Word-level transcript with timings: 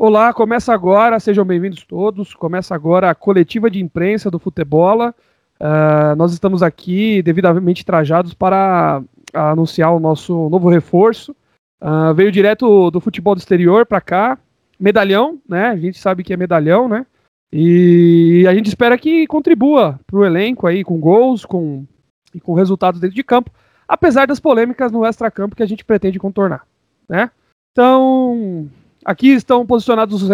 olá, 0.00 0.32
começa 0.32 0.72
agora, 0.72 1.20
sejam 1.20 1.44
bem-vindos 1.44 1.84
todos. 1.84 2.32
Começa 2.34 2.74
agora 2.74 3.10
a 3.10 3.14
coletiva 3.14 3.70
de 3.70 3.82
imprensa 3.82 4.30
do 4.30 4.38
Futebola. 4.38 5.14
Uh, 5.60 6.16
nós 6.16 6.32
estamos 6.32 6.62
aqui 6.62 7.20
devidamente 7.20 7.84
trajados 7.84 8.32
para 8.32 9.02
anunciar 9.34 9.94
o 9.94 10.00
nosso 10.00 10.48
novo 10.48 10.70
reforço. 10.70 11.36
Uh, 11.82 12.14
veio 12.14 12.32
direto 12.32 12.90
do 12.90 12.98
futebol 12.98 13.34
do 13.34 13.40
exterior 13.40 13.84
para 13.84 14.00
cá, 14.00 14.38
medalhão, 14.78 15.38
né? 15.46 15.66
A 15.68 15.76
gente 15.76 15.98
sabe 15.98 16.24
que 16.24 16.32
é 16.32 16.36
medalhão, 16.36 16.88
né? 16.88 17.04
E 17.52 18.46
a 18.48 18.54
gente 18.54 18.68
espera 18.68 18.96
que 18.96 19.26
contribua 19.26 20.00
para 20.06 20.16
o 20.16 20.24
elenco 20.24 20.66
aí 20.66 20.82
com 20.82 20.98
gols, 20.98 21.44
com 21.44 21.84
e 22.34 22.40
com 22.40 22.54
resultados 22.54 23.00
dentro 23.00 23.16
de 23.16 23.24
campo, 23.24 23.50
apesar 23.86 24.26
das 24.26 24.40
polêmicas 24.40 24.90
no 24.90 25.04
extra-campo 25.04 25.56
que 25.56 25.62
a 25.62 25.66
gente 25.66 25.84
pretende 25.84 26.18
contornar, 26.18 26.66
né? 27.06 27.30
Então, 27.72 28.70
aqui 29.04 29.28
estão 29.28 29.66
posicionados 29.66 30.22
os, 30.22 30.30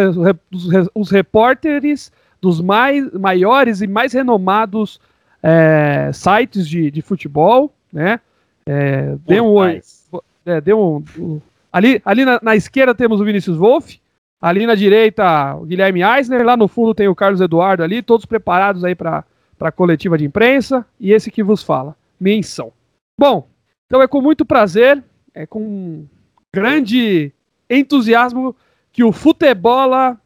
os, 0.50 0.88
os 0.94 1.10
repórteres 1.10 2.12
dos 2.40 2.60
mais, 2.60 3.10
maiores 3.12 3.80
e 3.80 3.86
mais 3.86 4.12
renomados 4.12 5.00
é, 5.42 6.10
sites 6.12 6.68
de, 6.68 6.90
de 6.90 7.02
futebol, 7.02 7.72
né? 7.92 8.20
É, 8.68 9.14
dê 9.24 9.40
um, 9.40 9.62
é, 9.62 10.60
dê 10.60 10.74
um, 10.74 11.02
um, 11.18 11.40
ali 11.72 12.02
ali 12.04 12.24
na, 12.24 12.40
na, 12.42 12.56
esquerda 12.56 12.94
temos 12.94 13.20
o 13.20 13.24
Vinícius 13.24 13.56
Wolff, 13.56 14.00
ali 14.40 14.66
na 14.66 14.74
direita 14.74 15.54
o 15.54 15.64
Guilherme 15.64 16.02
Eisner, 16.02 16.44
lá 16.44 16.56
no 16.56 16.66
fundo 16.66 16.94
tem 16.94 17.06
o 17.06 17.14
Carlos 17.14 17.40
Eduardo 17.40 17.84
ali, 17.84 18.02
todos 18.02 18.26
preparados 18.26 18.82
aí 18.82 18.94
para 18.94 19.24
a 19.60 19.72
coletiva 19.72 20.18
de 20.18 20.24
imprensa, 20.24 20.84
e 20.98 21.12
esse 21.12 21.30
que 21.30 21.44
vos 21.44 21.62
fala, 21.62 21.94
menção. 22.18 22.72
Bom, 23.18 23.48
então 23.86 24.02
é 24.02 24.08
com 24.08 24.20
muito 24.20 24.44
prazer, 24.44 25.02
é 25.32 25.46
com 25.46 26.04
grande 26.52 27.32
entusiasmo 27.68 28.56
que 28.92 29.04
o 29.04 29.12
Futebola 29.12 30.20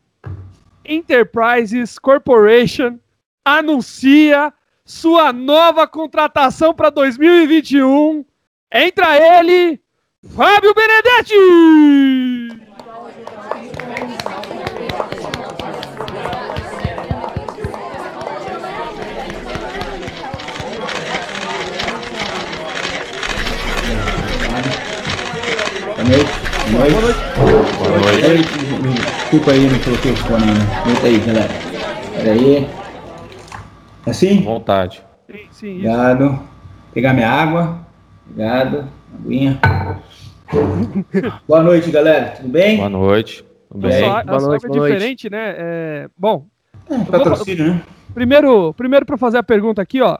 Enterprises 0.84 1.98
Corporation 1.98 2.98
anuncia 3.44 4.52
sua 4.84 5.32
nova 5.32 5.86
contratação 5.86 6.74
para 6.74 6.90
2021. 6.90 8.24
Entra 8.72 9.16
ele, 9.38 9.80
Fábio 10.34 10.74
Benedetti! 10.74 11.34
Boa 25.90 26.04
noite. 26.04 26.50
Boa 26.70 27.00
noite. 27.00 27.29
Boa 27.50 27.98
noite. 27.98 28.28
Noite. 28.28 29.00
Desculpa 29.22 29.50
aí, 29.50 29.68
não 29.68 29.78
coloquei 29.80 30.12
o 30.12 30.16
fone 30.16 30.44
ainda. 30.44 30.62
Aguenta 30.80 31.06
aí, 31.06 31.18
galera. 31.18 31.52
Pera 32.14 32.32
aí. 32.32 32.68
Assim? 34.06 34.42
Vontade. 34.42 35.02
Sim, 35.28 35.38
sim. 35.50 35.74
Obrigado. 35.78 36.40
Pegar 36.94 37.12
minha 37.12 37.28
água. 37.28 37.78
Obrigado. 38.24 38.88
Aguinha. 39.12 39.60
boa 41.48 41.62
noite, 41.62 41.90
galera. 41.90 42.36
Tudo 42.36 42.48
bem? 42.50 42.76
Boa 42.76 42.88
noite. 42.88 43.44
Tudo 43.68 43.88
bem? 43.88 44.00
Nossa, 44.00 44.24
boa 44.24 44.40
noite, 44.40 44.68
boa 44.68 44.88
diferente, 44.88 45.28
né? 45.28 45.54
É... 45.58 46.08
Bom. 46.16 46.46
É, 46.88 46.98
patrocínio, 46.98 47.74
né? 47.74 47.82
Primeiro, 48.14 48.72
primeiro 48.74 49.04
para 49.04 49.16
fazer 49.18 49.38
a 49.38 49.42
pergunta 49.42 49.82
aqui, 49.82 50.00
ó. 50.00 50.16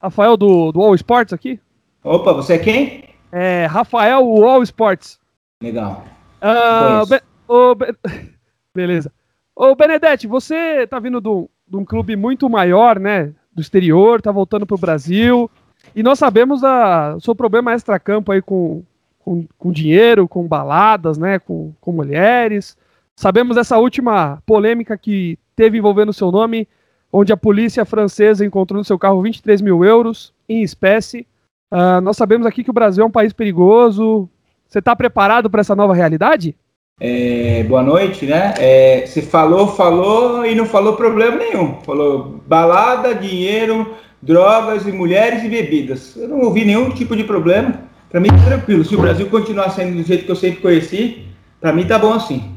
Rafael 0.00 0.36
do, 0.36 0.70
do 0.70 0.80
All 0.80 0.94
Sports 0.94 1.32
aqui. 1.32 1.58
Opa, 2.04 2.32
você 2.32 2.54
é 2.54 2.58
quem? 2.58 3.04
É, 3.32 3.66
Rafael 3.66 4.20
All 4.44 4.62
Sports. 4.62 5.18
Legal. 5.60 6.04
Uh, 6.42 7.06
be, 7.06 7.20
oh, 7.46 7.74
be, 7.74 7.86
beleza. 8.74 9.12
Ô, 9.54 9.76
Benedetti, 9.76 10.26
você 10.26 10.86
tá 10.88 10.98
vindo 10.98 11.20
de 11.20 11.76
um 11.76 11.84
clube 11.84 12.16
muito 12.16 12.50
maior, 12.50 12.98
né? 12.98 13.32
Do 13.52 13.62
exterior, 13.62 14.20
tá 14.20 14.32
voltando 14.32 14.66
pro 14.66 14.76
Brasil. 14.76 15.48
E 15.94 16.02
nós 16.02 16.18
sabemos 16.18 16.60
da 16.60 17.16
seu 17.20 17.34
problema 17.34 17.72
extra-campo 17.72 18.32
aí 18.32 18.42
com, 18.42 18.82
com, 19.20 19.46
com, 19.56 19.70
dinheiro, 19.70 20.26
com 20.26 20.46
baladas, 20.48 21.16
né? 21.16 21.38
Com, 21.38 21.72
com 21.80 21.92
mulheres. 21.92 22.76
Sabemos 23.14 23.56
dessa 23.56 23.78
última 23.78 24.42
polêmica 24.44 24.96
que 24.96 25.38
teve 25.54 25.78
envolvendo 25.78 26.08
o 26.08 26.14
seu 26.14 26.32
nome, 26.32 26.66
onde 27.12 27.32
a 27.32 27.36
polícia 27.36 27.84
francesa 27.84 28.44
encontrou 28.44 28.78
no 28.78 28.84
seu 28.84 28.98
carro 28.98 29.22
23 29.22 29.60
mil 29.60 29.84
euros 29.84 30.32
em 30.48 30.62
espécie. 30.62 31.26
Uh, 31.70 32.00
nós 32.02 32.16
sabemos 32.16 32.46
aqui 32.46 32.64
que 32.64 32.70
o 32.70 32.74
Brasil 32.74 33.04
é 33.04 33.06
um 33.06 33.10
país 33.10 33.32
perigoso. 33.32 34.28
Você 34.72 34.78
está 34.78 34.96
preparado 34.96 35.50
para 35.50 35.60
essa 35.60 35.76
nova 35.76 35.92
realidade? 35.92 36.56
É, 36.98 37.62
boa 37.64 37.82
noite, 37.82 38.24
né? 38.24 38.54
É, 38.56 39.04
você 39.06 39.20
falou, 39.20 39.68
falou 39.68 40.46
e 40.46 40.54
não 40.54 40.64
falou 40.64 40.96
problema 40.96 41.36
nenhum. 41.36 41.82
Falou 41.82 42.40
balada, 42.46 43.14
dinheiro, 43.14 43.94
drogas 44.22 44.86
e 44.86 44.92
mulheres 44.92 45.44
e 45.44 45.48
bebidas. 45.50 46.16
Eu 46.16 46.26
não 46.26 46.40
ouvi 46.40 46.64
nenhum 46.64 46.88
tipo 46.88 47.14
de 47.14 47.22
problema. 47.22 47.82
Para 48.08 48.18
mim 48.18 48.30
tá 48.30 48.42
tranquilo. 48.46 48.82
Se 48.82 48.94
o 48.94 49.00
Brasil 49.00 49.28
continuar 49.28 49.68
sendo 49.72 49.94
do 49.94 50.02
jeito 50.02 50.24
que 50.24 50.30
eu 50.30 50.36
sempre 50.36 50.62
conheci, 50.62 51.26
para 51.60 51.70
mim 51.70 51.86
tá 51.86 51.98
bom 51.98 52.14
assim. 52.14 52.54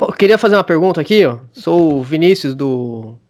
Eu 0.00 0.12
queria 0.12 0.36
fazer 0.36 0.56
uma 0.56 0.64
pergunta 0.64 1.00
aqui, 1.00 1.24
ó. 1.24 1.38
Sou 1.52 2.00
o 2.00 2.02
Vinícius 2.02 2.56
do 2.56 3.20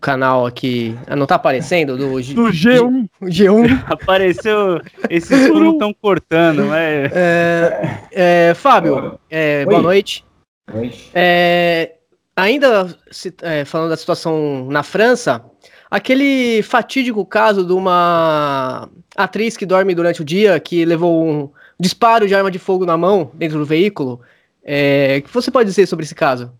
canal 0.00 0.46
aqui. 0.46 0.96
Ah, 1.06 1.16
não 1.16 1.26
tá 1.26 1.34
aparecendo? 1.34 1.96
Do, 1.96 2.20
G, 2.20 2.34
do 2.34 2.44
G1. 2.44 3.08
G1. 3.22 3.84
Apareceu. 3.90 4.80
Esses 5.08 5.48
não 5.48 5.72
estão 5.72 5.94
cortando, 5.94 6.66
né? 6.66 7.06
É, 7.12 7.98
é, 8.12 8.54
Fábio, 8.54 9.18
é, 9.28 9.64
boa 9.64 9.82
noite. 9.82 10.24
noite. 10.72 11.10
É, 11.14 11.94
ainda 12.36 12.96
se, 13.10 13.34
é, 13.42 13.64
falando 13.64 13.90
da 13.90 13.96
situação 13.96 14.66
na 14.70 14.82
França, 14.82 15.44
aquele 15.90 16.62
fatídico 16.62 17.24
caso 17.24 17.64
de 17.66 17.72
uma 17.72 18.88
atriz 19.16 19.56
que 19.56 19.66
dorme 19.66 19.94
durante 19.94 20.22
o 20.22 20.24
dia, 20.24 20.58
que 20.60 20.84
levou 20.84 21.26
um 21.26 21.50
disparo 21.78 22.26
de 22.26 22.34
arma 22.34 22.50
de 22.50 22.58
fogo 22.58 22.86
na 22.86 22.96
mão 22.96 23.30
dentro 23.34 23.58
do 23.58 23.64
veículo. 23.64 24.20
É, 24.62 25.16
o 25.18 25.22
que 25.22 25.34
você 25.34 25.50
pode 25.50 25.68
dizer 25.68 25.86
sobre 25.86 26.04
esse 26.04 26.14
caso? 26.14 26.52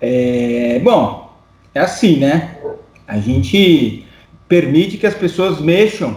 É, 0.00 0.78
bom, 0.80 1.25
é 1.76 1.80
assim, 1.80 2.16
né? 2.16 2.56
A 3.06 3.18
gente 3.18 4.06
permite 4.48 4.96
que 4.96 5.06
as 5.06 5.14
pessoas 5.14 5.60
mexam 5.60 6.16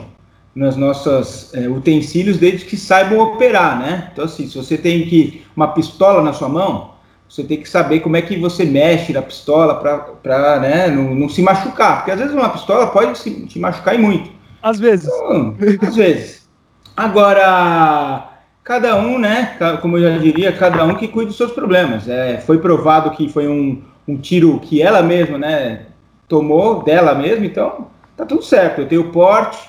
nos 0.56 0.76
nossos 0.76 1.54
é, 1.54 1.68
utensílios 1.68 2.38
desde 2.38 2.66
que 2.66 2.78
saibam 2.78 3.20
operar, 3.20 3.78
né? 3.78 4.10
Então, 4.12 4.26
assim, 4.26 4.48
se 4.48 4.58
você 4.58 4.78
tem 4.78 5.06
que 5.06 5.44
uma 5.56 5.68
pistola 5.68 6.24
na 6.24 6.34
sua 6.34 6.48
mão, 6.48 6.92
você 7.28 7.44
tem 7.44 7.62
que 7.62 7.70
saber 7.70 8.00
como 8.00 8.16
é 8.16 8.22
que 8.22 8.38
você 8.38 8.64
mexe 8.64 9.14
na 9.14 9.22
pistola 9.22 9.76
para 9.76 10.60
né, 10.60 10.88
não, 10.88 11.14
não, 11.14 11.30
se 11.30 11.42
machucar. 11.42 11.98
Porque 11.98 12.12
às 12.12 12.20
vezes 12.20 12.34
uma 12.34 12.50
pistola 12.50 12.88
pode 12.88 13.18
se, 13.18 13.48
se 13.50 13.60
machucar 13.60 13.96
e 13.96 13.98
muito. 13.98 14.32
Às 14.64 14.80
vezes. 14.80 15.08
Então, 15.08 15.56
às 15.82 15.96
vezes. 15.96 16.50
Agora, 16.96 18.30
cada 18.64 18.96
um, 18.98 19.20
né? 19.20 19.58
Como 19.82 19.98
eu 19.98 20.12
já 20.12 20.18
diria, 20.18 20.52
cada 20.54 20.86
um 20.86 20.96
que 20.96 21.08
cuida 21.08 21.28
dos 21.28 21.38
seus 21.38 21.52
problemas. 21.52 22.08
É, 22.08 22.38
foi 22.40 22.58
provado 22.58 23.12
que 23.12 23.30
foi 23.30 23.48
um, 23.48 23.84
um 24.10 24.18
tiro 24.18 24.60
que 24.60 24.82
ela 24.82 25.04
mesma, 25.04 25.38
né, 25.38 25.86
tomou 26.28 26.84
dela 26.84 27.14
mesma, 27.14 27.46
então 27.46 27.88
tá 28.18 28.26
tudo 28.26 28.44
certo. 28.44 28.82
Eu 28.82 28.88
tenho 28.88 29.12
porte, 29.12 29.60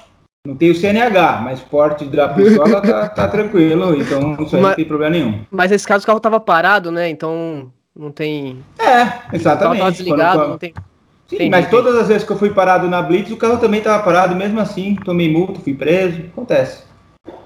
não 0.46 0.56
tenho 0.56 0.74
CNH, 0.74 1.42
mas 1.42 1.60
porte 1.60 2.06
da 2.06 2.28
pistola 2.28 2.80
tá, 2.80 3.08
tá 3.08 3.28
tranquilo, 3.28 3.94
então 4.00 4.32
isso 4.40 4.56
aí 4.56 4.62
mas, 4.62 4.70
não 4.70 4.76
tem 4.76 4.84
problema 4.86 5.10
nenhum. 5.10 5.40
Mas 5.50 5.70
nesse 5.70 5.86
caso 5.86 6.04
o 6.04 6.06
carro 6.06 6.20
tava 6.20 6.40
parado, 6.40 6.90
né? 6.90 7.08
Então 7.08 7.70
não 7.94 8.10
tem. 8.10 8.64
É, 8.78 9.36
exatamente. 9.36 9.76
O 9.76 9.80
carro 9.80 9.92
desligado, 9.92 10.38
quando, 10.38 10.50
não 10.50 10.58
tem. 10.58 10.74
Sim, 11.28 11.48
mas 11.48 11.70
todas 11.70 11.94
as 11.94 12.08
vezes 12.08 12.24
que 12.24 12.32
eu 12.32 12.38
fui 12.38 12.50
parado 12.50 12.88
na 12.88 13.00
Blitz, 13.00 13.30
o 13.30 13.36
carro 13.36 13.58
também 13.58 13.80
tava 13.80 14.02
parado, 14.02 14.34
mesmo 14.34 14.58
assim, 14.58 14.96
tomei 14.96 15.30
multa, 15.30 15.60
fui 15.60 15.74
preso, 15.74 16.22
acontece. 16.32 16.82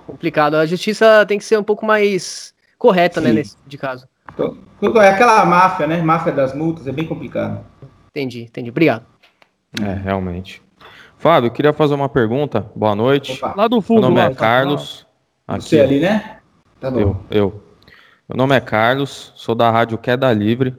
Complicado. 0.07 0.55
A 0.55 0.65
justiça 0.65 1.27
tem 1.27 1.39
que 1.39 1.45
ser 1.45 1.59
um 1.59 1.63
pouco 1.63 1.85
mais 1.85 2.55
correta, 2.79 3.21
né, 3.21 3.29
Sim. 3.29 3.35
né, 3.35 3.41
nesse 3.41 3.57
tipo 3.57 3.69
de 3.69 3.79
caso. 3.79 4.07
Tudo 4.37 5.01
é 5.01 5.09
aquela 5.09 5.45
máfia, 5.45 5.87
né? 5.87 6.03
Máfia 6.03 6.33
das 6.33 6.55
multas, 6.55 6.87
é 6.87 6.93
bem 6.93 7.07
complicado. 7.07 7.65
Entendi, 8.11 8.43
entendi. 8.43 8.71
Obrigado. 8.71 9.05
É, 9.83 9.93
realmente. 9.93 10.63
Fábio, 11.17 11.49
eu 11.49 11.53
queria 11.53 11.73
fazer 11.73 11.95
uma 11.95 12.09
pergunta. 12.09 12.67
Boa 12.75 12.95
noite. 12.95 13.33
Opa. 13.33 13.55
Lá 13.57 13.69
do 13.69 13.81
fundo. 13.81 14.03
Meu 14.03 14.11
nome 14.11 14.21
lá, 14.21 14.27
é 14.27 14.35
Carlos. 14.35 15.07
Aqui, 15.47 15.63
Você 15.63 15.81
ali, 15.81 16.01
né? 16.01 16.39
Tá 16.81 16.91
bom. 16.91 17.01
Eu, 17.01 17.17
eu. 17.31 17.63
Meu 18.29 18.37
nome 18.37 18.57
é 18.57 18.61
Carlos, 18.61 19.33
sou 19.37 19.55
da 19.55 19.71
rádio 19.71 19.99
Queda 19.99 20.33
Livre. 20.33 20.75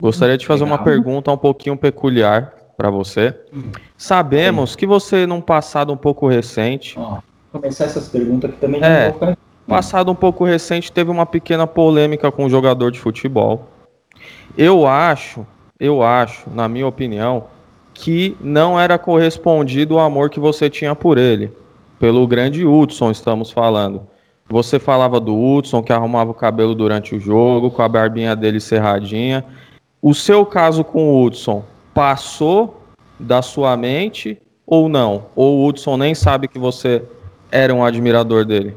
Gostaria 0.00 0.38
de 0.38 0.46
fazer 0.46 0.64
Legal. 0.64 0.78
uma 0.78 0.84
pergunta 0.84 1.30
um 1.30 1.36
pouquinho 1.36 1.76
peculiar 1.76 2.54
para 2.76 2.90
você. 2.90 3.38
Hum. 3.52 3.70
Sabemos 3.96 4.72
Sim. 4.72 4.78
que 4.78 4.86
você, 4.86 5.26
num 5.26 5.40
passado 5.40 5.92
um 5.92 5.96
pouco 5.96 6.26
recente. 6.28 6.98
Ó, 6.98 7.18
começar 7.52 7.84
essas 7.84 8.08
perguntas 8.08 8.50
aqui 8.50 8.60
também 8.60 8.82
é, 8.82 9.04
não 9.04 9.18
vou 9.18 9.20
ficar 9.20 9.38
Passado 9.70 10.10
um 10.10 10.16
pouco 10.16 10.44
recente, 10.44 10.90
teve 10.90 11.12
uma 11.12 11.24
pequena 11.24 11.64
polêmica 11.64 12.32
com 12.32 12.44
um 12.44 12.50
jogador 12.50 12.90
de 12.90 12.98
futebol. 12.98 13.68
Eu 14.58 14.84
acho, 14.84 15.46
eu 15.78 16.02
acho, 16.02 16.50
na 16.50 16.68
minha 16.68 16.88
opinião, 16.88 17.44
que 17.94 18.36
não 18.40 18.80
era 18.80 18.98
correspondido 18.98 19.94
o 19.94 20.00
amor 20.00 20.28
que 20.28 20.40
você 20.40 20.68
tinha 20.68 20.92
por 20.96 21.18
ele. 21.18 21.52
Pelo 22.00 22.26
grande 22.26 22.66
Hudson, 22.66 23.12
estamos 23.12 23.52
falando. 23.52 24.08
Você 24.48 24.80
falava 24.80 25.20
do 25.20 25.40
Hudson 25.40 25.84
que 25.84 25.92
arrumava 25.92 26.32
o 26.32 26.34
cabelo 26.34 26.74
durante 26.74 27.14
o 27.14 27.20
jogo, 27.20 27.70
com 27.70 27.80
a 27.80 27.88
barbinha 27.88 28.34
dele 28.34 28.58
cerradinha. 28.58 29.44
O 30.02 30.12
seu 30.12 30.44
caso 30.44 30.82
com 30.82 31.12
o 31.12 31.24
Hudson 31.24 31.62
passou 31.94 32.82
da 33.20 33.40
sua 33.40 33.76
mente 33.76 34.36
ou 34.66 34.88
não? 34.88 35.26
Ou 35.36 35.58
o 35.58 35.66
Hudson 35.68 35.96
nem 35.96 36.12
sabe 36.12 36.48
que 36.48 36.58
você 36.58 37.04
era 37.52 37.72
um 37.72 37.84
admirador 37.84 38.44
dele? 38.44 38.74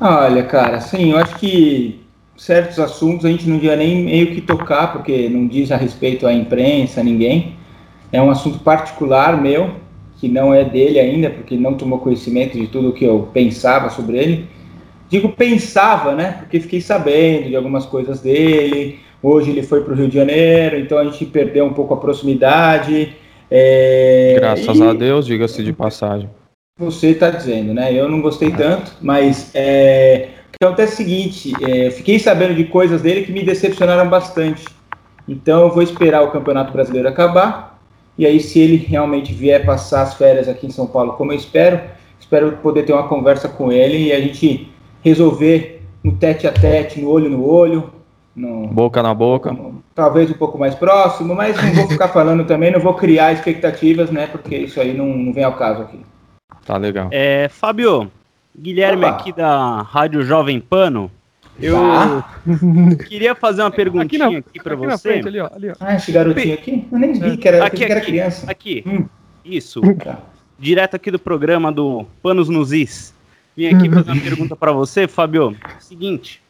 Olha, 0.00 0.44
cara, 0.44 0.80
sim, 0.80 1.10
eu 1.10 1.18
acho 1.18 1.36
que 1.36 2.00
certos 2.36 2.78
assuntos 2.78 3.24
a 3.24 3.28
gente 3.28 3.48
não 3.48 3.56
devia 3.56 3.74
nem 3.74 4.04
meio 4.04 4.28
que 4.28 4.40
tocar, 4.40 4.92
porque 4.92 5.28
não 5.28 5.46
diz 5.48 5.72
a 5.72 5.76
respeito 5.76 6.26
à 6.26 6.32
imprensa, 6.32 7.02
ninguém. 7.02 7.56
É 8.12 8.22
um 8.22 8.30
assunto 8.30 8.60
particular 8.60 9.40
meu, 9.40 9.72
que 10.18 10.28
não 10.28 10.54
é 10.54 10.64
dele 10.64 11.00
ainda, 11.00 11.30
porque 11.30 11.56
não 11.56 11.74
tomou 11.74 11.98
conhecimento 11.98 12.56
de 12.56 12.68
tudo 12.68 12.90
o 12.90 12.92
que 12.92 13.04
eu 13.04 13.28
pensava 13.32 13.90
sobre 13.90 14.18
ele. 14.18 14.48
Digo 15.08 15.30
pensava, 15.30 16.14
né? 16.14 16.36
Porque 16.38 16.60
fiquei 16.60 16.80
sabendo 16.80 17.48
de 17.48 17.56
algumas 17.56 17.84
coisas 17.84 18.20
dele. 18.20 19.00
Hoje 19.20 19.50
ele 19.50 19.62
foi 19.62 19.82
para 19.82 19.92
o 19.92 19.96
Rio 19.96 20.08
de 20.08 20.14
Janeiro, 20.14 20.78
então 20.78 20.96
a 20.96 21.04
gente 21.04 21.24
perdeu 21.26 21.64
um 21.64 21.72
pouco 21.72 21.94
a 21.94 21.96
proximidade. 21.96 23.14
É... 23.50 24.36
Graças 24.38 24.78
e... 24.78 24.82
a 24.82 24.92
Deus, 24.92 25.26
diga-se 25.26 25.64
de 25.64 25.72
passagem. 25.72 26.28
Você 26.78 27.08
está 27.08 27.30
dizendo, 27.30 27.74
né? 27.74 27.92
Eu 27.92 28.08
não 28.08 28.20
gostei 28.20 28.50
tanto, 28.50 28.92
mas 29.00 29.50
é... 29.54 30.28
o 30.48 30.58
que 30.58 30.64
acontece 30.64 30.92
é 30.92 30.94
o 30.94 30.96
seguinte: 30.96 31.52
é... 31.62 31.90
fiquei 31.90 32.18
sabendo 32.18 32.54
de 32.54 32.64
coisas 32.64 33.02
dele 33.02 33.24
que 33.24 33.32
me 33.32 33.44
decepcionaram 33.44 34.08
bastante. 34.08 34.64
Então 35.26 35.62
eu 35.62 35.70
vou 35.70 35.82
esperar 35.82 36.22
o 36.22 36.30
Campeonato 36.30 36.72
Brasileiro 36.72 37.08
acabar 37.08 37.78
e 38.18 38.26
aí, 38.26 38.40
se 38.40 38.58
ele 38.58 38.76
realmente 38.76 39.32
vier 39.32 39.64
passar 39.64 40.02
as 40.02 40.14
férias 40.14 40.48
aqui 40.48 40.66
em 40.66 40.70
São 40.70 40.88
Paulo, 40.88 41.12
como 41.12 41.30
eu 41.30 41.36
espero, 41.36 41.80
espero 42.18 42.50
poder 42.56 42.82
ter 42.82 42.92
uma 42.92 43.06
conversa 43.06 43.48
com 43.48 43.70
ele 43.70 44.08
e 44.08 44.12
a 44.12 44.20
gente 44.20 44.72
resolver 45.04 45.82
no 46.02 46.10
tete 46.16 46.44
a 46.44 46.52
tete, 46.52 47.00
no 47.00 47.10
olho 47.10 47.30
no 47.30 47.46
olho. 47.46 47.92
No, 48.34 48.66
boca 48.66 49.00
na 49.04 49.14
boca. 49.14 49.52
No, 49.52 49.82
talvez 49.94 50.28
um 50.28 50.34
pouco 50.34 50.58
mais 50.58 50.74
próximo, 50.74 51.32
mas 51.32 51.56
não 51.62 51.74
vou 51.74 51.88
ficar 51.88 52.08
falando 52.10 52.44
também, 52.44 52.72
não 52.72 52.80
vou 52.80 52.94
criar 52.94 53.32
expectativas, 53.32 54.10
né? 54.10 54.26
Porque 54.26 54.56
isso 54.56 54.80
aí 54.80 54.92
não, 54.92 55.06
não 55.06 55.32
vem 55.32 55.44
ao 55.44 55.54
caso 55.54 55.82
aqui. 55.82 56.00
Tá 56.68 56.76
legal. 56.76 57.08
É, 57.10 57.48
Fábio, 57.48 58.12
Guilherme 58.54 59.06
Opa. 59.06 59.16
aqui 59.16 59.32
da 59.32 59.80
Rádio 59.80 60.22
Jovem 60.22 60.60
Pano. 60.60 61.10
Eu 61.58 61.76
tá. 61.76 62.40
queria 63.08 63.34
fazer 63.34 63.62
uma 63.62 63.70
perguntinha 63.70 64.26
aqui, 64.26 64.36
aqui 64.36 64.62
para 64.62 64.76
você. 64.76 65.12
Frente, 65.14 65.28
ali, 65.28 65.40
ó, 65.40 65.48
ali, 65.50 65.70
ó. 65.70 65.74
Ah, 65.80 65.94
esse 65.94 66.12
garotinho 66.12 66.52
aqui? 66.52 66.86
Eu 66.92 66.98
nem 66.98 67.14
vi 67.14 67.38
que 67.38 67.48
era, 67.48 67.64
aqui, 67.64 67.78
que 67.78 67.84
era 67.84 68.02
criança. 68.02 68.50
Aqui, 68.50 68.84
hum. 68.86 69.06
isso. 69.42 69.80
Tá. 69.94 70.18
Direto 70.58 70.94
aqui 70.94 71.10
do 71.10 71.18
programa 71.18 71.72
do 71.72 72.04
Panos 72.22 72.50
nos 72.50 72.70
Is. 72.70 73.14
Vim 73.56 73.68
aqui 73.68 73.88
fazer 73.90 74.10
uma 74.10 74.20
pergunta 74.20 74.54
para 74.54 74.70
você, 74.70 75.08
Fábio. 75.08 75.56
Seguinte, 75.80 76.42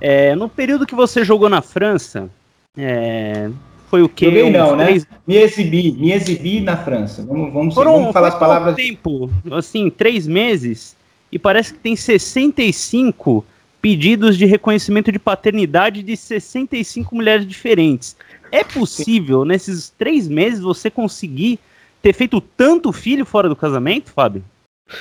é, 0.00 0.34
no 0.34 0.48
período 0.48 0.86
que 0.86 0.94
você 0.94 1.22
jogou 1.22 1.50
na 1.50 1.60
França, 1.60 2.30
é, 2.78 3.50
foi 3.96 4.02
o 4.02 4.08
quê? 4.08 4.26
Joguei 4.26 4.50
não, 4.50 4.76
né? 4.76 4.86
três... 4.86 5.06
Me 5.26 5.36
exibi, 5.36 5.92
me 5.92 6.12
exibi 6.12 6.60
na 6.60 6.76
França. 6.76 7.24
Vamos, 7.24 7.52
vamos, 7.52 7.74
Foram, 7.74 7.92
vamos 7.92 8.12
falar 8.12 8.28
as 8.28 8.38
palavras. 8.38 8.76
tempo, 8.76 9.30
assim, 9.50 9.88
três 9.88 10.26
meses, 10.26 10.94
e 11.32 11.38
parece 11.38 11.72
que 11.72 11.78
tem 11.78 11.96
65 11.96 13.44
pedidos 13.80 14.36
de 14.36 14.44
reconhecimento 14.44 15.10
de 15.10 15.18
paternidade 15.18 16.02
de 16.02 16.14
65 16.14 17.14
mulheres 17.14 17.46
diferentes. 17.46 18.16
É 18.52 18.62
possível, 18.62 19.42
Sim. 19.42 19.48
nesses 19.48 19.88
três 19.96 20.28
meses, 20.28 20.60
você 20.60 20.90
conseguir 20.90 21.58
ter 22.02 22.12
feito 22.12 22.40
tanto 22.40 22.92
filho 22.92 23.24
fora 23.24 23.48
do 23.48 23.56
casamento, 23.56 24.10
Fábio? 24.10 24.44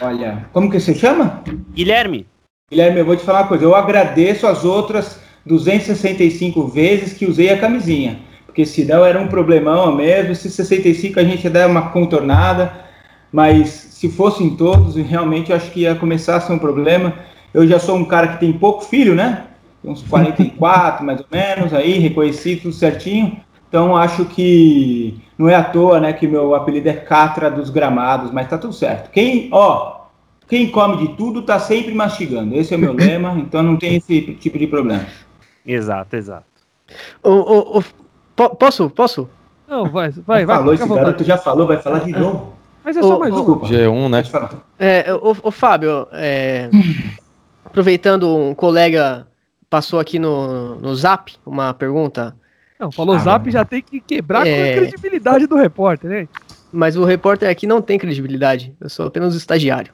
Olha, 0.01 0.47
como 0.53 0.71
que 0.71 0.80
você 0.80 0.95
chama? 0.95 1.44
Guilherme. 1.74 2.25
Guilherme, 2.71 3.00
eu 3.00 3.06
vou 3.06 3.15
te 3.18 3.24
falar 3.24 3.42
uma 3.42 3.47
coisa. 3.47 3.63
Eu 3.63 3.75
agradeço 3.75 4.47
as 4.47 4.63
outras 4.63 5.19
265 5.45 6.65
vezes 6.68 7.13
que 7.13 7.25
usei 7.25 7.50
a 7.50 7.59
camisinha. 7.59 8.19
Porque 8.56 8.66
senão 8.66 9.04
era 9.04 9.19
um 9.19 9.28
problemão 9.28 9.94
mesmo. 9.94 10.34
Se 10.34 10.50
65 10.50 11.19
a 11.19 11.24
gente 11.25 11.44
ia 11.44 11.50
dar 11.52 11.68
uma 11.68 11.90
contornada. 11.90 12.72
Mas 13.30 13.68
se 13.69 14.07
fossem 14.07 14.56
todos, 14.56 14.96
realmente 14.96 15.50
eu 15.50 15.57
acho 15.57 15.69
que 15.72 15.81
ia 15.81 15.94
começar 15.94 16.38
a 16.38 16.40
ser 16.40 16.54
um 16.54 16.57
problema. 16.57 17.13
Eu 17.54 17.68
já 17.68 17.78
sou 17.78 17.98
um 17.98 18.06
cara 18.06 18.30
que 18.30 18.40
tem 18.40 18.54
pouco 18.54 18.86
filho, 18.86 19.13
né? 19.13 19.48
uns 19.84 20.02
44 20.04 21.06
mais 21.06 21.19
ou 21.19 21.25
menos, 21.31 21.74
aí, 21.74 22.00
reconheci 22.00 22.56
tudo 22.56 22.74
certinho. 22.74 23.40
Então 23.68 23.96
acho 23.96 24.25
que 24.25 25.19
não 25.38 25.50
é 25.50 25.56
à 25.56 25.63
toa, 25.63 26.00
né, 26.00 26.13
que 26.13 26.28
meu 26.28 26.56
apelido 26.56 26.88
é 26.88 26.94
Catra 26.94 27.52
dos 27.52 27.69
Gramados, 27.69 28.31
mas 28.31 28.48
tá 28.48 28.57
tudo 28.57 28.74
certo. 28.74 29.12
Quem, 29.12 29.50
ó, 29.52 30.06
quem 30.48 30.72
come 30.72 30.98
de 31.06 31.13
tudo 31.16 31.42
tá 31.42 31.60
sempre 31.60 31.94
mastigando. 31.94 32.56
Esse 32.56 32.74
é 32.74 32.78
o 32.78 32.80
meu 32.80 32.94
lema, 32.96 33.38
então 33.38 33.62
não 33.62 33.75
tem 33.75 33.96
esse 33.96 34.22
tipo 34.36 34.57
de 34.57 34.66
problema. 34.68 35.06
Exato, 35.66 36.16
exato. 36.16 36.46
O, 37.24 37.80
o, 37.80 37.84
posso? 38.36 38.90
Posso? 38.90 39.30
Não, 39.68 39.90
vai, 39.90 40.10
vai, 40.12 40.46
vai. 40.46 40.58
Falou, 40.58 40.74
esse 40.74 40.88
garoto 40.88 41.24
já 41.24 41.38
falou, 41.38 41.68
vai 41.68 41.82
falar 41.82 42.00
de 42.00 42.12
novo. 42.12 42.54
Mas 42.84 42.96
é 42.98 43.02
só 43.02 43.18
mais 43.18 43.34
um. 43.34 43.60
G1, 43.62 44.10
né? 44.10 44.24
É, 44.78 45.14
o, 45.14 45.36
o 45.42 45.52
Fábio, 45.52 46.08
é, 46.12 46.70
aproveitando 47.66 48.36
um 48.36 48.54
colega 48.54 49.28
passou 49.70 50.00
aqui 50.00 50.20
no, 50.20 50.76
no 50.76 50.96
Zap 50.96 51.34
uma 51.46 51.74
pergunta. 51.74 52.36
Não, 52.80 52.92
falou 52.92 53.16
ah, 53.16 53.20
Zap 53.20 53.50
já 53.50 53.66
tem 53.66 53.82
que 53.82 54.00
quebrar 54.00 54.46
é... 54.46 54.74
a 54.74 54.78
credibilidade 54.78 55.48
do 55.48 55.56
repórter, 55.56 56.10
né? 56.10 56.28
Mas 56.72 56.96
o 56.96 57.06
repórter 57.06 57.50
aqui 57.50 57.66
não 57.66 57.81
tem 57.81 57.98
credibilidade. 57.98 58.74
Eu 58.80 58.90
sou 58.90 59.08
apenas 59.08 59.34
um 59.34 59.38
estagiário. 59.38 59.94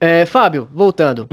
É, 0.00 0.24
Fábio, 0.24 0.68
voltando. 0.72 1.28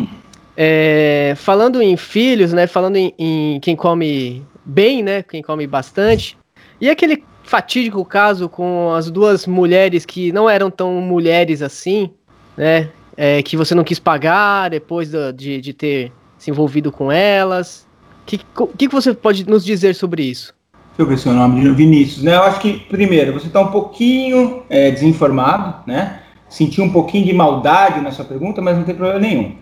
É, 0.58 1.34
falando 1.38 1.82
em 1.82 1.96
filhos, 1.96 2.52
né? 2.52 2.68
Falando 2.68 2.98
em, 2.98 3.14
em, 3.18 3.60
quem 3.60 3.76
come 3.76 4.46
bem, 4.64 5.04
né? 5.04 5.24
Quem 5.24 5.42
come 5.42 5.66
bastante. 5.68 6.38
E 6.80 6.90
aquele 6.90 7.24
fatídico 7.44 8.04
caso 8.06 8.48
com 8.48 8.94
as 8.94 9.10
duas 9.10 9.46
mulheres 9.46 10.06
que 10.06 10.32
não 10.32 10.50
eram 10.50 10.72
tão 10.72 10.94
mulheres 11.02 11.62
assim, 11.62 12.12
né? 12.56 12.90
é, 13.16 13.42
que 13.42 13.58
você 13.58 13.76
não 13.76 13.84
quis 13.84 14.00
pagar 14.00 14.70
depois 14.70 15.12
do, 15.12 15.32
de, 15.32 15.62
de 15.62 15.74
ter 15.74 16.12
se 16.38 16.50
envolvido 16.50 16.92
com 16.92 17.12
elas. 17.12 17.88
O 18.24 18.26
que, 18.26 18.42
que, 18.78 18.88
você 18.88 19.14
pode 19.14 19.48
nos 19.48 19.66
dizer 19.66 19.96
sobre 19.96 20.24
isso? 20.24 20.54
Deixa 20.98 21.02
eu 21.02 21.08
ver 21.08 21.18
seu 21.18 21.34
nome, 21.34 21.70
Vinícius. 21.72 22.24
Né? 22.24 22.36
Eu 22.36 22.44
acho 22.44 22.60
que, 22.60 22.80
primeiro, 22.80 23.34
você 23.34 23.48
está 23.48 23.60
um 23.60 23.72
pouquinho 23.72 24.64
é, 24.70 24.92
desinformado, 24.92 25.76
né? 25.86 26.20
Sentiu 26.50 26.84
um 26.84 26.92
pouquinho 26.92 27.26
de 27.26 27.34
maldade 27.34 28.02
na 28.02 28.12
sua 28.12 28.26
pergunta, 28.26 28.62
mas 28.62 28.78
não 28.78 28.84
tem 28.84 28.96
problema 28.96 29.20
nenhum. 29.20 29.56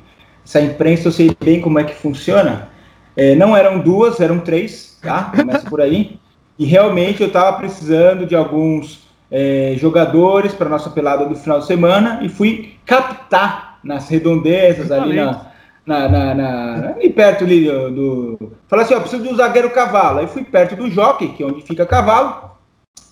Essa 0.43 0.59
imprensa, 0.61 1.07
eu 1.07 1.11
sei 1.11 1.35
bem 1.39 1.61
como 1.61 1.77
é 1.79 1.83
que 1.83 1.93
funciona. 1.93 2.69
É, 3.15 3.35
não 3.35 3.55
eram 3.55 3.79
duas, 3.79 4.19
eram 4.19 4.39
três, 4.39 4.88
tá? 5.01 5.31
Começa 5.35 5.69
por 5.69 5.81
aí. 5.81 6.19
E 6.57 6.65
realmente 6.65 7.21
eu 7.21 7.27
estava 7.27 7.57
precisando 7.57 8.25
de 8.25 8.35
alguns 8.35 9.07
é, 9.31 9.75
jogadores 9.77 10.53
para 10.53 10.69
nossa 10.69 10.89
pelada 10.89 11.25
do 11.25 11.35
final 11.35 11.59
de 11.59 11.65
semana 11.65 12.19
e 12.21 12.29
fui 12.29 12.75
captar 12.85 13.79
nas 13.83 14.09
redondezas 14.09 14.91
ali 14.91 15.15
na, 15.15 15.45
na, 15.85 16.09
na, 16.09 16.35
na, 16.35 16.89
ali 16.95 17.09
perto 17.09 17.43
ali 17.43 17.65
do, 17.65 17.91
do 17.91 18.51
falei 18.67 18.85
assim, 18.85 18.93
ó, 18.93 18.99
preciso 18.99 19.23
de 19.23 19.29
um 19.29 19.35
zagueiro 19.35 19.69
cavalo. 19.69 20.19
Aí 20.19 20.27
fui 20.27 20.43
perto 20.43 20.75
do 20.75 20.89
jockey, 20.89 21.29
que 21.29 21.43
é 21.43 21.45
onde 21.45 21.61
fica 21.61 21.85
cavalo. 21.85 22.51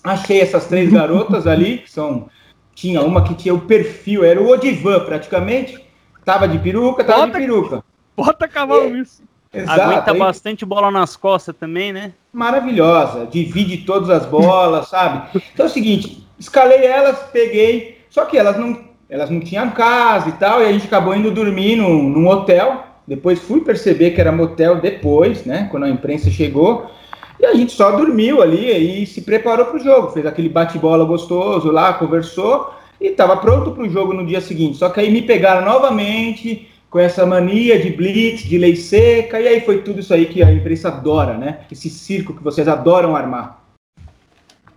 Achei 0.04 0.40
essas 0.40 0.66
três 0.66 0.92
garotas 0.92 1.46
ali, 1.46 1.78
que 1.78 1.90
são 1.90 2.28
tinha 2.74 3.02
uma 3.02 3.24
que 3.24 3.34
tinha 3.34 3.52
o 3.52 3.62
perfil, 3.62 4.24
era 4.24 4.40
o 4.40 4.48
Odivan 4.50 5.00
praticamente. 5.00 5.84
Tava 6.24 6.46
de 6.46 6.58
peruca, 6.58 7.02
tava 7.02 7.26
bota, 7.26 7.32
de 7.32 7.46
peruca. 7.46 7.84
Bota 8.16 8.46
cavalo 8.46 8.96
isso. 8.96 9.22
Exato, 9.52 9.80
Aguenta 9.80 10.12
aí, 10.12 10.18
bastante 10.18 10.64
bola 10.64 10.90
nas 10.90 11.16
costas 11.16 11.54
também, 11.58 11.92
né? 11.92 12.12
Maravilhosa, 12.32 13.26
divide 13.26 13.78
todas 13.78 14.10
as 14.10 14.26
bolas, 14.26 14.88
sabe? 14.90 15.40
Então 15.52 15.66
é 15.66 15.68
o 15.68 15.72
seguinte, 15.72 16.26
escalei 16.38 16.84
elas, 16.84 17.18
peguei, 17.32 17.98
só 18.10 18.24
que 18.24 18.36
elas 18.36 18.58
não, 18.58 18.78
elas 19.08 19.30
não 19.30 19.40
tinham 19.40 19.70
casa 19.70 20.28
e 20.28 20.32
tal, 20.32 20.62
e 20.62 20.66
a 20.66 20.72
gente 20.72 20.86
acabou 20.86 21.14
indo 21.14 21.30
dormir 21.30 21.76
num, 21.76 22.08
num 22.08 22.28
hotel. 22.28 22.84
Depois 23.06 23.38
fui 23.38 23.62
perceber 23.62 24.10
que 24.10 24.20
era 24.20 24.30
motel 24.30 24.82
depois, 24.82 25.46
né? 25.46 25.66
Quando 25.70 25.84
a 25.84 25.88
imprensa 25.88 26.30
chegou. 26.30 26.90
E 27.40 27.46
a 27.46 27.54
gente 27.54 27.72
só 27.72 27.92
dormiu 27.92 28.42
ali 28.42 29.02
e 29.02 29.06
se 29.06 29.22
preparou 29.22 29.66
para 29.66 29.76
o 29.76 29.82
jogo. 29.82 30.10
Fez 30.10 30.26
aquele 30.26 30.48
bate-bola 30.48 31.04
gostoso 31.04 31.70
lá, 31.70 31.94
conversou 31.94 32.74
e 33.00 33.08
estava 33.08 33.36
pronto 33.36 33.70
para 33.70 33.84
o 33.84 33.88
jogo 33.88 34.12
no 34.12 34.26
dia 34.26 34.40
seguinte. 34.40 34.76
Só 34.76 34.88
que 34.90 35.00
aí 35.00 35.10
me 35.10 35.22
pegaram 35.22 35.64
novamente, 35.64 36.68
com 36.90 36.98
essa 36.98 37.26
mania 37.26 37.80
de 37.80 37.90
blitz, 37.90 38.42
de 38.42 38.56
lei 38.56 38.74
seca, 38.74 39.40
e 39.40 39.46
aí 39.46 39.60
foi 39.60 39.82
tudo 39.82 40.00
isso 40.00 40.14
aí 40.14 40.26
que 40.26 40.42
a 40.42 40.52
imprensa 40.52 40.88
adora, 40.88 41.36
né? 41.36 41.60
Esse 41.70 41.90
circo 41.90 42.34
que 42.34 42.42
vocês 42.42 42.66
adoram 42.66 43.14
armar. 43.14 43.62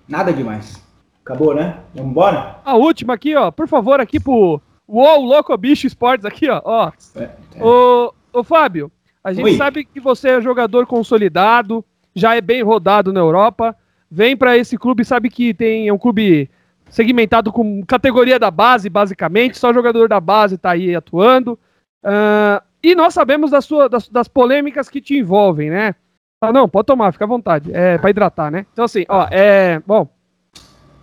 Nada 0.08 0.34
demais. 0.34 0.82
Acabou, 1.24 1.56
né? 1.56 1.78
Vamos 1.94 2.12
embora? 2.12 2.60
A 2.66 2.76
última 2.76 3.14
aqui, 3.14 3.36
ó. 3.36 3.52
Por 3.52 3.68
favor, 3.68 4.02
aqui 4.02 4.20
pro 4.20 4.62
Uou 4.88 5.22
Louco 5.24 5.56
Bicho 5.56 5.88
Esportes 5.88 6.26
aqui, 6.26 6.50
ó. 6.50 6.62
ó. 6.66 6.92
É, 7.16 7.30
é. 7.56 7.64
Ô, 7.64 8.14
ô, 8.34 8.44
Fábio, 8.44 8.92
a 9.24 9.32
gente 9.32 9.46
Oi. 9.46 9.56
sabe 9.56 9.86
que 9.86 10.00
você 10.02 10.30
é 10.30 10.42
jogador 10.42 10.86
consolidado, 10.86 11.86
já 12.14 12.36
é 12.36 12.42
bem 12.42 12.62
rodado 12.62 13.14
na 13.14 13.22
Europa, 13.22 13.74
vem 14.10 14.36
para 14.36 14.58
esse 14.58 14.78
clube, 14.78 15.06
sabe 15.06 15.30
que 15.30 15.54
tem 15.54 15.88
é 15.88 15.94
um 15.94 15.98
clube 15.98 16.50
segmentado 16.90 17.54
com 17.54 17.86
categoria 17.86 18.38
da 18.38 18.52
base, 18.52 18.90
basicamente, 18.90 19.58
só 19.58 19.74
jogador 19.74 20.10
da 20.10 20.20
base 20.20 20.58
tá 20.58 20.72
aí 20.72 20.94
atuando. 20.94 21.58
Uh, 22.04 22.62
E 22.84 22.96
nós 22.96 23.14
sabemos 23.14 23.52
da 23.52 23.62
sua, 23.62 23.88
das, 23.88 24.10
das 24.10 24.28
polêmicas 24.28 24.90
que 24.90 25.00
te 25.00 25.16
envolvem, 25.16 25.70
né? 25.70 25.94
Ah, 26.42 26.52
não, 26.52 26.68
pode 26.68 26.88
tomar, 26.88 27.12
fica 27.14 27.26
à 27.26 27.28
vontade. 27.28 27.70
É 27.72 28.00
para 28.00 28.10
hidratar, 28.10 28.50
né? 28.50 28.66
Então, 28.74 28.86
assim, 28.86 29.06
ó, 29.08 29.28
é. 29.30 29.80
Bom, 29.86 30.08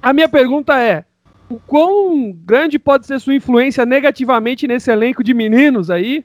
a 0.02 0.12
minha 0.12 0.28
pergunta 0.28 0.76
é: 0.76 1.05
o 1.49 1.61
quão 1.61 2.33
grande 2.33 2.78
pode 2.81 3.07
ser 3.07 3.21
sua 3.21 3.37
influência 3.37 3.87
negativamente 3.87 4.67
nesse 4.67 4.90
elenco 4.90 5.23
de 5.23 5.33
meninos 5.33 5.88
aí? 5.88 6.25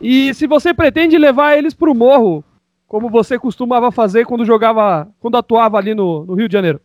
E 0.00 0.32
se 0.32 0.46
você 0.46 0.72
pretende 0.72 1.18
levar 1.18 1.58
eles 1.58 1.74
pro 1.74 1.94
morro, 1.94 2.42
como 2.88 3.10
você 3.10 3.38
costumava 3.38 3.92
fazer 3.92 4.24
quando 4.24 4.46
jogava, 4.46 5.06
quando 5.20 5.36
atuava 5.36 5.76
ali 5.76 5.94
no, 5.94 6.24
no 6.24 6.34
Rio 6.34 6.48
de 6.48 6.52
Janeiro? 6.54 6.80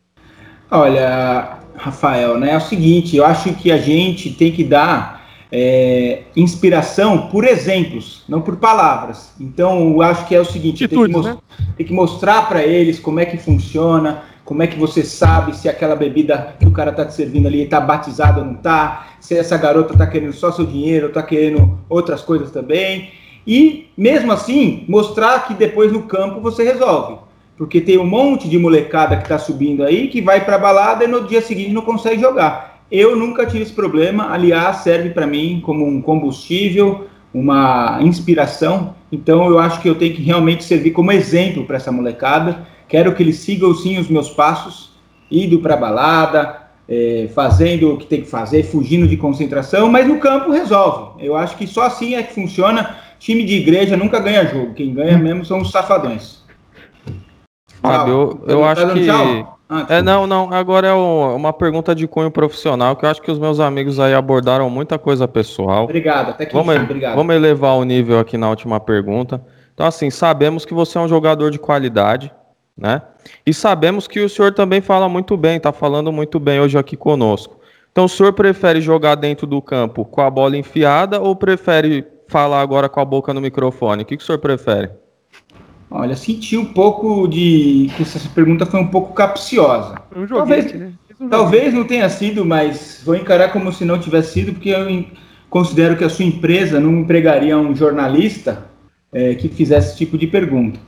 Olha, 0.69 1.59
Rafael, 1.77 2.37
né? 2.37 2.51
É 2.51 2.57
o 2.57 2.61
seguinte, 2.61 3.15
eu 3.15 3.25
acho 3.25 3.53
que 3.55 3.71
a 3.71 3.77
gente 3.77 4.33
tem 4.33 4.51
que 4.51 4.65
dar 4.65 5.16
é, 5.51 6.23
inspiração 6.35 7.27
por 7.27 7.45
exemplos, 7.45 8.23
não 8.27 8.41
por 8.41 8.57
palavras. 8.57 9.31
Então, 9.39 9.91
eu 9.91 10.01
acho 10.01 10.27
que 10.27 10.35
é 10.35 10.39
o 10.39 10.45
seguinte, 10.45 10.85
Atitudes, 10.85 11.13
tem, 11.13 11.23
que 11.23 11.29
né? 11.29 11.37
tem 11.77 11.85
que 11.85 11.93
mostrar 11.93 12.47
para 12.47 12.63
eles 12.63 12.99
como 12.99 13.19
é 13.19 13.25
que 13.25 13.37
funciona, 13.37 14.23
como 14.43 14.63
é 14.63 14.67
que 14.67 14.79
você 14.79 15.03
sabe 15.03 15.55
se 15.55 15.67
aquela 15.67 15.95
bebida 15.95 16.55
que 16.59 16.65
o 16.65 16.71
cara 16.71 16.91
tá 16.91 17.05
te 17.05 17.13
servindo 17.13 17.47
ali 17.47 17.65
tá 17.65 17.81
batizada 17.81 18.39
ou 18.39 18.45
não 18.45 18.55
tá, 18.55 19.07
se 19.19 19.37
essa 19.37 19.57
garota 19.57 19.97
tá 19.97 20.07
querendo 20.07 20.33
só 20.33 20.51
seu 20.51 20.65
dinheiro, 20.65 21.07
ou 21.07 21.13
tá 21.13 21.21
querendo 21.21 21.77
outras 21.89 22.21
coisas 22.21 22.51
também. 22.51 23.11
E 23.45 23.87
mesmo 23.97 24.31
assim, 24.31 24.85
mostrar 24.87 25.47
que 25.47 25.53
depois 25.53 25.91
no 25.91 26.03
campo 26.03 26.39
você 26.41 26.63
resolve. 26.63 27.17
Porque 27.57 27.81
tem 27.81 27.97
um 27.97 28.05
monte 28.05 28.47
de 28.47 28.57
molecada 28.57 29.17
que 29.17 29.27
tá 29.27 29.39
subindo 29.39 29.83
aí 29.83 30.09
que 30.09 30.21
vai 30.21 30.45
pra 30.45 30.57
balada 30.59 31.03
e 31.03 31.07
no 31.07 31.27
dia 31.27 31.41
seguinte 31.41 31.71
não 31.71 31.81
consegue 31.81 32.21
jogar. 32.21 32.76
Eu 32.91 33.15
nunca 33.15 33.45
tive 33.45 33.63
esse 33.63 33.73
problema, 33.73 34.31
aliás, 34.31 34.77
serve 34.77 35.09
para 35.09 35.27
mim 35.27 35.61
como 35.63 35.85
um 35.85 36.01
combustível, 36.01 37.07
uma 37.33 37.99
inspiração. 38.01 38.95
Então 39.11 39.47
eu 39.47 39.59
acho 39.59 39.81
que 39.81 39.89
eu 39.89 39.95
tenho 39.95 40.15
que 40.15 40.21
realmente 40.21 40.63
servir 40.63 40.91
como 40.91 41.11
exemplo 41.11 41.65
para 41.65 41.77
essa 41.77 41.91
molecada. 41.91 42.65
Quero 42.87 43.13
que 43.13 43.21
eles 43.21 43.39
sigam 43.39 43.73
sim 43.75 43.97
os 43.97 44.07
meus 44.07 44.29
passos, 44.29 44.91
indo 45.29 45.59
para 45.59 45.75
balada, 45.75 46.67
é, 46.87 47.29
fazendo 47.35 47.93
o 47.93 47.97
que 47.97 48.05
tem 48.05 48.21
que 48.21 48.29
fazer, 48.29 48.63
fugindo 48.63 49.07
de 49.07 49.17
concentração, 49.17 49.89
mas 49.89 50.07
no 50.07 50.19
campo 50.19 50.51
resolve. 50.51 51.23
Eu 51.25 51.35
acho 51.35 51.57
que 51.57 51.67
só 51.67 51.83
assim 51.83 52.15
é 52.15 52.23
que 52.23 52.33
funciona. 52.33 52.97
Time 53.19 53.43
de 53.43 53.55
igreja 53.55 53.97
nunca 53.97 54.19
ganha 54.19 54.45
jogo, 54.45 54.75
quem 54.75 54.93
ganha 54.93 55.17
mesmo 55.17 55.43
são 55.43 55.59
os 55.59 55.71
safadões. 55.71 56.43
Fábio, 57.81 58.41
eu, 58.47 58.57
eu 58.57 58.63
acho 58.63 58.93
que. 58.93 59.05
tchau? 59.05 59.56
Ah, 59.69 59.85
É, 59.89 60.01
não, 60.01 60.25
não. 60.25 60.53
Agora 60.53 60.87
é 60.87 60.93
uma 60.93 61.51
pergunta 61.51 61.93
de 61.93 62.07
cunho 62.07 62.31
profissional 62.31 62.95
que 62.95 63.05
eu 63.05 63.09
acho 63.09 63.21
que 63.21 63.31
os 63.31 63.37
meus 63.39 63.59
amigos 63.59 63.99
aí 63.99 64.13
abordaram 64.13 64.69
muita 64.69 64.97
coisa 64.97 65.27
pessoal. 65.27 65.83
Obrigado, 65.83 66.29
até 66.29 66.45
que 66.45 66.53
Vamos, 66.53 66.75
enfim, 66.75 66.85
obrigado. 66.85 67.15
vamos 67.15 67.35
elevar 67.35 67.75
o 67.75 67.83
nível 67.83 68.19
aqui 68.19 68.37
na 68.37 68.49
última 68.49 68.79
pergunta. 68.79 69.41
Então, 69.73 69.85
assim, 69.85 70.09
sabemos 70.09 70.65
que 70.65 70.73
você 70.73 70.97
é 70.97 71.01
um 71.01 71.07
jogador 71.07 71.51
de 71.51 71.59
qualidade, 71.59 72.31
né? 72.77 73.01
E 73.45 73.53
sabemos 73.53 74.07
que 74.07 74.19
o 74.21 74.29
senhor 74.29 74.53
também 74.53 74.81
fala 74.81 75.09
muito 75.09 75.35
bem, 75.35 75.59
tá 75.59 75.71
falando 75.71 76.11
muito 76.11 76.39
bem 76.39 76.59
hoje 76.59 76.77
aqui 76.77 76.95
conosco. 76.95 77.59
Então, 77.91 78.05
o 78.05 78.09
senhor 78.09 78.31
prefere 78.33 78.79
jogar 78.79 79.15
dentro 79.15 79.45
do 79.45 79.61
campo 79.61 80.05
com 80.05 80.21
a 80.21 80.29
bola 80.29 80.55
enfiada 80.57 81.19
ou 81.19 81.35
prefere 81.35 82.05
falar 82.27 82.61
agora 82.61 82.87
com 82.87 82.99
a 82.99 83.05
boca 83.05 83.33
no 83.33 83.41
microfone? 83.41 84.03
O 84.03 84.05
que, 84.05 84.17
que 84.17 84.23
o 84.23 84.25
senhor 84.25 84.39
prefere? 84.39 84.89
Olha, 85.89 86.15
senti 86.15 86.57
um 86.57 86.65
pouco 86.65 87.27
de. 87.27 87.89
que 87.95 88.03
essa 88.03 88.19
pergunta 88.29 88.65
foi 88.65 88.79
um 88.79 88.87
pouco 88.87 89.13
capciosa. 89.13 89.95
Um 90.15 90.27
Talvez- 90.27 90.65
joguete, 90.65 90.77
né? 90.77 90.91
Fez 91.07 91.21
um 91.21 91.29
Talvez 91.29 91.73
não 91.73 91.83
tenha 91.85 92.09
sido, 92.09 92.45
mas 92.45 93.01
vou 93.05 93.15
encarar 93.15 93.51
como 93.51 93.71
se 93.71 93.85
não 93.85 93.97
tivesse 93.97 94.33
sido, 94.33 94.53
porque 94.53 94.69
eu 94.69 95.05
considero 95.49 95.95
que 95.95 96.03
a 96.03 96.09
sua 96.09 96.25
empresa 96.25 96.79
não 96.79 96.91
empregaria 96.99 97.57
um 97.57 97.73
jornalista 97.75 98.65
eh, 99.13 99.35
que 99.35 99.47
fizesse 99.47 99.89
esse 99.89 99.97
tipo 99.97 100.17
de 100.17 100.27
pergunta. 100.27 100.79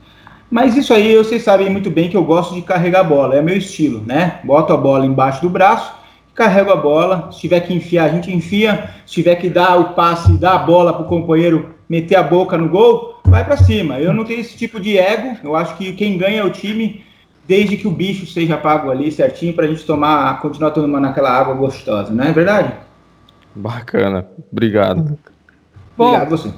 Mas 0.50 0.76
isso 0.76 0.92
aí, 0.92 1.16
vocês 1.16 1.42
sabem 1.42 1.70
muito 1.70 1.90
bem 1.90 2.10
que 2.10 2.16
eu 2.16 2.24
gosto 2.24 2.54
de 2.54 2.62
carregar 2.62 3.00
a 3.00 3.04
bola, 3.04 3.36
é 3.36 3.42
meu 3.42 3.56
estilo, 3.56 4.02
né? 4.04 4.40
Boto 4.44 4.72
a 4.72 4.76
bola 4.76 5.06
embaixo 5.06 5.40
do 5.40 5.48
braço, 5.48 5.94
carrego 6.34 6.70
a 6.70 6.76
bola, 6.76 7.30
se 7.32 7.40
tiver 7.40 7.60
que 7.60 7.72
enfiar, 7.72 8.04
a 8.04 8.08
gente 8.08 8.32
enfia, 8.32 8.90
se 9.06 9.14
tiver 9.14 9.36
que 9.36 9.48
dar 9.48 9.78
o 9.78 9.94
passe, 9.94 10.32
dar 10.38 10.54
a 10.54 10.58
bola 10.58 10.92
pro 10.92 11.04
companheiro 11.04 11.74
meter 11.90 12.14
a 12.14 12.22
boca 12.22 12.56
no 12.56 12.68
gol, 12.68 13.20
vai 13.24 13.44
para 13.44 13.56
cima. 13.56 13.98
Eu 13.98 14.12
não 14.12 14.24
tenho 14.24 14.38
esse 14.38 14.56
tipo 14.56 14.78
de 14.78 14.96
ego, 14.96 15.36
eu 15.42 15.56
acho 15.56 15.76
que 15.76 15.92
quem 15.92 16.16
ganha 16.16 16.40
é 16.40 16.44
o 16.44 16.50
time, 16.50 17.04
desde 17.48 17.76
que 17.76 17.88
o 17.88 17.90
bicho 17.90 18.24
seja 18.26 18.56
pago 18.56 18.92
ali 18.92 19.10
certinho 19.10 19.52
pra 19.52 19.66
gente 19.66 19.84
tomar, 19.84 20.40
continuar 20.40 20.70
tomando 20.70 21.08
aquela 21.08 21.32
água 21.32 21.52
gostosa, 21.52 22.12
não 22.12 22.22
é 22.22 22.32
verdade? 22.32 22.72
Bacana, 23.56 24.24
obrigado. 24.52 25.18
Bom, 25.96 26.14
Obrigado 26.14 26.30
você. 26.30 26.54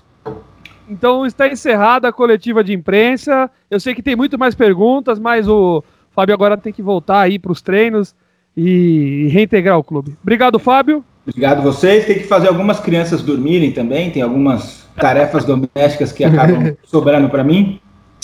Então 0.87 1.25
está 1.25 1.49
encerrada 1.49 2.09
a 2.09 2.13
coletiva 2.13 2.63
de 2.63 2.75
imprensa. 2.75 3.51
Eu 3.71 3.81
sei 3.81 3.95
que 3.95 4.03
tem 4.03 4.15
muito 4.15 4.39
mais 4.39 4.55
perguntas, 4.55 5.19
mas 5.19 5.49
o 5.49 5.83
Fábio 6.11 6.35
agora 6.35 6.59
tem 6.59 6.75
que 6.75 6.83
voltar 6.83 7.21
aí 7.21 7.39
para 7.39 7.53
os 7.53 7.63
treinos 7.63 8.15
e 8.55 9.29
reintegrar 9.33 9.79
o 9.79 9.85
clube. 9.85 10.15
Obrigado, 10.21 10.59
Fábio. 10.59 11.03
Obrigado 11.27 11.63
vocês. 11.63 12.05
Tem 12.05 12.19
que 12.19 12.25
fazer 12.25 12.49
algumas 12.49 12.79
crianças 12.81 13.23
dormirem 13.23 13.73
também, 13.73 14.11
tem 14.11 14.21
algumas 14.21 14.82
tarefas 14.97 15.45
domésticas 15.45 16.13
que 16.13 16.25
acabam 16.25 16.77
sobrando 16.85 17.29
para 17.29 17.45
mim. 17.45 17.81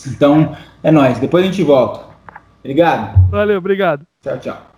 Então, 0.06 0.56
é 0.82 0.90
nóis. 0.90 1.18
Depois 1.18 1.44
a 1.44 1.46
gente 1.46 1.62
volta. 1.62 2.06
Obrigado. 2.60 3.30
Valeu, 3.30 3.58
obrigado. 3.58 4.06
Tchau, 4.22 4.38
tchau. 4.38 4.68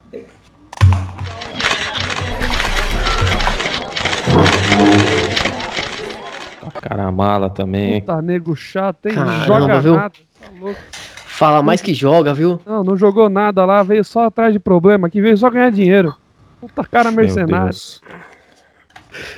Cara 6.80 7.12
mala 7.12 7.50
também? 7.50 8.00
Puta, 8.00 8.22
nego 8.22 8.56
chato, 8.56 9.06
hein? 9.06 9.14
Caramba, 9.14 9.44
joga 9.44 9.80
viu? 9.80 9.94
nada. 9.94 10.14
tá 10.40 10.48
louco. 10.58 10.80
Fala 11.26 11.62
mais 11.62 11.80
que 11.80 11.94
joga, 11.94 12.34
viu? 12.34 12.60
Não, 12.66 12.84
não 12.84 12.96
jogou 12.96 13.28
nada 13.28 13.64
lá, 13.64 13.82
veio 13.82 14.04
só 14.04 14.26
atrás 14.26 14.52
de 14.52 14.58
problema, 14.58 15.08
que 15.08 15.20
veio 15.20 15.36
só 15.36 15.48
ganhar 15.48 15.70
dinheiro. 15.70 16.14
Puta 16.60 16.84
cara 16.84 17.10
Meu 17.10 17.22
mercenário. 17.22 17.74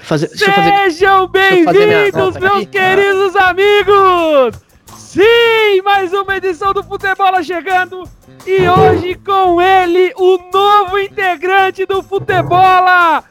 Fazer. 0.02 0.28
Sejam 0.28 1.26
bem-vindos, 1.28 2.36
meus 2.36 2.56
aqui. 2.56 2.66
queridos 2.66 3.34
amigos! 3.36 4.60
Sim, 4.96 5.82
mais 5.84 6.12
uma 6.12 6.36
edição 6.36 6.72
do 6.72 6.82
Futebola 6.82 7.42
chegando 7.42 8.04
e 8.46 8.66
hoje 8.68 9.14
com 9.16 9.60
ele, 9.60 10.12
o 10.16 10.38
novo 10.52 10.98
integrante 10.98 11.84
do 11.86 12.02
Futebola, 12.02 13.22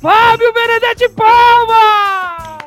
Fábio 0.00 0.52
Benedetti 0.52 1.08
Palma! 1.10 2.58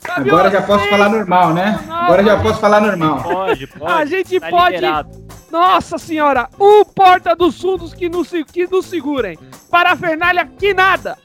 Fábio, 0.00 0.32
Agora 0.34 0.50
já 0.50 0.62
posso 0.62 0.88
falar 0.88 1.08
normal, 1.10 1.52
né? 1.54 1.78
Agora 1.88 2.24
já 2.24 2.36
posso 2.38 2.60
falar 2.60 2.80
normal. 2.80 3.22
Pode, 3.22 3.66
pode. 3.66 3.92
A 3.92 4.04
gente 4.04 4.40
tá 4.40 4.48
pode- 4.48 4.74
liberado. 4.76 5.17
Nossa 5.50 5.98
senhora, 5.98 6.48
o 6.58 6.84
porta 6.84 7.34
dos 7.34 7.60
fundos 7.60 7.94
que 7.94 8.08
nos, 8.08 8.30
que 8.52 8.66
nos 8.66 8.86
segurem. 8.86 9.38
Parafernália 9.70 10.46
que 10.46 10.74
nada. 10.74 11.16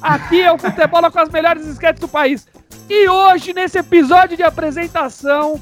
Aqui 0.00 0.42
é 0.42 0.52
o 0.52 0.58
Futebola 0.58 1.10
com 1.10 1.20
as 1.20 1.30
melhores 1.30 1.66
esquetes 1.66 2.00
do 2.00 2.08
país. 2.08 2.46
E 2.88 3.08
hoje, 3.08 3.54
nesse 3.54 3.78
episódio 3.78 4.36
de 4.36 4.42
apresentação, 4.42 5.60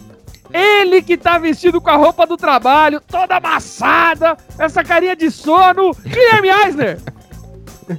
ele 0.52 1.02
que 1.02 1.16
tá 1.16 1.38
vestido 1.38 1.80
com 1.80 1.90
a 1.90 1.96
roupa 1.96 2.26
do 2.26 2.36
trabalho, 2.36 3.00
toda 3.00 3.36
amassada, 3.36 4.36
essa 4.58 4.82
carinha 4.82 5.14
de 5.14 5.30
sono, 5.30 5.92
Guilherme 5.94 6.48
Eisner. 6.48 6.98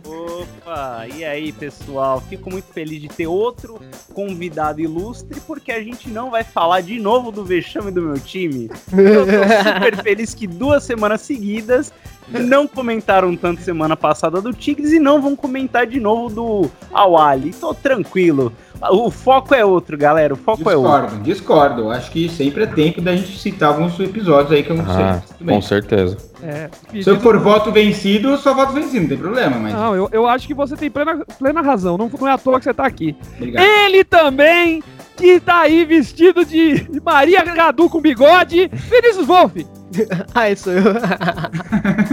Opa, 0.06 1.08
e 1.08 1.24
aí 1.24 1.52
pessoal? 1.52 2.22
Fico 2.22 2.50
muito 2.50 2.66
feliz 2.66 3.02
de 3.02 3.08
ter 3.08 3.28
outro 3.28 3.80
convidado 4.14 4.82
ilustre, 4.82 5.40
porque 5.42 5.72
a 5.72 5.84
gente 5.84 6.10
não 6.10 6.30
vai 6.30 6.44
falar 6.44 6.82
de 6.82 7.00
novo 7.00 7.32
do 7.32 7.44
vexame 7.44 7.92
do 7.92 8.02
meu 8.02 8.20
time. 8.20 8.70
Eu 8.92 9.26
tô 9.26 9.32
super 9.64 9.98
feliz 10.04 10.34
que 10.34 10.48
duas 10.48 10.84
semanas 10.84 11.22
seguidas 11.22 11.94
não 12.40 12.68
comentaram 12.68 13.36
tanto 13.36 13.62
semana 13.62 13.96
passada 13.96 14.42
do 14.42 14.54
Tigres 14.54 14.92
e 14.92 15.00
não 15.00 15.22
vão 15.22 15.36
comentar 15.36 15.86
de 15.86 16.00
novo 16.00 16.34
do 16.34 16.72
Awali. 16.94 17.52
Tô 17.52 17.74
tranquilo. 17.74 18.54
O 18.90 19.12
foco 19.12 19.54
é 19.54 19.64
outro, 19.64 19.96
galera. 19.96 20.34
O 20.34 20.38
foco 20.38 20.68
é 20.70 20.76
outro. 20.76 21.18
Discordo, 21.20 21.24
discordo. 21.24 21.92
Acho 21.92 22.10
que 22.10 22.28
sempre 22.30 22.64
é 22.64 22.68
tempo 22.68 23.00
da 23.00 23.16
gente 23.16 23.38
citar 23.38 23.70
alguns 23.70 24.00
episódios 24.00 24.52
aí 24.52 24.64
que 24.64 24.72
eu 24.72 24.78
não 24.78 24.86
sei. 24.86 25.04
Ah, 25.04 25.22
bem. 25.40 25.56
com 25.56 25.62
certeza. 25.62 26.18
É, 26.42 26.70
Se 27.02 27.08
eu 27.08 27.20
for 27.20 27.38
voto 27.38 27.72
vencido, 27.72 28.30
eu 28.30 28.38
só 28.38 28.56
voto 28.56 28.74
vencido, 28.74 29.02
não 29.02 29.10
tem 29.10 29.18
problema, 29.18 29.60
mas. 29.60 29.74
Não, 29.74 29.96
eu, 29.96 30.10
eu 30.12 30.28
acho 30.28 30.48
que 30.48 30.54
você 30.54 30.76
tem 30.76 30.90
plena, 30.90 31.24
plena 31.38 31.62
razão. 31.62 31.96
Não, 31.98 32.10
não 32.10 32.28
é 32.28 32.32
à 32.32 32.38
toa 32.38 32.58
que 32.58 32.64
você 32.64 32.74
tá 32.74 32.86
aqui. 32.86 33.16
Obrigado. 33.36 33.64
Ele 33.64 34.04
também, 34.04 34.82
que 35.16 35.40
tá 35.40 35.62
aí 35.62 35.86
vestido 35.86 36.44
de 36.44 36.88
Maria 37.04 37.44
Gadu 37.44 37.88
com 37.88 38.02
bigode, 38.02 38.68
Vinícius 38.74 39.28
Wolff. 39.28 39.68
ah, 40.34 40.50
isso 40.50 40.72
eu. 40.72 40.84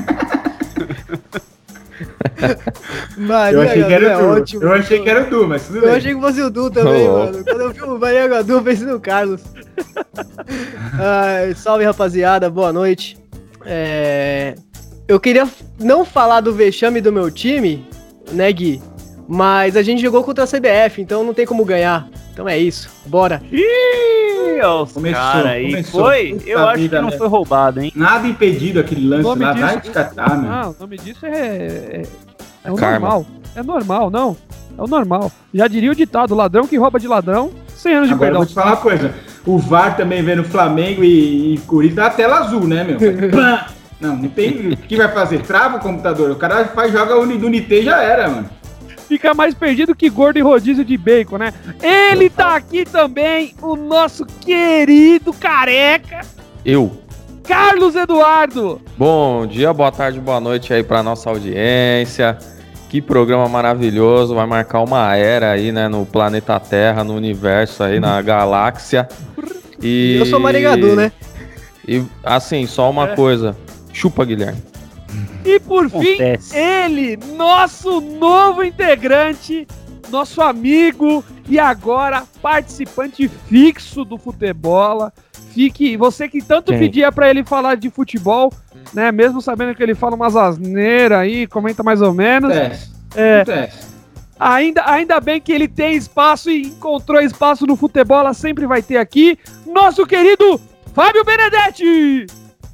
Maria 3.16 3.56
Eu 3.58 3.62
achei 3.62 3.84
que 3.84 3.92
era 3.92 4.08
Gadu 4.08 4.20
o 4.20 4.22
é 4.22 4.34
Du. 4.34 4.40
ótimo. 4.40 4.62
Eu 4.62 4.72
achei 4.72 5.00
que 5.02 5.10
era 5.10 5.26
o 5.26 5.30
Du, 5.30 5.48
mas 5.48 5.66
tudo 5.66 5.78
Eu 5.78 5.82
bem. 5.82 5.90
achei 5.96 6.14
que 6.14 6.20
fosse 6.20 6.42
o 6.42 6.50
Du 6.50 6.70
também, 6.70 7.08
Ô. 7.08 7.18
mano. 7.18 7.44
Quando 7.44 7.60
eu 7.60 7.70
vi 7.72 7.82
o 7.82 7.98
Maria 7.98 8.28
Gadu, 8.28 8.52
eu 8.54 8.62
pensei 8.62 8.86
no 8.86 9.00
Carlos. 9.00 9.40
Ai, 10.98 11.54
salve, 11.54 11.84
rapaziada. 11.84 12.48
Boa 12.48 12.72
noite. 12.72 13.18
É, 13.66 14.54
Eu 15.08 15.18
queria 15.18 15.48
não 15.80 16.04
falar 16.04 16.40
do 16.40 16.52
vexame 16.54 17.00
do 17.00 17.12
meu 17.12 17.30
time, 17.30 17.86
né, 18.32 18.50
Gui? 18.52 18.80
Mas 19.30 19.76
a 19.76 19.82
gente 19.82 20.00
jogou 20.00 20.24
contra 20.24 20.44
a 20.44 20.46
CBF, 20.46 21.02
então 21.02 21.22
não 21.22 21.34
tem 21.34 21.44
como 21.44 21.62
ganhar. 21.64 22.08
Então 22.32 22.48
é 22.48 22.56
isso. 22.58 22.88
Bora. 23.04 23.42
Ih, 23.52 24.60
ó, 24.64 24.84
os 24.84 24.92
Começou, 24.92 25.20
cara 25.20 25.50
aí. 25.50 25.70
começou. 25.70 26.00
Foi? 26.04 26.32
Puta 26.32 26.48
Eu 26.48 26.66
acho 26.68 26.78
vida, 26.80 26.96
que 26.96 27.02
não 27.02 27.10
né? 27.10 27.16
foi 27.18 27.28
roubado, 27.28 27.80
hein? 27.80 27.92
Nada 27.94 28.26
impedido 28.26 28.80
aquele 28.80 29.06
lance 29.06 29.38
lá. 29.38 29.52
disso- 29.52 29.66
Vai 29.66 29.80
te 29.80 29.90
catar, 29.90 30.38
meu. 30.38 30.50
Ah, 30.50 30.68
o 30.70 30.76
nome 30.80 30.96
disso 30.96 31.26
é. 31.26 31.30
É, 31.36 32.02
é 32.64 32.72
o 32.72 32.74
Karma. 32.76 33.00
normal. 33.00 33.26
É 33.54 33.62
normal, 33.62 34.10
não. 34.10 34.36
É 34.78 34.82
o 34.82 34.86
normal. 34.86 35.30
Já 35.52 35.68
diria 35.68 35.90
o 35.90 35.94
ditado: 35.94 36.34
ladrão 36.34 36.66
que 36.66 36.76
rouba 36.78 36.98
de 36.98 37.06
ladrão, 37.06 37.50
100 37.76 37.94
anos 37.94 38.08
de 38.08 38.14
Agora 38.14 38.30
eu 38.30 38.32
perdão. 38.32 38.40
vou 38.40 38.46
te 38.46 38.54
falar 38.54 38.66
uma 38.70 38.76
coisa. 38.78 39.14
O 39.44 39.58
VAR 39.58 39.96
também 39.96 40.22
vendo 40.22 40.44
Flamengo 40.44 41.04
e, 41.04 41.54
e 41.54 41.58
Corinthians 41.66 41.98
na 42.06 42.10
tela 42.10 42.38
azul, 42.38 42.66
né, 42.66 42.82
meu? 42.84 42.98
Não, 44.00 44.14
não 44.14 44.28
tem. 44.28 44.68
O 44.74 44.76
que 44.76 44.96
vai 44.96 45.08
fazer? 45.08 45.40
Trava 45.42 45.78
o 45.78 45.80
computador. 45.80 46.30
O 46.30 46.36
cara 46.36 46.66
faz, 46.66 46.92
joga 46.92 47.16
o 47.18 47.22
Unité 47.22 47.80
e 47.80 47.84
já 47.84 48.00
era, 48.00 48.28
mano. 48.28 48.48
Fica 49.08 49.32
mais 49.32 49.54
perdido 49.54 49.94
que 49.96 50.10
gordo 50.10 50.38
e 50.38 50.42
rodízio 50.42 50.84
de 50.84 50.96
bacon, 50.98 51.38
né? 51.38 51.54
Ele 51.82 52.28
tá 52.28 52.54
aqui 52.56 52.84
também, 52.84 53.54
o 53.62 53.74
nosso 53.74 54.26
querido 54.26 55.32
careca, 55.32 56.20
Eu. 56.64 56.92
Carlos 57.42 57.96
Eduardo. 57.96 58.78
Bom 58.98 59.46
dia, 59.46 59.72
boa 59.72 59.90
tarde, 59.90 60.20
boa 60.20 60.38
noite 60.38 60.74
aí 60.74 60.82
pra 60.82 61.02
nossa 61.02 61.30
audiência. 61.30 62.36
Que 62.90 63.00
programa 63.00 63.48
maravilhoso, 63.48 64.34
vai 64.34 64.46
marcar 64.46 64.80
uma 64.82 65.16
era 65.16 65.50
aí, 65.52 65.72
né, 65.72 65.88
no 65.88 66.04
planeta 66.04 66.60
Terra, 66.60 67.02
no 67.02 67.14
universo 67.14 67.82
aí, 67.82 67.98
na 67.98 68.20
galáxia. 68.20 69.08
E 69.82 70.16
Eu 70.18 70.26
sou 70.26 70.38
Marigadu, 70.40 70.94
né? 70.94 71.10
E 71.86 72.02
assim, 72.22 72.66
só 72.66 72.90
uma 72.90 73.10
É. 73.10 73.14
coisa. 73.16 73.56
Chupa, 73.92 74.24
Guilherme. 74.24 74.58
E 75.44 75.58
por 75.60 75.88
fim, 75.88 76.14
Acontece. 76.14 76.56
ele, 76.56 77.16
nosso 77.36 78.00
novo 78.00 78.62
integrante, 78.62 79.66
nosso 80.10 80.40
amigo 80.42 81.24
e 81.48 81.58
agora 81.58 82.24
participante 82.42 83.28
fixo 83.28 84.04
do 84.04 84.18
futebol. 84.18 85.10
Fique, 85.52 85.96
você 85.96 86.28
que 86.28 86.42
tanto 86.42 86.70
Quem? 86.72 86.78
pedia 86.78 87.10
pra 87.10 87.30
ele 87.30 87.42
falar 87.44 87.76
de 87.76 87.88
futebol, 87.90 88.52
né? 88.92 89.10
Mesmo 89.10 89.40
sabendo 89.40 89.74
que 89.74 89.82
ele 89.82 89.94
fala 89.94 90.14
umas 90.14 90.36
asneiras 90.36 91.18
aí, 91.18 91.46
comenta 91.46 91.82
mais 91.82 92.02
ou 92.02 92.12
menos. 92.12 92.50
Acontece. 92.54 92.90
É, 93.16 93.40
Acontece. 93.40 93.86
ainda, 94.38 94.88
ainda 94.90 95.20
bem 95.20 95.40
que 95.40 95.50
ele 95.52 95.66
tem 95.66 95.94
espaço 95.96 96.50
e 96.50 96.62
encontrou 96.68 97.20
espaço 97.20 97.66
no 97.66 97.74
futebol, 97.76 98.32
sempre 98.34 98.66
vai 98.66 98.82
ter 98.82 98.98
aqui. 98.98 99.38
Nosso 99.66 100.06
querido 100.06 100.60
Fábio 100.94 101.24
Benedetti! 101.24 102.26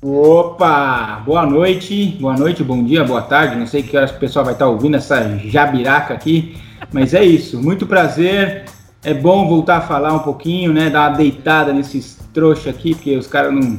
Opa! 0.07 1.23
Boa 1.25 1.47
noite, 1.47 2.19
boa 2.21 2.37
noite, 2.37 2.63
bom 2.63 2.85
dia, 2.85 3.03
boa 3.03 3.23
tarde. 3.23 3.57
Não 3.57 3.67
sei 3.67 3.83
que 3.83 3.97
horas 3.97 4.11
o 4.11 4.19
pessoal 4.19 4.45
vai 4.45 4.53
estar 4.53 4.69
ouvindo 4.69 4.99
essa 4.99 5.39
jabiraca 5.39 6.13
aqui, 6.13 6.59
mas 6.93 7.15
é 7.15 7.25
isso. 7.25 7.59
Muito 7.59 7.87
prazer. 7.87 8.67
É 9.03 9.15
bom 9.15 9.49
voltar 9.49 9.79
a 9.79 9.81
falar 9.81 10.13
um 10.13 10.19
pouquinho, 10.19 10.75
né? 10.75 10.91
Dar 10.91 11.09
uma 11.09 11.17
deitada 11.17 11.73
nesses 11.73 12.19
trouxa 12.35 12.69
aqui, 12.69 12.95
porque 12.95 13.17
os 13.17 13.27
caras 13.27 13.55
não. 13.55 13.79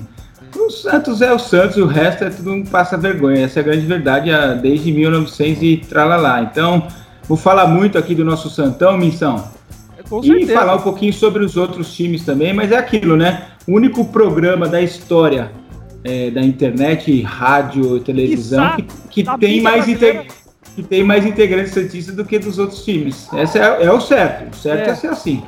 O 0.58 0.72
Santos 0.72 1.22
é 1.22 1.32
o 1.32 1.38
Santos 1.38 1.78
e 1.78 1.82
o 1.82 1.86
resto 1.86 2.24
é 2.24 2.32
tudo 2.32 2.54
um 2.54 2.66
passa 2.66 2.98
vergonha. 2.98 3.46
Essa 3.46 3.60
é 3.60 3.62
a 3.62 3.64
grande 3.64 3.86
verdade 3.86 4.32
ah, 4.32 4.56
desde 4.56 4.92
1900 4.92 5.62
e 5.62 5.78
tralalá. 5.78 6.42
Então, 6.42 6.88
vou 7.28 7.38
falar 7.38 7.68
muito 7.68 8.00
aqui 8.00 8.16
do 8.16 8.26
nosso 8.26 8.50
Santão, 8.50 8.98
Missão. 8.98 9.48
Com 10.10 10.22
E 10.24 10.26
certeza. 10.26 10.54
falar 10.54 10.74
um 10.74 10.82
pouquinho 10.82 11.14
sobre 11.14 11.46
os 11.46 11.56
outros 11.56 11.94
times 11.94 12.26
também, 12.26 12.52
mas 12.52 12.72
é 12.72 12.78
aquilo, 12.78 13.16
né? 13.16 13.44
O 13.68 13.74
único 13.74 14.06
programa 14.06 14.68
da 14.68 14.82
história 14.82 15.52
é, 16.06 16.30
da 16.30 16.42
internet, 16.42 17.22
rádio, 17.24 18.00
televisão 18.00 18.76
que, 19.10 19.24
que 19.24 19.38
tem 19.40 19.62
mais 19.62 19.86
que 20.76 20.84
tem 20.84 21.04
mais 21.04 21.26
integrantes 21.26 21.74
santistas 21.74 22.16
do 22.16 22.26
que 22.26 22.38
dos 22.38 22.60
outros 22.60 22.84
times. 22.84 23.28
Esse 23.34 23.58
é, 23.58 23.86
é 23.86 23.92
o 23.92 24.00
certo. 24.02 24.54
O 24.54 24.58
certo 24.58 24.90
É. 24.90 24.92
é, 24.92 24.96
ser 24.96 25.08
assim. 25.08 25.42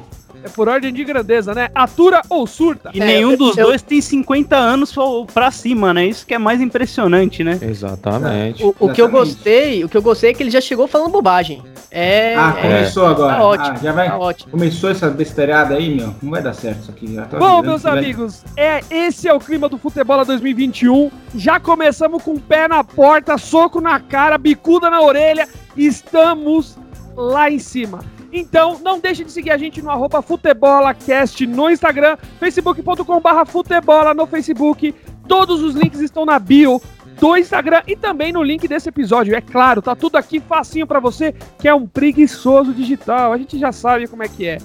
É 0.47 0.49
por 0.49 0.69
ordem 0.69 0.93
de 0.93 1.03
grandeza, 1.03 1.53
né? 1.53 1.69
Atura 1.75 2.21
ou 2.29 2.47
surta? 2.47 2.89
E 2.93 3.01
É, 3.01 3.05
nenhum 3.05 3.31
eu- 3.31 3.37
dos 3.37 3.57
eu- 3.57 3.67
dois 3.67 3.81
tem 3.81 3.99
50 3.99 4.55
anos 4.55 4.95
pra 5.33 5.51
cima, 5.51 5.93
né? 5.93 6.05
Isso 6.05 6.25
que 6.25 6.33
é 6.33 6.37
mais 6.37 6.61
impressionante, 6.61 7.43
né? 7.43 7.59
Exatamente. 7.61 8.63
O, 8.63 8.69
o 8.69 8.73
que 8.73 9.01
eu 9.01 9.07
Exatamente. 9.07 9.11
gostei, 9.11 9.83
o 9.83 9.89
que 9.89 9.97
eu 9.97 10.01
gostei 10.01 10.29
é 10.31 10.33
que 10.33 10.41
ele 10.41 10.49
já 10.49 10.61
chegou 10.61 10.87
falando 10.87 11.11
bobagem. 11.11 11.61
É, 11.91 12.35
ah, 12.35 12.53
é, 12.57 12.61
começou 12.61 13.05
agora. 13.05 13.35
tá 13.35 13.43
ótimo, 13.43 13.75
Ah, 13.77 13.83
já 13.83 13.91
vai. 13.91 14.07
tá 14.09 14.17
ótimo. 14.17 14.51
Começou 14.51 14.89
essa 14.89 15.09
besteirada 15.09 15.75
aí, 15.75 15.95
meu. 15.95 16.15
Não 16.21 16.31
vai 16.31 16.41
dar 16.41 16.53
certo 16.53 16.81
isso 16.81 16.91
aqui. 16.91 17.17
Bom, 17.37 17.61
meus 17.61 17.85
amigos, 17.85 18.43
é, 18.55 18.81
esse 18.89 19.27
é 19.27 19.33
o 19.33 19.39
clima 19.39 19.67
do 19.67 19.77
Futebol 19.77 20.23
2021. 20.23 21.11
Já 21.35 21.59
começamos 21.59 22.23
com 22.23 22.31
o 22.33 22.39
pé 22.39 22.67
na 22.67 22.83
porta, 22.83 23.37
soco 23.37 23.81
na 23.81 23.99
cara, 23.99 24.37
bicuda 24.37 24.89
na 24.89 25.01
orelha. 25.01 25.47
Estamos 25.75 26.77
lá 27.15 27.49
em 27.49 27.59
cima. 27.59 27.99
Então, 28.37 28.79
não 28.83 28.99
deixe 28.99 29.23
de 29.23 29.31
seguir 29.31 29.49
a 29.49 29.57
gente 29.57 29.81
no 29.81 29.89
arroba 29.89 30.21
FutebolaCast 30.21 31.47
no 31.47 31.71
Instagram, 31.71 32.17
facebook.com.br 32.39 33.45
Futebola 33.47 34.13
no 34.13 34.27
Facebook. 34.27 34.93
Todos 35.27 35.63
os 35.63 35.73
links 35.73 35.99
estão 35.99 36.23
na 36.23 36.37
bio 36.37 36.79
do 37.19 37.35
Instagram 37.35 37.81
e 37.87 37.95
também 37.95 38.31
no 38.31 38.43
link 38.43 38.67
desse 38.67 38.89
episódio. 38.89 39.35
É 39.35 39.41
claro, 39.41 39.81
tá 39.81 39.95
tudo 39.95 40.17
aqui 40.17 40.39
facinho 40.39 40.85
pra 40.85 40.99
você 40.99 41.33
que 41.57 41.67
é 41.67 41.73
um 41.73 41.87
preguiçoso 41.87 42.73
digital. 42.73 43.33
A 43.33 43.39
gente 43.39 43.57
já 43.57 43.71
sabe 43.71 44.07
como 44.07 44.21
é 44.21 44.27
que 44.27 44.45
é. 44.45 44.59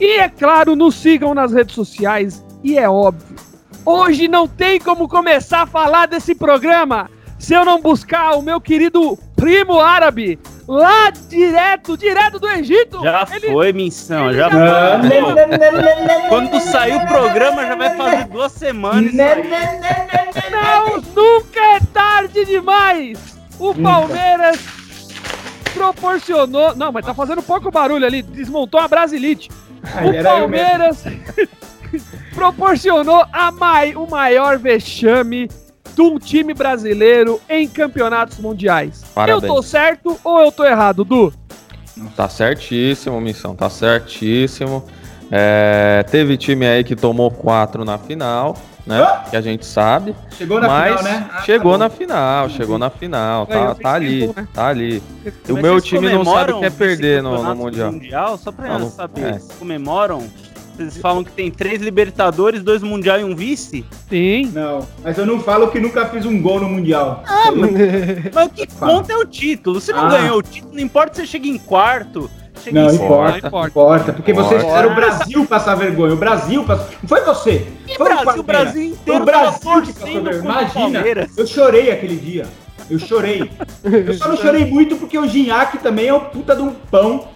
E 0.00 0.20
é 0.20 0.28
claro, 0.30 0.74
nos 0.74 0.94
sigam 0.94 1.34
nas 1.34 1.52
redes 1.52 1.74
sociais 1.74 2.42
e 2.64 2.78
é 2.78 2.88
óbvio. 2.88 3.36
Hoje 3.84 4.26
não 4.26 4.48
tem 4.48 4.80
como 4.80 5.06
começar 5.06 5.62
a 5.62 5.66
falar 5.66 6.06
desse 6.06 6.34
programa 6.34 7.10
se 7.38 7.52
eu 7.52 7.62
não 7.62 7.78
buscar 7.78 8.36
o 8.36 8.42
meu 8.42 8.58
querido 8.58 9.18
primo 9.36 9.78
árabe 9.78 10.38
lá 10.68 11.10
direto, 11.28 11.96
direto 11.96 12.38
do 12.38 12.46
Egito. 12.48 13.02
Já 13.02 13.26
Ele- 13.32 13.50
foi, 13.50 13.72
missão, 13.72 14.28
ele 14.28 14.38
já 14.38 14.50
já 14.50 15.00
foi. 15.00 16.28
Quando 16.28 16.60
sair 16.60 16.94
o 16.96 17.06
programa, 17.06 17.66
já 17.66 17.74
vai 17.74 17.96
fazer 17.96 18.24
duas 18.26 18.52
semanas. 18.52 19.12
Não, 19.14 21.00
nunca 21.16 21.60
é 21.60 21.80
tarde 21.92 22.44
demais. 22.44 23.18
O 23.58 23.74
Palmeiras 23.74 24.58
proporcionou. 25.74 26.74
Não, 26.76 26.92
mas 26.92 27.04
tá 27.04 27.14
fazendo 27.14 27.42
pouco 27.42 27.70
barulho 27.70 28.06
ali. 28.06 28.22
Desmontou 28.22 28.78
a 28.80 28.86
Brasilite. 28.88 29.48
O. 29.82 30.22
Palmeiras 30.22 31.04
proporcionou 32.34 33.24
a 33.32 33.50
mai- 33.50 33.94
o 33.94 34.06
maior 34.08 34.58
vexame 34.58 35.48
de 35.98 36.02
um 36.02 36.16
time 36.16 36.54
brasileiro 36.54 37.40
em 37.48 37.66
campeonatos 37.66 38.38
mundiais. 38.38 39.04
Parabéns. 39.12 39.42
Eu 39.42 39.48
tô 39.56 39.60
certo 39.60 40.16
ou 40.22 40.40
eu 40.40 40.52
tô 40.52 40.64
errado, 40.64 41.04
Du? 41.04 41.32
Tá 42.14 42.28
certíssimo, 42.28 43.20
missão, 43.20 43.56
tá 43.56 43.68
certíssimo. 43.68 44.84
É, 45.28 46.04
teve 46.08 46.36
time 46.36 46.66
aí 46.68 46.84
que 46.84 46.94
tomou 46.94 47.32
quatro 47.32 47.84
na 47.84 47.98
final, 47.98 48.56
né? 48.86 49.02
Ah! 49.02 49.24
Que 49.28 49.36
a 49.36 49.40
gente 49.40 49.66
sabe. 49.66 50.14
Chegou 50.30 50.60
na 50.60 50.68
mas 50.68 50.98
final, 50.98 51.12
né? 51.12 51.30
Ah, 51.32 51.42
chegou 51.42 51.72
tá 51.72 51.78
na 51.78 51.90
final, 51.90 52.48
chegou 52.48 52.78
na 52.78 52.90
final, 52.90 53.46
tá, 53.46 53.74
tá 53.74 53.92
ali, 53.94 54.20
tempo, 54.20 54.40
né? 54.40 54.48
tá 54.54 54.68
ali. 54.68 55.02
E 55.48 55.52
o 55.52 55.56
meu 55.56 55.80
time 55.80 56.08
não 56.08 56.24
sabe 56.24 56.52
o 56.52 56.60
que 56.60 56.66
é 56.66 56.70
perder 56.70 57.22
no, 57.24 57.30
no 57.30 57.36
vice-campeonato 57.38 57.92
Mundial. 57.92 58.38
Só 58.38 58.52
pra 58.52 58.78
não- 58.78 58.88
saber, 58.88 59.34
é. 59.34 59.40
comemoram? 59.58 60.22
Vocês 60.78 60.96
falam 60.98 61.24
que 61.24 61.32
tem 61.32 61.50
três 61.50 61.82
Libertadores, 61.82 62.62
dois 62.62 62.82
Mundial 62.84 63.18
e 63.18 63.24
um 63.24 63.34
vice? 63.34 63.84
Sim. 64.08 64.50
Não, 64.54 64.86
mas 65.02 65.18
eu 65.18 65.26
não 65.26 65.40
falo 65.40 65.68
que 65.72 65.80
nunca 65.80 66.06
fiz 66.06 66.24
um 66.24 66.40
gol 66.40 66.60
no 66.60 66.68
Mundial. 66.68 67.24
Ah, 67.26 67.50
Mas 67.50 68.46
o 68.46 68.50
que 68.50 68.66
conta 68.78 69.12
é 69.12 69.16
o 69.16 69.24
título. 69.24 69.80
Você 69.80 69.92
não 69.92 70.06
Ah. 70.06 70.10
ganhou 70.10 70.38
o 70.38 70.42
título, 70.42 70.72
não 70.74 70.80
importa 70.80 71.14
se 71.16 71.22
você 71.22 71.26
chega 71.26 71.48
em 71.48 71.58
quarto, 71.58 72.30
chega 72.62 72.80
Não 72.80 72.90
em 72.90 72.94
importa, 72.94 73.30
Não 73.42 73.48
importa. 73.48 73.68
importa, 73.68 74.12
porque 74.12 74.32
vocês 74.32 74.62
Importa. 74.62 74.76
fizeram 74.76 74.92
o 74.92 74.94
Brasil 74.94 75.46
passar 75.46 75.74
vergonha. 75.74 76.14
O 76.14 76.16
Brasil 76.16 76.62
passou. 76.62 76.86
Não 77.02 77.08
foi 77.08 77.20
você. 77.22 77.66
E 77.88 77.94
Foi 77.96 78.08
Brasil, 78.08 78.40
o. 78.40 78.42
Brasil 78.44 78.82
inteiro 78.84 79.22
O 79.22 79.26
Brasil 79.26 79.82
que 79.82 79.92
passou 79.92 80.22
vergonha. 80.22 80.38
Imagina, 80.38 81.26
eu 81.36 81.46
chorei 81.46 81.90
aquele 81.90 82.16
dia. 82.16 82.46
Eu 82.88 82.98
chorei. 82.98 83.50
Eu 83.84 84.14
só 84.14 84.28
não 84.28 84.36
chorei 84.36 84.64
muito 84.64 84.96
porque 84.96 85.18
o 85.18 85.26
Gignac 85.28 85.76
também 85.78 86.06
é 86.06 86.14
um 86.14 86.20
puta 86.20 86.54
de 86.56 86.62
um 86.62 86.70
pão. 86.72 87.28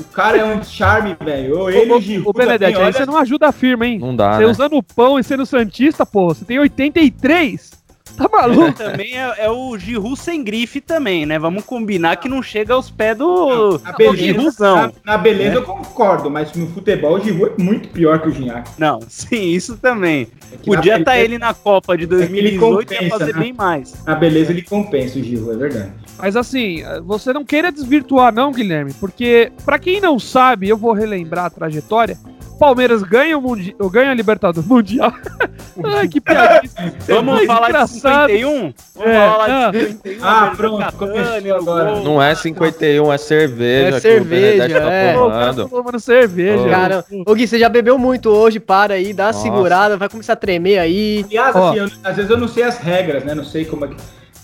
O 0.00 0.04
cara 0.04 0.36
é 0.38 0.44
um 0.44 0.62
charme, 0.62 1.16
velho. 1.24 1.58
Ou 1.58 1.70
Ele 1.70 1.92
e 2.14 2.18
o 2.18 2.26
Ô, 2.26 2.30
ô, 2.30 2.32
Benedetti, 2.32 2.72
também, 2.72 2.76
aí 2.76 2.82
olha- 2.82 2.92
você 2.92 3.06
não 3.06 3.16
ajuda 3.16 3.48
a 3.48 3.52
firma, 3.52 3.86
hein? 3.86 3.98
Não 3.98 4.14
dá, 4.14 4.34
Você 4.34 4.44
né? 4.44 4.50
usando 4.50 4.82
pão 4.82 5.18
e 5.18 5.24
sendo 5.24 5.44
Santista, 5.46 6.04
pô, 6.06 6.28
você 6.28 6.44
tem 6.44 6.58
83. 6.58 7.77
Tá 8.16 8.28
maluco? 8.30 8.72
Também 8.78 9.18
é, 9.18 9.34
é 9.44 9.50
o 9.50 9.76
Giru 9.78 10.16
sem 10.16 10.42
grife 10.42 10.80
também, 10.80 11.26
né? 11.26 11.38
Vamos 11.38 11.64
combinar 11.64 12.16
que 12.16 12.28
não 12.28 12.42
chega 12.42 12.74
aos 12.74 12.90
pés 12.90 13.16
do, 13.16 13.78
Na 13.82 13.92
beleza, 13.92 14.16
Giruzão. 14.16 14.76
na, 15.04 15.12
na 15.12 15.18
beleza 15.18 15.56
eu 15.56 15.62
concordo, 15.62 16.30
mas 16.30 16.52
no 16.54 16.66
futebol 16.68 17.14
o 17.14 17.20
Giroud 17.20 17.54
é 17.58 17.62
muito 17.62 17.88
pior 17.88 18.20
que 18.20 18.28
o 18.28 18.32
Gignac. 18.32 18.70
Não, 18.78 19.00
sim, 19.08 19.50
isso 19.50 19.76
também. 19.76 20.28
É 20.52 20.56
Podia 20.56 20.98
estar 20.98 21.18
ele 21.18 21.38
na 21.38 21.52
Copa 21.54 21.96
de 21.96 22.06
que 22.06 22.14
ele 22.14 22.26
2018 22.58 22.90
e 22.90 22.94
ia 22.94 22.98
compensa, 23.00 23.18
fazer 23.18 23.34
né? 23.34 23.40
bem 23.40 23.52
mais. 23.52 24.04
Na 24.04 24.14
beleza 24.14 24.52
ele 24.52 24.62
compensa 24.62 25.18
o 25.18 25.22
Giroud, 25.22 25.52
é 25.52 25.56
verdade. 25.56 25.92
Mas 26.18 26.36
assim, 26.36 26.82
você 27.04 27.32
não 27.32 27.44
queira 27.44 27.70
desvirtuar 27.70 28.32
não, 28.34 28.50
Guilherme, 28.52 28.92
porque 28.94 29.52
pra 29.64 29.78
quem 29.78 30.00
não 30.00 30.18
sabe, 30.18 30.68
eu 30.68 30.76
vou 30.76 30.92
relembrar 30.92 31.46
a 31.46 31.50
trajetória. 31.50 32.18
Palmeiras 32.58 33.02
ganha 33.02 33.38
o, 33.38 33.40
mundi 33.40 33.74
ganha 33.90 34.10
a 34.10 34.14
Libertadores 34.14 34.68
Mundial. 34.68 35.12
Ai, 35.84 36.08
que 36.08 36.20
piadíssimo. 36.20 36.92
Vamos 37.06 37.38
Ai, 37.40 37.46
falar 37.46 37.66
desgraçado. 37.68 38.26
de 38.32 38.38
51? 38.38 38.74
Vamos 38.94 39.10
É, 39.12 39.14
falar 39.28 39.50
ah. 39.66 39.70
de 39.70 39.86
51. 39.86 40.24
Ah, 40.24 40.40
Alberto 40.40 40.56
pronto, 40.56 41.04
o 41.04 41.54
agora. 41.54 42.00
Não 42.00 42.22
é 42.22 42.34
51, 42.34 43.12
é 43.12 43.18
cerveja. 43.18 43.88
É 43.88 43.92
que 43.92 44.00
cerveja, 44.00 44.22
o 44.22 44.58
Benedetti 44.58 44.74
tá 44.74 44.92
é. 44.92 45.16
O 45.16 45.28
cara 45.30 45.38
tomando. 45.54 45.62
tá 45.70 45.76
tomando 45.76 46.00
cerveja. 46.00 46.62
Ô. 46.64 46.68
Cara, 46.70 47.04
ô 47.26 47.34
Gui, 47.34 47.46
você 47.46 47.58
já 47.58 47.68
bebeu 47.68 47.96
muito 47.98 48.28
hoje, 48.28 48.58
para 48.58 48.94
aí, 48.94 49.12
dá 49.12 49.26
uma 49.26 49.32
Nossa. 49.32 49.42
segurada, 49.42 49.96
vai 49.96 50.08
começar 50.08 50.32
a 50.32 50.36
tremer 50.36 50.78
aí. 50.78 51.24
Aliás, 51.28 51.54
assim, 51.56 51.78
eu- 51.78 51.90
às 52.02 52.16
vezes 52.16 52.30
eu 52.30 52.36
não 52.36 52.48
sei 52.48 52.64
as 52.64 52.78
regras, 52.78 53.24
né? 53.24 53.34
Não 53.34 53.44
sei 53.44 53.64
como 53.64 53.84
é 53.84 53.88
que. 53.88 53.96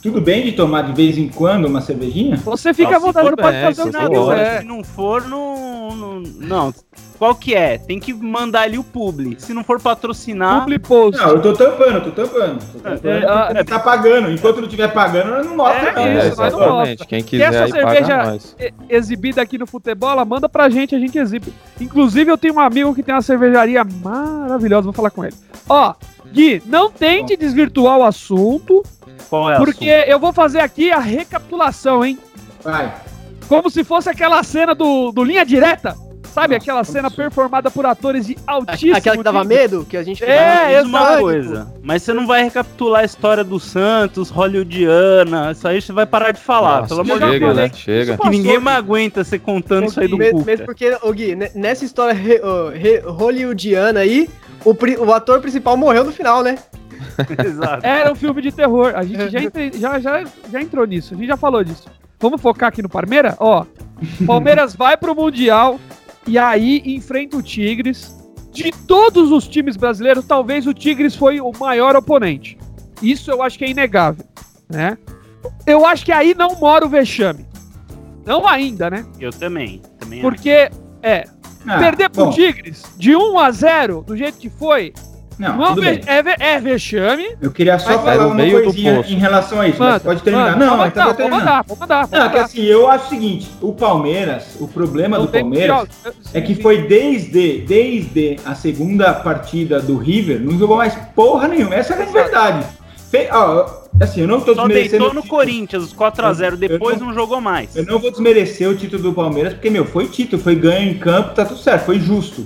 Tudo 0.05 0.21
bem 0.21 0.45
de 0.45 0.53
tomar 0.53 0.83
de 0.83 0.93
vez 0.93 1.17
em 1.17 1.29
quando 1.31 1.65
uma 1.65 1.81
cervejinha? 1.81 2.37
Você 2.37 2.75
fica 2.75 2.97
à 2.97 2.99
vontade, 2.99 3.27
for 3.27 3.37
pode 3.39 3.59
fazer 3.63 3.83
o 3.83 3.87
que 3.87 3.93
Não, 3.93 4.11
quiser. 4.29 4.61
se 4.61 4.67
não 4.67 4.85
for, 4.85 5.27
não, 5.27 5.97
não. 5.97 6.21
Não. 6.21 6.75
Qual 7.19 7.35
que 7.35 7.55
é? 7.55 7.79
Tem 7.79 7.99
que 7.99 8.13
mandar 8.13 8.63
ali 8.63 8.77
o 8.77 8.85
publi. 8.85 9.37
Se 9.41 9.55
não 9.55 9.65
for 9.65 9.81
patrocinar. 9.81 10.61
Publi 10.61 10.79
post. 10.79 11.19
Não, 11.19 11.31
eu 11.31 11.41
tô 11.41 11.55
tampando, 11.55 12.03
tô 12.05 12.11
tampando. 12.11 12.59
Tô 12.71 12.79
tampando 12.81 13.09
É, 13.09 13.47
porque 13.47 13.65
tá 13.65 13.79
pagando. 13.79 14.31
Enquanto 14.31 14.57
não 14.57 14.65
estiver 14.65 14.89
pagando, 14.93 15.29
eu 15.37 15.45
não 15.45 15.57
mostro, 15.57 15.89
É 15.89 15.93
não. 15.95 16.03
É, 16.03 16.19
isso, 16.19 16.29
né? 16.29 16.29
nós 16.29 16.37
não 16.37 16.47
exatamente. 16.61 16.89
mostra. 16.91 17.07
Quem 17.07 17.23
quiser 17.25 17.45
essa 17.55 17.65
aí 17.65 17.73
cerveja- 17.73 18.39
exibida 18.91 19.41
aqui 19.41 19.57
no 19.57 19.67
Futebola, 19.67 20.23
manda 20.27 20.51
pra 20.51 20.69
gente, 20.69 20.95
a 20.95 20.99
gente 20.99 21.17
exibe. 21.17 21.51
Inclusive, 21.81 22.31
eu 22.31 22.37
tenho 22.37 22.53
um 22.53 22.61
amigo 22.61 22.95
que 22.95 23.03
tem 23.03 23.15
uma 23.15 23.23
cervejaria 23.23 23.83
maravilhosa, 24.03 24.83
vou 24.83 24.93
falar 24.93 25.11
com 25.11 25.25
ele. 25.25 25.35
Ó, 25.67 25.95
Gui, 26.35 26.61
não 26.67 26.91
tente 26.91 27.37
desvirtuar 27.37 27.97
o 27.99 28.03
assunto, 28.03 28.83
Qual 29.31 29.51
é? 29.51 29.57
porque 29.57 29.85
eu 29.85 30.19
vou 30.19 30.33
fazer 30.33 30.59
aqui 30.59 30.91
a 30.91 30.99
recapitulação, 30.99 32.05
hein? 32.05 32.19
Vai. 32.61 32.93
Como 33.49 33.71
se 33.71 33.85
fosse 33.85 34.11
aquela 34.11 34.43
cena 34.43 34.75
do, 34.75 35.13
do 35.13 35.23
Linha 35.23 35.47
Direta, 35.47 35.97
sabe? 36.35 36.55
Aquela 36.57 36.83
cena 36.85 37.11
performada 37.11 37.71
por 37.71 37.87
atores 37.87 38.27
de 38.27 38.37
altíssimo 38.47 38.97
Aquela 38.97 39.17
que 39.17 39.23
dava 39.23 39.45
nível. 39.45 39.57
medo, 39.57 39.85
que 39.89 39.97
a 39.97 40.03
gente 40.03 40.25
É, 40.25 40.79
Diz 40.81 40.89
uma 40.89 41.17
coisa, 41.19 41.73
mas 41.83 42.03
você 42.03 42.13
não 42.13 42.27
vai 42.27 42.43
recapitular 42.43 43.03
a 43.03 43.05
história 43.05 43.45
do 43.45 43.61
Santos, 43.61 44.31
hollywoodiana, 44.31 45.53
isso 45.53 45.67
aí 45.69 45.81
você 45.81 45.93
vai 45.93 46.07
parar 46.07 46.33
de 46.33 46.41
falar, 46.41 46.81
Nossa, 46.83 46.89
pelo 46.89 47.01
amor 47.03 47.19
de 47.21 47.27
chega, 47.33 47.47
Deus. 47.47 47.57
né? 47.57 47.71
Chega. 47.75 48.19
Que 48.19 48.29
ninguém 48.29 48.59
mais 48.59 48.79
aguenta 48.79 49.23
você 49.23 49.39
contando 49.39 49.87
isso 49.87 50.01
aí 50.01 50.09
do 50.09 50.17
mesmo, 50.17 50.39
Cuca. 50.41 50.51
mesmo 50.51 50.67
porque, 50.67 50.97
ô 51.03 51.13
Gui, 51.13 51.35
ne- 51.37 51.51
nessa 51.55 51.85
história 51.85 52.13
re- 52.15 52.41
re- 52.75 53.03
hollywoodiana 53.07 54.01
aí, 54.01 54.29
o, 54.65 54.75
o 55.05 55.13
ator 55.15 55.41
principal 55.41 55.77
morreu 55.77 56.05
no 56.05 56.13
final, 56.13 56.43
né? 56.43 56.59
Exato. 57.45 57.85
Era 57.87 58.11
um 58.11 58.15
filme 58.15 58.41
de 58.43 58.51
terror. 58.51 58.93
A 58.97 59.05
gente 59.05 59.29
já, 59.31 59.41
entre- 59.41 59.73
já, 59.79 60.01
já, 60.01 60.25
já 60.51 60.61
entrou 60.61 60.87
nisso. 60.87 61.15
A 61.15 61.17
gente 61.17 61.27
já 61.29 61.37
falou 61.37 61.63
disso. 61.63 61.85
Vamos 62.19 62.41
focar 62.41 62.71
aqui 62.71 62.81
no 62.83 62.89
Palmeiras? 62.89 63.35
Ó, 63.39 63.65
Palmeiras 64.27 64.75
vai 64.75 64.97
pro 64.97 65.15
Mundial 65.15 65.79
e 66.27 66.39
aí 66.39 66.83
enfrenta 66.85 67.37
o 67.37 67.43
Tigres. 67.43 68.15
De 68.53 68.71
todos 68.71 69.33
os 69.33 69.49
times 69.49 69.77
brasileiros, 69.77 70.25
talvez 70.25 70.65
o 70.67 70.73
Tigres 70.73 71.17
foi 71.17 71.41
o 71.41 71.51
maior 71.59 71.97
oponente. 71.97 72.57
Isso 73.03 73.29
eu 73.31 73.43
acho 73.43 73.59
que 73.59 73.65
é 73.65 73.71
inegável, 73.71 74.25
né? 74.69 74.97
Eu 75.67 75.85
acho 75.85 76.05
que 76.05 76.13
aí 76.13 76.35
não 76.35 76.55
mora 76.61 76.87
o 76.87 76.89
vexame. 76.89 77.45
Não 78.25 78.47
ainda, 78.47 78.89
né? 78.89 79.05
Eu 79.19 79.31
também. 79.31 79.83
também 79.99 80.21
Porque, 80.21 80.71
é, 81.03 81.25
Ah, 81.67 81.79
perder 81.79 82.11
pro 82.11 82.27
bom, 82.27 82.31
Tigres 82.31 82.85
de 82.97 83.17
1 83.17 83.39
a 83.39 83.51
0 83.51 84.03
do 84.07 84.17
jeito 84.17 84.39
que 84.39 84.49
foi, 84.49 84.93
Não, 85.39 85.57
não, 85.57 85.67
tudo 85.69 85.81
ve- 85.83 85.91
bem. 85.99 86.01
é, 86.07 86.23
ve- 86.23 86.37
é 86.39 86.61
vexame. 86.61 87.27
Eu 87.41 87.51
queria 87.51 87.79
só 87.79 87.91
Mas 87.91 88.01
falar 88.01 88.15
é 88.15 88.19
uma 88.27 88.63
coisinha 88.63 89.05
em 89.09 89.17
relação 89.19 89.61
a 89.61 89.69
isso, 89.69 89.79
mas 89.79 89.89
Manda, 89.95 90.01
pode 90.01 90.23
terminar. 90.23 90.53
manda. 90.53 90.65
Não, 90.67 90.77
Pode 90.77 90.89
então 90.91 91.05
vou 91.05 91.15
pode 91.15 91.17
terminar. 91.29 91.39
mandar, 91.45 91.65
pode 91.65 91.81
mandar. 91.81 92.01
Não, 92.03 92.09
que 92.09 92.17
mandar. 92.19 92.41
assim, 92.45 92.63
eu 92.63 92.89
acho 92.89 93.07
o 93.07 93.09
seguinte, 93.09 93.51
o 93.61 93.73
Palmeiras, 93.73 94.57
o 94.61 94.69
problema 94.69 95.19
Não 95.19 95.27
do 95.27 95.33
Palmeiras 95.33 95.89
é 96.33 96.41
que 96.41 96.55
foi 96.55 96.83
desde, 96.87 97.59
desde 97.63 98.37
a 98.45 98.55
segunda 98.55 99.13
partida 99.13 99.81
do 99.81 99.97
River, 99.97 100.41
não 100.41 100.59
jogou 100.59 100.77
mais 100.77 100.95
porra 101.15 101.49
nenhuma. 101.49 101.75
Essa 101.75 101.95
é 101.95 102.03
a 102.03 102.07
verdade. 102.07 102.67
Fe, 103.11 103.29
ó, 103.31 103.67
assim, 104.01 104.23
eu 104.23 104.27
não 104.29 104.41
tô 104.41 104.55
Só 104.55 104.63
desmerecendo. 104.67 104.91
deitou 104.91 105.15
no 105.15 105.23
título. 105.23 105.39
Corinthians, 105.41 105.83
os 105.85 105.93
4x0. 105.93 106.53
Eu 106.53 106.57
Depois 106.57 106.99
não- 106.99 107.09
não 107.09 107.15
jogou 107.15 107.41
mais. 107.41 107.75
Eu 107.77 107.85
não 107.85 107.99
vou 107.99 108.11
desmerecer 108.11 108.69
o 108.69 108.75
título 108.77 109.03
do 109.03 109.13
Palmeiras, 109.13 109.53
porque, 109.53 109.71
meu, 109.71 109.85
foi 109.85 110.07
título, 110.09 110.43
foi 110.43 110.55
ganho 110.57 110.91
em 110.91 110.95
campo, 110.99 111.35
tá 111.35 111.45
tudo 111.45 111.61
certo, 111.61 111.85
foi 111.87 112.01
justo. 112.01 112.45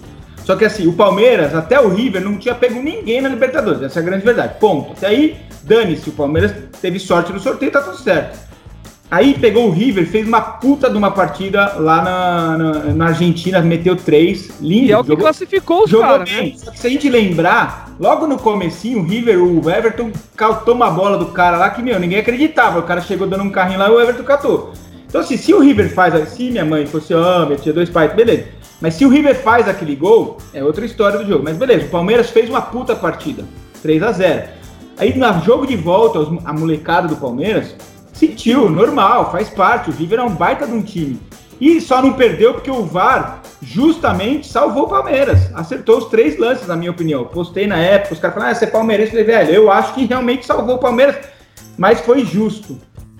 Só 0.48 0.56
que 0.56 0.64
assim, 0.64 0.86
o 0.86 0.94
Palmeiras, 0.94 1.54
até 1.54 1.78
o 1.78 1.90
River, 1.90 2.24
não 2.24 2.38
tinha 2.38 2.54
pego 2.54 2.80
ninguém 2.80 3.20
na 3.20 3.28
Libertadores. 3.28 3.82
Essa 3.82 3.98
é 3.98 4.02
a 4.02 4.06
grande 4.06 4.24
verdade. 4.24 4.54
Ponto. 4.58 4.92
Até 4.92 5.08
aí, 5.08 5.36
dane-se, 5.62 6.08
o 6.08 6.12
Palmeiras 6.12 6.54
teve 6.80 6.98
sorte 6.98 7.34
no 7.34 7.38
sorteio, 7.38 7.70
tá 7.70 7.82
tudo 7.82 7.98
certo. 7.98 8.38
Aí 9.10 9.34
pegou 9.38 9.66
o 9.68 9.70
River, 9.70 10.06
fez 10.06 10.26
uma 10.26 10.40
puta 10.40 10.88
de 10.88 10.96
uma 10.96 11.10
partida 11.10 11.74
lá 11.76 12.00
na, 12.00 12.56
na, 12.56 12.72
na 12.94 13.06
Argentina, 13.08 13.60
meteu 13.60 13.94
três, 13.94 14.48
lindo. 14.58 14.86
E 14.86 14.92
é 14.92 14.96
o 14.96 15.02
que 15.02 15.08
jogou- 15.08 15.24
classificou 15.24 15.84
os 15.84 15.90
caras, 15.92 16.30
né? 16.30 16.40
bem. 16.40 16.56
Só 16.56 16.70
que 16.70 16.78
se 16.78 16.86
a 16.86 16.90
gente 16.90 17.10
lembrar, 17.10 17.94
logo 18.00 18.26
no 18.26 18.38
comecinho, 18.38 19.00
o 19.00 19.02
River, 19.02 19.42
o 19.42 19.68
Everton 19.68 20.10
catou 20.34 20.74
uma 20.74 20.90
bola 20.90 21.18
do 21.18 21.26
cara 21.26 21.58
lá 21.58 21.68
que, 21.68 21.82
meu, 21.82 22.00
ninguém 22.00 22.20
acreditava. 22.20 22.78
O 22.78 22.84
cara 22.84 23.02
chegou 23.02 23.26
dando 23.26 23.44
um 23.44 23.50
carrinho 23.50 23.80
lá 23.80 23.88
e 23.88 23.92
o 23.92 24.00
Everton 24.00 24.22
catou. 24.24 24.72
Então, 25.06 25.20
assim, 25.20 25.36
se 25.36 25.52
o 25.52 25.60
River 25.60 25.92
faz, 25.92 26.26
se 26.30 26.50
minha 26.50 26.64
mãe 26.64 26.86
fosse 26.86 27.12
homem, 27.12 27.52
eu 27.52 27.58
tinha 27.58 27.74
dois 27.74 27.90
pais, 27.90 28.14
beleza. 28.14 28.44
Mas 28.80 28.94
se 28.94 29.04
o 29.04 29.08
River 29.08 29.34
faz 29.34 29.68
aquele 29.68 29.96
gol, 29.96 30.38
é 30.54 30.62
outra 30.62 30.84
história 30.84 31.18
do 31.18 31.26
jogo. 31.26 31.44
Mas 31.44 31.56
beleza, 31.56 31.86
o 31.86 31.90
Palmeiras 31.90 32.30
fez 32.30 32.48
uma 32.48 32.62
puta 32.62 32.94
partida. 32.94 33.44
3 33.82 34.02
a 34.02 34.12
0 34.12 34.48
Aí 34.98 35.16
no 35.16 35.44
jogo 35.44 35.66
de 35.66 35.76
volta, 35.76 36.18
a 36.44 36.52
molecada 36.52 37.06
do 37.06 37.16
Palmeiras 37.16 37.74
sentiu, 38.12 38.68
normal, 38.68 39.30
faz 39.30 39.48
parte. 39.48 39.90
O 39.90 39.92
River 39.92 40.18
é 40.18 40.22
um 40.22 40.34
baita 40.34 40.66
de 40.66 40.72
um 40.72 40.82
time. 40.82 41.20
E 41.60 41.80
só 41.80 42.00
não 42.02 42.12
perdeu 42.12 42.54
porque 42.54 42.70
o 42.70 42.84
VAR 42.84 43.42
justamente 43.62 44.46
salvou 44.46 44.84
o 44.84 44.88
Palmeiras. 44.88 45.50
Acertou 45.54 45.98
os 45.98 46.06
três 46.06 46.38
lances, 46.38 46.66
na 46.66 46.76
minha 46.76 46.90
opinião. 46.90 47.24
Postei 47.24 47.66
na 47.66 47.78
época, 47.78 48.14
os 48.14 48.20
caras 48.20 48.34
falaram, 48.34 48.52
ah, 48.52 48.54
você 48.54 48.64
é 48.64 48.68
palmeirense. 48.68 49.16
Eu 49.16 49.24
falei, 49.24 49.24
velho, 49.24 49.54
eu 49.54 49.70
acho 49.70 49.94
que 49.94 50.04
realmente 50.04 50.46
salvou 50.46 50.76
o 50.76 50.78
Palmeiras, 50.78 51.16
mas 51.76 52.00
foi 52.00 52.24
justo. 52.24 52.78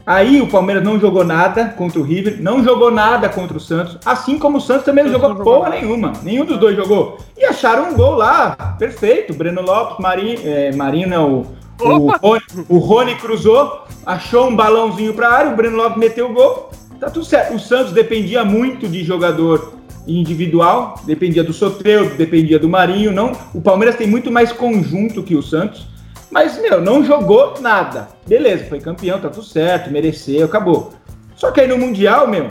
Aí 0.09 0.41
o 0.41 0.47
Palmeiras 0.47 0.83
não 0.83 0.99
jogou 0.99 1.23
nada 1.23 1.67
contra 1.77 2.01
o 2.01 2.03
River, 2.03 2.41
não 2.41 2.65
jogou 2.65 2.91
nada 2.91 3.29
contra 3.29 3.59
o 3.59 3.61
Santos, 3.61 3.99
assim 4.07 4.39
como 4.39 4.57
o 4.57 4.61
Santos 4.61 4.87
também 4.87 5.05
não 5.05 5.13
jogou 5.13 5.29
não 5.29 5.37
jogou 5.37 5.55
porra 5.57 5.69
nada. 5.69 5.83
nenhuma. 5.83 6.13
Nenhum 6.23 6.47
dos 6.47 6.57
dois 6.57 6.75
jogou. 6.75 7.19
E 7.37 7.45
acharam 7.45 7.91
um 7.91 7.95
gol 7.95 8.15
lá, 8.15 8.75
perfeito. 8.79 9.35
Breno 9.35 9.61
Lopes, 9.61 9.99
Marinho, 9.99 10.39
é, 10.45 10.73
Marinho 10.73 11.11
não, 11.11 11.47
o, 11.79 11.87
o! 12.07 12.11
Rony, 12.17 12.43
o 12.71 12.79
Rony 12.79 13.17
cruzou, 13.17 13.83
achou 14.07 14.49
um 14.49 14.57
balãozinho 14.57 15.13
pra 15.13 15.29
área, 15.29 15.53
o 15.53 15.57
Breno 15.57 15.77
Lopes 15.77 15.99
meteu 15.99 16.31
o 16.31 16.33
gol. 16.33 16.71
Tá 16.99 17.11
tudo 17.11 17.27
certo. 17.27 17.55
O 17.55 17.61
Santos 17.61 17.93
dependia 17.93 18.43
muito 18.47 18.89
de 18.89 19.05
jogador 19.05 19.75
individual, 20.07 20.95
dependia 21.05 21.45
do 21.45 21.53
Soteldo, 21.53 22.15
dependia 22.15 22.59
do 22.59 22.67
Marinho. 22.67 23.13
Não, 23.13 23.33
o 23.53 23.61
Palmeiras 23.61 23.97
tem 23.97 24.07
muito 24.07 24.33
mais 24.33 24.53
conjunto 24.53 25.23
que 25.23 25.37
o 25.37 25.43
Santos. 25.43 25.87
Mas, 26.31 26.61
meu, 26.61 26.81
não 26.81 27.05
jogou 27.05 27.55
nada. 27.61 28.09
Beleza, 28.27 28.67
foi 28.67 28.81
campeão, 28.81 29.21
tá 29.21 29.29
tudo 29.29 29.45
certo, 29.45 29.91
mereceu, 29.91 30.45
acabou. 30.47 30.93
Só 31.35 31.51
que 31.51 31.61
aí 31.61 31.69
no 31.69 31.79
Mundial, 31.79 32.29
meu, 32.29 32.49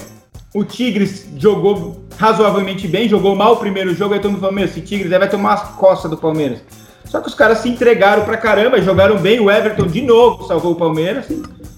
o 0.53 0.63
Tigres 0.63 1.27
jogou 1.37 2.03
razoavelmente 2.17 2.87
bem, 2.87 3.07
jogou 3.07 3.35
mal 3.35 3.53
o 3.53 3.57
primeiro 3.57 3.93
jogo, 3.93 4.13
aí 4.13 4.19
todo 4.19 4.31
mundo 4.31 4.41
falou, 4.41 4.55
meu, 4.55 4.65
esse 4.65 4.81
Tigres 4.81 5.11
aí 5.11 5.19
vai 5.19 5.29
tomar 5.29 5.53
as 5.53 5.63
costas 5.75 6.09
do 6.09 6.17
Palmeiras. 6.17 6.59
Só 7.05 7.21
que 7.21 7.27
os 7.27 7.35
caras 7.35 7.59
se 7.59 7.69
entregaram 7.69 8.25
pra 8.25 8.35
caramba, 8.35 8.81
jogaram 8.81 9.17
bem, 9.17 9.39
o 9.39 9.51
Everton 9.51 9.87
de 9.87 10.01
novo 10.01 10.45
salvou 10.45 10.73
o 10.73 10.75
Palmeiras, 10.75 11.27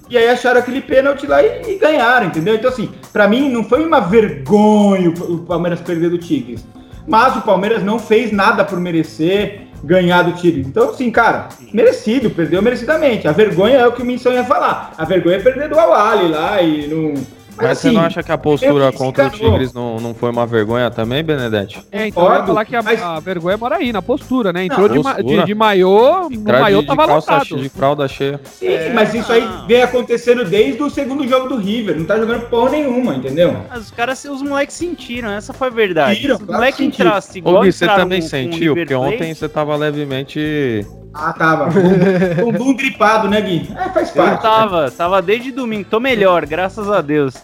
e 0.09 0.17
aí 0.17 0.27
acharam 0.27 0.59
aquele 0.59 0.81
pênalti 0.81 1.27
lá 1.27 1.43
e, 1.43 1.73
e 1.73 1.77
ganharam, 1.77 2.27
entendeu? 2.27 2.55
Então, 2.55 2.69
assim, 2.69 2.89
pra 3.13 3.27
mim 3.27 3.49
não 3.51 3.63
foi 3.63 3.85
uma 3.85 3.99
vergonha 3.99 5.09
o 5.09 5.39
Palmeiras 5.39 5.81
perder 5.81 6.09
do 6.09 6.17
Tigres. 6.17 6.65
Mas 7.07 7.35
o 7.35 7.41
Palmeiras 7.41 7.83
não 7.83 7.99
fez 7.99 8.31
nada 8.31 8.63
por 8.63 8.79
merecer 8.79 9.67
ganhar 9.84 10.24
do 10.24 10.34
Tigres. 10.34 10.68
Então, 10.68 10.89
assim, 10.89 11.10
cara, 11.12 11.50
merecido, 11.74 12.30
perdeu 12.30 12.62
merecidamente. 12.62 13.28
A 13.28 13.32
vergonha 13.32 13.78
é 13.78 13.88
o 13.88 13.92
que 13.92 14.02
o 14.02 14.06
Minson 14.06 14.32
ia 14.32 14.44
falar. 14.44 14.94
A 14.98 15.06
vergonha 15.06 15.38
é 15.38 15.42
perder 15.42 15.70
do 15.70 15.80
Awali 15.80 16.28
lá 16.28 16.62
e 16.62 16.88
não. 16.88 17.38
Mas 17.62 17.78
você 17.78 17.88
assim, 17.88 17.95
não 17.98 18.04
acha 18.04 18.24
que 18.24 18.32
a 18.32 18.38
postura 18.38 18.86
eu- 18.86 18.93
contra 18.93 19.28
o. 19.28 19.30
Tigres 19.30 19.74
não, 19.74 19.98
não 20.00 20.13
foi 20.13 20.30
uma 20.32 20.45
vergonha 20.45 20.89
também, 20.89 21.24
Benedetti? 21.24 21.80
É, 21.91 22.08
então 22.08 22.24
eu 22.24 22.30
ia 22.30 22.32
Concordo, 22.32 22.48
falar 22.48 22.65
que 22.65 22.76
a, 22.76 22.82
mas- 22.82 23.02
a 23.02 23.19
vergonha 23.19 23.58
mora 23.58 23.76
aí, 23.78 23.91
na 23.93 24.02
postura, 24.02 24.52
né? 24.54 24.65
Entrou 24.65 24.88
Não, 24.88 24.95
de, 24.98 25.04
ma- 25.04 25.13
de, 25.13 25.24
postura. 25.24 25.45
de 25.45 25.56
maiô, 25.56 26.30
no 26.30 26.43
maiô 26.60 26.82
de, 26.82 26.88
tava 26.88 27.02
de 27.04 27.08
calça 27.10 27.32
lotado. 27.34 27.58
de 27.62 27.69
fralda 27.69 28.08
cheia. 28.08 28.39
Sim, 28.45 28.67
mas 28.93 29.13
isso 29.13 29.32
aí 29.32 29.48
vem 29.67 29.82
acontecendo 29.82 30.45
desde 30.45 30.82
o 30.82 30.89
segundo 30.89 31.28
jogo 31.28 31.48
do 31.50 31.58
River. 31.58 31.98
Não 31.98 32.06
tá 32.06 32.17
jogando 32.17 32.50
porra 32.50 32.72
nenhuma, 32.72 33.15
entendeu? 33.15 33.56
Mas 33.69 33.82
os 33.84 33.91
caras, 33.91 34.24
os 34.26 34.41
moleques 34.41 34.76
sentiram, 34.76 35.30
essa 35.32 35.54
foi 35.54 35.67
a 35.67 35.72
verdade. 35.72 36.15
Sentiram, 36.15 36.36
Se 36.38 36.41
os 36.43 36.48
claro 36.48 36.62
moleques 36.62 37.36
igual 37.36 37.56
Ô 37.56 37.62
Gui, 37.62 37.72
você 37.72 37.86
entraram 37.86 38.04
também 38.04 38.22
com- 38.22 38.28
sentiu? 38.28 38.76
Porque 38.76 38.93
ontem 38.95 39.34
você 39.34 39.50
tava 39.50 39.76
levemente. 39.76 40.86
Ah, 41.13 41.34
tava. 41.34 41.65
Bumbum, 41.72 42.52
bumbum 42.52 42.76
gripado, 42.76 43.28
né, 43.28 43.41
Gui? 43.41 43.69
É, 43.76 43.89
faz 43.89 44.15
Eu 44.15 44.24
parte. 44.24 44.41
tava, 44.41 44.91
tava 44.91 45.22
desde 45.22 45.52
domingo, 45.52 45.86
tô 45.89 46.00
melhor, 46.00 46.45
graças 46.45 46.89
a 46.89 47.02
Deus. 47.02 47.36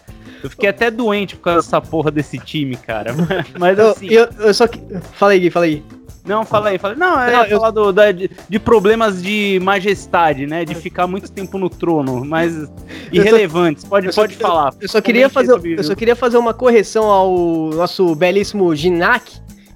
Eu 0.44 0.50
fiquei 0.50 0.70
até 0.70 0.92
doente 0.92 1.36
por 1.36 1.44
causa 1.44 1.62
dessa 1.62 1.82
porra 1.82 2.12
desse 2.12 2.38
time, 2.38 2.76
cara. 2.76 3.14
Mas 3.60 3.78
Eu, 3.80 3.90
assim. 3.90 4.08
eu, 4.08 4.28
eu 4.40 4.54
só 4.54 4.68
que. 4.68 4.80
Fala 5.14 5.32
aí, 5.32 5.40
Gui, 5.40 5.50
fala 5.50 5.66
aí. 5.66 5.84
Não, 6.24 6.44
fala 6.44 6.70
aí, 6.70 6.78
fala 6.80 6.94
aí. 6.96 7.00
Não, 7.00 7.20
é 7.22 7.32
Não, 7.32 7.44
eu- 7.46 7.58
falar 7.60 7.72
do, 7.72 7.92
da- 7.92 8.12
de, 8.12 8.30
de 8.50 8.60
problemas 8.60 9.22
de 9.22 9.60
majestade, 9.64 10.46
né? 10.48 10.66
De 10.66 10.74
ficar 10.76 11.06
muito 11.08 11.32
tempo 11.32 11.58
no 11.58 11.70
trono, 11.70 12.24
mas 12.26 12.68
irrelevantes. 13.12 13.84
Pode, 13.86 14.08
eu 14.08 14.14
só- 14.14 14.22
pode 14.22 14.36
falar. 14.36 14.74
Eu 14.82 14.88
só, 14.90 15.02
queria 15.02 15.30
fazer, 15.30 15.54
eu 15.64 15.84
só 15.84 15.94
queria 15.96 16.16
fazer 16.16 16.38
uma 16.38 16.54
correção 16.54 17.06
ao 17.06 17.70
nosso 17.76 18.14
belíssimo 18.16 18.76
Ginac, 18.76 19.34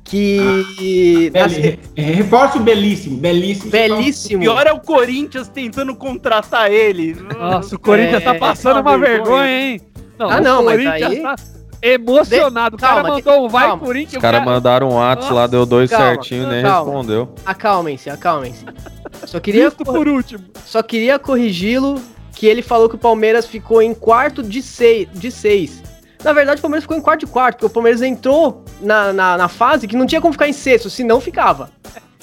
que. 0.09 1.31
nas- 1.33 1.53
Beli- 1.53 1.79
é, 1.95 2.01
Reforço 2.01 2.59
belíssimo, 2.59 3.17
belíssimo. 3.17 3.67
O 3.67 3.71
belíssimo. 3.71 4.41
pior 4.41 4.65
é 4.65 4.71
o 4.73 4.79
Corinthians 4.79 5.47
tentando 5.47 5.95
contratar 5.95 6.71
ele. 6.71 7.13
Nossa, 7.37 7.75
o 7.75 7.79
Corinthians 7.79 8.21
É, 8.21 8.25
tá 8.25 8.35
passando 8.35 8.81
uma 8.81 8.97
vergonha, 8.97 9.49
hein? 9.49 9.81
Ah, 10.17 10.37
o 10.37 10.41
não, 10.41 10.63
mas 10.63 10.75
Corinthians 10.75 11.11
aí- 11.11 11.21
tá 11.21 11.35
emocionado. 11.81 12.75
O 12.75 12.79
cara 12.79 12.95
calma, 13.01 13.09
mandou 13.15 13.45
um 13.45 13.49
vai 13.49 13.67
calma. 13.67 13.85
Corinthians. 13.85 14.13
Os 14.13 14.17
o 14.17 14.21
caras 14.21 14.39
cara- 14.41 14.51
mandaram 14.51 14.89
um 14.89 15.01
ato 15.01 15.33
lá, 15.33 15.47
deu 15.47 15.65
dois 15.65 15.89
Calma, 15.89 16.05
certinho, 16.07 16.47
nem 16.47 16.61
calma. 16.61 16.91
respondeu. 16.91 17.33
Acalmem-se, 17.45 18.09
acalmem-se. 18.09 18.65
Só 19.25 19.39
queria, 19.41 19.71
por 19.71 20.07
último. 20.07 20.43
só 20.65 20.81
queria 20.83 21.17
corrigi-lo 21.19 22.01
que 22.33 22.45
ele 22.47 22.61
falou 22.61 22.89
que 22.89 22.95
o 22.95 22.99
Palmeiras 22.99 23.45
ficou 23.45 23.81
em 23.81 23.93
quarto 23.93 24.41
de 24.43 24.61
seis. 24.61 25.07
De 25.13 25.31
seis. 25.31 25.81
Na 26.23 26.33
verdade, 26.33 26.59
o 26.59 26.61
Palmeiras 26.61 26.83
ficou 26.83 26.97
em 26.97 27.01
quarto 27.01 27.21
de 27.21 27.27
quarto, 27.27 27.55
porque 27.55 27.65
o 27.65 27.69
Palmeiras 27.69 28.01
entrou 28.01 28.63
na, 28.81 29.13
na, 29.13 29.37
na 29.37 29.47
fase 29.47 29.87
que 29.87 29.95
não 29.95 30.05
tinha 30.05 30.19
como 30.19 30.33
ficar 30.33 30.47
em 30.47 30.53
sexto, 30.53 30.89
ficava. 31.21 31.69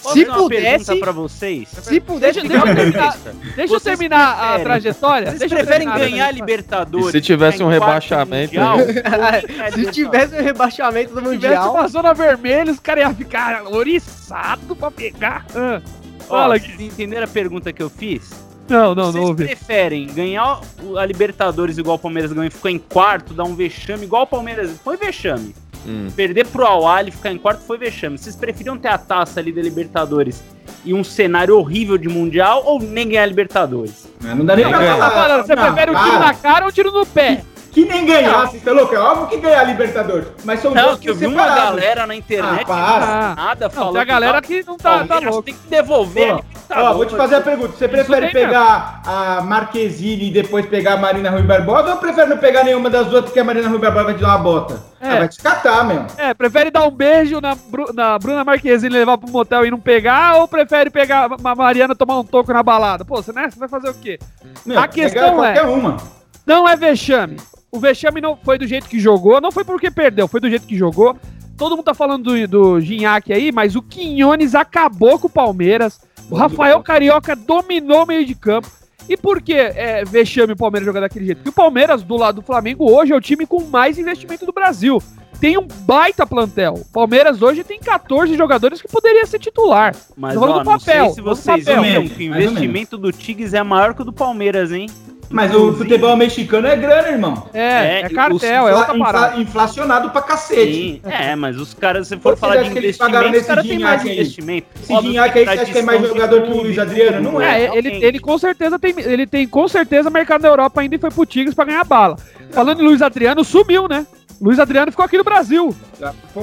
Posso 0.02 0.18
Se 0.18 0.26
fazer 0.26 0.38
uma 0.40 0.48
pergunta 0.48 0.78
pudesse, 0.78 1.00
pra 1.00 1.12
vocês? 1.12 1.68
se 1.68 2.00
pudesse, 2.00 2.40
Deixa, 2.40 2.48
deixa 2.48 2.68
eu 2.68 2.74
terminar, 2.76 3.16
deixa 3.56 3.74
eu 3.74 3.80
terminar 3.80 4.54
a 4.54 4.58
trajetória. 4.60 5.26
Vocês 5.28 5.40
deixa 5.40 5.56
preferem 5.56 5.88
ganhar. 5.88 6.32
Libertadores? 6.32 7.08
E 7.08 7.12
se 7.12 7.20
tivesse 7.22 7.62
um 7.62 7.68
rebaixamento 7.68 8.54
mundial, 8.54 8.76
se 9.74 9.90
tivesse 9.90 10.34
o 10.36 10.42
rebaixamento 10.42 11.14
do 11.14 11.20
Se 11.20 11.38
tivesse 11.38 11.54
Mundial. 11.56 11.74
uma 11.74 11.88
zona 11.88 12.12
vermelha, 12.12 12.70
os 12.70 12.78
caras 12.78 13.04
iam 13.04 13.14
ficar 13.14 13.64
oriçados 13.66 14.76
pra 14.76 14.90
pegar. 14.90 15.46
Ah, 15.54 15.80
Ó, 16.28 16.36
Fala 16.36 16.58
vocês 16.58 16.80
entenderam 16.80 17.24
a 17.24 17.28
pergunta 17.28 17.72
que 17.72 17.82
eu 17.82 17.88
fiz? 17.88 18.45
Não, 18.68 18.94
não, 18.94 19.04
Vocês 19.04 19.14
não 19.14 19.22
ouvi. 19.30 19.44
preferem 19.46 20.06
ganhar 20.08 20.60
a 20.98 21.06
Libertadores 21.06 21.78
igual 21.78 21.96
o 21.96 21.98
Palmeiras 21.98 22.32
ganhou 22.32 22.46
e 22.46 22.50
ficar 22.50 22.70
em 22.70 22.78
quarto, 22.78 23.32
dar 23.32 23.44
um 23.44 23.54
vexame 23.54 24.04
igual 24.04 24.22
o 24.22 24.26
Palmeiras? 24.26 24.72
Foi 24.82 24.96
vexame. 24.96 25.54
Hum. 25.86 26.08
Perder 26.16 26.46
pro 26.48 26.66
Awali 26.66 27.10
e 27.10 27.12
ficar 27.12 27.30
em 27.30 27.38
quarto 27.38 27.60
foi 27.64 27.78
vexame. 27.78 28.18
Vocês 28.18 28.34
preferiam 28.34 28.76
ter 28.76 28.88
a 28.88 28.98
taça 28.98 29.38
ali 29.38 29.52
da 29.52 29.62
Libertadores 29.62 30.42
e 30.84 30.92
um 30.92 31.04
cenário 31.04 31.56
horrível 31.56 31.96
de 31.96 32.08
Mundial 32.08 32.62
ou 32.64 32.80
nem 32.80 33.08
ganhar 33.08 33.22
a 33.22 33.26
Libertadores? 33.26 34.08
Mas 34.20 34.36
não 34.36 34.44
dá 34.44 34.56
nem 34.56 34.68
pra 34.68 34.78
falar. 34.80 35.10
Falando, 35.12 35.46
você 35.46 35.54
Não, 35.54 35.62
prefere 35.64 35.90
um 35.92 36.02
tiro 36.02 36.18
na 36.18 36.34
cara 36.34 36.64
ou 36.64 36.70
um 36.70 36.72
tiro 36.72 36.90
no 36.90 37.06
pé? 37.06 37.44
Que 37.76 37.84
nem 37.84 38.06
ganhar, 38.06 38.46
você 38.48 38.58
tá 38.58 38.72
louco? 38.72 38.94
É 38.94 38.98
óbvio 38.98 39.26
que 39.26 39.36
ganhar 39.36 39.60
a 39.60 39.64
Libertadores. 39.64 40.28
Mas 40.46 40.60
são 40.60 40.72
Não, 40.72 40.96
que 40.96 41.10
eu 41.10 41.14
vi 41.14 41.26
uma 41.26 41.46
galera 41.46 42.06
na 42.06 42.16
internet 42.16 42.62
Ah, 42.62 42.64
para. 42.64 43.34
nada 43.34 43.64
Não, 43.66 43.70
falando 43.70 43.92
tem 43.92 44.00
a 44.00 44.04
galera 44.06 44.40
que 44.40 44.62
que 44.62 44.66
não 44.66 44.78
tá, 44.78 45.04
tá 45.04 45.18
louco. 45.18 45.42
tem 45.42 45.52
que 45.52 45.68
devolver 45.68 46.32
Ó, 46.32 46.36
Libertadores. 46.36 46.88
Ó, 46.90 46.94
vou 46.94 47.04
te 47.04 47.14
fazer 47.14 47.34
a 47.34 47.40
pergunta. 47.42 47.76
Você 47.76 47.86
prefere 47.86 48.20
mesmo. 48.22 48.32
pegar 48.32 49.02
a 49.04 49.42
Marquezine 49.42 50.28
e 50.28 50.30
depois 50.30 50.64
pegar 50.64 50.94
a 50.94 50.96
Marina 50.96 51.28
Rui 51.28 51.42
Barbosa 51.42 51.90
ou 51.90 51.96
prefere 51.98 52.30
não 52.30 52.38
pegar 52.38 52.64
nenhuma 52.64 52.88
das 52.88 53.08
duas 53.08 53.26
porque 53.26 53.38
a 53.40 53.44
Marina 53.44 53.68
Rui 53.68 53.78
Barbosa 53.78 54.04
vai 54.06 54.14
te 54.14 54.20
dar 54.22 54.28
uma 54.28 54.38
bota? 54.38 54.82
É. 54.98 55.08
Ah, 55.10 55.18
vai 55.18 55.28
te 55.28 55.42
catar, 55.42 55.84
meu. 55.84 56.06
É, 56.16 56.32
prefere 56.32 56.70
dar 56.70 56.86
um 56.86 56.90
beijo 56.90 57.42
na, 57.42 57.54
Bru- 57.54 57.92
na 57.92 58.18
Bruna 58.18 58.42
Marquezine 58.42 58.94
e 58.94 58.98
levar 59.00 59.18
pro 59.18 59.28
motel 59.30 59.66
e 59.66 59.70
não 59.70 59.78
pegar, 59.78 60.36
ou 60.36 60.48
prefere 60.48 60.88
pegar 60.88 61.28
a 61.44 61.54
Mariana 61.54 61.92
e 61.92 61.96
tomar 61.96 62.18
um 62.20 62.24
toco 62.24 62.50
na 62.54 62.62
balada? 62.62 63.04
Pô, 63.04 63.16
você, 63.16 63.34
né? 63.34 63.50
Você 63.50 63.58
vai 63.58 63.68
fazer 63.68 63.90
o 63.90 63.94
quê? 63.94 64.18
Meu, 64.64 64.78
A 64.80 64.88
questão 64.88 65.42
pegar 65.42 65.60
é- 65.60 65.62
uma. 65.64 65.98
Não 66.46 66.66
é 66.66 66.74
vexame. 66.74 67.36
O 67.76 67.80
vexame 67.80 68.22
não 68.22 68.34
foi 68.36 68.56
do 68.56 68.66
jeito 68.66 68.88
que 68.88 68.98
jogou, 68.98 69.38
não 69.38 69.52
foi 69.52 69.62
porque 69.62 69.90
perdeu, 69.90 70.26
foi 70.26 70.40
do 70.40 70.48
jeito 70.48 70.66
que 70.66 70.78
jogou. 70.78 71.14
Todo 71.58 71.76
mundo 71.76 71.84
tá 71.84 71.94
falando 71.94 72.24
do, 72.24 72.48
do 72.48 72.80
Gignac 72.80 73.30
aí, 73.30 73.52
mas 73.52 73.76
o 73.76 73.82
Quinones 73.82 74.54
acabou 74.54 75.18
com 75.18 75.26
o 75.26 75.30
Palmeiras. 75.30 76.00
O 76.30 76.34
Rafael 76.34 76.82
Carioca 76.82 77.36
dominou 77.36 78.04
o 78.04 78.06
meio 78.06 78.24
de 78.24 78.34
campo. 78.34 78.68
E 79.08 79.16
por 79.16 79.42
que 79.42 79.52
é, 79.52 80.04
vexame 80.04 80.54
o 80.54 80.56
Palmeiras 80.56 80.86
jogar 80.86 81.00
daquele 81.00 81.26
jeito? 81.26 81.38
Porque 81.38 81.50
o 81.50 81.52
Palmeiras, 81.52 82.02
do 82.02 82.16
lado 82.16 82.36
do 82.36 82.42
Flamengo, 82.42 82.90
hoje 82.90 83.12
é 83.12 83.16
o 83.16 83.20
time 83.20 83.46
com 83.46 83.62
mais 83.64 83.98
investimento 83.98 84.46
do 84.46 84.52
Brasil. 84.52 85.00
Tem 85.38 85.58
um 85.58 85.66
baita 85.66 86.26
plantel. 86.26 86.74
O 86.74 86.92
Palmeiras 86.92 87.42
hoje 87.42 87.62
tem 87.62 87.78
14 87.78 88.34
jogadores 88.36 88.80
que 88.80 88.88
poderia 88.88 89.26
ser 89.26 89.38
titular. 89.38 89.94
Mas 90.16 90.36
ó, 90.36 90.40
do 90.40 90.46
não 90.46 90.64
papel, 90.64 91.04
sei 91.06 91.14
se 91.14 91.20
vocês 91.20 91.64
papel. 91.64 91.82
viram 91.82 92.08
que 92.08 92.22
o 92.22 92.34
investimento 92.34 92.96
do 92.96 93.12
Tigres 93.12 93.52
é 93.52 93.62
maior 93.62 93.94
que 93.94 94.00
o 94.00 94.04
do 94.04 94.12
Palmeiras, 94.14 94.72
hein? 94.72 94.86
Mas 95.28 95.52
o 95.54 95.72
futebol 95.72 96.16
mexicano 96.16 96.66
é 96.68 96.76
grana, 96.76 97.08
irmão. 97.08 97.48
É, 97.52 97.60
É, 97.60 98.00
é, 98.02 98.08
cartel, 98.08 98.36
os 98.36 98.42
é 98.44 98.62
outra 98.62 98.94
parada. 98.96 99.26
infla- 99.32 99.42
inflacionado 99.42 100.10
pra 100.10 100.22
cacete. 100.22 100.72
Sim, 100.72 101.00
é, 101.04 101.34
mas 101.34 101.58
os 101.60 101.74
caras, 101.74 102.08
se 102.08 102.16
for 102.16 102.30
Quanto 102.32 102.38
falar 102.38 102.54
você 102.58 102.64
de 102.64 102.78
investimento, 102.78 103.38
os 103.38 103.46
caras 103.46 103.66
têm 103.66 103.78
mais 103.78 104.02
aí? 104.04 104.12
investimento. 104.12 104.66
Esse 104.80 104.94
Gignac 105.02 105.38
aí, 105.38 105.44
você 105.44 105.50
acha 105.50 105.72
que 105.72 105.78
é 105.78 105.82
mais 105.82 106.02
jogador 106.06 106.42
que 106.42 106.50
o 106.52 106.56
Luiz 106.62 106.78
Adriano? 106.78 107.32
Não 107.32 107.40
é. 107.40 107.64
É, 107.64 107.76
ele, 107.76 107.88
ele 108.04 108.18
com 108.20 108.38
certeza 108.38 108.78
tem, 108.78 108.94
ele 108.98 109.26
tem 109.26 109.46
com 109.48 109.66
certeza 109.66 110.08
mercado 110.10 110.42
na 110.42 110.48
Europa 110.48 110.80
ainda 110.80 110.94
e 110.94 110.98
foi 110.98 111.10
pro 111.10 111.26
Tigres 111.26 111.54
pra 111.54 111.64
ganhar 111.64 111.84
bala. 111.84 112.16
Falando 112.52 112.80
em 112.82 112.86
Luiz 112.86 113.02
Adriano, 113.02 113.42
sumiu, 113.44 113.88
né? 113.88 114.06
Luiz 114.40 114.58
Adriano 114.58 114.90
ficou 114.90 115.04
aqui 115.04 115.16
no 115.16 115.24
Brasil. 115.24 115.74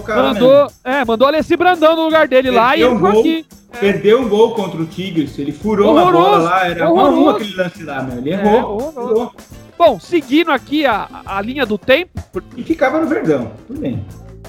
Cara, 0.05 0.23
Mandou, 0.23 0.67
é, 0.83 1.05
mandou 1.05 1.27
Alessi 1.27 1.55
Brandão 1.55 1.95
no 1.95 2.05
lugar 2.05 2.27
dele 2.27 2.49
lá 2.49 2.75
e 2.75 2.81
ele 2.81 2.95
ficou 2.95 3.11
gol. 3.11 3.19
aqui. 3.21 3.45
Perdeu 3.79 4.21
um 4.21 4.29
gol 4.29 4.53
contra 4.53 4.81
o 4.81 4.85
Tigres. 4.85 5.37
Ele 5.39 5.51
furou 5.51 5.97
a 5.97 6.11
bola 6.11 6.37
lá. 6.37 6.67
Era 6.67 6.89
horroroso. 6.89 7.29
aquele 7.29 7.55
lance 7.55 7.83
lá, 7.83 8.03
meu. 8.03 8.17
Ele 8.19 8.31
É, 8.31 8.33
errou. 8.57 9.33
Bom, 9.77 9.99
seguindo 9.99 10.51
aqui 10.51 10.85
a, 10.85 11.07
a 11.25 11.41
linha 11.41 11.65
do 11.65 11.77
tempo, 11.77 12.11
E 12.55 12.63
ficava 12.63 12.99
no 13.01 13.07
Verdão. 13.07 13.51
Tudo 13.67 13.79
bem. 13.79 14.05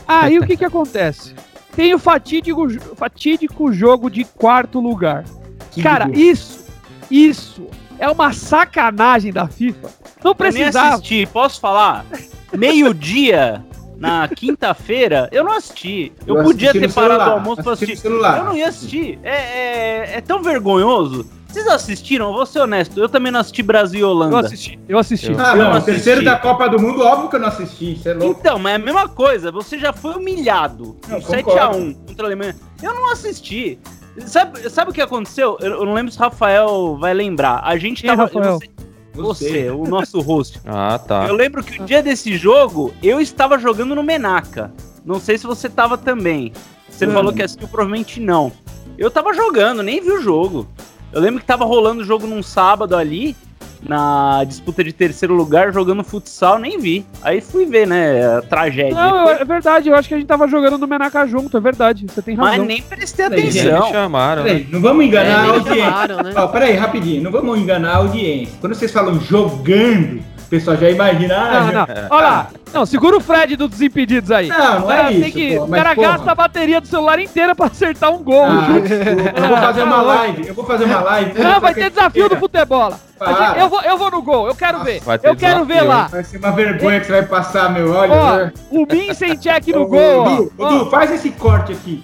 aí 0.07 0.39
o 0.39 0.47
que 0.47 0.57
que 0.57 0.65
acontece? 0.65 1.35
Tem 1.75 1.93
o 1.95 1.99
fatídico, 1.99 2.69
fatídico 2.95 3.73
jogo 3.73 4.09
de 4.11 4.25
quarto 4.25 4.79
lugar. 4.79 5.25
Que 5.73 5.83
Cara, 5.83 6.05
gol. 6.07 6.15
isso, 6.15 6.67
isso 7.11 7.67
é 7.99 8.09
uma 8.09 8.33
sacanagem 8.33 9.33
da 9.33 9.49
FIFA. 9.49 9.89
Não 10.23 10.31
Eu 10.33 10.37
nem 10.39 10.53
precisava. 10.53 10.95
assisti, 10.97 11.27
posso 11.27 11.59
falar? 11.61 12.05
Meio-dia, 12.53 13.65
na 13.99 14.29
quinta-feira, 14.29 15.29
eu 15.33 15.45
não 15.45 15.53
assisti. 15.53 16.13
Eu, 16.27 16.37
Eu 16.39 16.45
podia 16.45 16.71
assisti 16.71 16.89
ter 16.89 16.93
parado 16.95 17.13
celular, 17.21 17.29
o 17.35 17.39
almoço 17.39 17.63
pra 17.63 17.73
assisti 17.73 17.93
assistir. 17.93 18.09
celular. 18.09 18.39
Eu 18.39 18.45
não 18.45 18.57
ia 18.57 18.69
assistir. 18.69 19.19
É, 19.23 19.35
é, 19.35 20.17
é 20.17 20.21
tão 20.21 20.43
vergonhoso. 20.43 21.27
Vocês 21.49 21.69
assistiram? 21.69 22.27
Eu 22.31 22.33
vou 22.35 22.45
ser 22.47 22.59
honesto. 22.61 22.99
Eu 22.99 23.09
também 23.09 23.31
não 23.31 23.39
assisti 23.39 23.63
Brasil 23.63 24.01
e 24.01 24.03
Eu 24.03 24.09
Holanda. 24.09 24.41
assisti, 24.41 24.77
eu 24.89 24.99
assisti. 24.99 25.31
Eu- 25.31 25.39
Ah, 25.41 25.51
Eu 25.53 25.57
não. 25.57 25.65
não 25.67 25.71
O 25.73 25.77
assisti. 25.77 25.93
terceiro 25.93 26.25
da 26.25 26.37
Copa 26.37 26.69
do 26.69 26.81
Mundo, 26.81 27.01
óbvio 27.03 27.29
que 27.31 27.37
eu 27.37 27.41
não 27.41 27.47
assisti. 27.49 27.97
Você 27.97 28.09
é 28.09 28.15
louco. 28.15 28.41
Então, 28.41 28.59
mas 28.59 28.73
é 28.73 28.75
a 28.75 28.79
mesma 28.79 29.09
coisa. 29.09 29.53
Você 29.53 29.79
já 29.79 29.93
foi 29.93 30.15
humilhado. 30.17 30.97
Não, 31.09 31.19
Um 31.19 31.21
concordo. 31.21 31.51
7x1 31.79 31.95
contra 32.09 32.25
a 32.25 32.29
Alemanha. 32.29 32.57
Eu 32.83 32.93
não 32.95 33.13
assisti. 33.13 33.79
Sabe, 34.27 34.69
sabe 34.69 34.91
o 34.91 34.95
que 34.95 35.01
aconteceu? 35.01 35.57
Eu, 35.61 35.73
eu 35.75 35.87
não 35.87 35.93
lembro 35.95 36.11
se 36.11 36.19
o 36.19 36.21
Rafael 36.23 36.97
vai 36.99 37.15
lembrar. 37.15 37.61
A 37.65 37.77
gente 37.77 38.05
é 38.05 38.09
tava. 38.09 38.25
Rafael? 38.25 38.59
Você, 38.59 38.69
você, 39.15 39.71
o 39.71 39.85
nosso 39.87 40.21
host. 40.21 40.61
Ah, 40.67 40.99
tá. 40.99 41.27
Eu 41.27 41.35
lembro 41.35 41.63
que 41.63 41.81
o 41.81 41.85
dia 41.85 42.03
desse 42.03 42.37
jogo, 42.37 42.93
eu 43.03 43.21
estava 43.21 43.59
jogando 43.59 43.95
no 43.95 44.03
Menaca. 44.03 44.73
Não 45.05 45.21
sei 45.21 45.37
se 45.39 45.47
você 45.47 45.69
tava 45.69 45.97
também. 45.99 46.53
Você 46.89 47.07
Hum. 47.07 47.13
falou 47.13 47.33
que 47.33 47.43
assistiu, 47.43 47.69
provavelmente 47.69 48.21
não. 48.21 48.53
Eu 48.97 49.11
tava 49.11 49.33
jogando, 49.35 49.83
nem 49.83 50.01
vi 50.01 50.11
o 50.13 50.21
jogo. 50.23 50.67
Eu 51.13 51.21
lembro 51.21 51.41
que 51.41 51.47
tava 51.47 51.65
rolando 51.65 52.03
o 52.03 52.05
jogo 52.05 52.27
num 52.27 52.43
sábado 52.43 52.97
ali, 52.97 53.37
na 53.83 54.45
disputa 54.45 54.83
de 54.85 54.93
terceiro 54.93 55.35
lugar, 55.35 55.73
jogando 55.73 56.03
futsal, 56.05 56.59
nem 56.59 56.79
vi. 56.79 57.05
Aí 57.23 57.41
fui 57.41 57.67
ver, 57.67 57.87
né, 57.87 58.37
a 58.39 58.43
tragédia. 58.43 58.95
Não, 58.95 59.29
é 59.31 59.45
verdade, 59.45 59.89
eu 59.89 59.95
acho 59.95 60.09
que 60.09 60.15
a 60.15 60.19
gente 60.19 60.27
tava 60.27 60.47
jogando 60.49 60.79
no 60.79 60.87
Menaca 60.87 61.27
junto, 61.27 61.57
é 61.57 61.61
verdade, 61.61 62.07
você 62.09 62.23
tem 62.23 62.37
mas 62.37 62.51
razão. 62.53 62.65
nem 62.65 62.83
prestei 62.83 63.27
atenção. 63.27 63.91
chamaram, 63.91 64.43
né? 64.43 64.49
Peraí, 64.51 64.69
não 64.71 64.81
vamos 64.81 65.05
enganar 65.05 65.37
a 65.37 65.39
É, 65.39 65.43
nem 65.43 65.51
audiência. 65.59 65.85
chamaram, 65.85 66.17
né? 66.23 66.33
Ó, 66.37 66.47
peraí, 66.49 66.75
rapidinho. 66.75 67.23
Não 67.23 67.31
vamos 67.31 67.59
enganar 67.59 67.93
a 67.95 67.97
audiência. 67.97 68.55
Quando 68.61 68.75
vocês 68.75 68.93
falam 68.93 69.19
jogando, 69.21 70.21
pessoal 70.59 70.77
já 70.77 70.91
imagina. 70.91 71.35
ah, 71.37 71.61
Não, 71.61 71.73
não, 71.73 71.87
olha 72.11 72.27
lá, 72.27 72.47
não, 72.73 72.87
segura 72.87 73.17
o 73.17 73.21
Fred 73.21 73.57
do 73.57 73.69
Desimpedidos 73.69 74.31
aí. 74.31 74.49
Não, 74.49 74.59
não 74.81 74.85
O 74.85 74.89
cara 74.89 75.11
é 75.11 75.13
isso. 75.13 75.33
que- 75.33 75.57
pô, 75.57 75.65
o 75.65 75.69
cara 75.69 75.95
porra. 75.95 76.09
gasta 76.09 76.31
a 76.31 76.35
bateria 76.35 76.81
do 76.81 76.87
celular 76.87 77.19
inteira 77.19 77.55
pra 77.55 77.67
acertar 77.67 78.11
um 78.13 78.23
gol. 78.23 78.45
Ah, 78.45 78.67
eu 79.41 79.49
vou 79.49 79.57
fazer 79.59 79.83
uma 79.83 80.03
live. 80.03 80.49
Eu 80.49 80.55
vou 80.55 80.65
fazer 80.65 80.85
uma 80.85 81.01
live. 81.01 81.43
Não, 81.43 81.61
vai 81.61 81.75
ter 81.75 81.91
desafio 81.91 82.29
do 82.29 82.37
futebol. 82.37 82.91
Gente-. 82.91 83.59
Eu 83.61 83.69
vou, 83.69 83.81
eu 83.83 83.97
vou 83.97 84.11
no 84.11 84.23
gol, 84.23 84.49
eu 84.49 84.55
quero 84.55 84.81
ver. 84.85 85.01
vai 85.01 85.19
ter 85.19 85.29
Eu 85.29 85.37
quero 85.37 85.65
ver 85.65 85.75
desafio, 85.75 85.89
lá. 85.89 86.07
Vai 86.09 86.25
ser 86.25 86.39
uma 86.39 86.51
vergonha 86.51 87.01
que 87.01 87.07
você 87.07 87.13
vai 87.13 87.23
passar, 87.23 87.71
meu. 87.73 87.93
Olha. 87.93 88.13
Ó, 88.13 88.37
né? 88.37 88.53
o 88.71 88.87
Vincent 88.87 89.45
no 89.69 89.83
Ô, 89.83 89.87
gol, 89.87 90.25
Dudu, 90.25 90.53
ó. 90.59 90.69
Dudu, 90.69 90.91
faz 90.91 91.11
esse 91.13 91.31
corte 91.31 91.73
aqui. 91.73 92.03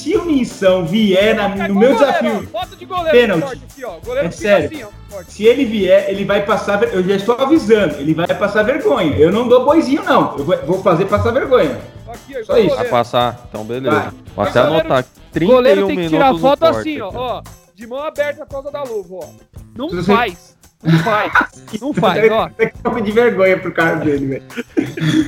Se 0.00 0.16
o 0.16 0.24
Minção 0.24 0.86
vier 0.86 1.34
na- 1.34 1.68
no 1.68 1.74
meu 1.74 1.92
desafio, 1.94 2.48
ó, 2.52 2.60
Foto 2.60 2.76
de 2.76 2.84
goleiro 2.84 3.10
Pênalti. 3.10 3.62
aqui, 3.70 3.84
ó. 3.84 3.98
Goleiro 4.04 4.28
É 4.28 4.30
sério. 4.30 4.66
assim, 4.66 4.84
ó. 5.12 5.22
se 5.28 5.44
ele 5.44 5.64
vier, 5.64 6.08
ele 6.08 6.24
vai 6.24 6.44
passar. 6.44 6.82
Eu 6.84 7.02
já 7.02 7.14
estou 7.16 7.34
avisando, 7.36 7.96
ele 7.96 8.14
vai 8.14 8.26
passar 8.26 8.62
vergonha. 8.62 9.16
Eu 9.16 9.30
não 9.30 9.46
dou 9.48 9.64
boizinho, 9.64 10.02
não. 10.04 10.36
Eu 10.38 10.44
vou- 10.44 10.82
fazer 10.82 11.04
passar 11.06 11.32
vergonha. 11.32 11.78
Aqui, 12.08 12.34
ó, 12.40 12.44
Só 12.44 12.58
isso. 12.58 12.74
Vai 12.76 12.88
passar? 12.88 13.46
Então, 13.48 13.62
beleza. 13.64 13.94
Vai. 13.94 14.10
Vou 14.34 14.44
até 14.44 14.60
Goleiro- 14.62 14.80
anotar. 14.86 15.04
O 15.04 15.32
31 15.32 15.54
goleiro 15.54 15.86
tem 15.86 15.96
que 15.96 16.08
tirar 16.08 16.34
foto 16.38 16.60
corte 16.60 16.78
assim, 16.78 17.00
ó, 17.00 17.10
ó. 17.14 17.42
De 17.74 17.86
mão 17.86 18.02
aberta 18.02 18.44
por 18.46 18.52
causa 18.52 18.70
da 18.70 18.82
luva, 18.82 19.14
ó. 19.16 19.24
Não 19.76 19.88
Se 19.90 19.96
você- 19.96 20.14
faz. 20.14 20.56
Não 20.82 20.98
faz. 21.00 21.32
Não 21.80 21.92
faz, 21.92 22.30
ó. 22.30 22.50
É 22.58 22.66
que 22.66 23.00
de 23.02 23.12
vergonha 23.12 23.58
pro 23.58 23.70
cara 23.70 23.96
dele, 23.96 24.26
velho. 24.26 24.42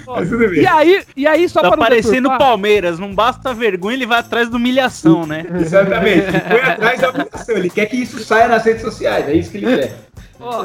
Mas 0.07 0.29
tudo 0.29 0.49
bem. 0.49 0.61
E 0.63 0.67
aí, 0.67 1.03
e 1.17 1.27
aí 1.27 1.49
só 1.49 1.61
Tá 1.61 1.69
pra 1.69 1.77
não 1.77 1.85
parecendo 1.85 2.29
o 2.31 2.39
Palmeiras. 2.39 2.99
Não 2.99 3.15
basta 3.15 3.53
vergonha, 3.53 3.95
ele 3.97 4.07
vai 4.07 4.21
atrás 4.21 4.49
da 4.49 4.57
humilhação, 4.57 5.27
né? 5.27 5.45
Exatamente. 5.61 6.27
Ele 6.27 6.41
foi 6.41 6.61
atrás 6.63 7.01
da 7.01 7.11
humilhação. 7.11 7.57
Ele 7.57 7.71
quer 7.71 7.87
que 7.87 7.97
isso 7.97 8.19
saia 8.25 8.49
nas 8.49 8.65
redes 8.65 8.83
sociais. 8.83 9.29
É 9.29 9.35
isso 9.35 9.51
que 9.51 9.59
ele 9.59 9.77
quer. 9.77 9.97
ó. 10.41 10.65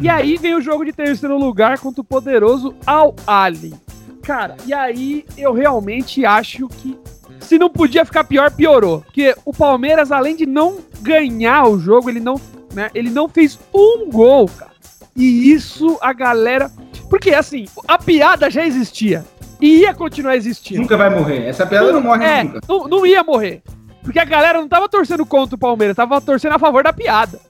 E 0.00 0.08
aí 0.08 0.36
vem 0.38 0.54
o 0.54 0.60
jogo 0.60 0.84
de 0.84 0.92
terceiro 0.92 1.38
lugar 1.38 1.78
contra 1.78 2.00
o 2.00 2.04
poderoso 2.04 2.74
Al 2.86 3.14
Ali. 3.26 3.74
Cara, 4.22 4.56
e 4.66 4.72
aí 4.72 5.24
eu 5.36 5.52
realmente 5.52 6.24
acho 6.24 6.66
que 6.68 6.98
se 7.40 7.58
não 7.58 7.68
podia 7.68 8.04
ficar 8.04 8.24
pior, 8.24 8.50
piorou. 8.50 9.02
Porque 9.02 9.34
o 9.44 9.52
Palmeiras, 9.52 10.10
além 10.10 10.34
de 10.34 10.46
não 10.46 10.78
ganhar 11.02 11.68
o 11.68 11.78
jogo, 11.78 12.08
ele 12.08 12.20
não, 12.20 12.40
né, 12.74 12.90
ele 12.94 13.10
não 13.10 13.28
fez 13.28 13.58
um 13.72 14.10
gol, 14.10 14.48
cara. 14.48 14.72
E 15.16 15.52
isso 15.52 15.98
a 16.00 16.12
galera. 16.12 16.70
Porque 17.08 17.30
assim, 17.30 17.66
a 17.86 17.98
piada 17.98 18.50
já 18.50 18.66
existia. 18.66 19.24
E 19.60 19.80
ia 19.80 19.94
continuar 19.94 20.36
existindo. 20.36 20.80
Nunca 20.80 20.96
vai 20.96 21.08
morrer. 21.08 21.46
Essa 21.46 21.64
piada 21.64 21.92
não 21.92 22.00
morre 22.00 22.24
é, 22.24 22.42
nunca. 22.42 22.60
Não, 22.68 22.88
não 22.88 23.06
ia 23.06 23.22
morrer. 23.22 23.62
Porque 24.02 24.18
a 24.18 24.24
galera 24.24 24.58
não 24.60 24.68
tava 24.68 24.88
torcendo 24.88 25.24
contra 25.24 25.54
o 25.54 25.58
Palmeiras, 25.58 25.96
tava 25.96 26.20
torcendo 26.20 26.54
a 26.54 26.58
favor 26.58 26.84
da 26.84 26.92
piada. 26.92 27.40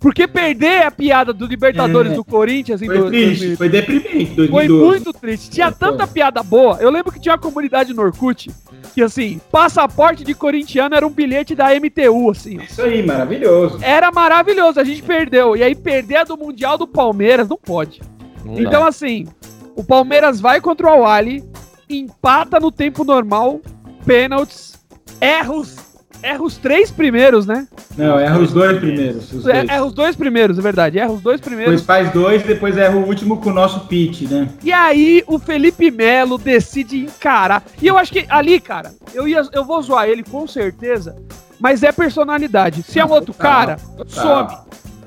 Porque 0.00 0.28
perder 0.28 0.84
a 0.84 0.90
piada 0.92 1.32
do 1.32 1.44
Libertadores 1.44 2.12
É. 2.12 2.14
do 2.14 2.24
Corinthians 2.24 2.80
em 2.80 2.86
Foi 2.86 2.98
do- 2.98 3.08
triste, 3.08 3.56
2000 3.56 3.56
foi 3.56 3.68
deprimente. 3.68 4.26
foi 4.26 4.46
2012. 4.46 4.86
muito 5.04 5.12
triste. 5.12 5.50
Tinha 5.50 5.72
Foi. 5.72 5.78
tanta 5.90 6.06
piada 6.06 6.40
boa. 6.42 6.76
Eu 6.80 6.88
lembro 6.90 7.10
que 7.10 7.18
tinha 7.18 7.32
uma 7.34 7.40
comunidade 7.40 7.92
no 7.92 8.02
Orkut 8.02 8.48
que, 8.94 9.02
assim, 9.02 9.40
passaporte 9.50 10.22
de 10.22 10.34
corintiano 10.34 10.94
era 10.94 11.04
um 11.04 11.10
bilhete 11.10 11.54
da 11.56 11.74
MTU, 11.74 12.30
assim. 12.30 12.58
Isso 12.62 12.80
aí, 12.80 13.04
maravilhoso. 13.04 13.78
Era 13.82 14.12
maravilhoso, 14.12 14.78
a 14.78 14.84
gente 14.84 15.02
perdeu. 15.02 15.56
E 15.56 15.64
aí, 15.64 15.74
perder 15.74 16.16
a 16.18 16.24
do 16.24 16.36
Mundial 16.36 16.78
do 16.78 16.86
Palmeiras, 16.86 17.48
não 17.48 17.56
pode. 17.58 18.00
Não 18.44 18.54
dá. 18.54 18.60
Então, 18.62 18.86
assim, 18.86 19.26
o 19.74 19.82
Palmeiras 19.82 20.40
vai 20.40 20.60
contra 20.60 20.86
o 20.86 20.90
Awali, 20.90 21.42
empata 21.90 22.60
no 22.60 22.70
tempo 22.70 23.02
normal, 23.02 23.60
pênaltis, 24.06 24.74
erra 25.20 25.52
os, 25.52 25.76
erra 26.22 26.42
os 26.42 26.56
três 26.56 26.90
primeiros, 26.90 27.46
né? 27.46 27.66
Não, 27.96 28.18
erra 28.18 28.38
os 28.38 28.52
dois 28.52 28.78
primeiros. 28.78 29.32
Os 29.32 29.46
É, 29.46 29.52
dois. 29.52 29.68
Erra 29.68 29.84
os 29.84 29.92
dois 29.92 30.16
primeiros, 30.16 30.58
é 30.58 30.62
verdade. 30.62 30.98
Erra 30.98 31.12
os 31.12 31.20
dois 31.20 31.40
primeiros. 31.40 31.80
Depois 31.80 31.86
faz 31.86 32.12
dois, 32.12 32.42
depois 32.42 32.76
erra 32.76 32.96
o 32.96 33.06
último 33.06 33.38
com 33.38 33.50
o 33.50 33.52
nosso 33.54 33.80
pitch, 33.86 34.22
né? 34.30 34.48
E 34.62 34.72
aí 34.72 35.22
o 35.26 35.38
Felipe 35.38 35.90
Melo 35.90 36.38
decide 36.38 36.98
encarar. 37.04 37.62
E 37.80 37.86
eu 37.86 37.96
acho 37.98 38.12
que 38.12 38.26
ali, 38.28 38.60
cara, 38.60 38.92
eu, 39.14 39.26
ia, 39.28 39.42
eu 39.52 39.64
vou 39.64 39.80
zoar 39.82 40.08
ele 40.08 40.22
com 40.22 40.46
certeza, 40.46 41.16
mas 41.60 41.82
é 41.82 41.92
personalidade. 41.92 42.82
Se 42.82 42.98
é 42.98 43.04
um 43.04 43.10
outro 43.10 43.32
Total, 43.32 43.50
cara, 43.50 43.76
total, 43.96 44.48
some. 44.48 44.58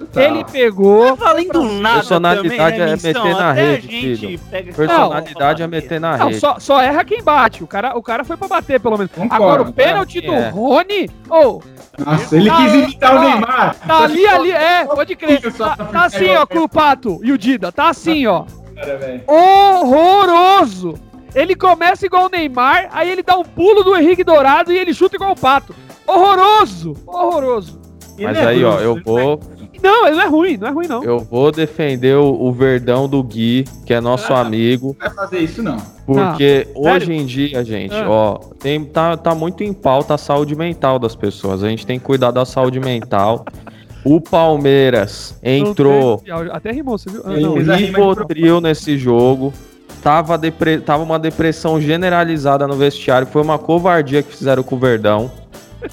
Total. 0.05 0.23
Ele 0.23 0.43
pegou. 0.45 1.15
Valendo 1.15 1.63
nada 1.63 1.95
Personalidade 1.99 2.49
também, 2.57 2.79
né, 2.79 2.85
é 2.91 2.95
meter 2.95 3.13
na 3.35 3.51
Até 3.51 3.61
rede, 3.71 3.87
filho. 4.17 4.39
pega- 4.49 4.73
Personalidade 4.73 5.63
é 5.63 5.67
meter 5.67 5.99
na 5.99 6.17
Não, 6.17 6.27
rede. 6.27 6.39
só, 6.39 6.59
só 6.59 6.81
erra 6.81 7.03
quem 7.03 7.21
bate. 7.23 7.63
O 7.63 7.67
cara, 7.67 7.97
o 7.97 8.01
cara 8.03 8.23
foi 8.23 8.37
pra 8.37 8.47
bater, 8.47 8.79
pelo 8.79 8.97
menos. 8.97 9.11
Concordo, 9.11 9.43
Agora, 9.43 9.61
o 9.63 9.73
pênalti 9.73 10.21
do 10.21 10.33
é. 10.33 10.49
Rony. 10.49 11.09
Ô, 11.29 11.61
Nossa, 11.97 12.35
ele 12.35 12.49
Ah, 12.49 12.55
quis 12.57 12.73
imitar 12.73 13.15
o 13.15 13.19
Neymar. 13.19 13.75
tá 13.87 14.03
ali, 14.03 14.25
ali. 14.27 14.51
É, 14.51 14.85
pode 14.85 15.15
crer. 15.15 15.41
Tá, 15.53 15.75
tá 15.75 16.05
assim, 16.05 16.29
ó, 16.35 16.45
com 16.45 16.59
o 16.59 16.69
Pato 16.69 17.19
e 17.23 17.31
o 17.31 17.37
Dida. 17.37 17.71
Tá 17.71 17.89
assim, 17.89 18.25
ó. 18.27 18.45
Cara. 18.75 19.23
Horroroso. 19.27 20.95
Ele 21.33 21.55
começa 21.55 22.05
igual 22.05 22.25
o 22.25 22.29
Neymar, 22.29 22.89
aí 22.91 23.09
ele 23.09 23.23
dá 23.23 23.37
um 23.37 23.43
pulo 23.43 23.83
do 23.83 23.95
Henrique 23.95 24.23
Dourado 24.23 24.71
e 24.73 24.77
ele 24.77 24.93
chuta 24.93 25.15
igual 25.15 25.31
o 25.31 25.35
Pato. 25.35 25.73
Horroroso. 26.05 26.93
Horroroso. 27.07 27.79
Mas 28.19 28.37
é 28.37 28.45
aí, 28.45 28.63
ó, 28.65 28.79
eu 28.79 28.95
né? 28.95 29.01
vou, 29.05 29.39
Não, 29.81 30.05
ele 30.07 30.15
não 30.15 30.23
é 30.23 30.27
ruim, 30.27 30.57
não 30.57 30.67
é 30.67 30.71
ruim, 30.71 30.87
não. 30.87 31.03
eu 31.03 31.19
vou 31.19 31.51
defender 31.51 32.15
o, 32.15 32.29
o 32.33 32.51
Verdão 32.51 33.07
do 33.07 33.21
Gui, 33.23 33.65
que 33.85 33.93
é 33.93 33.99
nosso 34.01 34.31
Ah. 34.33 34.41
amigo, 34.41 34.95
Não 34.99 35.07
vai 35.07 35.15
fazer 35.15 35.39
isso, 35.39 35.63
não. 35.63 35.77
porque 36.05 36.67
Ah, 36.69 36.81
sério? 36.83 36.95
hoje 36.97 37.13
em 37.13 37.25
dia, 37.25 37.63
gente, 37.65 37.95
Ah. 37.95 38.09
ó, 38.09 38.35
tem, 38.59 38.83
tá, 38.85 39.17
tá 39.17 39.33
muito 39.33 39.63
em 39.63 39.73
pauta 39.73 40.13
a 40.13 40.17
saúde 40.17 40.55
mental 40.55 40.99
das 40.99 41.15
pessoas. 41.15 41.63
A 41.63 41.69
gente 41.69 41.85
tem 41.85 41.97
que 41.99 42.05
cuidar 42.05 42.31
da 42.31 42.45
saúde 42.45 42.79
mental. 42.79 43.45
O 44.03 44.19
Palmeiras 44.19 45.35
entrou 45.43 46.21
Até 46.51 46.71
rimou, 46.71 46.97
você 46.97 47.09
viu? 47.09 47.21
Ah, 47.25 47.33
Ele 47.33 47.43
não. 47.63 47.75
Rivotril 47.75 48.59
nesse 48.61 48.97
jogo. 48.97 49.53
Tava, 50.01 50.37
depre... 50.37 50.79
Tava 50.79 51.03
uma 51.03 51.19
depressão 51.19 51.79
generalizada 51.79 52.67
no 52.67 52.73
vestiário. 52.75 53.27
Foi 53.27 53.41
uma 53.43 53.59
covardia 53.59 54.23
que 54.23 54.35
fizeram 54.35 54.63
com 54.63 54.75
o 54.75 54.79
Verdão. 54.79 55.31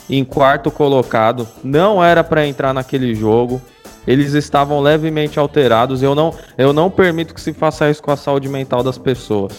Em 0.09 0.25
quarto 0.25 0.71
colocado. 0.71 1.47
Não 1.63 2.03
era 2.03 2.25
pra 2.25 2.47
entrar 2.47 2.73
naquele 2.73 3.15
jogo. 3.15 3.61
Eles 4.09 4.33
estavam 4.33 4.81
levemente 4.81 5.39
alterados. 5.39 6.03
Eu 6.03 6.15
não, 6.15 6.35
eu 6.57 6.73
não 6.73 6.89
permito 6.91 7.35
que 7.35 7.41
se 7.43 7.53
faça 7.53 7.91
isso 7.91 8.03
com 8.03 8.11
a 8.11 8.17
saúde 8.17 8.49
mental 8.49 8.83
das 8.83 8.97
pessoas. 8.97 9.53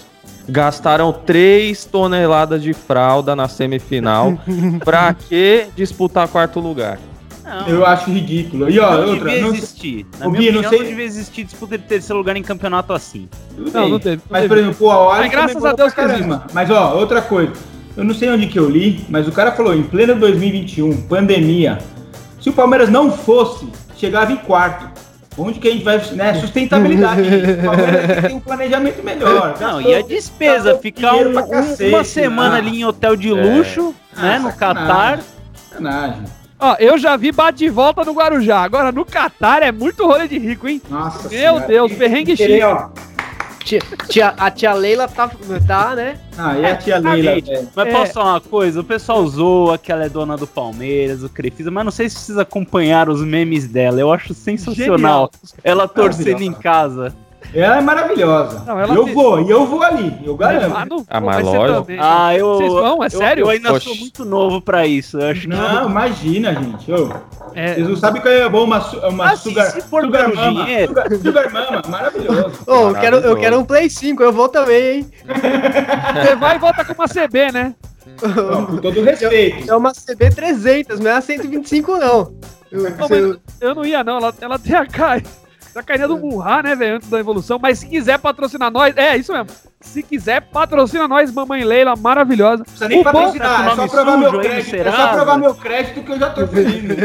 Gastaram 0.49 1.13
3 1.13 1.85
toneladas 1.85 2.63
de 2.63 2.73
fralda 2.73 3.35
na 3.35 3.47
semifinal. 3.47 4.39
pra 4.83 5.13
que 5.13 5.67
disputar 5.75 6.27
quarto 6.27 6.59
lugar? 6.59 6.97
Não, 7.43 7.67
Eu 7.67 7.85
acho 7.85 8.09
ridículo. 8.09 8.67
E 8.69 8.79
ó, 8.79 8.91
não 8.91 9.09
outra, 9.09 9.25
devia 9.29 9.41
não, 9.43 9.53
existir. 9.53 10.05
Na 10.19 10.27
Ô, 10.27 10.31
minha 10.31 10.51
não 10.51 10.67
sei- 10.67 10.79
não 10.79 10.85
devia 10.88 11.05
existir 11.05 11.43
disputa 11.43 11.77
de 11.77 11.83
terceiro 11.83 12.17
lugar 12.17 12.35
em 12.35 12.41
campeonato 12.41 12.91
assim. 12.91 13.29
tudo 13.55 13.71
Não, 13.71 13.81
bem. 13.83 13.91
não 13.91 13.99
teve, 13.99 14.15
não 14.17 14.21
Mas, 14.31 14.41
teve. 14.41 14.47
por 14.47 14.57
exemplo, 14.57 14.75
pô, 14.79 14.89
a 14.91 15.03
Oasis 15.07 15.21
Mas 15.21 15.31
graças 15.31 15.65
a 15.65 15.73
Deus 15.73 15.93
que 15.93 16.01
caramba. 16.01 16.47
Mas, 16.53 16.69
ó, 16.71 16.95
outra 16.95 17.21
coisa. 17.21 17.53
Eu 17.95 18.03
não 18.03 18.13
sei 18.15 18.29
onde 18.31 18.47
que 18.47 18.57
eu 18.57 18.67
li, 18.69 19.05
mas 19.09 19.27
o 19.27 19.31
cara 19.31 19.51
falou, 19.51 19.75
em 19.75 19.83
pleno 19.83 20.15
2021, 20.15 21.01
pandemia, 21.03 21.77
se 22.39 22.49
o 22.49 22.53
Palmeiras 22.53 22.89
não 22.89 23.12
fosse, 23.12 23.67
chegava 23.99 24.31
em 24.31 24.38
quarto. 24.38 24.89
Onde 25.38 25.59
que 25.59 25.67
a 25.69 25.71
gente 25.71 25.83
vai, 25.85 25.97
né, 26.13 26.33
sustentabilidade. 26.33 27.21
Palmeiras 27.63 28.05
tem 28.07 28.15
que 28.15 28.21
ter 28.27 28.33
um 28.33 28.39
planejamento 28.41 29.03
melhor. 29.03 29.55
Não, 29.59 29.75
Gastou- 29.77 29.81
e 29.81 29.95
a 29.95 30.01
despesa, 30.01 30.77
ficar 30.77 31.13
um- 31.15 31.33
cacete, 31.49 31.89
uma 31.93 32.03
semana 32.03 32.53
né? 32.53 32.57
ali 32.57 32.81
em 32.81 32.85
hotel 32.85 33.15
de 33.15 33.29
É. 33.29 33.33
luxo, 33.33 33.95
né, 34.17 34.35
Ah, 34.35 34.39
no 34.39 34.49
sacanagem. 34.51 34.88
Catar. 34.88 35.19
Sacanagem. 35.69 36.23
Ó, 36.62 36.75
eu 36.77 36.97
já 36.97 37.15
vi 37.15 37.31
bate 37.31 37.63
e 37.63 37.69
volta 37.69 38.03
no 38.03 38.12
Guarujá. 38.12 38.59
Agora, 38.62 38.91
no 38.91 39.05
Catar 39.05 39.63
é 39.63 39.71
muito 39.71 40.05
rolê 40.05 40.27
de 40.27 40.38
rico, 40.38 40.67
hein? 40.67 40.81
Nossa 40.89 41.29
Meu 41.29 41.62
Deus, 41.62 41.93
perrengue 41.93 42.35
ó. 42.63 42.89
Tia, 43.69 43.82
tia- 44.10 44.34
a 44.36 44.49
tia 44.49 44.73
Leila 44.73 45.08
tá, 45.08 45.29
tá 45.67 45.95
né? 45.95 46.17
Ah, 46.36 46.58
e 46.58 46.65
a 46.65 46.75
tia 46.75 46.97
Leila, 46.97 47.36
velho. 47.39 47.69
Mas 47.75 47.88
É. 47.88 47.91
posso 47.91 48.13
falar 48.13 48.32
uma 48.34 48.41
coisa? 48.41 48.79
O 48.79 48.84
pessoal 48.84 49.27
zoa 49.27 49.77
que 49.77 49.91
ela 49.91 50.05
é 50.05 50.10
dona 50.10 50.36
do 50.36 50.47
Palmeiras, 50.47 51.21
o 51.21 51.29
Crefisa, 51.29 51.69
mas 51.69 51.86
não 51.86 51.91
sei 51.91 52.10
se 52.10 52.15
vocês 52.15 52.38
acompanharam 52.39 53.13
os 53.13 53.21
memes 53.21 53.67
dela. 53.67 53.99
Eu 54.01 54.12
acho 54.12 54.34
sensacional. 54.34 55.29
Ela 55.63 55.88
torcendo 55.88 56.41
em 56.41 56.51
casa. 56.51 57.13
Ela 57.54 57.78
é 57.78 57.82
maravilhosa. 57.82 58.63
Não, 58.65 58.80
ela 58.80 58.93
eu 58.93 59.06
te- 59.06 59.12
vou, 59.13 59.41
e 59.41 59.49
eu 59.49 59.65
vou 59.65 59.82
ali, 59.82 60.15
eu 60.23 60.36
garanto. 60.38 60.75
Ah, 60.75 60.86
não, 60.86 61.06
Ah, 61.10 61.19
mas 61.19 61.43
lógico. 61.43 61.82
também. 61.82 61.97
Ah, 61.99 62.36
eu. 62.36 62.56
Vocês 62.58 62.73
vão? 62.73 63.04
É 63.04 63.06
eu- 63.08 63.10
sério? 63.10 63.41
Eu, 63.45 63.49
ainda 63.49 63.69
Poxa. 63.69 63.86
sou 63.89 63.95
muito 63.95 64.23
novo 64.25 64.62
pra 64.62 64.86
isso. 64.86 65.19
Eu 65.19 65.30
acho 65.32 65.41
que. 65.41 65.47
Não, 65.47 65.89
imagina, 65.89 66.54
gente. 66.54 66.91
ô. 66.91 67.12
É, 67.56 67.73
Vocês 67.73 67.89
não 67.89 67.95
sabem 67.95 68.21
qual 68.21 68.32
é 68.34 68.47
bom 68.47 68.63
uma, 68.65 68.80
uma 69.10 69.32
Ah, 69.32 69.36
se- 69.36 69.43
sugar, 69.49 69.71
se 69.71 69.82
for 69.82 70.04
sugar 70.04 70.34
mama. 70.34 70.65
Sugar, 70.88 71.08
sugar 71.17 71.52
mama, 71.52 71.82
maravilhoso. 71.88 72.52
Ô, 72.67 72.89
eu 72.89 72.93
quero, 72.95 73.17
eu 73.17 73.36
quero 73.38 73.60
um 73.60 73.65
Play 73.65 73.89
5, 73.89 74.21
eu 74.21 74.32
vou 74.32 74.47
também, 74.47 74.97
hein? 74.99 75.12
você 76.23 76.36
vai 76.36 76.56
e 76.56 76.60
volta 76.60 76.86
com 76.86 76.93
uma 76.93 77.08
CB, 77.08 77.52
né? 77.52 77.73
Não, 78.36 78.65
com 78.65 78.78
todo 78.78 79.02
respeito. 79.02 79.71
É 79.71 79.75
uma 79.75 79.91
CB300, 79.91 80.99
não 80.99 81.10
é 81.10 81.15
a 81.15 81.21
125 81.21 81.97
não. 81.97 82.34
Eu, 82.71 82.84
Não, 82.91 83.08
eu- 83.17 83.38
eu 83.62 83.73
não 83.75 83.84
ia, 83.86 84.04
não. 84.04 84.17
Ela, 84.17 84.34
ela 84.39 84.60
tem 84.60 84.75
a 84.75 84.86
cara. 84.86 85.23
Da 85.73 85.84
carinha 85.84 86.08
do 86.08 86.17
Murra, 86.17 86.63
né, 86.63 86.75
velho? 86.75 86.95
Antes 86.95 87.10
da 87.10 87.19
evolução. 87.19 87.60
Mas 87.62 87.79
se 87.79 87.88
quiser 87.88 88.17
patrocinar 88.19 88.71
nós. 88.71 88.95
É, 88.97 89.15
isso 89.15 89.32
mesmo. 89.32 89.47
Se 89.79 90.01
quiser, 90.03 90.41
patrocina 90.41 91.08
nós, 91.08 91.32
mamãe 91.32 91.63
Leila, 91.63 91.95
maravilhosa. 91.95 92.58
Não 92.58 92.63
precisa 92.63 92.88
nem 92.89 92.99
O 92.99 93.03
bom- 93.03 93.12
patrocinar, 93.12 93.49
tá 93.69 93.75
com 93.75 93.82
é 93.84 93.88
só 93.88 93.88
provar 93.88 94.17
meu 94.17 94.39
crédito. 94.39 94.75
É 94.75 94.91
só 94.91 95.08
provar 95.13 95.38
meu 95.38 95.55
crédito 95.55 96.03
que 96.03 96.12
eu 96.12 96.19
já 96.19 96.29
tô 96.32 96.47
feliz. 96.47 96.84
né? 96.84 96.95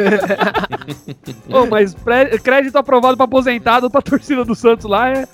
Ô, 1.53 1.67
mas 1.67 1.95
crédito 2.43 2.77
aprovado 2.77 3.17
pra 3.17 3.25
aposentado 3.25 3.91
pra 3.91 4.03
torcida 4.03 4.45
do 4.45 4.55
Santos 4.55 4.87
lá 4.87 5.09
é 5.11 5.29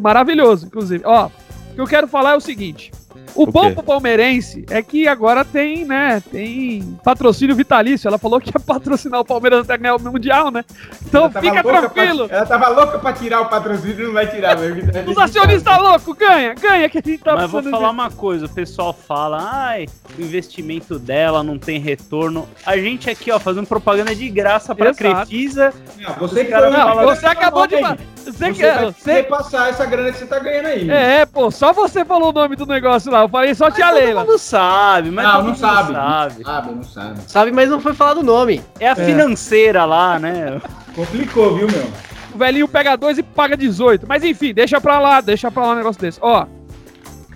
maravilhoso, 0.00 0.66
inclusive. 0.66 1.02
Ó, 1.04 1.26
o 1.26 1.74
que 1.74 1.80
eu 1.80 1.86
quero 1.86 2.06
falar 2.08 2.32
é 2.32 2.36
o 2.36 2.40
seguinte. 2.40 2.90
O, 3.34 3.42
O 3.42 3.46
bom 3.46 3.68
quê? 3.68 3.70
pro 3.72 3.82
palmeirense 3.82 4.64
é 4.70 4.82
que 4.82 5.08
agora 5.08 5.44
tem, 5.44 5.84
né, 5.84 6.22
tem 6.30 6.96
patrocínio 7.02 7.56
vitalício. 7.56 8.06
Ela 8.08 8.18
falou 8.18 8.40
que 8.40 8.48
ia 8.50 8.60
patrocinar 8.64 9.20
o 9.20 9.24
Palmeiras 9.24 9.60
até 9.60 9.76
ganhar 9.76 9.96
o 9.96 10.00
Mundial, 10.00 10.50
né? 10.50 10.64
Então 11.06 11.30
fica 11.30 11.62
tranquilo. 11.62 12.28
Pra, 12.28 12.36
ela 12.38 12.46
tava 12.46 12.68
louca 12.68 12.98
pra 12.98 13.12
tirar 13.12 13.40
o 13.40 13.46
patrocínio 13.46 14.00
e 14.00 14.06
não 14.06 14.12
vai 14.12 14.26
tirar, 14.28 14.56
meu. 14.58 14.74
Os 15.10 15.18
acionistas 15.18 15.78
loucos, 15.78 16.16
ganha, 16.16 16.54
ganha 16.54 16.88
que 16.88 16.98
a 16.98 17.02
gente 17.04 17.18
tá 17.22 17.34
Mas 17.34 17.50
vou 17.50 17.62
falar 17.62 17.88
de- 17.88 17.94
uma 17.94 18.10
coisa, 18.10 18.46
o 18.46 18.48
pessoal 18.48 18.92
fala, 18.92 19.38
ai, 19.52 19.86
o 20.18 20.22
investimento 20.22 20.98
dela 20.98 21.42
não 21.42 21.58
tem 21.58 21.78
retorno. 21.80 22.48
A 22.64 22.76
gente 22.76 23.10
aqui, 23.10 23.30
ó, 23.32 23.38
fazendo 23.40 23.66
propaganda 23.66 24.14
de 24.14 24.28
graça 24.28 24.74
pra 24.74 24.90
Exato. 24.90 25.26
Crefisa. 25.26 25.72
Não, 25.98 26.14
você 26.14 26.44
Não, 26.44 26.60
fala- 26.70 27.04
você 27.04 27.26
acabou 27.26 27.66
de. 27.66 27.76
Você 28.24 28.32
Você 28.32 28.52
quer. 28.54 28.74
vai 28.76 28.92
Você... 28.92 29.12
repassar 29.12 29.68
essa 29.68 29.84
grana 29.84 30.10
que 30.10 30.18
você 30.18 30.26
tá 30.26 30.38
ganhando 30.38 30.66
aí. 30.66 30.90
É, 30.90 31.26
pô, 31.26 31.50
só 31.50 31.74
você 31.74 32.04
falou 32.06 32.30
o 32.30 32.32
nome 32.32 32.56
do 32.56 32.64
negócio 32.64 33.12
lá. 33.12 33.23
Eu 33.24 33.28
falei 33.28 33.54
só 33.54 33.70
tia 33.70 33.86
Mas 33.86 33.94
Leila. 33.94 34.20
Todo 34.20 34.30
mundo 34.30 34.38
sabe, 34.38 35.10
mas 35.10 35.26
não, 35.26 35.42
não 35.42 35.54
sabe. 35.54 35.92
sabe. 35.92 36.34
Não 36.38 36.44
sabe, 36.44 36.74
não 36.74 36.82
sabe. 36.82 37.20
Sabe, 37.26 37.52
mas 37.52 37.70
não 37.70 37.80
foi 37.80 37.94
falado 37.94 38.18
o 38.18 38.22
nome. 38.22 38.62
É 38.78 38.88
a 38.88 38.94
financeira 38.96 39.84
lá, 39.84 40.18
né? 40.18 40.60
Complicou, 40.94 41.56
viu, 41.56 41.66
meu? 41.68 41.90
O 42.34 42.38
velhinho 42.38 42.68
pega 42.68 42.96
dois 42.96 43.16
e 43.16 43.22
paga 43.22 43.56
18. 43.56 44.06
Mas 44.06 44.22
enfim, 44.24 44.52
deixa 44.52 44.80
pra 44.80 44.98
lá, 44.98 45.20
deixa 45.20 45.50
pra 45.50 45.66
lá 45.66 45.72
um 45.72 45.76
negócio 45.76 46.00
desse. 46.00 46.18
Ó. 46.20 46.46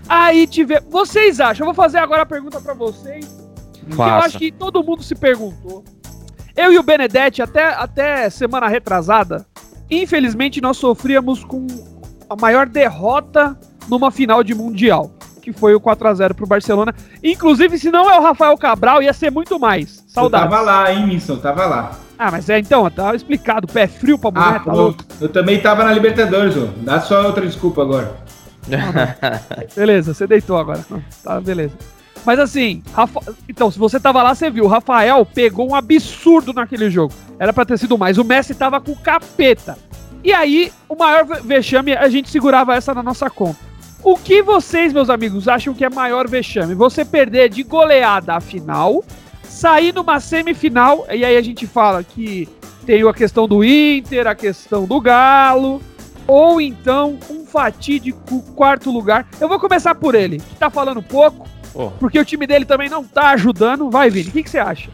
Aí 0.09 0.47
tive. 0.47 0.81
Vocês 0.91 1.41
acham? 1.41 1.67
Eu 1.67 1.73
vou 1.73 1.75
fazer 1.75 1.99
agora 1.99 2.23
a 2.23 2.27
pergunta 2.27 2.61
pra 2.61 2.75
vocês. 2.75 3.27
Que 3.89 3.99
eu 3.99 4.03
acho 4.03 4.39
que 4.39 4.53
todo 4.53 4.83
mundo 4.85 5.03
se 5.03 5.15
perguntou. 5.15 5.85
Eu 6.55 6.73
e 6.73 6.79
o 6.79 6.83
Benedetti, 6.83 7.41
até, 7.41 7.69
até 7.69 8.29
semana 8.29 8.69
retrasada, 8.69 9.47
infelizmente 9.89 10.61
nós 10.61 10.77
sofríamos 10.77 11.45
com 11.45 11.67
a 12.29 12.37
maior 12.37 12.67
derrota 12.67 13.59
numa 13.89 14.11
final 14.11 14.43
de 14.43 14.55
Mundial. 14.55 15.13
Que 15.53 15.59
foi 15.59 15.75
o 15.75 15.81
4x0 15.81 16.35
pro 16.35 16.47
Barcelona. 16.47 16.95
Inclusive, 17.25 17.79
se 17.79 17.91
não 17.91 18.11
é 18.11 18.19
o 18.19 18.23
Rafael 18.23 18.57
Cabral, 18.59 19.03
ia 19.03 19.13
ser 19.15 19.31
muito 19.33 19.59
mais. 19.59 19.99
Eu 19.99 20.05
Saudades. 20.09 20.51
tava 20.51 20.63
lá, 20.63 20.93
hein, 20.93 21.07
Minson? 21.07 21.37
Tava 21.37 21.65
lá. 21.65 21.93
Ah, 22.19 22.31
mas 22.31 22.49
é 22.51 22.59
então, 22.59 22.89
tava 22.91 23.17
explicado. 23.17 23.67
Pé 23.67 23.87
frio 23.87 24.19
pra 24.19 24.31
mulher, 24.31 24.57
Ah, 24.57 24.61
tá 24.61 24.73
louco. 24.73 25.03
eu 25.21 25.29
também 25.29 25.61
tava 25.61 25.85
na 25.85 25.93
Libertadores, 25.93 26.55
ó. 26.57 26.67
Dá 26.83 27.01
só 27.01 27.25
outra 27.27 27.47
desculpa 27.47 27.81
agora. 27.83 28.17
Beleza, 29.75 30.13
você 30.15 30.27
deitou 30.27 30.59
agora. 30.59 30.85
Tá, 31.23 31.41
beleza. 31.41 31.75
Mas 32.27 32.39
assim, 32.39 32.83
Rafa... 32.93 33.21
então, 33.49 33.71
se 33.71 33.79
você 33.79 33.99
tava 33.99 34.23
lá, 34.23 34.35
você 34.35 34.51
viu. 34.51 34.65
O 34.65 34.69
Rafael 34.69 35.25
pegou 35.25 35.71
um 35.71 35.75
absurdo 35.75 36.53
naquele 36.53 36.91
jogo. 36.91 37.15
Era 37.39 37.53
pra 37.53 37.65
ter 37.65 37.79
sido 37.79 37.97
mais. 37.97 38.19
O 38.19 38.25
Messi 38.25 38.55
tava 38.55 38.81
com 38.81 38.95
capeta. 38.95 39.79
E 40.23 40.33
aí, 40.33 40.73
o 40.89 40.97
maior 40.97 41.25
ve- 41.25 41.41
vexame, 41.43 41.95
a 41.97 42.09
gente 42.09 42.29
segurava 42.29 42.75
essa 42.75 42.93
na 42.93 43.03
nossa 43.03 43.31
conta. 43.31 43.68
O 44.03 44.17
que 44.17 44.43
vocês, 44.43 44.93
meus 44.93 45.11
amigos, 45.11 45.49
acham 45.49 45.75
que 45.75 45.85
é 45.85 45.91
maior 45.91 46.29
vexame? 46.29 46.75
Você 46.75 47.05
perder 47.05 47.49
de 47.49 47.63
goleada 47.63 48.35
a 48.35 48.41
final, 48.41 49.05
sair 49.43 49.93
numa 49.93 50.21
semifinal, 50.21 51.05
e 51.11 51.25
aí 51.25 51.37
a 51.37 51.43
gente 51.43 51.67
fala 51.67 52.05
que 52.05 52.49
tem 52.87 53.07
a 53.07 53.13
questão 53.13 53.49
do 53.49 53.65
Inter, 53.65 54.27
a 54.27 54.35
questão 54.35 54.87
do 54.87 55.01
Galo, 55.01 55.83
ou 56.27 56.61
então 56.61 57.19
um 57.29 57.45
fatídico 57.45 58.41
quarto 58.55 58.91
lugar. 58.91 59.27
Eu 59.41 59.49
vou 59.49 59.59
começar 59.59 59.95
por 59.95 60.15
ele, 60.15 60.39
que 60.39 60.55
tá 60.57 60.71
falando 60.71 61.03
pouco, 61.03 61.49
Pô, 61.73 61.91
porque 61.99 62.19
o 62.19 62.25
time 62.25 62.47
dele 62.47 62.65
também 62.65 62.89
não 62.89 63.03
tá 63.03 63.31
ajudando. 63.31 63.91
Vai, 63.91 64.11
Vini, 64.11 64.29
o 64.29 64.33
que, 64.33 64.43
que 64.43 64.51
você 64.51 64.59
acha? 64.59 64.91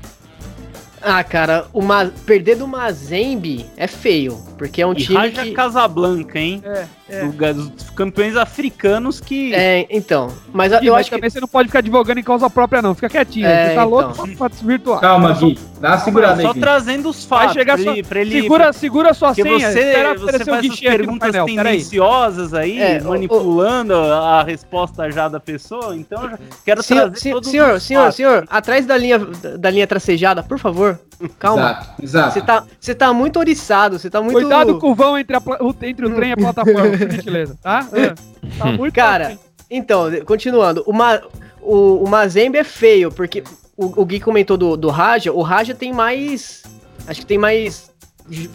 Ah, 1.02 1.22
cara, 1.22 1.66
uma, 1.74 2.10
perder 2.24 2.56
do 2.56 2.66
Mazembe 2.66 3.66
é 3.76 3.86
feio, 3.86 4.42
porque 4.56 4.80
é 4.82 4.86
um 4.86 4.92
E 4.92 4.96
time 4.96 5.16
Raja 5.18 5.42
que... 5.42 5.52
Casablanca, 5.52 6.38
hein? 6.38 6.62
É, 6.64 6.86
é. 7.08 7.24
Do- 7.24 7.54
Dos 7.70 7.90
campeões 7.90 8.36
africanos 8.36 9.20
que. 9.20 9.54
É, 9.54 9.86
então, 9.90 10.32
mas 10.52 10.72
eu, 10.72 10.80
Gui, 10.80 10.86
eu 10.86 10.92
mas 10.94 11.00
acho 11.06 11.10
que... 11.14 11.30
você 11.30 11.40
não 11.40 11.48
pode 11.48 11.68
ficar 11.68 11.80
advogando 11.80 12.20
em 12.20 12.22
causa 12.22 12.48
própria, 12.48 12.80
não. 12.80 12.94
Fica 12.94 13.08
quietinho. 13.08 13.46
É, 13.46 13.68
você 13.70 13.74
tá 13.74 13.84
louco 13.84 14.10
então. 14.12 14.26
pra, 14.26 14.36
pra 14.36 14.48
desvirtuar. 14.48 15.00
Calma, 15.00 15.32
Gui. 15.32 15.58
Dá 15.80 15.88
uma 15.90 15.98
segurada 15.98 16.40
aí, 16.40 16.46
só 16.46 16.54
trazendo 16.54 17.08
os 17.10 17.24
Vai 17.26 17.40
fatos 17.40 17.54
chegar 17.54 17.78
pra 17.78 18.02
pra 18.08 18.20
ele 18.20 18.40
Segura, 18.40 18.72
segura 18.72 19.12
sua 19.14 19.34
senha. 19.34 19.46
você, 19.70 19.78
espera 19.80 20.14
você 20.18 20.42
o 20.42 20.46
faz 20.46 20.64
essas 20.64 20.80
perguntas 20.80 21.30
painel. 21.32 21.46
Tendenciosas 21.46 22.54
aí, 22.54 22.80
É, 22.80 23.00
o- 23.04 23.08
manipulando 23.08 23.94
a 23.94 24.42
resposta 24.42 25.10
já 25.10 25.28
da 25.28 25.38
pessoa, 25.40 25.94
então 25.96 26.22
eu 26.24 26.30
já 26.30 26.38
quero 26.64 26.82
Senhor, 26.82 27.00
trazer 27.02 27.18
senhor, 27.20 27.34
todos 27.34 27.50
senhor, 27.50 27.74
os 27.74 27.82
senhor, 27.82 28.00
fatos. 28.02 28.16
senhor, 28.16 28.46
atrás 28.50 28.86
da 28.86 28.96
linha, 28.96 29.18
da 29.58 29.70
linha 29.70 29.86
tracejada, 29.86 30.42
por 30.42 30.58
favor. 30.58 30.98
Calma. 31.38 31.80
Exato. 32.02 32.32
Você 32.34 32.40
tá, 32.42 32.64
você 32.80 32.94
tá 32.94 33.12
muito 33.12 33.38
oriçado, 33.38 33.98
você 33.98 34.10
tá 34.10 34.20
muito... 34.20 34.38
Cuidado 34.40 34.78
com 34.78 34.90
o 34.92 34.94
vão 34.94 35.16
entre, 35.18 35.36
a 35.36 35.42
entre 35.82 36.06
o 36.06 36.14
trem 36.14 36.30
e 36.30 36.32
a 36.32 36.36
plataforma, 36.36 36.96
por 36.96 37.10
gentileza, 37.10 37.58
tá? 37.62 37.86
É. 37.92 38.14
Tá 38.58 38.66
muito 38.66 38.94
Cara, 38.94 39.28
assim. 39.28 39.38
então, 39.70 40.10
continuando, 40.26 40.82
o, 40.86 40.92
Ma, 40.92 41.20
o, 41.62 42.04
o 42.04 42.08
Mazembe 42.08 42.58
é 42.58 42.64
feio, 42.64 43.10
porque 43.10 43.42
o, 43.76 44.02
o 44.02 44.04
Gui 44.04 44.20
comentou 44.20 44.56
do, 44.56 44.76
do 44.76 44.90
Raja, 44.90 45.32
o 45.32 45.40
Raja 45.42 45.74
tem 45.74 45.92
mais, 45.92 46.62
acho 47.06 47.20
que 47.20 47.26
tem 47.26 47.38
mais 47.38 47.90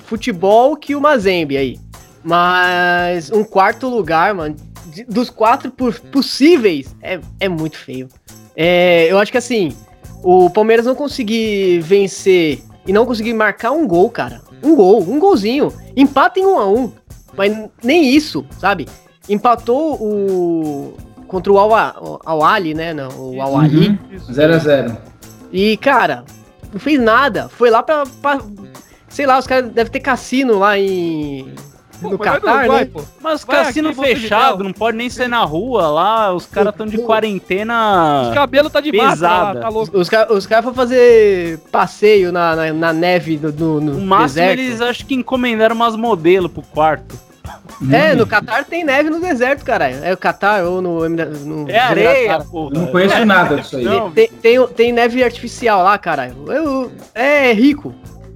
futebol 0.05 0.75
que 0.77 0.95
o 0.95 1.01
Mazembe 1.01 1.57
aí. 1.57 1.79
Mas 2.23 3.31
um 3.31 3.43
quarto 3.43 3.87
lugar, 3.89 4.33
mano, 4.35 4.55
de- 4.87 5.03
dos 5.05 5.29
quatro 5.29 5.71
por- 5.71 5.99
possíveis, 5.99 6.95
é, 7.01 7.19
é 7.39 7.49
muito 7.49 7.77
feio. 7.77 8.07
É, 8.55 9.07
eu 9.11 9.17
acho 9.17 9.31
que 9.31 9.37
assim, 9.37 9.75
o 10.23 10.49
Palmeiras 10.49 10.85
não 10.85 10.95
conseguir 10.95 11.79
vencer 11.81 12.61
e 12.87 12.93
não 12.93 13.05
conseguir 13.05 13.33
marcar 13.33 13.71
um 13.71 13.87
gol, 13.87 14.09
cara. 14.09 14.41
Um 14.63 14.75
gol, 14.75 15.01
um 15.01 15.19
golzinho. 15.19 15.71
Empata 15.95 16.39
em 16.39 16.45
um 16.45 16.57
a 16.57 16.67
um. 16.67 16.91
Mas 17.37 17.55
nem 17.83 18.09
isso, 18.13 18.45
sabe? 18.59 18.87
Empatou 19.29 19.93
o. 20.01 20.93
Contra 21.27 21.53
o 21.53 21.59
Al- 21.59 22.19
Al 22.25 22.43
Ali, 22.43 22.73
né? 22.73 22.93
Não, 22.93 23.09
o 23.35 23.41
Al 23.41 23.57
Ali. 23.57 23.89
Uhum. 23.89 23.97
0x0. 24.33 24.97
E, 25.51 25.77
cara, 25.77 26.25
não 26.73 26.79
fez 26.79 26.99
nada. 26.99 27.47
Foi 27.49 27.69
lá 27.69 27.83
pra. 27.83 28.03
pra- 28.21 28.41
sei 29.07 29.25
lá, 29.25 29.37
os 29.39 29.45
caras 29.47 29.71
devem 29.71 29.91
ter 29.91 29.99
cassino 29.99 30.57
lá 30.59 30.77
em. 30.77 31.53
Pô, 32.01 32.09
no 32.11 32.17
vai 32.17 32.27
Catar, 32.39 32.67
né? 32.67 32.85
pô. 32.85 33.01
Mas 33.21 33.43
Vai 33.43 33.63
cassino 33.65 33.93
fechado, 33.93 34.63
não 34.63 34.71
pode 34.73 34.95
nem 34.97 35.09
sair 35.09 35.27
na 35.27 35.43
rua 35.43 35.87
lá, 35.87 36.33
os 36.33 36.45
caras 36.45 36.71
estão 36.71 36.85
de 36.87 36.97
Os 36.97 37.03
quarentena. 37.05 38.31
cabelos 38.33 38.71
tá 38.71 38.79
de 38.81 38.91
máscara 38.91 39.33
lá, 39.33 39.45
Pesada. 39.47 39.59
tá 39.61 39.69
louco. 39.69 39.97
Os, 39.97 40.09
os 40.37 40.45
caras 40.47 40.63
foram 40.63 40.75
fazer 40.75 41.59
passeio 41.71 42.31
na, 42.31 42.55
na, 42.55 42.73
na 42.73 42.93
neve 42.93 43.37
no, 43.41 43.51
no, 43.51 43.81
no 43.81 43.93
No 43.95 44.01
máximo 44.05 44.41
deserto. 44.41 44.59
eles 44.59 44.81
acho 44.81 45.05
que 45.05 45.13
encomendaram 45.15 45.75
umas 45.75 45.95
modelos 45.95 46.51
pro 46.51 46.61
quarto. 46.61 47.15
É, 47.91 48.13
no 48.13 48.27
Catar 48.27 48.65
tem 48.65 48.83
neve 48.83 49.09
no 49.09 49.19
deserto, 49.21 49.63
caralho. 49.63 50.03
É 50.03 50.13
o 50.13 50.17
Catar 50.17 50.63
ou 50.65 50.81
no. 50.81 51.07
No 51.07 51.69
É 51.69 51.79
areia, 51.79 52.39
porra. 52.39 52.71
Não 52.73 52.87
conheço 52.87 53.25
nada 53.25 53.55
disso 53.57 53.77
aí. 53.77 53.83
Não, 53.85 54.11
Tem, 54.11 54.27
tem, 54.27 54.67
tem 54.67 54.91
neve 54.91 55.23
artificial 55.23 55.81
lá, 55.83 55.97
caralho. 55.97 56.35
Eu- 56.51 56.91
é 57.15 57.53
rico. 57.53 57.93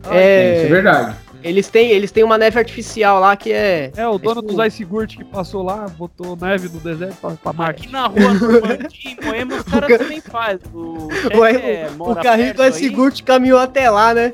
É, 0.09 0.53
isso 0.55 0.64
é 0.64 0.66
É, 0.66 0.70
verdade. 0.70 1.16
Eles, 1.43 1.69
têm, 1.69 1.89
eles 1.91 2.11
têm 2.11 2.23
uma 2.23 2.37
neve 2.37 2.57
artificial 2.57 3.19
lá 3.19 3.35
que 3.35 3.51
é. 3.51 3.91
É, 3.95 4.07
o 4.07 4.17
dono 4.17 4.41
tipo- 4.41 4.53
dos 4.53 4.67
Ice 4.67 4.83
Gurt 4.85 5.17
que 5.17 5.23
passou 5.23 5.63
lá, 5.63 5.87
botou 5.97 6.37
neve 6.39 6.69
no 6.69 6.79
deserto 6.79 7.15
pra, 7.17 7.31
pra 7.31 7.53
Marte. 7.53 7.83
Aqui 7.83 7.91
na 7.91 8.07
rua 8.07 8.33
Normandia, 8.33 8.87
em 9.05 9.17
Moema, 9.25 9.55
os 9.55 9.63
caras 9.63 9.97
também 9.97 10.21
fazem. 10.21 10.59
O, 10.73 11.07
O, 11.37 11.45
é, 11.45 11.87
o 11.89 11.97
mora 11.97 12.21
carrinho 12.21 12.53
do 12.53 12.65
Ice. 12.65 12.89
Gurt 12.89 13.21
caminhou 13.23 13.59
até 13.59 13.89
lá, 13.89 14.13
né? 14.13 14.33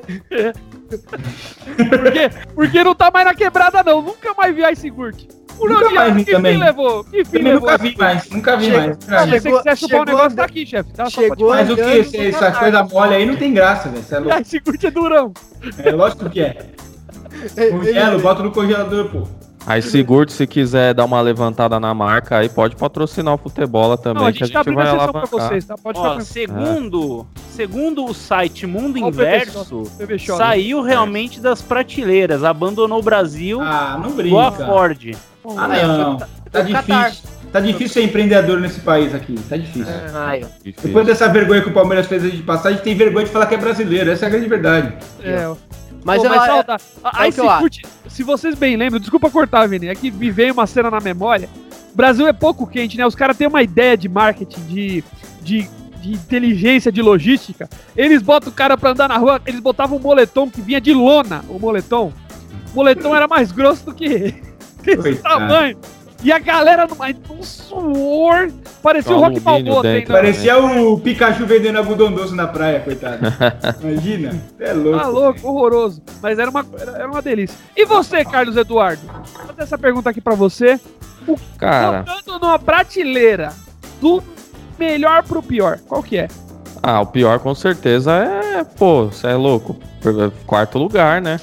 Por 1.76 2.12
quê? 2.12 2.30
Porque 2.54 2.84
não 2.84 2.94
tá 2.94 3.10
mais 3.10 3.26
na 3.26 3.34
quebrada, 3.34 3.82
não. 3.82 4.02
Nunca 4.02 4.34
mais 4.34 4.54
vi 4.54 4.62
Ice 4.72 4.90
Gurt. 4.90 5.24
Por 5.56 5.68
Nunca 5.68 5.86
onde 5.86 5.94
mais 5.94 6.14
vi 6.14 6.24
que 6.24 6.32
também. 6.32 6.54
fim 6.54 6.60
levou? 6.64 7.04
Que 7.04 7.24
fim 7.24 7.30
Também 7.32 7.52
levou? 7.52 7.70
nunca 7.70 7.78
vi 7.82 7.96
mais, 7.98 8.30
nunca 8.30 8.56
vi 8.56 8.64
Chega- 8.64 8.78
mais. 8.78 8.98
Mas 9.06 9.42
se 9.42 9.50
você 9.50 9.58
quiser 9.58 9.60
chupar 9.60 9.74
um 9.74 9.76
chegou 9.76 10.04
negócio, 10.06 10.36
tá 10.36 10.44
aqui, 10.44 10.66
chefe. 10.66 10.92
Tá? 10.94 11.10
Chegou 11.10 11.50
Mas 11.50 11.70
o 11.70 11.74
que? 11.74 11.80
andando 11.82 11.96
Esse- 11.96 12.16
no 12.18 12.24
Essa 12.24 12.38
Catar. 12.38 12.58
coisa 12.60 12.82
mole 12.84 13.14
aí 13.14 13.26
não 13.26 13.36
tem 13.36 13.52
graça, 13.52 13.88
velho. 13.90 14.30
É 14.30 14.40
Gurt 14.64 14.84
é 14.84 14.90
durão. 14.90 15.32
É 15.84 15.90
lógico 15.92 16.30
que 16.30 16.40
é. 16.40 16.56
Congelo, 17.70 18.20
bota 18.20 18.42
no 18.42 18.50
congelador, 18.50 19.06
pô. 19.10 19.22
Aí 19.66 19.82
seguro, 19.82 20.30
se 20.30 20.46
quiser 20.46 20.94
dar 20.94 21.04
uma 21.04 21.20
levantada 21.20 21.78
na 21.78 21.92
marca, 21.92 22.38
aí 22.38 22.48
pode 22.48 22.74
patrocinar 22.76 23.34
o 23.34 23.38
futebol 23.38 23.96
também, 23.98 24.22
Não, 24.22 24.28
a 24.28 24.32
que 24.32 24.42
a 24.42 24.46
gente 24.46 24.54
tá 24.54 24.60
gente 24.60 24.68
abrindo 24.74 24.80
a 24.80 24.84
vai 24.84 24.92
sessão 24.98 25.12
pra 25.12 25.20
alavancar. 25.20 25.48
vocês, 25.48 25.64
tá? 25.66 25.74
Pode 25.76 25.98
ficar 25.98 26.08
Ó, 26.10 26.14
tranquilo. 26.14 26.24
segundo, 26.64 27.26
segundo 27.50 28.04
o 28.06 28.14
site 28.14 28.66
Mundo 28.66 28.98
Ó 29.02 29.04
o 29.04 29.08
Inverso, 29.08 29.82
PV 29.98 30.18
Shop. 30.18 30.38
saiu 30.38 30.80
realmente 30.80 31.40
das 31.40 31.60
prateleiras, 31.60 32.42
abandonou 32.42 33.00
o 33.00 33.02
Brasil, 33.02 33.60
Ah, 33.60 34.00
não 34.02 34.18
igual 34.18 34.46
a 34.46 34.50
brinca. 34.50 34.66
Ford. 34.66 35.16
Ah, 35.44 35.68
ó, 35.84 35.86
não. 35.86 36.18
foi- 36.18 36.28
Tá 36.50 36.64
Catar. 36.64 37.08
difícil. 37.10 37.30
Tá 37.52 37.60
difícil 37.60 37.88
ser 37.88 38.02
empreendedor 38.04 38.60
nesse 38.60 38.80
país 38.80 39.14
aqui. 39.14 39.34
Tá 39.48 39.56
difícil. 39.56 39.92
Ai. 40.14 40.44
Depois 40.82 41.04
dessa 41.06 41.28
vergonha 41.28 41.60
que 41.62 41.68
o 41.68 41.72
Palmeiras 41.72 42.06
fez 42.06 42.24
a 42.24 42.28
gente 42.28 42.42
passar, 42.42 42.70
a 42.70 42.72
gente 42.72 42.82
tem 42.82 42.94
vergonha 42.96 43.24
de 43.26 43.30
falar 43.30 43.46
que 43.46 43.54
é 43.54 43.58
brasileiro. 43.58 44.10
Essa 44.10 44.24
é 44.24 44.28
a 44.28 44.30
grande 44.30 44.48
verdade. 44.48 44.92
É, 45.22 45.46
ó. 45.48 45.54
Mas, 46.04 46.18
Pô, 46.18 46.24
eu, 46.26 46.30
mas 46.30 46.46
sauda- 46.46 46.76
é 47.04 47.48
a 47.48 47.58
Gurt, 47.60 47.78
se 48.08 48.22
vocês 48.22 48.54
bem 48.54 48.76
lembram, 48.76 48.98
desculpa 49.00 49.30
cortar, 49.30 49.66
Vini, 49.68 49.88
é 49.88 49.94
que 49.94 50.10
me 50.10 50.30
veio 50.30 50.52
uma 50.52 50.66
cena 50.66 50.90
na 50.90 51.00
memória. 51.00 51.48
O 51.92 51.96
Brasil 51.96 52.26
é 52.26 52.32
pouco 52.32 52.66
quente, 52.66 52.96
né? 52.96 53.06
Os 53.06 53.14
caras 53.14 53.36
têm 53.36 53.46
uma 53.46 53.62
ideia 53.62 53.96
de 53.96 54.08
marketing, 54.08 54.60
de, 54.66 55.04
de, 55.42 55.68
de 56.00 56.12
inteligência, 56.12 56.90
de 56.90 57.02
logística. 57.02 57.68
Eles 57.96 58.22
botam 58.22 58.48
o 58.50 58.52
cara 58.54 58.78
pra 58.78 58.90
andar 58.90 59.08
na 59.08 59.16
rua, 59.18 59.40
eles 59.44 59.60
botavam 59.60 59.98
um 59.98 60.00
moletom 60.00 60.48
que 60.48 60.60
vinha 60.60 60.80
de 60.80 60.94
lona, 60.94 61.44
o 61.48 61.58
moletom. 61.58 62.12
O 62.72 62.76
moletom 62.76 63.14
era 63.14 63.26
mais 63.28 63.50
grosso 63.52 63.84
do 63.84 63.92
que 63.94 64.04
esse 64.86 64.96
Coitado. 64.96 65.22
tamanho. 65.22 65.76
E 66.22 66.30
a 66.30 66.38
galera 66.38 66.86
numa, 66.86 67.06
um 67.30 67.42
suor, 67.42 68.50
parecia 68.82 69.12
o 69.12 69.20
Com 69.20 69.24
Rock 69.24 69.40
Balboa 69.40 69.82
dentro. 69.82 70.06
treinando. 70.06 70.12
Parecia 70.12 70.58
o 70.58 71.00
Pikachu 71.00 71.46
vendendo 71.46 71.78
algodão 71.78 72.12
doce 72.12 72.34
na 72.34 72.46
praia, 72.46 72.80
coitado. 72.80 73.20
Imagina. 73.82 74.38
É 74.58 74.72
louco. 74.74 74.98
Tá 74.98 75.06
louco, 75.06 75.48
horroroso. 75.48 76.02
Mas 76.22 76.38
era 76.38 76.50
uma, 76.50 76.66
era, 76.78 76.90
era 76.92 77.08
uma 77.10 77.22
delícia. 77.22 77.56
E 77.74 77.86
você, 77.86 78.22
Carlos 78.24 78.56
Eduardo? 78.56 79.00
Vou 79.06 79.46
fazer 79.46 79.62
essa 79.62 79.78
pergunta 79.78 80.10
aqui 80.10 80.20
pra 80.20 80.34
você. 80.34 80.78
Cara, 81.56 82.04
Colocando 82.04 82.38
numa 82.44 82.58
prateleira 82.58 83.52
do 84.00 84.22
melhor 84.78 85.22
pro 85.22 85.42
pior, 85.42 85.78
qual 85.86 86.02
que 86.02 86.16
é? 86.18 86.28
ah, 86.82 87.00
o 87.02 87.06
pior 87.06 87.38
com 87.40 87.54
certeza 87.54 88.12
é, 88.12 88.64
pô, 88.64 89.06
você 89.06 89.26
é 89.28 89.34
louco. 89.34 89.76
Quarto 90.46 90.78
lugar, 90.78 91.20
né? 91.20 91.38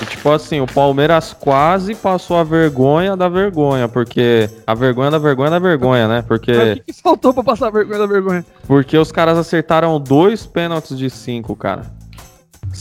E, 0.00 0.04
tipo 0.04 0.30
assim, 0.30 0.60
o 0.60 0.66
Palmeiras 0.66 1.32
quase 1.32 1.94
passou 1.94 2.36
a 2.36 2.44
vergonha 2.44 3.16
da 3.16 3.28
vergonha, 3.28 3.88
porque 3.88 4.50
a 4.66 4.74
vergonha 4.74 5.10
da 5.10 5.18
vergonha 5.18 5.50
da 5.50 5.58
vergonha, 5.58 6.06
né? 6.06 6.16
Mas 6.16 6.24
o 6.24 6.28
Porque, 6.28 6.76
que, 6.76 6.92
que 6.92 7.02
faltou 7.02 7.32
pra 7.32 7.42
passar 7.42 7.68
a 7.68 7.70
vergonha 7.70 7.98
da 8.00 8.06
vergonha? 8.06 8.44
porque 8.66 8.98
os 8.98 9.10
caras 9.10 9.38
acertaram 9.38 9.98
dois 9.98 10.44
pênaltis 10.46 10.98
de 10.98 11.08
cinco, 11.08 11.56
cara. 11.56 11.82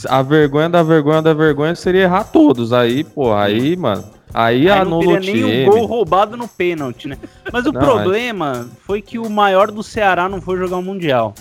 A 0.10 0.22
vergonha 0.22 0.68
da 0.70 0.84
vergonha 0.84 1.22
da 1.22 1.34
vergonha 1.34 1.74
seria 1.76 2.04
errar 2.04 2.26
todos. 2.26 2.74
Aí, 2.74 3.04
pô, 3.04 3.34
aí, 3.34 3.78
mano. 3.78 4.04
Aí, 4.34 4.70
Aí 4.70 4.76
não 4.84 5.00
anula 5.00 5.22
teria 5.22 5.46
o 5.46 5.50
nem 5.50 5.70
o 5.70 5.72
gol 5.72 5.86
roubado 5.86 6.36
no 6.36 6.48
pênalti, 6.48 7.08
né? 7.08 7.18
Mas 7.54 7.66
o 7.66 7.72
Não, 7.72 7.80
problema 7.80 8.68
foi 8.86 9.02
que 9.02 9.18
o 9.18 9.30
maior 9.30 9.72
do 9.72 9.82
Ceará 9.82 10.28
não 10.28 10.42
foi 10.42 10.58
jogar 10.58 10.76
o 10.76 10.82
Mundial. 10.84 11.34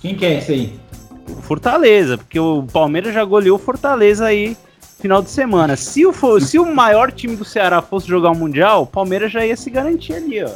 Quem 0.00 0.16
que 0.16 0.26
é 0.26 0.38
esse 0.38 0.52
aí? 0.52 0.80
O 1.28 1.40
Fortaleza, 1.42 2.18
porque 2.18 2.40
o 2.40 2.64
Palmeiras 2.72 3.14
já 3.14 3.24
goleou 3.24 3.54
o 3.56 3.60
Fortaleza 3.60 4.24
aí 4.24 4.56
final 5.00 5.22
de 5.22 5.30
semana. 5.30 5.76
Se 5.76 6.04
o, 6.06 6.12
for- 6.12 6.40
se 6.40 6.58
o 6.58 6.66
maior 6.74 7.10
time 7.10 7.34
do 7.36 7.44
Ceará 7.44 7.80
fosse 7.82 8.06
jogar 8.06 8.30
o 8.30 8.34
Mundial, 8.36 8.82
o 8.82 8.86
Palmeiras 8.86 9.32
já 9.32 9.44
ia 9.44 9.56
se 9.56 9.70
garantir 9.70 10.14
ali, 10.14 10.44
ó. 10.44 10.50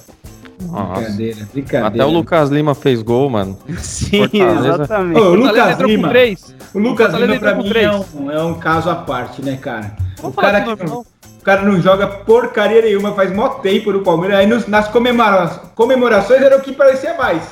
Nossa. 0.62 1.00
Brincadeira, 1.00 1.48
brincadeira. 1.52 1.86
Até 1.88 2.04
o 2.04 2.10
Lucas 2.10 2.48
Lima 2.50 2.74
fez 2.74 3.02
gol, 3.02 3.28
mano. 3.28 3.58
Sim, 3.78 4.20
Fortaleza. 4.28 4.68
exatamente. 4.68 5.20
Ô, 5.20 5.24
o 5.30 5.34
Lucas 5.34 5.78
Lima. 5.80 6.08
três. 6.08 6.54
O 6.72 6.78
Lucas 6.78 7.06
Fortaleza 7.10 7.32
Lima, 7.32 7.40
pra 7.40 7.54
mim, 7.56 7.68
três. 7.68 7.86
é 7.86 7.90
um, 8.18 8.30
é 8.30 8.42
um 8.44 8.54
caso 8.54 8.88
à 8.88 8.94
parte, 8.94 9.42
né, 9.42 9.56
cara? 9.60 9.96
O 10.22 10.32
cara, 10.32 10.60
que 10.62 10.84
o 10.86 11.04
cara 11.44 11.62
não 11.62 11.80
joga 11.82 12.06
porcaria 12.06 12.80
nenhuma, 12.82 13.12
faz 13.12 13.34
mó 13.34 13.48
tempo 13.48 13.92
no 13.92 14.00
Palmeiras. 14.02 14.38
Aí 14.38 14.46
nos- 14.46 14.66
nas 14.66 14.88
comemora- 14.88 15.60
comemorações 15.74 16.40
era 16.40 16.56
o 16.56 16.60
que 16.60 16.72
parecia 16.72 17.14
mais. 17.14 17.42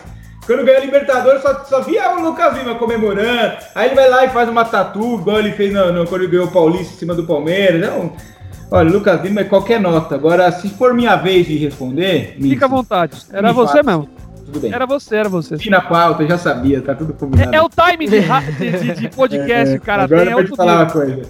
Quando 0.47 0.64
ganha 0.64 0.78
a 0.78 0.80
Libertadores, 0.80 1.40
só, 1.43 1.62
só 1.64 1.80
via 1.82 2.11
o 2.16 2.20
Lucas 2.22 2.57
Lima 2.59 2.74
comemorando. 2.74 3.55
Aí 3.74 3.86
ele 3.88 3.95
vai 3.95 4.09
lá 4.11 4.24
e 4.24 4.28
faz 4.30 4.49
uma 4.49 4.64
tatu, 4.64 5.14
igual 5.20 5.38
ele 5.38 5.53
fez 5.53 5.72
no, 5.72 5.93
no- 5.93 6.07
quando 6.07 6.22
ele 6.22 6.32
ganhou 6.32 6.47
o 6.47 6.51
Paulista 6.51 6.95
em 6.95 6.97
cima 6.99 7.14
do 7.14 7.22
Palmeiras. 7.24 7.80
Então, 7.80 8.12
olha, 8.70 8.90
o 8.90 8.93
Lucas 8.93 9.22
Lima 9.22 9.43
é 9.43 9.45
qualquer 9.45 9.80
nota. 9.80 10.14
Agora, 10.16 10.51
se 10.51 10.68
for 10.70 10.95
minha 10.95 11.14
vez 11.14 11.47
de 11.47 11.57
responder, 11.57 12.36
Fica 12.40 12.64
à 12.64 12.68
vontade. 12.68 13.18
Era 13.32 13.49
Me 13.49 13.55
você 13.55 13.82
mesmo. 13.84 14.09
tudo 14.47 14.59
bem. 14.59 14.72
Era 14.74 14.84
você, 14.84 15.14
era 15.16 15.28
você. 15.28 15.57
Fim 15.59 15.70
na 15.70 15.80
pauta, 15.80 16.26
já 16.26 16.36
sabia, 16.36 16.80
tá 16.82 16.93
tudo 16.95 17.12
combinado. 17.14 17.55
É, 17.55 17.59
é 17.59 17.62
o 17.62 17.68
time 17.68 18.07
de, 18.09 18.20
de, 18.20 18.95
de- 19.01 19.09
podcast, 19.14 19.74
É, 19.74 19.78
cara. 19.78 20.03
Agora 20.05 20.22
tem 20.22 20.30
eu 20.32 20.38
vou 20.38 20.45
te 20.47 20.57
falar 20.57 20.76
uma 20.82 20.90
coisa. 20.90 21.22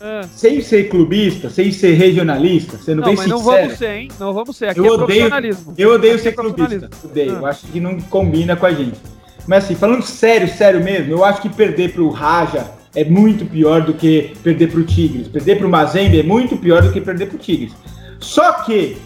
Ah. 0.00 0.22
Sem 0.34 0.60
ser 0.60 0.88
clubista, 0.88 1.50
sem 1.50 1.70
ser 1.72 1.94
regionalista, 1.94 2.78
sendo 2.78 3.00
Não, 3.00 3.08
bem 3.08 3.16
mas 3.16 3.26
não 3.26 3.38
sincero, 3.38 3.62
vamos 3.62 3.78
ser, 3.78 3.90
hein? 3.96 4.08
Não 4.18 4.32
vamos 4.32 4.56
ser. 4.56 4.66
Aqui 4.68 4.80
eu 4.80 4.86
é 4.86 4.90
odeio, 4.92 5.30
eu 5.76 5.92
odeio 5.94 6.14
Aqui 6.14 6.22
ser 6.22 6.28
é 6.30 6.32
clubista. 6.32 6.90
Odeio, 7.04 7.32
Ah. 7.36 7.38
eu 7.40 7.46
acho 7.46 7.66
que 7.66 7.80
não 7.80 8.00
combina 8.00 8.56
com 8.56 8.66
a 8.66 8.72
gente. 8.72 8.98
Mas 9.46 9.64
assim, 9.64 9.74
falando 9.74 10.02
sério, 10.02 10.48
sério 10.48 10.82
mesmo, 10.82 11.12
eu 11.12 11.24
acho 11.24 11.42
que 11.42 11.48
perder 11.48 11.92
pro 11.92 12.08
Raja 12.10 12.70
é 12.94 13.04
muito 13.04 13.44
pior 13.44 13.82
do 13.82 13.92
que 13.94 14.32
perder 14.42 14.70
pro 14.70 14.84
Tigres. 14.84 15.28
Perder 15.28 15.58
pro 15.58 15.68
Mazembe 15.68 16.18
é 16.20 16.22
muito 16.22 16.56
pior 16.56 16.82
do 16.82 16.92
que 16.92 17.00
perder 17.00 17.26
pro 17.26 17.38
Tigres. 17.38 17.72
Só 18.20 18.52
que 18.64 18.96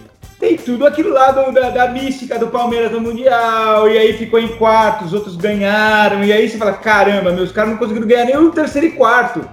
tem 0.40 0.56
tudo 0.56 0.86
aquilo 0.86 1.10
lá 1.10 1.30
do- 1.30 1.52
da, 1.52 1.70
da 1.70 1.88
mística 1.90 2.38
do 2.38 2.48
Palmeiras 2.48 2.90
no 2.92 3.00
Mundial, 3.00 3.88
e 3.88 3.96
aí 3.96 4.12
ficou 4.14 4.38
em 4.38 4.48
quarto, 4.48 5.04
os 5.04 5.12
outros 5.12 5.36
ganharam, 5.36 6.22
e 6.24 6.32
aí 6.32 6.48
você 6.48 6.58
fala, 6.58 6.72
caramba, 6.72 7.32
meus 7.32 7.52
caras 7.52 7.70
não 7.70 7.78
conseguiram 7.78 8.06
ganhar 8.06 8.24
nem 8.26 8.36
o 8.36 8.50
terceiro 8.50 8.88
e 8.88 8.90
quarto. 8.92 9.48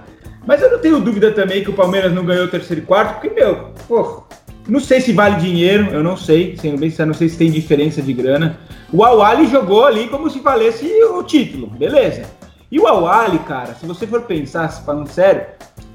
Mas 0.46 0.60
eu 0.60 0.70
não 0.70 0.78
tenho 0.78 1.00
dúvida 1.00 1.30
também 1.30 1.62
que 1.62 1.70
o 1.70 1.74
Palmeiras 1.74 2.12
não 2.12 2.24
ganhou 2.24 2.46
o 2.46 2.48
terceiro 2.48 2.82
e 2.82 2.86
quarto, 2.86 3.20
porque, 3.20 3.30
meu, 3.30 3.70
pô, 3.86 4.24
não 4.68 4.80
sei 4.80 5.00
se 5.00 5.12
vale 5.12 5.36
dinheiro, 5.36 5.88
eu 5.92 6.02
não 6.02 6.16
sei, 6.16 6.56
sendo 6.56 6.78
bem 6.78 6.90
sincero, 6.90 7.08
não 7.08 7.14
sei 7.14 7.28
se 7.28 7.36
tem 7.38 7.50
diferença 7.50 8.00
de 8.02 8.12
grana. 8.12 8.58
O 8.92 9.04
Awali 9.04 9.46
jogou 9.46 9.84
ali 9.84 10.08
como 10.08 10.28
se 10.28 10.40
valesse 10.40 10.86
o 11.04 11.22
título, 11.22 11.68
beleza. 11.68 12.22
E 12.70 12.78
o 12.78 12.86
Awali, 12.86 13.38
cara, 13.40 13.74
se 13.74 13.86
você 13.86 14.06
for 14.06 14.22
pensar, 14.22 14.68
se 14.68 14.84
falando 14.84 15.08
sério, 15.08 15.42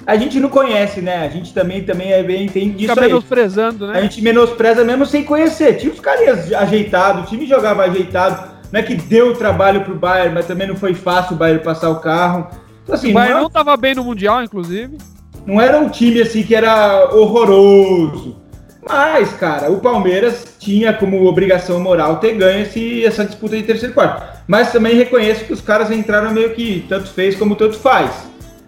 a 0.06 0.16
gente 0.16 0.40
não 0.40 0.48
conhece, 0.48 1.02
né? 1.02 1.26
A 1.26 1.30
gente 1.30 1.54
também, 1.54 1.84
também 1.84 2.14
é 2.14 2.24
bem, 2.24 2.48
tem 2.48 2.72
disso 2.72 2.94
Fica 2.94 3.02
aí. 3.02 3.08
menosprezando, 3.08 3.86
A 3.86 3.94
né? 3.94 4.02
gente 4.04 4.22
menospreza 4.22 4.84
mesmo 4.84 5.06
sem 5.06 5.24
conhecer. 5.24 5.74
Tinha 5.78 5.92
os 5.92 6.00
caras 6.00 6.52
ajeitados, 6.54 7.24
o 7.24 7.28
time 7.28 7.46
jogava 7.46 7.84
ajeitado. 7.84 8.58
Não 8.72 8.80
é 8.80 8.84
que 8.84 8.96
deu 8.96 9.34
trabalho 9.34 9.82
pro 9.82 9.96
Bayern, 9.96 10.34
mas 10.34 10.46
também 10.46 10.68
não 10.68 10.76
foi 10.76 10.94
fácil 10.94 11.36
o 11.36 11.38
Bayern 11.38 11.64
passar 11.64 11.90
o 11.90 12.00
carro. 12.00 12.48
Assim, 12.90 13.08
O 13.08 13.14
não, 13.14 13.22
Bayern 13.22 13.40
é- 13.40 13.42
não 13.44 13.50
bem 13.78 13.96
no 13.96 14.04
Mundial, 14.04 14.44
inclusive. 14.44 14.98
não 15.46 15.60
era 15.62 15.78
um 15.80 15.90
time 15.90 16.22
assim 16.22 16.44
que 16.44 16.56
era 16.56 17.10
horroroso. 17.14 18.36
Mas, 18.90 19.34
cara, 19.34 19.70
o 19.70 19.80
Palmeiras 19.80 20.56
tinha 20.60 20.94
como 20.94 21.26
obrigação 21.26 21.80
moral 21.80 22.18
ter 22.18 22.34
ganho 22.36 22.62
esse, 22.62 23.04
essa 23.06 23.26
disputa 23.26 23.58
de 23.58 23.64
terceiro 23.64 23.92
e 23.92 23.94
quarto. 23.94 24.24
Mas 24.48 24.72
também 24.72 24.96
reconheço 24.96 25.44
que 25.44 25.52
os 25.52 25.60
caras 25.60 25.92
entraram 25.92 26.32
meio 26.32 26.54
que 26.54 26.86
tanto 26.88 27.10
fez 27.10 27.36
como 27.36 27.56
tanto 27.56 27.78
faz. 27.78 28.10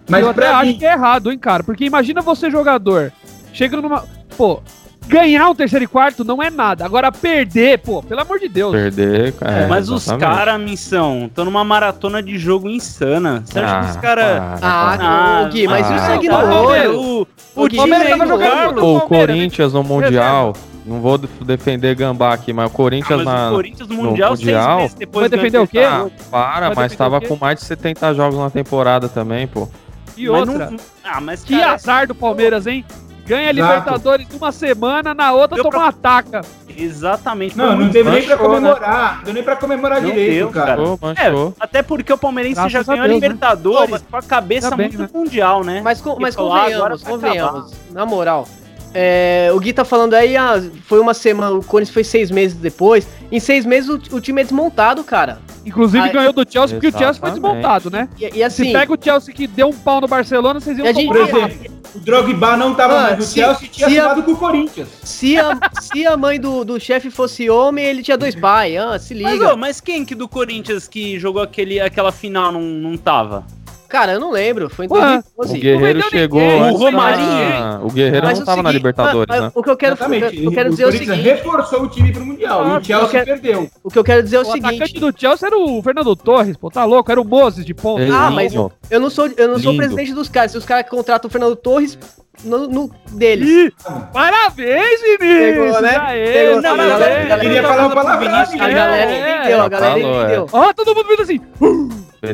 Mas 0.10 0.24
eu 0.24 0.30
até 0.32 0.42
pra 0.42 0.58
acho 0.58 0.66
mim, 0.72 0.78
que 0.78 0.86
é 0.86 0.92
errado, 0.92 1.32
hein, 1.32 1.38
cara? 1.40 1.64
Porque 1.64 1.86
imagina 1.86 2.22
você, 2.22 2.52
jogador, 2.52 3.14
chega 3.54 3.78
numa. 3.78 4.04
Pô, 4.36 4.62
ganhar 5.10 5.50
um 5.50 5.56
terceiro 5.56 5.84
e 5.84 5.88
quarto 5.88 6.24
não 6.24 6.42
é 6.42 6.50
nada. 6.50 6.86
Agora, 6.86 7.12
perder, 7.12 7.80
pô, 7.80 8.02
pelo 8.04 8.22
amor 8.22 8.40
de 8.40 8.48
Deus. 8.48 8.72
Perder, 8.72 9.34
cara. 9.34 9.52
É, 9.64 9.68
Mas 9.68 9.90
os 9.90 10.04
exatamente. 10.04 10.36
caras, 10.38 10.62
missão, 10.62 11.26
estão 11.26 11.44
numa 11.46 11.64
maratona 11.64 12.22
de 12.22 12.38
jogo 12.38 12.70
insana. 12.70 13.44
Você 13.46 13.60
acha 13.60 13.80
que 13.86 13.90
os 13.92 13.98
Ah, 13.98 14.00
caras. 14.00 14.42
Ah, 14.62 14.98
para. 14.98 15.42
Ô, 15.48 15.50
Gui, 15.52 15.68
mas 15.68 15.90
e 15.90 15.92
o 15.92 15.96
Ah, 15.96 16.00
sangue 16.00 16.30
no 16.30 16.38
bom, 16.38 16.56
olho? 16.66 16.70
velho. 16.70 17.00
O, 17.02 17.22
O 17.22 17.28
o 17.56 17.64
Gui 17.64 17.70
time 17.78 17.78
Palmeiras 17.90 18.10
tava 18.10 18.24
do 18.24 18.30
jogando 18.30 18.86
O 18.86 19.02
Corinthians 19.02 19.74
no 19.74 19.84
Mundial, 19.84 20.54
não 20.86 21.02
vou 21.02 21.18
def- 21.18 21.42
defender 21.44 21.96
Gambá 21.96 22.34
aqui, 22.34 22.54
mas 22.54 22.66
o 22.70 22.74
Ah, 22.74 22.76
Corinthians 22.76 23.24
mas 23.24 23.26
na. 23.26 23.50
o 23.50 23.56
Corinthians 23.56 23.90
no 23.90 23.96
Mundial, 23.96 24.36
seis 24.38 24.48
Mundial? 24.48 24.78
meses 24.78 24.94
depois 24.94 25.30
Vai 25.30 25.38
defender 25.38 25.58
o 25.60 25.68
quê? 25.68 25.80
Ah, 25.80 26.08
para, 26.30 26.68
Vai 26.70 26.76
mas 26.86 26.96
tava 26.96 27.18
o 27.18 27.28
com 27.28 27.36
mais 27.36 27.60
de 27.60 27.66
70 27.66 28.14
jogos 28.14 28.38
na 28.40 28.50
temporada 28.50 29.10
também, 29.10 29.48
pô. 29.48 29.68
E 30.16 30.28
Mas 30.30 30.48
outra. 30.48 30.70
não- 30.72 30.78
Ah, 31.04 31.20
mas 31.22 31.44
Que 31.44 31.60
cara, 31.60 31.74
azar 31.74 32.08
do 32.08 32.14
Palmeiras, 32.14 32.68
hein? 32.68 32.86
Ganha 33.30 33.52
Exato. 33.52 33.70
Libertadores 33.80 34.28
numa 34.30 34.52
semana, 34.52 35.14
na 35.14 35.32
outra 35.32 35.56
Deu 35.56 35.64
toma 35.64 35.70
pra- 35.72 35.80
uma 35.82 35.90
ataca. 35.90 36.42
Exatamente. 36.76 37.56
não, 37.58 37.76
não 37.78 37.88
deu 37.90 38.04
nem 38.06 38.24
pra 38.24 38.36
né? 38.36 38.42
comemorar. 38.42 39.16
Não 39.18 39.24
deu 39.24 39.34
nem 39.36 39.44
pra 39.44 39.56
comemorar 39.56 40.02
Não 40.02 40.10
direito, 40.10 40.34
deu, 40.34 40.50
cara. 40.50 40.78
Manchou, 40.78 41.50
É, 41.60 41.64
até 41.64 41.84
porque 41.84 42.12
o 42.12 42.18
Palmeirense 42.18 42.56
Graças 42.56 42.72
já 42.72 42.82
ganhou 42.84 43.04
a 43.04 43.08
Deus, 43.08 43.22
né? 43.22 43.28
Libertadores 43.28 43.90
mas- 43.92 44.02
com 44.10 44.18
a 44.18 44.22
cabeça 44.24 44.68
Ainda 44.68 44.78
bem, 44.78 44.88
muito 44.88 45.02
né? 45.02 45.10
mundial, 45.14 45.64
né? 45.64 45.82
Mas, 45.84 46.02
com- 46.02 46.18
mas 46.20 46.36
agora 46.36 46.50
convenhamos, 46.50 47.02
vai 47.04 47.12
convenhamos. 47.14 47.74
Na 47.92 48.06
moral. 48.06 48.48
É, 48.94 49.50
o 49.54 49.60
Gui 49.60 49.72
tá 49.74 49.84
falando 49.86 50.14
aí, 50.14 50.36
ah, 50.38 50.62
foi 50.86 51.00
uma 51.00 51.14
semana, 51.14 51.52
o 51.56 51.64
Corinthians 51.64 51.94
foi 51.94 52.04
seis 52.04 52.32
meses 52.32 52.58
depois. 52.58 53.08
Em 53.32 53.40
seis 53.40 53.66
meses 53.66 53.90
o, 53.90 53.96
o 54.16 54.22
time 54.22 54.42
é 54.42 54.44
desmontado, 54.44 55.04
cara. 55.04 55.40
Inclusive 55.66 56.08
Ah, 56.10 56.12
ganhou 56.12 56.34
do 56.34 56.46
Chelsea 56.50 56.80
porque 56.80 56.96
o 56.96 56.98
Chelsea 56.98 57.20
foi 57.20 57.30
desmontado, 57.32 57.90
né? 57.92 58.08
E, 58.20 58.26
e 58.26 58.32
Se 58.34 58.44
assim, 58.44 58.74
pega 58.74 58.94
o 58.94 58.98
Chelsea 59.00 59.34
que 59.34 59.46
deu 59.46 59.68
um 59.68 59.74
pau 59.74 60.02
no 60.02 60.08
Barcelona, 60.08 60.60
vocês 60.60 60.78
iam 60.78 60.88
a 60.88 60.94
gente- 60.94 61.70
o 61.96 62.00
Drogba 62.00 62.56
não 62.56 62.76
tava 62.76 62.98
Ah, 62.98 63.02
mais 63.02 63.18
no 63.18 63.24
se- 63.24 63.34
Chelsea 63.40 63.66
e 63.66 63.68
tinha 63.70 63.90
se 63.90 64.00
a- 64.00 64.04
assinado 64.04 64.24
com 64.24 64.32
o 64.32 64.38
Corinthians. 64.38 64.88
se 65.04 65.38
a, 65.40 65.58
se 65.82 66.06
a 66.06 66.16
mãe 66.16 66.40
do, 66.40 66.64
do 66.64 66.80
chefe 66.80 67.10
fosse 67.10 67.50
homem, 67.50 67.84
ele 67.86 68.04
tinha 68.04 68.18
dois 68.18 68.36
pais. 68.36 68.78
Ah, 68.78 68.98
se 69.00 69.16
Mas, 69.16 69.34
liga. 69.34 69.54
ô, 69.54 69.58
mas 69.58 69.82
quem 69.82 70.06
que 70.06 70.14
do 70.16 70.28
Corinthians 70.28 70.88
que 70.88 71.20
jogou 71.20 71.42
aquele, 71.42 71.80
aquela 71.80 72.12
final 72.12 72.52
não, 72.52 72.62
não 72.62 72.96
tava? 72.96 73.44
Cara, 73.90 74.14
eu 74.14 74.20
não 74.20 74.32
lembro. 74.32 74.70
Foi 74.70 74.86
em 74.86 74.90
Ué, 74.90 75.00
2012. 75.36 75.58
O 75.58 75.60
Guerreiro 75.60 76.10
chegou. 76.10 76.42
O 76.42 76.76
Romarinho. 76.78 77.86
O 77.86 77.92
Guerreiro 77.92 78.26
Mas 78.28 78.38
não 78.40 78.46
tava 78.46 78.62
na 78.62 78.70
seguinte- 78.70 78.78
Libertadores, 78.80 79.26
mas- 79.28 79.42
né? 79.42 79.52
O 79.56 79.64
que 79.64 79.70
eu 79.70 79.76
quero, 79.78 79.94
eu 79.94 80.52
quero 80.52 80.68
o 80.70 80.72
dizer 80.72 80.84
é 80.84 80.88
o 80.88 80.92
seguinte. 80.92 81.12
reforçou 81.22 81.82
o 81.84 81.88
time 81.90 82.12
pro 82.14 82.26
Mundial. 82.26 82.64
Ah, 82.64 82.76
e 82.76 82.78
o 82.78 82.84
Chelsea 82.86 83.26
perdeu. 83.26 83.70
O 83.84 83.90
que 83.90 83.98
eu 83.98 84.04
quero 84.04 84.22
dizer 84.24 84.36
é 84.36 84.40
o, 84.40 84.44
O 84.48 84.52
atacante 84.52 84.78
seguinte. 84.94 85.00
do 85.00 85.20
Chelsea 85.20 85.48
era 85.48 85.58
o 85.58 85.82
Fernando 85.82 86.16
Torres, 86.16 86.56
pô, 86.56 86.70
tá 86.70 86.86
louco? 86.86 87.12
Era 87.12 87.20
o 87.20 87.26
Moses 87.26 87.66
de 87.66 87.74
ponta. 87.74 88.04
Ah, 88.14 88.30
mas 88.30 88.54
eu 88.54 88.72
não 89.00 89.10
sou, 89.10 89.28
eu 89.36 89.48
não 89.48 89.60
sou 89.60 89.76
presidente 89.76 90.14
dos 90.14 90.30
caras. 90.30 90.52
Se 90.52 90.58
os 90.58 90.66
caras 90.66 90.88
contratam 90.90 91.28
o 91.28 91.32
Fernando 91.32 91.56
Torres, 91.56 91.98
no, 92.44 92.68
no 92.68 92.92
deles. 93.12 93.48
Ih, 93.50 93.74
parabéns, 94.14 95.00
Vinícius! 95.02 95.20
Pegou, 95.20 95.82
né? 95.82 95.98
Aê, 96.00 96.32
Pegou, 96.34 96.62
Não, 96.62 96.78
parabéns. 96.78 96.90
mas 96.90 97.02
a 97.02 97.26
galera 97.26 97.40
Queria 97.40 97.64
falar 97.64 97.86
uma 97.88 97.96
palavra, 97.96 98.30
Vinícius, 98.30 98.62
A 98.62 98.70
galera 98.70 98.96
é, 99.12 99.40
entendeu, 99.40 99.62
a 99.62 99.70
galera 99.70 100.00
é. 100.00 100.02
entendeu. 100.24 100.48
Ó, 100.52 100.74
todo 100.74 100.96
mundo 100.96 101.08
vindo 101.08 101.22
assim. 101.22 101.40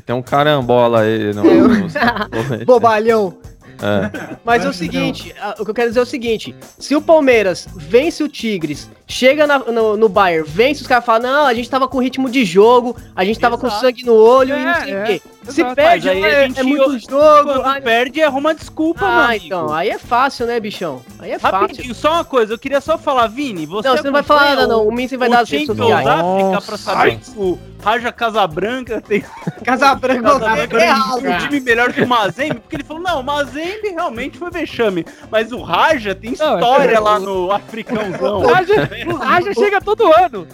Tem 0.06 0.16
um 0.16 0.22
carambola 0.22 1.02
aí 1.02 1.34
no. 1.34 1.46
Eu- 1.46 1.68
no- 1.70 1.86
Bobalhão. 2.66 3.38
É. 3.82 4.36
Mas 4.44 4.64
é 4.66 4.70
o 4.70 4.74
seguinte, 4.74 5.34
o 5.60 5.66
que 5.66 5.72
eu 5.72 5.76
quero 5.76 5.90
dizer 5.90 6.00
é 6.00 6.04
o 6.04 6.06
seguinte: 6.06 6.56
se 6.80 6.96
o 6.96 7.02
Palmeiras 7.02 7.68
vence 7.76 8.24
o 8.24 8.30
Tigres, 8.30 8.90
chega 9.08 9.46
na- 9.46 9.60
no, 9.60 9.98
no 9.98 10.08
Bayern, 10.10 10.48
vence, 10.50 10.82
os 10.82 10.88
caras 10.88 11.06
falam, 11.06 11.22
não, 11.32 11.46
a 11.48 11.54
gente 11.54 11.70
tava 11.70 11.88
com 11.88 12.00
ritmo 12.00 12.30
de 12.30 12.46
jogo, 12.46 12.96
a 13.16 13.24
gente 13.26 13.40
tava 13.40 13.58
com 13.58 13.68
Exato. 13.68 13.82
sangue 13.82 14.04
no 14.06 14.14
olho 14.16 14.56
e 14.56 14.64
não 14.64 14.70
É, 14.72 14.84
sei 14.84 14.94
é. 14.94 15.02
o 15.02 15.06
quê. 15.06 15.22
Se 15.50 15.62
Exato. 15.62 15.76
perde, 15.76 16.10
é, 16.10 16.48
gente- 16.48 16.60
é 16.60 16.64
muito 16.64 16.98
jogo. 17.00 17.52
Quando 17.54 17.66
ai, 17.66 17.82
perde, 17.82 18.22
arruma 18.24 18.56
desculpa, 18.56 19.06
ah, 19.06 19.26
amigo. 19.26 19.46
então, 19.46 19.72
aí 19.74 19.90
é 19.90 20.00
fácil, 20.00 20.48
né, 20.48 20.60
bichão? 20.60 21.02
Aí 21.20 21.32
é 21.32 21.38
fácil. 21.38 21.60
Rapidinho, 21.60 21.94
só 21.94 22.14
uma 22.14 22.26
coisa, 22.26 22.54
eu 22.54 22.58
queria 22.58 22.82
só 22.82 22.98
falar, 22.98 23.28
Vini, 23.28 23.66
você 23.66 23.88
Não, 23.88 23.98
você 23.98 24.04
não 24.04 24.12
vai 24.12 24.24
falar 24.24 24.46
nada, 24.56 24.68
não. 24.68 24.88
o- 24.88 24.92
Minsen 24.92 25.18
vai 25.20 25.28
o 25.28 25.32
dar 25.32 25.42
as 25.42 25.50
redes 25.50 25.68
sociais. 25.68 26.08
África 26.08 26.62
pra 26.66 26.78
saber 26.78 27.18
que 27.18 27.30
o 27.38 27.60
Raja 27.86 28.12
Casabranca 28.12 29.00
tem 29.00 29.24
Casabranca, 29.64 30.22
Casabranca 30.24 30.78
é 30.78 30.94
tem 31.22 31.36
um 31.36 31.38
time 31.38 31.60
melhor 31.60 31.94
que 31.94 32.02
o 32.02 32.08
Mazembe, 32.08 32.56
porque 32.56 32.78
ele 32.78 32.84
falou, 32.84 33.04
não, 33.04 33.20
o 33.20 33.24
Mazembe 33.24 33.90
realmente 33.90 34.38
foi 34.40 34.50
vexame, 34.50 35.06
mas 35.32 35.52
o 35.52 35.62
Raja 35.62 36.16
tem 36.16 36.34
Não, 36.40 36.54
é 36.54 36.56
história 36.56 36.96
que- 36.96 37.00
lá 37.00 37.20
no 37.20 37.52
Africãozão. 37.52 38.40
O 38.42 38.48
Raja, 38.52 38.74
o 39.08 39.16
Raja 39.16 39.54
chega 39.56 39.80
todo 39.80 40.12
ano. 40.12 40.48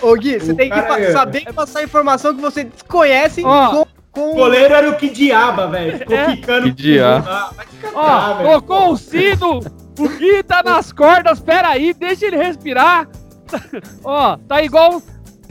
Ô, 0.00 0.14
Gui, 0.14 0.38
você 0.40 0.52
O 0.52 0.56
tem 0.56 0.70
que 0.70 0.78
é- 0.78 1.12
saber 1.12 1.52
passar 1.52 1.84
informação 1.84 2.34
que 2.34 2.40
você 2.40 2.64
desconhece 2.64 3.42
Ó. 3.44 3.84
com, 4.10 4.30
O 4.30 4.34
goleiro 4.34 4.72
era 4.74 4.88
o 4.90 4.96
que 4.96 5.08
diaba, 5.10 5.66
velho. 5.68 5.98
Ficou 5.98 6.16
É. 6.16 6.26
quicando. 6.36 6.74
Que. 6.74 6.98
Ah, 7.00 7.50
catar, 7.80 7.94
Ó, 7.94 8.52
tocou 8.54 8.92
o 8.92 8.96
sino. 8.96 9.60
O 9.98 10.08
Gui 10.08 10.42
tá 10.42 10.62
nas 10.62 10.90
cordas. 10.92 11.38
Pera 11.40 11.68
aí, 11.68 11.92
deixa 11.94 12.26
ele 12.26 12.36
respirar. 12.36 13.08
Ó, 14.04 14.36
tá 14.48 14.62
igual. 14.62 15.02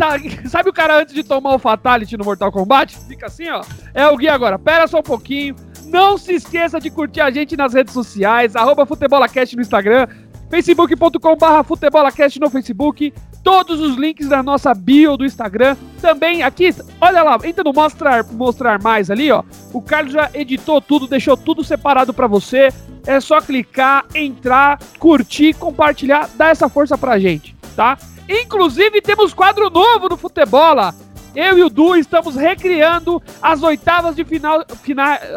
Tá- 0.02 0.50
sabe 0.50 0.70
o 0.70 0.74
cara 0.74 1.00
antes 1.00 1.14
de 1.14 1.24
tomar 1.24 1.54
o 1.54 1.60
Fatality 1.60 2.18
no 2.18 2.26
Mortal 2.26 2.52
Kombat? 2.52 2.98
Fica 3.08 3.28
assim, 3.28 3.48
ó. 3.50 3.62
É 3.94 4.08
o 4.08 4.18
Gui 4.18 4.28
agora. 4.28 4.58
Pera 4.58 4.88
só 4.88 5.00
um 5.00 5.04
pouquinho. 5.04 5.56
Não 5.86 6.18
se 6.18 6.34
esqueça 6.34 6.80
de 6.80 6.90
curtir 6.90 7.22
a 7.22 7.30
gente 7.30 7.56
nas 7.56 7.74
redes 7.74 7.94
sociais. 7.94 8.56
Arroba 8.56 8.86
FutebolaCast 8.86 9.56
no 9.56 9.62
Instagram. 9.62 10.08
facebook.com 10.50 11.38
barra 11.38 11.64
FutebolaCast 11.64 12.40
no 12.40 12.50
Facebook. 12.50 13.14
Todos 13.44 13.80
os 13.80 13.96
links 13.96 14.28
da 14.28 14.42
nossa 14.44 14.74
bio 14.74 15.16
do 15.18 15.26
Instagram. 15.26 15.76
Também 16.02 16.44
aqui, 16.44 16.74
olha 17.00 17.24
lá, 17.24 17.38
entra 17.44 17.64
no 17.64 17.72
mostrar, 17.74 18.24
mostrar 18.32 18.82
mais 18.82 19.10
ali, 19.10 19.32
ó. 19.32 19.44
O 19.74 19.82
Carlos 19.82 20.14
já 20.14 20.30
editou 20.34 20.82
tudo, 20.82 21.08
deixou 21.08 21.36
tudo 21.38 21.64
separado 21.64 22.14
pra 22.14 22.28
você. 22.28 22.70
É 23.06 23.20
só 23.20 23.40
clicar, 23.42 24.06
entrar, 24.14 24.78
curtir, 25.00 25.54
compartilhar, 25.56 26.30
dar 26.36 26.50
essa 26.50 26.70
força 26.70 26.98
pra 26.98 27.18
gente, 27.18 27.56
tá? 27.76 27.98
Inclusive, 28.32 29.02
temos 29.02 29.34
quadro 29.34 29.70
novo 29.70 30.08
no 30.08 30.16
Futebola. 30.16 30.96
Eu 31.36 31.58
e 31.58 31.64
o 31.64 31.70
Du 31.70 31.96
estamos 31.96 32.36
recriando 32.36 33.22
as 33.42 33.62
oitavas 33.62 34.16
de 34.16 34.24
final. 34.24 34.64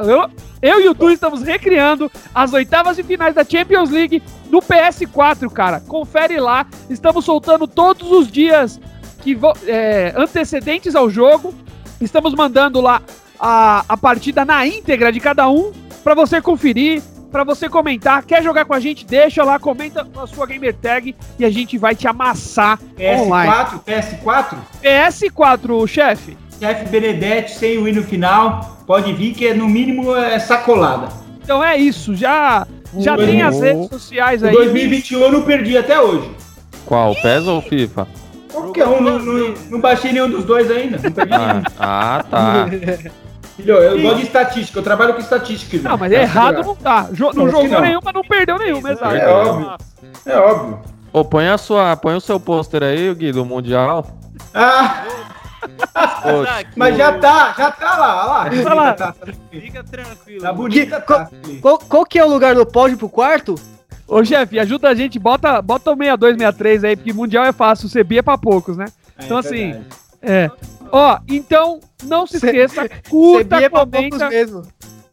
eu, 0.07 0.31
eu 0.63 0.81
e 0.81 0.89
o 0.89 0.95
Du 0.95 1.11
estamos 1.11 1.43
recriando 1.43 2.11
as 2.33 2.53
oitavas 2.53 2.97
de 2.97 3.03
finais 3.03 3.35
da 3.35 3.45
Champions 3.45 3.91
League 3.91 4.23
no 4.49 4.61
PS4, 4.61 5.51
cara. 5.51 5.81
Confere 5.81 6.39
lá. 6.39 6.67
Estamos 6.89 7.25
soltando 7.25 7.67
todos 7.67 8.11
os 8.13 8.31
dias 8.31 8.81
que 9.23 9.37
é, 9.67 10.13
antecedentes 10.17 10.95
ao 10.95 11.11
jogo. 11.11 11.53
Estamos 12.01 12.33
mandando 12.35 12.81
lá 12.81 13.03
a, 13.39 13.85
a 13.89 13.97
partida 13.97 14.45
na 14.45 14.65
íntegra 14.67 15.11
de 15.11 15.19
cada 15.19 15.49
um 15.49 15.73
para 16.03 16.15
você 16.15 16.41
conferir 16.41 17.03
para 17.35 17.43
você 17.43 17.69
comentar. 17.69 18.25
Quer 18.25 18.45
jogar 18.45 18.65
com 18.65 18.75
a 18.75 18.79
gente? 18.79 19.05
Deixa 19.05 19.43
lá, 19.43 19.59
comenta 19.59 20.07
a 20.17 20.25
sua 20.25 20.47
gamer 20.47 20.73
tag 20.73 21.17
e 21.37 21.45
a 21.45 21.51
gente 21.51 21.77
vai 21.77 21.93
te 21.93 22.07
amassar 22.07 22.79
PS4, 22.97 23.19
online. 23.19 23.53
PS4? 23.85 24.57
PS4, 24.81 25.89
chefe. 25.89 26.37
Chefe 26.61 26.89
Benedetti 26.89 27.57
sem 27.57 27.77
o 27.77 27.89
hino 27.89 28.05
final. 28.05 28.79
Pode 28.87 29.13
vir 29.13 29.35
que 29.35 29.49
é, 29.49 29.53
no 29.53 29.69
mínimo 29.69 30.15
é 30.15 30.39
sacolada. 30.39 31.09
Então 31.43 31.63
é 31.63 31.77
isso, 31.77 32.15
já 32.15 32.69
já 32.99 33.17
tem 33.17 33.43
as 33.43 33.61
redes 33.61 33.89
sociais 33.89 34.45
aí. 34.45 34.55
2021 34.55 35.21
eu 35.21 35.33
não 35.33 35.43
perdi 35.43 35.77
até 35.77 36.01
hoje. 36.01 36.31
Qual? 36.87 37.17
PES 37.17 37.49
ou 37.49 37.61
FIFA? 37.61 38.07
Qualquer 38.53 38.87
um, 38.87 39.01
não, 39.01 39.19
não, 39.19 39.55
não, 39.71 39.81
baixei 39.81 40.13
nenhum 40.13 40.31
dos 40.31 40.45
dois 40.45 40.71
ainda. 40.71 41.01
Não 41.03 41.11
perdi 41.11 41.33
ah, 41.35 41.63
ah, 41.81 42.25
tá. 42.31 42.67
Filho, 43.57 43.75
eu 43.77 44.03
gosto 44.03 44.17
de 44.17 44.23
estatística, 44.23 44.79
eu 44.79 44.83
trabalho 44.83 45.15
com 45.15 45.21
estatística. 45.21 45.89
Não, 45.89 45.97
mas 45.97 46.13
é 46.13 46.23
errado 46.23 46.65
não 46.65 46.75
tá. 46.75 47.09
Jo 47.13 47.31
não, 47.33 47.49
jogou 47.49 47.69
não. 47.69 47.81
nenhum, 47.81 48.01
mas 48.03 48.15
não 48.15 48.23
perdeu 48.23 48.59
nenhum, 48.59 48.79
exato. 48.79 49.15
É 49.15 49.29
óbvio. 49.29 49.77
É 50.27 50.37
óbvio. 50.37 50.79
Ô, 51.13 51.25
põe, 51.25 51.49
a 51.49 51.57
sua, 51.57 51.97
põe 51.97 52.17
o 52.17 52.21
seu 52.21 52.41
pôster 52.41 52.83
aí, 52.83 53.15
Gui, 53.15 53.31
do 53.31 53.45
Mundial. 53.45 54.07
Ah! 54.53 55.05
mas 56.77 56.97
já 56.97 57.19
tá, 57.19 57.55
já 57.57 57.71
tá 57.71 57.97
lá, 57.97 58.25
lá. 58.25 58.51
Tá 58.51 58.75
lá. 58.75 58.93
Tá, 58.93 59.15
Fica 59.51 59.85
tranquilo. 59.85 60.43
Tá 60.43 60.53
bonita, 60.53 61.01
tá. 61.01 61.31
Qual, 61.63 61.79
qual, 61.79 62.05
que 62.05 62.19
é 62.19 62.25
o 62.25 62.29
lugar 62.29 62.55
do 62.55 62.67
pódio 62.67 62.99
pro 62.99 63.09
quarto? 63.09 63.55
Ô, 64.07 64.25
chefe, 64.25 64.59
ajuda 64.59 64.89
a 64.89 64.95
gente, 64.95 65.19
bota, 65.19 65.63
bota 65.63 65.93
o 65.93 65.97
62, 65.97 66.37
63 66.37 66.85
aí, 66.85 66.97
porque 66.97 67.13
Mundial 67.13 67.45
é 67.45 67.53
fácil, 67.53 67.87
o 67.87 67.91
CB 67.91 68.19
é 68.19 68.23
pra 68.23 68.37
poucos, 68.37 68.77
né? 68.77 68.87
É, 69.19 69.25
então, 69.25 69.37
é 69.37 69.41
assim, 69.41 69.85
é. 70.25 70.51
Ó, 70.91 71.19
então, 71.29 71.81
não 72.05 72.27
se 72.27 72.37
esqueça, 72.37 72.89
curta, 73.09 73.57
é 73.57 73.69
comenta. 73.69 74.29
Mesmo. 74.29 74.63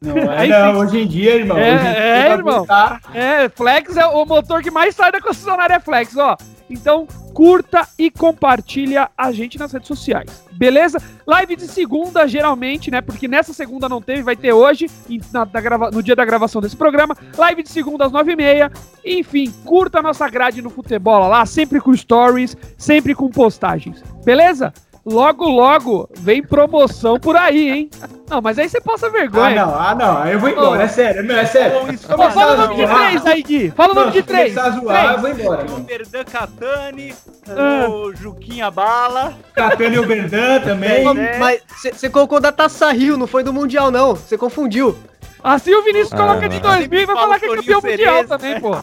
Não, 0.01 0.17
é, 0.33 0.47
não, 0.47 0.79
hoje 0.79 0.99
em 0.99 1.07
dia, 1.07 1.35
irmão. 1.35 1.57
É, 1.57 1.77
dia, 1.77 1.89
é 1.89 2.31
irmão. 2.31 2.65
É, 3.13 3.49
Flex 3.49 3.95
é 3.97 4.05
o 4.05 4.25
motor 4.25 4.61
que 4.61 4.71
mais 4.71 4.95
sai 4.95 5.11
da 5.11 5.21
concessionária 5.21 5.75
é 5.75 5.79
Flex, 5.79 6.17
ó. 6.17 6.35
Então, 6.69 7.05
curta 7.33 7.87
e 7.99 8.09
compartilha 8.09 9.09
a 9.17 9.31
gente 9.31 9.59
nas 9.59 9.73
redes 9.73 9.87
sociais. 9.87 10.43
Beleza? 10.53 10.99
Live 11.27 11.55
de 11.55 11.67
segunda, 11.67 12.27
geralmente, 12.27 12.89
né? 12.89 13.01
Porque 13.01 13.27
nessa 13.27 13.51
segunda 13.51 13.89
não 13.89 14.01
teve, 14.01 14.21
vai 14.21 14.35
ter 14.35 14.53
hoje, 14.53 14.87
na, 15.33 15.43
grava, 15.45 15.91
no 15.91 16.01
dia 16.01 16.15
da 16.15 16.23
gravação 16.23 16.61
desse 16.61 16.77
programa. 16.77 17.15
Live 17.37 17.63
de 17.63 17.69
segunda 17.69 18.05
às 18.05 18.11
nove 18.11 18.31
e 18.31 18.35
meia. 18.35 18.71
Enfim, 19.03 19.51
curta 19.65 19.99
a 19.99 20.01
nossa 20.01 20.29
grade 20.29 20.61
no 20.61 20.69
futebol 20.69 21.27
lá, 21.27 21.45
sempre 21.45 21.81
com 21.81 21.95
stories, 21.95 22.55
sempre 22.77 23.13
com 23.13 23.29
postagens. 23.29 24.01
Beleza? 24.23 24.71
Logo, 25.03 25.49
logo, 25.49 26.07
vem 26.13 26.43
promoção 26.43 27.19
por 27.19 27.35
aí, 27.35 27.69
hein? 27.69 27.89
Não, 28.29 28.39
mas 28.39 28.59
aí 28.59 28.69
você 28.69 28.79
passa 28.79 29.09
vergonha. 29.09 29.63
Ah, 29.63 29.65
não, 29.65 29.75
ah, 29.75 29.95
não. 29.95 30.17
Aí 30.21 30.33
eu 30.33 30.39
vou 30.39 30.47
embora, 30.47 30.79
oh. 30.79 30.81
é 30.81 30.87
sério, 30.87 31.23
não, 31.23 31.35
é 31.35 31.45
sério. 31.45 31.79
Pô, 32.07 32.29
fala 32.29 32.53
o 32.53 32.57
nome 32.57 32.75
de 32.75 32.85
três 32.85 33.25
aí, 33.25 33.43
Gui. 33.43 33.71
Fala 33.71 33.91
o 33.93 33.95
nome 33.95 34.11
de 34.11 34.21
três. 34.21 34.53
Começar 34.53 34.77
a 34.77 34.79
zoar, 34.79 35.13
eu 35.13 35.19
vou 35.19 35.29
embora. 35.31 35.65
O 35.71 35.79
Berdan 35.79 36.23
Catani, 36.23 37.15
ah. 37.49 37.89
o 37.89 38.13
Juquinha 38.13 38.69
Bala. 38.69 39.33
Catani 39.55 39.95
e 39.95 39.99
o 39.99 40.05
Berdan 40.05 40.61
também. 40.61 41.07
É. 41.19 41.37
Mas 41.39 41.61
você 41.91 42.07
colocou 42.07 42.39
da 42.39 42.51
Taça 42.51 42.91
Rio, 42.91 43.17
não 43.17 43.25
foi 43.25 43.43
do 43.43 43.51
Mundial, 43.51 43.89
não. 43.89 44.15
Você 44.15 44.37
confundiu. 44.37 44.95
Assim 45.43 45.73
o 45.73 45.81
Vinícius 45.81 46.13
ah, 46.13 46.17
coloca 46.17 46.47
de 46.47 46.59
2000 46.59 47.01
e 47.01 47.05
vai 47.05 47.15
falar 47.15 47.39
que 47.39 47.45
é 47.45 47.55
campeão 47.55 47.81
mundial 47.81 48.23
também, 48.25 48.61
pô. 48.61 48.75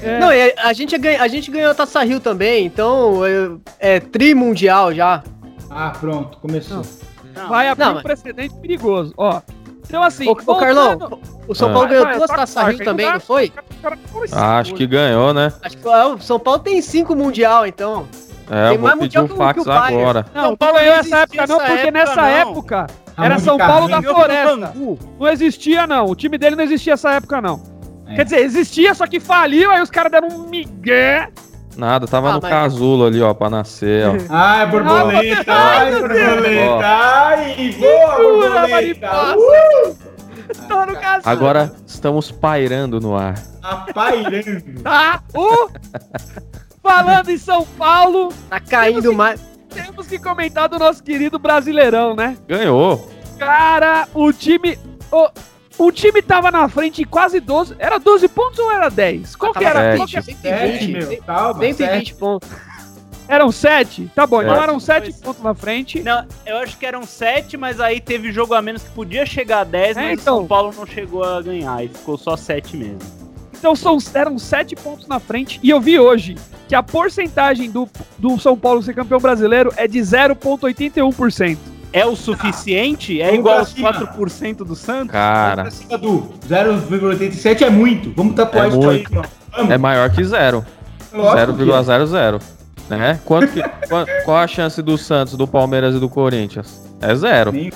É. 0.00 0.18
Não, 0.18 0.28
a 0.64 0.72
gente, 0.72 0.94
a 0.94 1.28
gente 1.28 1.50
ganhou 1.50 1.72
a 1.72 1.74
Taça 1.74 2.02
Rio 2.04 2.20
também, 2.20 2.64
então 2.64 3.26
é, 3.26 3.96
é 3.96 4.00
tri 4.00 4.32
mundial 4.32 4.94
já. 4.94 5.22
Ah, 5.70 5.92
pronto, 5.98 6.36
começou. 6.38 6.82
Não. 7.34 7.48
Vai 7.48 7.68
abrir 7.68 7.84
não, 7.84 7.98
um 7.98 8.02
precedente 8.02 8.54
perigoso. 8.56 9.14
Ó, 9.16 9.40
então 9.86 10.02
assim. 10.02 10.28
Ô, 10.28 10.34
voltando... 10.34 10.58
Carlão, 10.58 11.20
o 11.46 11.54
São 11.54 11.72
Paulo 11.72 11.86
ah. 11.86 11.90
ganhou 11.90 12.18
duas 12.18 12.30
taças 12.30 12.68
Rio 12.68 12.84
também, 12.84 13.12
não 13.12 13.20
foi? 13.20 13.52
Ah, 14.32 14.58
acho 14.58 14.74
que 14.74 14.86
ganhou, 14.86 15.32
né? 15.32 15.52
Acho 15.62 15.76
que 15.76 15.88
o 15.88 16.18
São 16.18 16.38
Paulo 16.38 16.58
tem 16.58 16.82
cinco 16.82 17.14
mundial, 17.14 17.66
então. 17.66 18.06
É, 18.50 18.70
tem 18.70 18.76
eu 18.76 18.80
vou 18.80 18.96
pedir 18.98 19.20
o 19.20 19.28
fax 19.28 19.66
agora. 19.66 20.26
Não, 20.34 20.42
São 20.42 20.56
Paulo 20.56 20.78
ganhou 20.78 20.94
essa 20.94 21.18
época 21.18 21.46
não, 21.46 21.58
porque 21.58 21.72
época, 21.72 21.90
nessa 21.92 22.16
não. 22.16 22.24
época 22.24 22.86
era 23.16 23.38
São 23.38 23.56
Paulo 23.56 23.88
da 23.88 24.02
Floresta. 24.02 24.74
Não 25.18 25.28
existia, 25.28 25.86
não. 25.86 26.06
O 26.06 26.16
time 26.16 26.36
dele 26.36 26.56
não 26.56 26.64
existia 26.64 26.94
nessa 26.94 27.12
época, 27.12 27.40
não. 27.40 27.62
É. 28.08 28.16
Quer 28.16 28.24
dizer, 28.24 28.40
existia, 28.40 28.92
só 28.94 29.06
que 29.06 29.20
faliu, 29.20 29.70
aí 29.70 29.80
os 29.80 29.90
caras 29.90 30.10
deram 30.10 30.28
um 30.28 30.48
migué 30.48 31.30
Nada, 31.76 32.06
tava 32.06 32.30
ah, 32.30 32.34
no 32.34 32.40
mas... 32.42 32.50
casulo 32.50 33.06
ali, 33.06 33.22
ó, 33.22 33.32
pra 33.32 33.48
nascer, 33.48 34.06
ó. 34.06 34.12
Ai, 34.28 34.66
borboleta, 34.66 35.52
ai, 35.52 35.92
borboleta, 35.92 36.86
ai, 36.86 37.76
boa, 37.78 38.16
borboleta. 38.16 39.36
Uh! 39.36 39.96
Tô 40.68 40.86
no 40.86 40.94
casulo. 40.94 41.22
Agora 41.24 41.72
estamos 41.86 42.30
pairando 42.30 43.00
no 43.00 43.16
ar. 43.16 43.38
Tá 43.60 43.86
pairando. 43.94 44.82
Tá, 44.82 45.22
uh! 45.34 45.70
Falando 46.82 47.30
em 47.30 47.38
São 47.38 47.64
Paulo. 47.64 48.32
Tá 48.48 48.58
caindo 48.58 49.12
mais. 49.12 49.40
Temos 49.72 50.06
que 50.06 50.18
comentar 50.18 50.68
do 50.68 50.78
nosso 50.78 51.02
querido 51.02 51.38
Brasileirão, 51.38 52.14
né? 52.14 52.36
Ganhou. 52.48 53.08
Cara, 53.38 54.08
o 54.12 54.32
time. 54.32 54.78
Oh, 55.10 55.30
o 55.80 55.90
time 55.90 56.20
tava 56.20 56.50
na 56.50 56.68
frente 56.68 57.04
quase 57.04 57.40
12. 57.40 57.74
Era 57.78 57.98
12 57.98 58.28
pontos 58.28 58.58
ou 58.58 58.70
era 58.70 58.90
10? 58.90 59.34
Qual 59.34 59.52
que 59.52 59.64
era? 59.64 59.96
7. 59.96 59.96
Qual 59.96 60.08
que 60.08 60.16
era? 60.46 60.68
120, 60.68 60.92
meu. 60.92 61.22
Calma, 61.22 61.60
120 61.60 62.14
pontos. 62.16 62.48
Eram 63.26 63.50
7? 63.50 64.10
Tá 64.14 64.26
bom, 64.26 64.42
então 64.42 64.62
eram 64.62 64.78
7 64.78 65.12
pontos 65.14 65.42
na 65.42 65.54
frente. 65.54 66.02
Não, 66.02 66.26
eu 66.44 66.58
acho 66.58 66.76
que 66.76 66.84
eram 66.84 67.04
7, 67.04 67.56
mas 67.56 67.80
aí 67.80 68.00
teve 68.00 68.30
jogo 68.30 68.52
a 68.54 68.60
menos 68.60 68.82
que 68.82 68.90
podia 68.90 69.24
chegar 69.24 69.60
a 69.60 69.64
10, 69.64 69.96
é, 69.96 70.02
mas 70.02 70.20
então. 70.20 70.38
São 70.38 70.46
Paulo 70.46 70.74
não 70.76 70.84
chegou 70.84 71.24
a 71.24 71.40
ganhar 71.40 71.82
e 71.82 71.88
ficou 71.88 72.18
só 72.18 72.36
7 72.36 72.76
mesmo. 72.76 72.98
Então 73.56 73.74
são, 73.74 73.96
eram 74.12 74.38
7 74.38 74.76
pontos 74.76 75.06
na 75.06 75.18
frente. 75.18 75.60
E 75.62 75.70
eu 75.70 75.80
vi 75.80 75.98
hoje 75.98 76.34
que 76.68 76.74
a 76.74 76.82
porcentagem 76.82 77.70
do, 77.70 77.88
do 78.18 78.38
São 78.38 78.56
Paulo 78.56 78.82
ser 78.82 78.94
campeão 78.94 79.20
brasileiro 79.20 79.72
é 79.76 79.86
de 79.86 79.98
0,81% 80.00 81.79
é 81.92 82.04
o 82.06 82.14
suficiente? 82.16 83.20
É 83.20 83.34
igual 83.34 83.58
aos 83.58 83.74
4% 83.74 84.58
do 84.58 84.74
Santos? 84.74 85.12
Cara. 85.12 85.64
0,87 85.64 87.62
é 87.62 87.70
muito. 87.70 88.12
Vamos 88.16 88.34
tatuar 88.34 88.66
é 88.66 88.68
isso 88.68 88.78
muito. 88.78 89.10
aí, 89.10 89.24
mano. 89.56 89.72
É 89.72 89.78
maior 89.78 90.10
que 90.10 90.22
zero. 90.24 90.64
0,00. 91.12 92.40
Né? 92.88 93.20
Quanto 93.24 93.52
que, 93.52 93.62
qual, 93.88 94.06
qual, 94.24 94.36
a 94.38 94.46
chance 94.48 94.82
do 94.82 94.98
Santos, 94.98 95.36
do 95.36 95.46
Palmeiras 95.46 95.94
e 95.94 96.00
do 96.00 96.08
Corinthians? 96.08 96.82
É 97.00 97.14
zero. 97.14 97.52
Nenhum. 97.52 97.70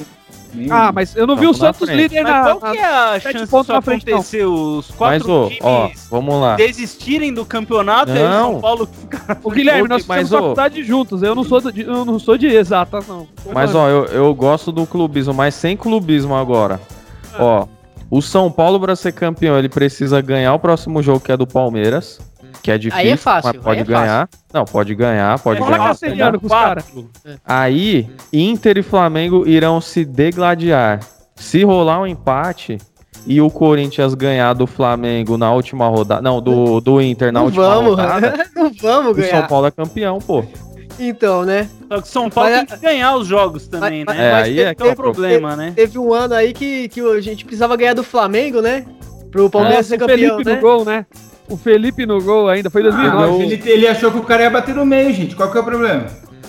Ah, 0.70 0.92
mas 0.92 1.16
eu 1.16 1.26
não 1.26 1.36
vi 1.36 1.46
o 1.46 1.55
Santos 1.55 1.88
líder 1.88 2.22
na. 2.22 2.42
Mas 2.42 2.59
qual 2.59 2.72
que 2.72 2.78
é 2.78 2.84
a 2.84 3.20
chance 3.20 3.44
disso 3.44 3.72
acontecer? 3.72 4.44
Os 4.44 4.90
quatro 4.92 5.40
mas, 5.42 5.48
times 5.48 5.64
ó, 5.64 5.90
vamos 6.11 6.40
lá. 6.40 6.57
desistirem 6.57 7.32
do 7.32 7.44
campeonato 7.44 8.12
não. 8.12 8.50
e 8.50 8.52
São 8.52 8.61
Paulo 8.61 8.86
ficar. 8.86 9.38
O 9.42 9.50
Guilherme, 9.50 9.88
nós 9.88 10.07
mas, 10.07 10.22
fizemos 10.22 10.42
faculdade 10.42 10.82
juntos. 10.84 11.22
Eu 11.22 11.34
não 11.34 11.44
sou 11.44 11.61
de, 11.61 11.82
eu 11.82 12.05
não 12.05 12.18
sou 12.18 12.36
de 12.38 12.46
exatas, 12.46 13.07
não. 13.07 13.26
Mas, 13.52 13.74
ó, 13.74 13.88
eu, 13.88 14.05
eu 14.07 14.34
gosto 14.34 14.70
do 14.70 14.86
clubismo, 14.86 15.34
mas 15.34 15.55
sem 15.55 15.76
clubismo 15.76 16.34
agora. 16.34 16.80
Ah. 17.34 17.42
Ó, 17.42 17.66
o 18.11 18.22
São 18.22 18.50
Paulo, 18.50 18.78
para 18.78 18.94
ser 18.94 19.12
campeão, 19.12 19.59
ele 19.59 19.68
precisa 19.68 20.20
ganhar 20.20 20.55
o 20.55 20.59
próximo 20.59 21.02
jogo, 21.02 21.20
que 21.20 21.32
é 21.32 21.36
do 21.36 21.46
Palmeiras 21.46 22.20
que 22.62 22.70
é 22.70 22.78
difícil, 22.78 23.00
aí 23.05 23.11
é 23.11 23.16
fácil, 23.16 23.52
mas 23.55 23.62
pode 23.62 23.80
é 23.80 23.84
ganhar. 23.84 24.28
Fácil. 24.28 24.46
Não, 24.52 24.64
pode 24.64 24.94
ganhar, 24.94 25.38
pode 25.38 25.62
é, 25.62 26.11
ganhar. 26.11 26.38
com 26.38 26.46
os 26.46 26.52
caras. 26.52 26.84
Aí, 27.44 28.09
Inter 28.32 28.78
e 28.78 28.82
Flamengo 28.82 29.46
irão 29.46 29.80
se 29.80 30.05
degladiar. 30.05 31.00
Se 31.36 31.64
rolar 31.64 32.00
um 32.00 32.07
empate 32.07 32.78
e 33.26 33.40
o 33.40 33.50
Corinthians 33.50 34.14
ganhar 34.14 34.52
do 34.55 34.66
Flamengo 34.66 35.36
na 35.36 35.52
última 35.52 35.88
rodada, 35.88 36.22
não, 36.22 36.40
do, 36.40 36.80
do 36.80 37.00
Inter 37.00 37.32
na 37.32 37.40
não 37.40 37.46
última 37.46 37.68
vamos, 37.68 37.90
rodada, 37.90 38.46
não 38.55 38.70
vamos 38.80 39.16
ganhar. 39.16 39.36
O 39.36 39.40
São 39.40 39.48
Paulo 39.48 39.66
é 39.66 39.70
campeão, 39.70 40.18
pô. 40.18 40.44
Então, 40.98 41.44
né? 41.44 41.68
Só 41.88 42.00
que 42.00 42.09
São 42.09 42.30
Paulo 42.30 42.50
mas, 42.50 42.66
tem 42.66 42.78
que 42.78 42.84
ganhar 42.84 43.16
os 43.16 43.26
jogos 43.26 43.66
também, 43.66 44.05
mas, 44.07 44.16
né? 44.16 44.28
É, 44.28 44.32
mas 44.32 44.44
aí 44.44 44.55
teve, 44.55 44.70
é 44.70 44.74
que 44.74 44.82
é 44.82 44.86
o 44.86 44.96
problema, 44.96 45.50
teve, 45.50 45.62
né? 45.62 45.72
Teve 45.74 45.98
um 45.98 46.12
ano 46.12 46.34
aí 46.34 46.52
que, 46.52 46.88
que 46.88 47.00
a 47.00 47.20
gente 47.20 47.44
precisava 47.44 47.76
ganhar 47.76 47.94
do 47.94 48.05
Flamengo, 48.05 48.61
né? 48.61 48.84
Pro 49.30 49.50
Palmeiras 49.50 49.86
é, 49.86 49.88
ser 49.90 49.98
campeão, 49.98 50.16
Felipe 50.16 50.44
né? 50.44 50.55
no 50.55 50.61
gol, 50.61 50.84
né? 50.84 51.07
O 51.49 51.57
Felipe 51.57 52.07
no 52.07 52.20
gol 52.22 52.49
ainda, 52.49 52.70
foi 52.70 52.82
2009. 52.82 53.42
Ah, 53.42 53.45
ele, 53.45 53.62
ele 53.70 53.86
achou 53.86 54.11
que 54.11 54.18
o 54.18 54.22
cara 54.24 54.45
ia 54.45 54.51
bater 54.51 54.74
no 54.74 54.86
meio, 54.86 55.12
gente. 55.12 55.36
Qual 55.36 55.51
que 55.51 55.59
é 55.59 55.61
o 55.61 55.64
problema? 55.64 56.07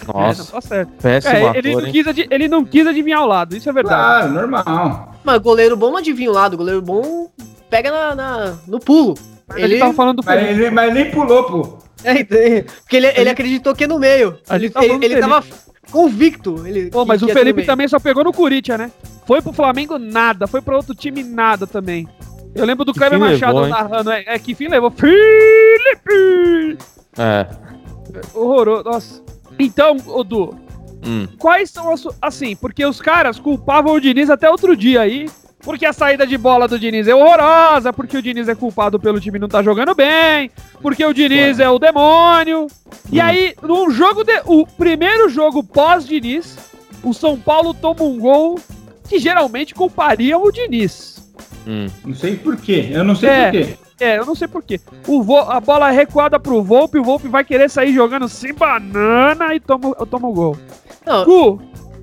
Nossa, 0.07 0.41
é, 0.41 0.45
tá 0.51 0.61
certo. 0.61 0.91
péssimo 1.01 1.33
é, 1.35 1.41
ator, 1.49 1.55
ele, 1.57 1.75
não 1.75 1.91
quis 1.91 2.05
ele 2.29 2.47
não 2.47 2.65
quis 2.65 2.87
adivinhar 2.87 3.23
o 3.23 3.25
lado, 3.27 3.55
isso 3.55 3.69
é 3.69 3.73
verdade. 3.73 4.27
Claro, 4.29 4.33
normal. 4.33 5.15
Mas 5.23 5.37
goleiro 5.39 5.75
bom 5.75 5.89
não 5.89 5.97
adivinha 5.97 6.29
o 6.29 6.33
lado, 6.33 6.55
goleiro 6.57 6.81
bom 6.81 7.29
pega 7.69 7.91
na, 7.91 8.15
na 8.15 8.53
no 8.67 8.79
pulo. 8.79 9.15
Mas 9.47 9.57
ele 9.57 9.79
tava 9.79 9.93
falando 9.93 10.17
do 10.21 10.25
mas 10.25 10.41
ele, 10.49 10.69
mas 10.69 10.91
ele 10.91 11.03
nem 11.03 11.11
pulou, 11.11 11.43
pô. 11.43 11.77
É, 12.03 12.23
tem- 12.23 12.63
porque 12.63 12.97
ele, 12.97 13.07
ele 13.07 13.29
acreditou 13.29 13.73
que 13.75 13.83
é 13.83 13.87
no 13.87 13.97
meio. 13.97 14.37
A 14.47 14.55
Ele, 14.55 14.65
gente 14.65 14.73
tá 14.73 14.85
ele, 14.85 15.17
tava 15.19 15.43
convicto. 15.91 16.67
Ele, 16.67 16.89
Pô, 16.89 17.03
mas 17.05 17.19
que 17.21 17.25
o 17.25 17.33
Felipe 17.33 17.63
também 17.63 17.87
só 17.87 17.99
pegou 17.99 18.23
no 18.23 18.31
Corinthians, 18.33 18.77
né? 18.77 18.91
Foi 19.25 19.41
pro 19.41 19.53
Flamengo 19.53 19.97
nada, 19.97 20.45
foi 20.45 20.61
pra 20.61 20.75
outro 20.75 20.93
time 20.93 21.23
nada 21.23 21.65
também. 21.65 22.07
Eu 22.55 22.65
lembro 22.65 22.85
do 22.85 22.93
Que 22.93 22.99
Kleber 22.99 23.19
Machado 23.19 23.59
levou, 23.59 23.67
narrando. 23.69 24.11
É, 24.11 24.23
é, 24.27 24.39
que 24.39 24.55
fim 24.55 24.67
levou? 24.69 24.89
Felipe! 24.89 26.77
É. 27.17 27.45
Horroroso. 28.33 28.83
Nossa. 28.83 29.23
Então, 29.59 29.97
Odu, 30.07 30.55
Hum. 31.05 31.27
quais 31.37 31.69
são 31.69 31.91
as. 31.93 32.03
Assim, 32.21 32.55
porque 32.55 32.85
os 32.85 32.99
caras 33.01 33.37
culpavam 33.39 33.93
o 33.93 33.99
Diniz 33.99 34.29
até 34.29 34.49
outro 34.49 34.75
dia 34.75 35.01
aí. 35.01 35.29
Porque 35.61 35.85
a 35.85 35.93
saída 35.93 36.27
de 36.27 36.37
bola 36.37 36.67
do 36.67 36.77
Diniz 36.77 37.07
é 37.07 37.15
horrorosa, 37.15 37.91
porque 37.91 38.15
o 38.15 38.21
Diniz 38.21 38.47
é 38.47 38.53
culpado 38.53 38.99
pelo 38.99 39.19
time 39.19 39.39
não 39.39 39.47
tá 39.47 39.63
jogando 39.63 39.95
bem, 39.95 40.51
porque 40.79 41.03
o 41.03 41.11
Diniz 41.11 41.59
é 41.59 41.67
o 41.67 41.79
demônio. 41.79 42.67
E 43.11 43.19
Hum. 43.19 43.23
aí, 43.23 43.55
num 43.63 43.89
jogo 43.89 44.23
de. 44.23 44.41
O 44.45 44.65
primeiro 44.67 45.27
jogo 45.27 45.63
pós-Diniz, 45.63 46.55
o 47.03 47.13
São 47.13 47.35
Paulo 47.37 47.73
toma 47.73 48.03
um 48.03 48.19
gol 48.19 48.59
que 49.09 49.17
geralmente 49.17 49.73
culpariam 49.73 50.43
o 50.43 50.51
Diniz. 50.51 51.14
Hum. 51.67 51.87
Não 52.05 52.13
sei 52.15 52.35
por 52.35 52.55
quê. 52.57 52.89
Eu 52.91 53.03
não 53.03 53.15
sei 53.15 53.29
É. 53.29 53.43
por 53.45 53.51
quê. 53.51 53.77
É, 53.99 54.17
eu 54.19 54.25
não 54.25 54.35
sei 54.35 54.47
porquê. 54.47 54.79
O 55.07 55.23
Vo- 55.23 55.39
a 55.49 55.59
bola 55.59 55.89
é 55.89 55.95
recuada 55.95 56.39
pro 56.39 56.61
Volpe, 56.61 56.99
o 56.99 57.03
Volpe 57.03 57.27
vai 57.27 57.43
querer 57.45 57.69
sair 57.69 57.93
jogando 57.93 58.27
sem 58.27 58.53
banana 58.53 59.55
e 59.55 59.59
toma, 59.59 59.95
toma 60.05 60.27
o 60.27 60.33
gol. 60.33 60.57
Não, 61.05 61.25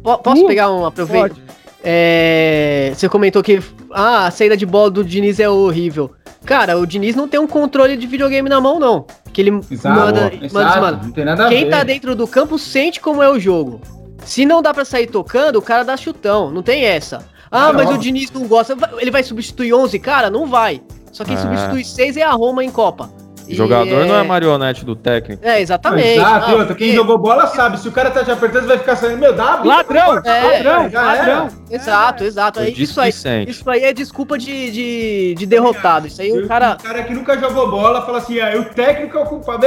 po- 0.03 0.19
posso 0.19 0.43
Uh, 0.45 0.47
pegar 0.47 0.71
um 0.73 0.87
aproveito? 0.87 1.35
pode. 1.35 1.43
É, 1.85 2.93
você 2.95 3.09
comentou 3.09 3.43
que 3.43 3.61
ah, 3.91 4.27
a 4.27 4.31
saída 4.31 4.57
de 4.57 4.65
bola 4.65 4.91
do 4.91 5.05
Diniz 5.05 5.39
é 5.41 5.49
horrível. 5.49 6.11
Cara, 6.45 6.79
o 6.79 6.87
Diniz 6.87 7.15
não 7.15 7.29
tem 7.29 7.39
um 7.39 7.47
controle 7.47 7.97
de 7.97 8.07
videogame 8.07 8.49
na 8.49 8.61
mão, 8.61 8.79
não. 8.79 9.05
Que 9.33 9.41
ele 9.43 9.61
Exato. 9.71 9.99
manda, 9.99 10.23
manda, 10.31 10.45
Exato. 10.47 10.81
manda. 10.81 11.01
Não 11.05 11.13
tem 11.13 11.25
nada 11.25 11.47
a 11.47 11.49
Quem 11.49 11.65
ver. 11.65 11.71
tá 11.71 11.85
dentro 11.85 12.15
do 12.17 12.27
campo 12.27 12.59
sente 12.59 13.01
como 13.01 13.23
é 13.23 13.31
o 13.31 13.39
jogo. 13.39 13.81
Se 14.25 14.47
não 14.47 14.63
dá 14.63 14.73
pra 14.73 14.85
sair 14.85 15.07
tocando, 15.09 15.57
o 15.57 15.63
cara 15.63 15.85
dá 15.85 15.97
chutão. 15.97 16.51
Não 16.51 16.63
tem 16.63 16.85
essa. 16.85 17.25
Ah, 17.53 17.73
mas 17.73 17.91
o 17.91 17.99
Diniz 17.99 18.31
não 18.33 18.47
gosta. 18.49 18.75
Ele 18.99 19.11
vai 19.11 19.23
substituir 19.23 19.75
11? 19.75 19.99
Cara, 19.99 20.31
não 20.31 20.47
vai. 20.47 20.81
Só 21.13 21.23
quem 21.25 21.35
É. 21.35 21.39
substitui 21.39 21.85
6 21.85 22.17
é 22.17 22.23
a 22.23 22.33
Roma 22.33 22.65
em 22.65 22.71
Copa. 22.71 23.11
E 23.47 23.55
Jogador 23.57 24.07
não 24.07 24.15
é 24.15 24.23
marionete 24.23 24.85
do 24.85 24.95
técnico. 24.95 25.45
É, 25.45 25.61
exatamente. 25.61 26.17
Exato, 26.17 26.57
Ah, 26.63 26.75
quem 26.75 26.95
jogou 26.95 27.19
bola 27.19 27.47
sabe, 27.49 27.79
se 27.79 27.89
o 27.89 27.93
cara 27.93 28.11
tá 28.11 28.25
te 28.25 28.31
apertando, 28.31 28.69
vai 28.69 28.79
ficar 28.79 28.95
saindo, 28.97 29.19
meu, 29.19 29.33
dá 29.35 29.61
Ladrão, 29.65 30.23
pra 30.23 30.37
É, 30.37 30.43
ladrão, 30.63 30.89
já 30.89 31.17
era. 31.17 31.27
ladrão. 31.41 31.49
Exato, 31.69 32.25
exato. 32.25 32.61
Eu 32.61 32.67
Aí, 32.67 32.75
isso, 32.77 33.01
aí, 33.01 33.11
isso 33.49 33.69
aí 33.69 33.85
é 33.85 33.93
desculpa 33.93 34.39
de, 34.39 34.71
de, 34.71 35.35
de 35.37 35.45
derrotado. 35.47 36.07
Isso 36.07 36.23
aí 36.23 36.33
o 36.33 36.47
cara. 36.49 36.77
O 36.81 36.83
cara 36.83 37.03
que 37.03 37.13
nunca 37.13 37.37
jogou 37.39 37.69
bola 37.71 38.01
fala 38.07 38.19
assim, 38.19 38.39
ah, 38.41 38.57
o 38.59 38.65
técnico 38.73 39.19
é 39.19 39.21
o 39.23 39.27
culpado. 39.27 39.67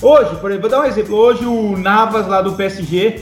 Hoje, 0.00 0.36
por 0.36 0.50
exemplo, 0.50 0.70
vou 0.70 0.78
dar 0.78 0.80
um 0.86 0.88
exemplo. 0.88 1.14
Hoje 1.16 1.44
o 1.44 1.76
Navas 1.76 2.26
lá 2.26 2.40
do 2.40 2.52
PSG 2.52 3.20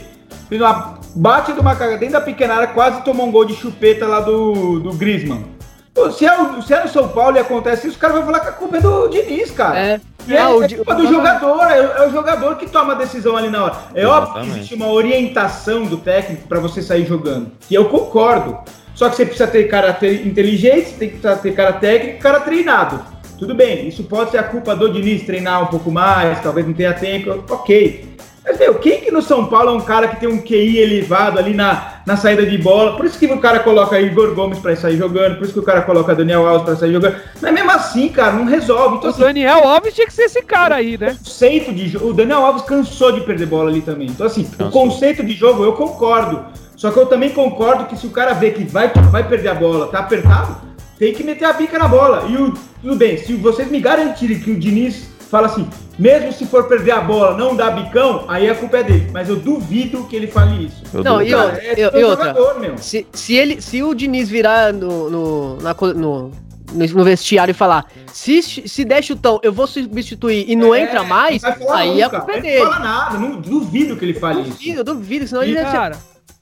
fez 0.49 0.59
uma 0.59 0.97
bate 1.15 1.53
de 1.53 1.59
uma 1.59 1.75
cagada 1.75 1.97
dentro 1.99 2.13
da 2.13 2.21
pequena 2.21 2.55
área, 2.55 2.67
quase 2.67 3.01
tomou 3.03 3.27
um 3.27 3.31
gol 3.31 3.45
de 3.45 3.53
chupeta 3.55 4.05
lá 4.07 4.19
do, 4.19 4.79
do 4.79 4.93
Griezmann. 4.93 5.45
Pô, 5.93 6.11
se, 6.11 6.25
é 6.25 6.41
o, 6.41 6.61
se 6.61 6.73
é 6.73 6.83
no 6.83 6.89
São 6.89 7.07
Paulo 7.09 7.35
e 7.37 7.39
acontece 7.39 7.87
isso, 7.87 7.95
os 7.95 8.01
caras 8.01 8.17
vão 8.17 8.25
falar 8.25 8.39
que 8.41 8.47
a 8.49 8.51
culpa 8.51 8.77
é 8.77 8.81
do 8.81 9.07
Diniz, 9.09 9.51
cara. 9.51 9.77
É. 9.79 10.01
E 10.27 10.33
é, 10.35 10.39
Ah, 10.39 10.49
o 10.49 10.63
é 10.63 10.67
Di- 10.67 10.75
culpa 10.75 10.95
do 10.95 11.07
jogador, 11.07 11.61
é, 11.63 11.79
é 12.03 12.07
o 12.07 12.11
jogador 12.11 12.55
que 12.57 12.69
toma 12.69 12.93
a 12.93 12.95
decisão 12.95 13.35
ali 13.35 13.49
na 13.49 13.63
hora. 13.65 13.75
É 13.95 14.05
óbvio 14.05 14.33
que 14.43 14.49
existe 14.49 14.75
uma 14.75 14.87
orientação 14.87 15.85
do 15.85 15.97
técnico 15.97 16.47
para 16.47 16.59
você 16.59 16.81
sair 16.81 17.05
jogando. 17.05 17.51
E 17.69 17.73
eu 17.75 17.85
concordo. 17.85 18.57
Só 18.93 19.09
que 19.09 19.15
você 19.15 19.25
precisa 19.25 19.47
ter 19.47 19.63
cara 19.67 19.93
te- 19.93 20.21
inteligente, 20.27 20.89
você 20.89 20.95
tem 20.95 21.09
que 21.09 21.17
ter 21.17 21.53
cara 21.53 21.73
técnico 21.73 22.17
e 22.17 22.19
cara 22.21 22.39
treinado. 22.41 22.99
Tudo 23.37 23.55
bem, 23.55 23.87
isso 23.87 24.03
pode 24.03 24.31
ser 24.31 24.37
a 24.37 24.43
culpa 24.43 24.75
do 24.75 24.91
Diniz 24.91 25.23
treinar 25.25 25.63
um 25.63 25.67
pouco 25.67 25.89
mais, 25.89 26.39
talvez 26.41 26.67
não 26.67 26.73
tenha 26.73 26.93
tempo, 26.93 27.43
ok. 27.49 28.15
Mas, 28.49 28.57
meu, 28.57 28.73
quem 28.79 28.99
que 29.01 29.11
no 29.11 29.21
São 29.21 29.45
Paulo 29.45 29.69
é 29.69 29.73
um 29.73 29.81
cara 29.81 30.07
que 30.07 30.19
tem 30.19 30.27
um 30.27 30.41
QI 30.41 30.79
elevado 30.79 31.37
ali 31.37 31.53
na, 31.53 32.01
na 32.03 32.17
saída 32.17 32.43
de 32.43 32.57
bola? 32.57 32.97
Por 32.97 33.05
isso 33.05 33.19
que 33.19 33.27
o 33.27 33.37
cara 33.39 33.59
coloca 33.59 34.01
Igor 34.01 34.33
Gomes 34.33 34.57
pra 34.57 34.75
sair 34.75 34.97
jogando, 34.97 35.35
por 35.37 35.43
isso 35.43 35.53
que 35.53 35.59
o 35.59 35.63
cara 35.63 35.83
coloca 35.83 36.15
Daniel 36.15 36.47
Alves 36.47 36.63
pra 36.63 36.75
sair 36.75 36.91
jogando. 36.93 37.15
Mas 37.39 37.53
mesmo 37.53 37.69
assim, 37.69 38.09
cara, 38.09 38.33
não 38.33 38.45
resolve. 38.45 38.95
Então, 38.97 39.11
O 39.11 39.13
assim, 39.13 39.21
Daniel 39.21 39.67
Alves 39.67 39.93
tinha 39.93 40.07
que 40.07 40.13
ser 40.13 40.23
esse 40.23 40.41
cara 40.41 40.73
aí, 40.77 40.97
né? 40.97 41.15
conceito 41.19 41.71
de 41.71 41.89
jogo. 41.89 42.07
O 42.09 42.13
Daniel 42.13 42.43
Alves 42.43 42.63
cansou 42.63 43.11
de 43.11 43.21
perder 43.21 43.45
bola 43.45 43.69
ali 43.69 43.81
também. 43.81 44.07
Então, 44.07 44.25
assim, 44.25 44.41
o 44.41 44.57
Cansou. 44.57 44.71
conceito 44.71 45.23
de 45.23 45.33
jogo 45.33 45.63
eu 45.63 45.73
concordo. 45.73 46.43
Só 46.75 46.89
que 46.89 46.97
eu 46.97 47.05
também 47.05 47.29
concordo 47.29 47.85
que 47.85 47.95
se 47.95 48.07
o 48.07 48.09
cara 48.09 48.33
vê 48.33 48.49
que 48.49 48.63
vai, 48.63 48.91
vai 49.11 49.27
perder 49.27 49.49
a 49.49 49.53
bola, 49.53 49.89
tá 49.89 49.99
apertado, 49.99 50.57
tem 50.97 51.13
que 51.13 51.23
meter 51.23 51.45
a 51.45 51.53
bica 51.53 51.77
na 51.77 51.87
bola. 51.87 52.25
E 52.27 52.35
o, 52.35 52.51
tudo 52.81 52.95
bem, 52.95 53.15
se 53.15 53.33
vocês 53.35 53.69
me 53.69 53.79
garantirem 53.79 54.39
que 54.39 54.49
o 54.49 54.59
Diniz 54.59 55.08
fala 55.29 55.47
assim, 55.47 55.67
mesmo 55.97 56.31
se 56.33 56.45
for 56.45 56.67
perder 56.67 56.91
a 56.91 57.01
bola, 57.01 57.37
não 57.37 57.55
dá 57.55 57.69
bicão, 57.71 58.25
aí 58.27 58.49
a 58.49 58.55
culpa 58.55 58.77
é 58.77 58.83
dele. 58.83 59.09
Mas 59.11 59.29
eu 59.29 59.35
duvido 59.35 60.05
que 60.05 60.15
ele 60.15 60.27
fale 60.27 60.65
isso. 60.65 60.81
Eu 60.93 61.03
Não, 61.03 61.21
e 61.21 61.33
outra, 61.33 61.57
é 61.63 61.73
e- 61.79 61.99
e 61.99 62.03
outra? 62.03 62.25
jogador, 62.33 62.59
meu. 62.59 62.77
Se, 62.77 63.05
se, 63.13 63.35
ele, 63.35 63.61
se 63.61 63.83
o 63.83 63.93
Diniz 63.93 64.27
virar 64.29 64.73
no, 64.73 65.09
no, 65.09 65.55
na 65.61 65.75
no, 65.95 66.31
no, 66.73 67.03
vestiário 67.03 67.51
e 67.51 67.53
falar, 67.53 67.85
se, 68.13 68.41
se 68.41 68.85
der 68.85 69.03
chutão, 69.03 69.39
eu 69.43 69.51
vou 69.53 69.67
substituir 69.67 70.45
e 70.49 70.55
não 70.55 70.73
É, 70.73 70.81
entra 70.83 71.03
mais, 71.03 71.41
não 71.41 71.73
aí 71.73 72.01
a 72.01 72.05
nunca. 72.05 72.17
culpa 72.21 72.31
é 72.31 72.35
Ele 72.37 72.41
dele. 72.47 72.63
Não 72.63 72.71
fala 72.71 72.83
nada, 72.83 73.17
não 73.17 73.31
duvido 73.41 73.95
que 73.97 74.05
ele 74.05 74.13
fale 74.13 74.41
isso. 74.41 74.51
Duvido, 74.51 74.79
eu 74.79 74.83
duvido, 74.83 75.27
senão 75.27 75.43
ele 75.43 75.51
E, 75.53 75.55
tinha, 75.57 75.71
cara, 75.71 75.97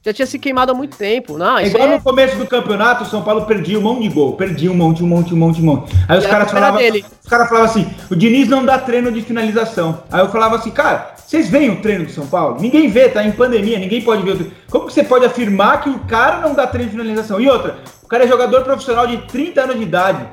já 0.08 0.12
tinha 0.14 0.26
se 0.26 0.38
queimado 0.38 0.72
há 0.72 0.74
muito 0.74 0.96
tempo. 0.96 1.36
Não, 1.36 1.58
É 1.58 1.66
igual 1.66 1.84
aí 1.88 1.94
no 1.94 2.00
começo 2.02 2.36
do 2.36 2.46
campeonato, 2.46 3.04
o 3.04 3.06
São 3.06 3.22
Paulo 3.22 3.42
perdia 3.46 3.78
um 3.78 3.82
monte 3.82 4.02
de 4.02 4.08
gol. 4.08 4.32
Perdia 4.34 4.70
um 4.70 4.74
monte, 4.74 5.02
um 5.02 5.06
monte, 5.06 5.34
um 5.34 5.36
monte, 5.36 5.60
um 5.60 5.64
monte. 5.64 5.94
Aí 6.08 6.18
os 6.18 6.24
E 6.24 6.26
a 6.26 6.30
caras 6.30 6.50
falavam. 6.50 6.78
dele. 6.78 7.04
Os 7.22 7.28
caras 7.28 7.48
falavam 7.48 7.70
assim: 7.70 7.86
o 8.10 8.16
Diniz 8.16 8.48
não 8.48 8.64
dá 8.64 8.78
treino 8.78 9.12
de 9.12 9.20
finalização. 9.22 10.02
Aí 10.10 10.20
eu 10.20 10.28
falava 10.30 10.56
assim, 10.56 10.70
cara, 10.70 11.14
vocês 11.16 11.48
veem 11.50 11.70
o 11.70 11.82
treino 11.82 12.06
do 12.06 12.10
São 12.12 12.26
Paulo? 12.26 12.56
Ninguém 12.60 12.88
vê, 12.88 13.08
tá 13.08 13.22
em 13.22 13.32
pandemia, 13.32 13.78
ninguém 13.78 14.00
pode 14.00 14.22
ver 14.22 14.30
o 14.32 14.36
treino. 14.36 14.52
Como 14.70 14.86
que 14.86 14.92
você 14.92 15.04
pode 15.04 15.24
afirmar 15.26 15.80
que 15.82 15.90
o 15.90 15.98
cara 16.00 16.40
não 16.40 16.54
dá 16.54 16.66
treino 16.66 16.90
de 16.90 16.96
finalização? 16.96 17.38
E 17.40 17.48
outra, 17.48 17.76
o 18.02 18.06
cara 18.08 18.24
é 18.24 18.28
jogador 18.28 18.62
profissional 18.64 19.06
de 19.06 19.18
30 19.28 19.60
anos 19.62 19.76
de 19.76 19.82
idade. 19.82 20.26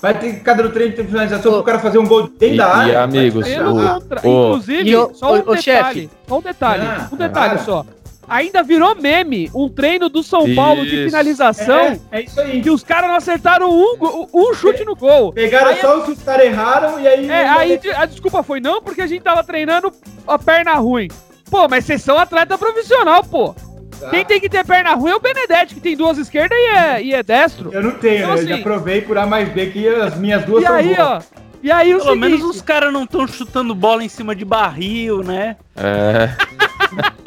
Vai 0.00 0.18
ter 0.18 0.32
cada 0.40 0.68
treino 0.68 0.96
de 0.96 1.04
finalização 1.04 1.52
pro 1.52 1.62
cara 1.62 1.78
fazer 1.78 1.98
um 1.98 2.06
gol 2.06 2.22
dentro 2.26 2.54
E, 2.54 2.56
da 2.56 2.64
e, 2.66 2.70
área. 2.72 3.02
amigos, 3.04 3.46
pelo 3.46 3.70
o- 3.78 3.94
contra- 4.00 4.20
o- 4.28 4.46
Inclusive, 4.48 4.90
E 4.90 4.96
o- 4.96 5.14
só 5.14 5.26
um 5.26 5.30
o- 5.30 5.34
o 5.34 5.38
detalhe. 5.54 5.62
chefe. 5.62 6.10
Só 6.28 6.38
um 6.38 6.42
detalhe. 6.42 6.82
Ah, 6.86 7.08
um 7.12 7.16
detalhe 7.16 7.50
cara. 7.54 7.58
só. 7.64 7.86
Ainda 8.28 8.62
virou 8.62 8.94
meme 8.94 9.50
um 9.54 9.68
treino 9.68 10.08
do 10.08 10.22
São 10.22 10.54
Paulo 10.54 10.86
de 10.86 10.94
Isso. 10.94 11.04
finalização 11.06 11.76
É, 11.80 11.98
é 12.12 12.20
isso 12.22 12.40
aí. 12.40 12.62
que 12.62 12.70
os 12.70 12.82
caras 12.84 13.08
não 13.10 13.16
acertaram 13.16 13.68
um, 13.70 14.26
um 14.32 14.54
chute 14.54 14.84
no 14.84 14.94
gol. 14.94 15.32
Pegaram 15.32 15.68
Aí- 15.70 15.80
só 15.80 15.98
os 15.98 16.04
que 16.04 16.12
os 16.12 16.22
caras 16.22 16.46
erraram 16.46 17.00
e 17.00 17.06
aí. 17.08 17.28
É, 17.28 17.48
aí 17.48 17.80
a 17.96 18.06
desculpa 18.06 18.42
foi 18.42 18.60
não, 18.60 18.80
porque 18.80 19.02
a 19.02 19.06
gente 19.06 19.22
tava 19.22 19.42
treinando 19.44 19.92
a 20.26 20.38
perna 20.38 20.74
ruim. 20.74 21.08
Pô, 21.50 21.68
mas 21.68 21.84
vocês 21.84 22.00
são 22.02 22.16
atleta 22.18 22.56
profissional, 22.56 23.22
pô. 23.24 23.54
Tá. 24.00 24.08
Quem 24.10 24.24
tem 24.24 24.40
que 24.40 24.48
ter 24.48 24.64
perna 24.64 24.94
ruim 24.94 25.10
é 25.10 25.16
o 25.16 25.20
Benedetti, 25.20 25.74
que 25.74 25.80
tem 25.80 25.96
duas 25.96 26.16
esquerdas 26.16 26.56
e 26.56 26.62
é, 26.76 27.02
e 27.02 27.14
é 27.14 27.22
destro. 27.22 27.70
Eu 27.72 27.82
não 27.82 27.90
tenho, 27.92 28.18
Então, 28.18 28.28
né? 28.28 28.34
Eu 28.34 28.38
assim- 28.38 28.48
já 28.48 28.58
provei 28.58 29.02
por 29.02 29.18
A 29.18 29.26
mais 29.26 29.48
B 29.50 29.66
que 29.66 29.86
as 29.88 30.16
minhas 30.16 30.44
duas 30.44 30.62
E 30.62 30.66
são 30.66 30.74
aí, 30.76 30.94
boas. 30.94 30.98
ó. 31.08 31.22
E 31.62 31.70
aí 31.70 31.94
o 31.94 31.98
Pelo 31.98 32.10
seguinte, 32.14 32.30
menos 32.30 32.42
os 32.56 32.62
caras 32.62 32.92
não 32.92 33.04
estão 33.04 33.26
chutando 33.28 33.74
bola 33.74 34.02
em 34.02 34.08
cima 34.08 34.34
de 34.34 34.44
barril, 34.44 35.22
né? 35.22 35.56
É. 35.76 36.30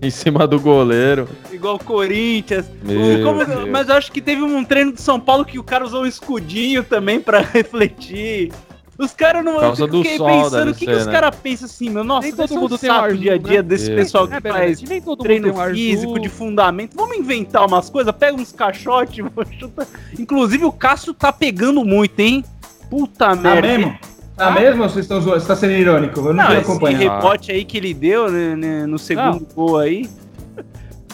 em 0.06 0.10
cima 0.10 0.46
do 0.46 0.58
goleiro. 0.60 1.28
Igual 1.52 1.76
o 1.76 1.84
Corinthians. 1.84 2.66
O- 2.66 3.22
como- 3.24 3.44
Deus. 3.44 3.68
mas 3.68 3.88
eu 3.88 3.94
acho 3.96 4.10
que 4.12 4.20
teve 4.20 4.42
um 4.42 4.64
treino 4.64 4.92
de 4.92 5.00
São 5.00 5.20
Paulo 5.20 5.44
que 5.44 5.58
o 5.58 5.62
cara 5.62 5.84
usou 5.84 6.02
um 6.02 6.06
escudinho 6.06 6.82
também 6.84 7.20
pra 7.20 7.40
refletir. 7.52 8.52
Os 8.98 9.12
caras 9.14 9.42
não. 9.42 9.54
Por 9.54 9.60
causa 9.62 9.82
eu 9.84 9.88
do 9.88 10.02
fiquei 10.02 10.18
sol, 10.18 10.26
pensando, 10.28 10.70
o 10.70 10.74
que, 10.74 10.84
ser, 10.84 10.90
que 10.90 10.96
os 10.98 11.06
né? 11.06 11.12
caras 11.12 11.34
pensam 11.36 11.64
assim, 11.64 11.88
meu? 11.88 12.04
Nossa, 12.04 12.26
Nem 12.28 12.36
todo 12.36 12.54
mundo 12.54 12.74
um 12.74 12.78
tem 12.78 12.90
um 12.90 13.16
dia 13.16 13.32
a 13.34 13.38
dia 13.38 13.62
né? 13.62 13.68
desse 13.68 13.90
É. 13.90 13.96
pessoal 13.96 14.28
que 14.28 14.34
é, 14.34 14.40
faz 14.42 14.82
nem 14.82 15.00
todo 15.00 15.08
mundo 15.18 15.22
treino 15.22 15.48
tem 15.48 15.56
um 15.56 15.60
ar 15.60 15.72
físico, 15.72 16.20
de 16.20 16.28
fundamento. 16.28 16.94
Vamos 16.96 17.16
inventar 17.16 17.66
umas 17.66 17.88
coisas, 17.88 18.14
pega 18.14 18.36
uns 18.36 18.52
caixotes, 18.52 19.24
chuta. 19.58 19.88
Inclusive 20.18 20.66
o 20.66 20.72
Cássio 20.72 21.14
tá 21.14 21.32
pegando 21.32 21.82
muito, 21.82 22.20
hein? 22.20 22.44
Puta 22.90 23.28
Tá 23.30 23.34
merda. 23.36 23.68
mesmo? 23.68 23.98
Tá 24.40 24.48
Ah. 24.48 24.50
mesmo 24.52 24.82
ou 24.84 24.88
vocês 24.88 25.04
estão 25.04 25.20
zoando? 25.20 25.38
Você 25.40 25.46
tá 25.46 25.54
sendo 25.54 25.72
irônico? 25.74 26.18
Eu 26.18 26.32
não, 26.32 26.44
Não, 26.44 26.52
esse 26.52 26.62
acompanhar. 26.70 26.98
rebote 26.98 27.52
aí 27.52 27.62
que 27.62 27.76
ele 27.76 27.92
deu 27.92 28.30
né, 28.30 28.56
né, 28.56 28.86
no 28.86 28.98
segundo 28.98 29.46
gol 29.54 29.76
aí. 29.78 30.08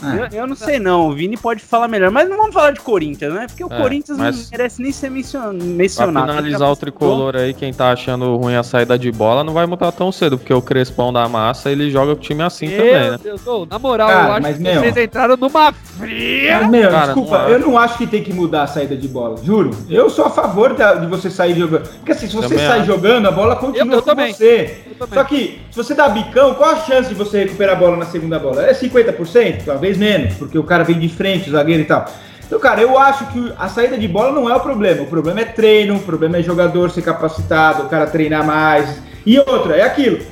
Ah. 0.03 0.17
Eu, 0.33 0.41
eu 0.41 0.47
não 0.47 0.55
sei 0.57 0.79
não, 0.79 1.09
o 1.09 1.13
Vini 1.13 1.37
pode 1.37 1.63
falar 1.63 1.89
melhor, 1.89 2.11
mas 2.11 2.29
não 2.29 2.37
vamos 2.37 2.53
falar 2.55 2.71
de 2.73 2.81
Corinthians, 2.81 3.33
né? 3.33 3.47
Porque 3.47 3.65
o 3.65 3.73
É, 3.73 3.81
Corinthians 3.81 4.19
não 4.19 4.31
merece 4.51 4.83
nem 4.83 4.93
ser 4.93 5.11
mencion- 5.11 5.41
Pra 5.57 5.65
mencionado. 5.65 6.33
finalizar 6.33 6.71
o 6.71 6.77
tricolor 6.77 7.35
aí, 7.37 7.55
quem 7.55 7.73
tá 7.73 7.93
achando 7.93 8.37
ruim 8.37 8.55
a 8.55 8.63
saída 8.63 8.99
de 8.99 9.11
bola 9.11 9.43
não 9.43 9.53
vai 9.53 9.67
mudar 9.67 9.93
tão 9.93 10.13
cedo, 10.13 10.37
porque 10.39 10.53
o 10.53 10.61
Crespão 10.63 11.13
da 11.13 11.29
massa 11.29 11.71
ele 11.71 11.91
joga 11.91 12.15
com 12.15 12.21
o 12.21 12.23
time 12.25 12.43
assim 12.43 12.69
também, 12.69 12.93
Meu 12.93 13.13
né? 13.13 13.19
Deus, 13.23 13.41
na 13.71 13.79
moral, 13.79 14.09
Cara, 14.09 14.27
eu 14.29 14.33
acho 14.33 14.43
mas, 14.43 14.57
que 14.57 14.63
meu- 14.63 14.81
vocês 14.81 14.97
entraram 14.97 15.37
numa 15.37 15.73
fria. 15.73 16.59
Mas, 16.61 16.71
meu, 16.71 16.91
Cara, 16.91 17.05
desculpa, 17.07 17.39
não 17.39 17.49
eu 17.49 17.59
não 17.61 17.79
acho 17.79 17.99
que 17.99 18.07
tem 18.07 18.23
que 18.23 18.33
mudar 18.33 18.63
a 18.65 18.67
saída 18.67 18.97
de 18.97 19.09
bola, 19.09 19.37
juro. 19.43 19.71
Eu 19.89 20.11
sou 20.11 20.25
a 20.27 20.31
favor 20.31 20.75
da- 20.75 20.95
de 20.95 21.07
você 21.07 21.31
sair 21.31 21.55
jogando. 21.57 21.89
Porque 21.89 22.13
assim, 22.13 22.27
se 22.29 22.37
você 22.37 22.49
Também 22.49 22.67
sai 22.67 22.79
acho. 22.81 22.87
jogando, 22.87 23.27
a 23.27 23.31
bola 23.33 23.57
continua 23.57 23.87
Eu- 23.87 23.93
eu 23.99 24.03
com 24.03 24.11
também. 24.11 24.33
você. 24.33 24.79
Só 25.13 25.25
que, 25.25 25.61
se 25.71 25.77
você 25.77 25.95
dá 25.95 26.09
bicão, 26.09 26.55
qual 26.55 26.71
a 26.71 26.77
chance 26.81 27.09
de 27.09 27.15
você 27.15 27.45
recuperar 27.45 27.77
a 27.77 27.79
bola 27.79 27.97
na 27.97 28.07
segunda 28.07 28.39
bola? 28.39 28.67
É 28.67 28.73
50%? 28.73 29.65
Talvez 29.65 29.97
menos, 29.97 30.35
porque 30.35 30.59
o 30.59 30.65
cara 30.65 30.85
vem 30.85 30.99
de 30.99 31.09
frente, 31.09 31.49
o 31.49 31.53
zagueiro 31.53 31.83
e 31.83 31.87
tal. 31.87 32.07
Então, 32.47 32.61
cara, 32.61 32.81
eu 32.81 32.97
acho 32.99 33.27
que 33.27 33.53
a 33.59 33.69
saída 33.69 33.99
de 33.99 34.07
bola 34.07 34.33
não 34.33 34.49
é 34.49 34.55
o 34.55 34.61
problema. 34.61 35.03
O 35.03 35.07
problema 35.07 35.41
é 35.41 35.45
treino, 35.45 35.97
o 35.97 36.01
problema 36.01 36.39
é 36.39 36.43
jogador 36.43 36.91
ser 36.91 37.03
capacitado, 37.03 37.85
o 37.85 37.89
cara 37.89 38.07
treinar 38.07 38.47
mais. 38.47 39.03
E 39.25 39.39
outra, 39.39 39.77
é 39.77 39.83
aquilo. 39.83 40.25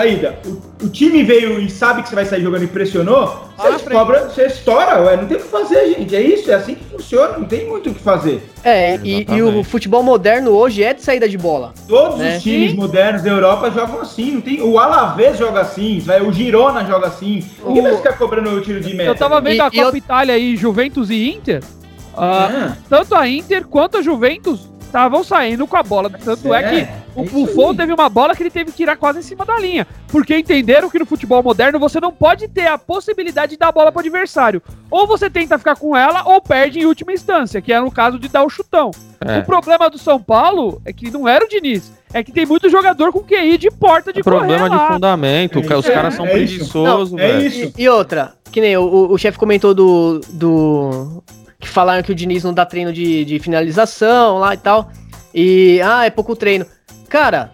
Saída. 0.00 0.38
O, 0.44 0.84
o 0.84 0.88
time 0.90 1.22
veio 1.22 1.58
e 1.58 1.70
sabe 1.70 2.02
que 2.02 2.10
você 2.10 2.14
vai 2.14 2.26
sair 2.26 2.42
jogando 2.42 2.64
e 2.64 2.66
pressionou, 2.66 3.48
você, 3.56 3.88
cobra, 3.90 4.28
você 4.28 4.44
estoura, 4.44 5.00
ué. 5.00 5.16
Não 5.16 5.26
tem 5.26 5.38
o 5.38 5.40
que 5.40 5.48
fazer, 5.48 5.94
gente. 5.94 6.14
É 6.14 6.20
isso, 6.20 6.50
é 6.50 6.54
assim 6.54 6.74
que 6.74 6.84
funciona, 6.84 7.38
não 7.38 7.46
tem 7.46 7.66
muito 7.66 7.88
o 7.88 7.94
que 7.94 8.00
fazer. 8.02 8.42
É, 8.62 8.96
e, 9.02 9.24
e 9.26 9.42
o 9.42 9.64
futebol 9.64 10.02
moderno 10.02 10.50
hoje 10.50 10.82
é 10.82 10.92
de 10.92 11.02
saída 11.02 11.26
de 11.26 11.38
bola. 11.38 11.72
Todos 11.88 12.20
É. 12.20 12.36
os 12.36 12.42
times 12.42 12.72
Sim. 12.72 12.76
modernos 12.76 13.22
da 13.22 13.30
Europa 13.30 13.70
jogam 13.70 14.02
assim. 14.02 14.32
Não 14.32 14.40
tem, 14.42 14.60
o 14.60 14.78
Alavés 14.78 15.38
joga 15.38 15.62
assim, 15.62 15.98
vai, 16.00 16.20
o 16.20 16.30
Girona 16.30 16.84
joga 16.84 17.06
assim. 17.06 17.42
Ninguém 17.66 17.80
O- 17.80 17.84
vai 17.84 17.96
ficar 17.96 18.18
cobrando 18.18 18.50
o 18.50 18.60
tiro 18.60 18.80
de 18.80 18.92
meta. 18.94 19.08
Eu 19.08 19.14
tava 19.14 19.40
vendo 19.40 19.54
E- 19.56 19.60
a 19.62 19.70
e 19.72 19.78
eu- 19.78 19.84
Copa 19.86 19.96
Itália 19.96 20.34
aí, 20.34 20.56
Juventus 20.56 21.08
e 21.08 21.26
Inter. 21.30 21.62
ah, 22.14 22.50
Ah, 22.74 22.76
tanto 22.90 23.14
a 23.14 23.26
Inter 23.26 23.66
quanto 23.66 23.96
a 23.96 24.02
Juventus 24.02 24.68
estavam 24.86 25.22
saindo 25.22 25.66
com 25.66 25.76
a 25.76 25.82
bola. 25.82 26.08
Tanto 26.10 26.54
é, 26.54 26.62
que 26.62 26.88
o 27.20 27.24
é 27.24 27.28
Buffon 27.28 27.74
teve 27.74 27.92
uma 27.92 28.08
bola 28.08 28.34
que 28.34 28.42
ele 28.42 28.50
teve 28.50 28.70
que 28.70 28.76
tirar 28.78 28.96
quase 28.96 29.18
em 29.18 29.22
cima 29.22 29.44
da 29.44 29.58
linha. 29.58 29.86
Porque 30.08 30.36
entenderam 30.36 30.88
que 30.88 30.98
no 30.98 31.04
futebol 31.06 31.42
moderno 31.42 31.78
você 31.78 32.00
não 32.00 32.12
pode 32.12 32.48
ter 32.48 32.66
a 32.66 32.78
possibilidade 32.78 33.52
de 33.52 33.58
dar 33.58 33.68
a 33.68 33.72
bola 33.72 33.92
pro 33.92 34.00
adversário. 34.00 34.62
Ou 34.90 35.06
você 35.06 35.28
tenta 35.28 35.58
ficar 35.58 35.76
com 35.76 35.96
ela, 35.96 36.22
ou 36.26 36.40
perde 36.40 36.78
em 36.80 36.86
última 36.86 37.12
instância, 37.12 37.60
que 37.60 37.72
era 37.72 37.84
no 37.84 37.90
caso 37.90 38.18
de 38.18 38.28
dar 38.28 38.44
o 38.44 38.48
chutão. 38.50 38.90
É. 39.20 39.38
O 39.38 39.44
problema 39.44 39.90
do 39.90 39.98
São 39.98 40.20
Paulo 40.22 40.80
é 40.84 40.92
que 40.92 41.10
não 41.10 41.28
era 41.28 41.44
o 41.44 41.48
Diniz. 41.48 41.92
É 42.14 42.22
que 42.22 42.32
tem 42.32 42.46
muito 42.46 42.70
jogador 42.70 43.12
com 43.12 43.20
QI 43.22 43.58
de 43.58 43.70
porta 43.70 44.12
de 44.12 44.20
É 44.20 44.22
problema 44.22 44.68
correr 44.68 44.70
de 44.70 44.76
lá. 44.76 44.92
fundamento, 44.92 45.60
que 45.60 45.74
os 45.74 45.86
É, 45.86 45.92
caras 45.92 46.14
são 46.14 46.24
é 46.26 46.30
preguiçosos, 46.30 47.12
é 47.18 47.26
velho. 47.32 47.46
isso. 47.46 47.72
E, 47.76 47.82
e 47.82 47.88
outra, 47.88 48.32
que 48.50 48.60
nem 48.60 48.76
o, 48.76 48.82
o- 48.84 49.12
o 49.12 49.18
chefe 49.18 49.36
comentou 49.36 49.74
do, 49.74 50.20
do. 50.30 51.22
Que 51.58 51.68
falaram 51.68 52.02
que 52.02 52.12
o 52.12 52.14
Diniz 52.14 52.44
não 52.44 52.52
dá 52.52 52.64
treino 52.66 52.92
de, 52.92 53.24
de 53.24 53.38
finalização 53.38 54.38
lá 54.38 54.54
e 54.54 54.58
tal. 54.58 54.90
E. 55.34 55.80
Ah, 55.82 56.04
é 56.04 56.10
pouco 56.10 56.36
treino. 56.36 56.66
Cara, 57.08 57.50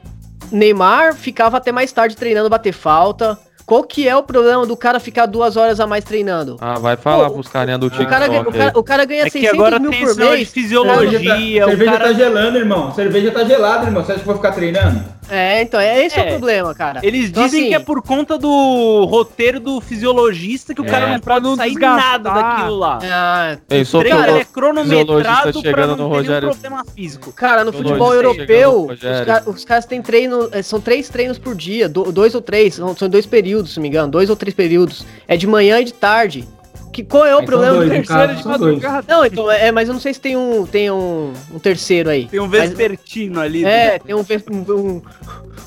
Neymar 0.51 1.15
ficava 1.15 1.57
até 1.57 1.71
mais 1.73 1.93
tarde 1.93 2.17
treinando 2.17 2.49
bater 2.51 2.73
falta. 2.73 3.39
Qual 3.65 3.85
que 3.85 4.09
é 4.09 4.15
o 4.17 4.25
problema 4.25 4.67
do 4.67 4.77
cara 4.77 4.99
ficar 4.99 5.25
duas 5.27 5.57
horas 5.57 5.79
a 5.79 5.87
mais 5.87 6.03
treinando? 6.05 6.57
Ah, 6.61 6.81
vai 6.81 6.97
falar 6.97 7.29
Pô, 7.29 7.35
pros 7.35 7.47
carinha 7.49 7.79
do 7.79 7.87
O 7.87 7.91
TikTok. 7.91 8.11
cara, 8.11 8.27
ganha- 8.29 8.43
o, 8.43 8.53
cara, 8.53 8.73
o 8.75 8.83
cara 8.83 9.05
ganha 9.05 9.23
É 9.23 9.25
que 9.31 9.31
600 9.39 9.55
agora 9.55 9.79
mil 9.79 9.91
por 9.93 9.99
negócio 10.01 10.17
de 10.25 10.31
mês. 10.31 10.51
fisiologia, 10.51 11.11
cerveja, 11.21 11.61
tá, 11.61 11.67
o 11.67 11.69
cerveja 11.71 11.93
cara... 11.93 12.05
tá 12.07 12.13
gelando, 12.13 12.59
irmão. 12.59 12.93
Cerveja 12.93 13.31
tá 13.31 13.45
gelada, 13.45 13.87
irmão. 13.87 14.05
Você 14.05 14.13
acha 14.13 14.21
que 14.21 14.29
eu 14.29 14.35
vou 14.35 14.43
ficar 14.43 14.53
treinando? 14.53 15.05
É, 15.31 15.63
então, 15.63 15.81
é 15.81 16.05
esse 16.05 16.19
é, 16.19 16.25
É. 16.25 16.27
o 16.27 16.31
problema, 16.31 16.75
cara. 16.75 17.01
Eles 17.03 17.31
Então, 17.31 17.45
dizem 17.45 17.61
assim, 17.61 17.69
que 17.71 17.75
é 17.75 17.79
por 17.79 18.03
conta 18.03 18.37
do 18.37 19.05
roteiro 19.05 19.61
do 19.61 19.81
fisiologista 19.81 20.75
que 20.75 20.81
o 20.81 20.85
É. 20.85 20.89
cara 20.89 21.07
não 21.07 21.21
pode 21.21 21.45
não 21.45 21.57
sair 21.57 21.71
desgastar. 21.71 22.05
nada 22.23 22.31
daquilo 22.31 22.77
lá. 22.79 22.99
Ah, 23.03 23.57
Pensou 23.69 24.01
O 24.01 24.03
treino 24.03 24.21
o 24.21 24.37
é 24.37 24.45
cronometrado 24.45 25.53
pra 25.53 25.63
chegando 25.63 25.97
não 25.97 26.09
no 26.09 26.11
ter 26.11 26.17
Rogério- 26.17 26.49
nenhum 26.49 26.61
problema 26.61 26.85
físico. 26.95 27.33
Cara, 27.33 27.65
no 27.65 27.73
futebol 27.73 28.13
europeu, 28.15 28.81
os, 28.83 28.89
Rogério. 28.91 29.27
ca- 29.27 29.43
os 29.47 29.65
caras 29.65 29.87
têm 29.87 30.03
treino, 30.03 30.49
é, 30.53 30.61
são 30.63 30.81
três 30.81 31.09
treinos 31.09 31.39
por 31.39 31.55
dia, 31.55 31.89
do- 31.89 32.11
dois 32.13 32.35
ou 32.35 32.41
três, 32.43 32.75
são, 32.75 32.95
são 32.97 33.09
dois 33.09 33.25
períodos, 33.25 33.71
se 33.73 33.77
não 33.79 33.83
me 33.83 33.89
engano, 33.89 34.11
dois 34.11 34.29
ou 34.29 34.37
três 34.37 34.55
períodos. 34.55 35.05
É 35.29 35.37
de 35.37 35.47
manhã 35.47 35.81
e 35.81 35.85
de 35.85 35.93
tarde. 35.95 36.47
Que, 36.93 37.03
qual 37.03 37.25
é 37.25 37.35
o 37.35 37.39
Aí 37.41 37.47
problema 37.47 37.77
dois, 37.77 37.89
do 37.89 37.95
terceiro? 37.95 38.27
caso, 38.29 38.43
de 38.43 38.49
madrugada. 38.49 39.05
Não, 39.09 39.25
então, 39.25 39.51
é, 39.51 39.73
mas 39.73 39.89
eu 39.89 39.95
não 39.95 40.01
sei 40.01 40.13
se 40.13 40.21
tem 40.21 40.37
um, 40.37 40.67
tem 40.67 40.91
um, 40.91 41.33
um 41.53 41.59
terceiro 41.59 42.11
aí. 42.11 42.27
Tem 42.27 42.39
um 42.39 42.47
Mas- 42.47 42.69
vespertino 42.69 43.41
ali. 43.41 43.65
É, 43.65 43.99
tem 43.99 44.15
um, 44.15 44.21
um, 44.21 44.73
um, 44.75 45.03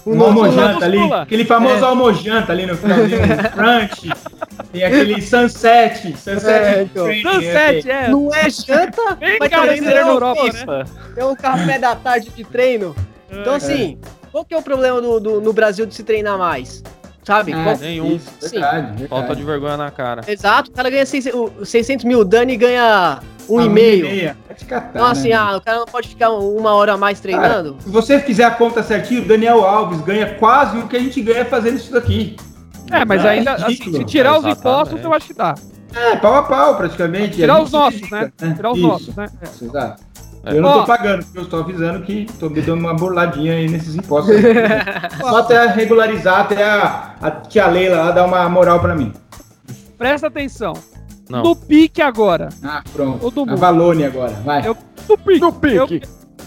Um 0.05 0.23
almojanta 0.23 0.85
ali. 0.85 0.99
Aquele 1.13 1.45
famoso 1.45 1.83
almojanta 1.83 2.51
ali 2.51 2.67
no 2.67 2.75
finalzinho. 2.77 3.21
Crunch. 3.55 4.11
Tem 4.71 4.83
aquele 4.83 5.19
sunset. 5.21 6.15
Sunset. 6.15 6.47
É, 6.47 6.83
então. 6.83 7.05
training, 7.05 7.23
Sunset, 7.31 7.89
é. 7.89 8.07
Não 8.09 8.33
é 8.35 8.49
janta, 8.49 9.15
Bem 9.15 9.37
mas 9.39 9.49
também 9.49 9.81
não 9.81 9.89
é 9.89 10.03
na 10.03 10.09
Europa, 10.11 10.43
né? 10.43 10.83
É 11.17 11.25
um 11.25 11.35
café 11.35 11.79
da 11.79 11.95
tarde 11.95 12.29
de 12.29 12.43
treino. 12.43 12.95
Então, 13.31 13.55
assim, 13.55 13.97
qual 14.31 14.45
que 14.45 14.53
é 14.53 14.57
o 14.57 14.61
problema 14.61 15.01
do, 15.01 15.19
do- 15.19 15.41
no 15.41 15.51
Brasil 15.53 15.85
de 15.87 15.95
se 15.95 16.03
treinar 16.03 16.37
mais? 16.37 16.83
Sabe? 17.25 17.53
Ah, 17.53 17.63
Qual- 17.63 17.77
nenhum. 17.79 18.15
Isso, 18.15 18.29
Sim. 18.39 18.49
verdade, 18.59 18.85
verdade. 18.87 19.07
Falta 19.07 19.35
de 19.35 19.43
vergonha 19.43 19.77
na 19.77 19.89
cara. 19.91 20.21
Exato, 20.27 20.69
o 20.69 20.73
cara 20.73 20.89
ganha 20.89 21.05
600, 21.05 21.39
o 21.59 21.65
600 21.65 22.05
mil, 22.05 22.19
o 22.19 22.25
Dani 22.25 22.55
ganha 22.55 23.19
um 23.49 23.59
Ah, 23.59 23.65
e 23.65 23.69
meio. 23.69 24.05
meia. 24.05 24.37
Vai 24.47 24.55
te 24.55 24.65
catar, 24.65 24.89
Então, 24.93 25.05
assim, 25.07 25.29
né? 25.29 25.35
ah, 25.35 25.57
o 25.57 25.61
cara 25.61 25.79
não 25.79 25.85
pode 25.85 26.07
ficar 26.09 26.29
uma 26.29 26.73
hora 26.75 26.93
a 26.93 26.97
mais 26.97 27.19
Cara, 27.19 27.37
treinando? 27.39 27.77
se 27.81 27.89
você 27.89 28.19
fizer 28.19 28.43
a 28.43 28.51
conta 28.51 28.83
certinho, 28.83 29.23
o 29.23 29.25
Daniel 29.27 29.65
Alves 29.65 30.01
ganha 30.01 30.35
quase 30.35 30.77
o 30.77 30.87
que 30.87 30.95
a 30.95 30.99
gente 30.99 31.19
ganha 31.21 31.45
fazendo 31.45 31.77
isso 31.77 31.91
daqui. 31.91 32.35
É, 32.91 33.03
mas 33.03 33.25
É 33.25 33.29
ainda, 33.29 33.53
assim, 33.53 33.65
ridículo. 33.69 33.97
se 33.97 34.03
tirar 34.05 34.37
os 34.37 34.45
impostos, 34.45 35.03
eu 35.03 35.11
acho 35.13 35.27
que 35.27 35.33
dá. 35.33 35.55
É, 35.95 36.15
pau 36.17 36.35
a 36.35 36.43
pau, 36.43 36.75
praticamente. 36.75 37.37
Tirar 37.37 37.53
A 37.53 37.57
gente 37.57 37.65
os 37.67 37.71
nossos, 37.71 38.09
né? 38.11 38.31
Tirar 38.55 38.71
os 38.71 38.77
Isso, 38.77 38.87
nossos, 38.87 39.15
né? 39.15 39.27
É. 39.41 39.45
isso, 39.45 39.65
exato. 39.65 40.03
É. 40.45 40.57
Eu 40.57 40.61
não 40.61 40.79
tô 40.79 40.85
pagando, 40.85 41.23
porque 41.25 41.37
eu 41.39 41.43
estou 41.43 41.59
avisando 41.61 42.03
que 42.03 42.25
tô 42.39 42.49
me 42.49 42.61
dando 42.61 42.79
uma 42.79 42.93
burladinha 42.93 43.53
aí 43.53 43.67
nesses 43.67 43.95
impostos. 43.95 44.35
aí. 44.35 44.43
Só 45.19 45.37
até 45.39 45.65
regularizar, 45.67 46.41
até 46.41 46.63
a, 46.63 47.15
a 47.21 47.31
tia 47.31 47.67
Leila 47.67 47.97
lá 47.97 48.11
dar 48.11 48.25
uma 48.25 48.47
moral 48.49 48.79
pra 48.79 48.95
mim. 48.95 49.11
Presta 49.97 50.27
atenção. 50.27 50.73
Não. 51.29 51.41
No 51.41 51.55
pique 51.55 52.01
agora. 52.01 52.49
Ah, 52.63 52.83
pronto. 52.93 53.19
Todo 53.19 53.41
A 53.41 53.45
mundo. 53.47 53.57
Valone 53.59 54.03
agora, 54.05 54.33
vai. 54.43 54.67
Eu- 54.67 54.77
No 55.09 55.17
pique. 55.17 55.39
No 55.39 55.51
pique. 55.53 56.01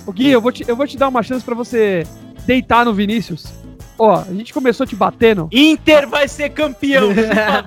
Eu, 0.07 0.12
Gui, 0.12 0.30
eu 0.30 0.40
vou, 0.40 0.51
te, 0.53 0.64
eu 0.66 0.74
vou 0.76 0.86
te 0.86 0.96
dar 0.96 1.09
uma 1.09 1.22
chance 1.22 1.44
pra 1.44 1.55
você 1.55 2.07
deitar 2.46 2.84
no 2.84 2.94
Vinícius. 2.94 3.44
Ó, 3.99 4.14
a 4.20 4.32
gente 4.32 4.55
começou 4.55 4.86
te 4.86 4.94
batendo. 4.96 5.49
Inter 5.53 6.09
vai 6.09 6.28
ser 6.28 6.51
campeão, 6.51 7.09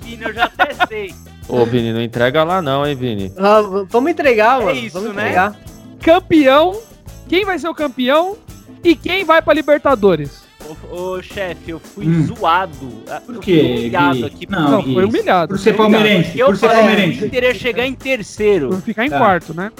Vini, 0.02 0.24
eu 0.24 0.34
já 0.34 0.46
até 0.46 0.74
sei. 0.88 1.14
Ô, 1.48 1.66
Vini, 1.66 1.92
não 1.92 2.02
entrega 2.02 2.44
lá 2.44 2.62
não, 2.62 2.88
hein, 2.88 2.96
Vini? 2.96 3.32
Ah, 3.38 3.62
vamos 3.90 4.10
entregar, 4.12 4.62
É 4.62 4.66
mano. 4.66 4.78
isso, 4.80 4.98
vamos 5.00 5.14
né? 5.16 5.24
entregar. 5.24 5.56
Campeão. 6.02 6.80
Quem 7.28 7.46
vai 7.46 7.58
ser 7.60 7.68
o 7.70 7.76
campeão? 7.76 8.36
E 8.84 8.96
quem 8.96 9.24
vai 9.24 9.42
pra 9.42 9.54
Libertadores? 9.54 10.42
Ô, 10.92 10.96
ô, 10.96 11.22
chefe, 11.22 11.72
eu 11.72 11.80
fui 11.80 12.06
Hum. 12.08 12.26
zoado. 12.28 12.76
Por 13.26 13.36
Eu 13.36 13.42
quê, 13.42 13.60
fui 13.60 13.72
humilhado 13.80 14.26
aqui. 14.26 14.48
Não, 14.50 14.72
Não, 14.72 14.84
foi 14.94 15.06
humilhado. 15.06 15.50
Por 15.50 15.60
ser 15.60 15.74
palmeirense, 15.76 16.38
Eu 16.38 16.48
por 16.48 16.58
ser 16.58 16.70
palmeirense. 16.70 17.26
Inter 17.26 17.44
ia 17.44 17.54
chegar 17.54 17.86
em 17.86 17.94
terceiro. 17.94 18.70
Por 18.70 18.82
ficar 18.82 19.06
em 19.06 19.10
Tá. 19.10 19.18
quarto, 19.18 19.54
né? 19.54 19.72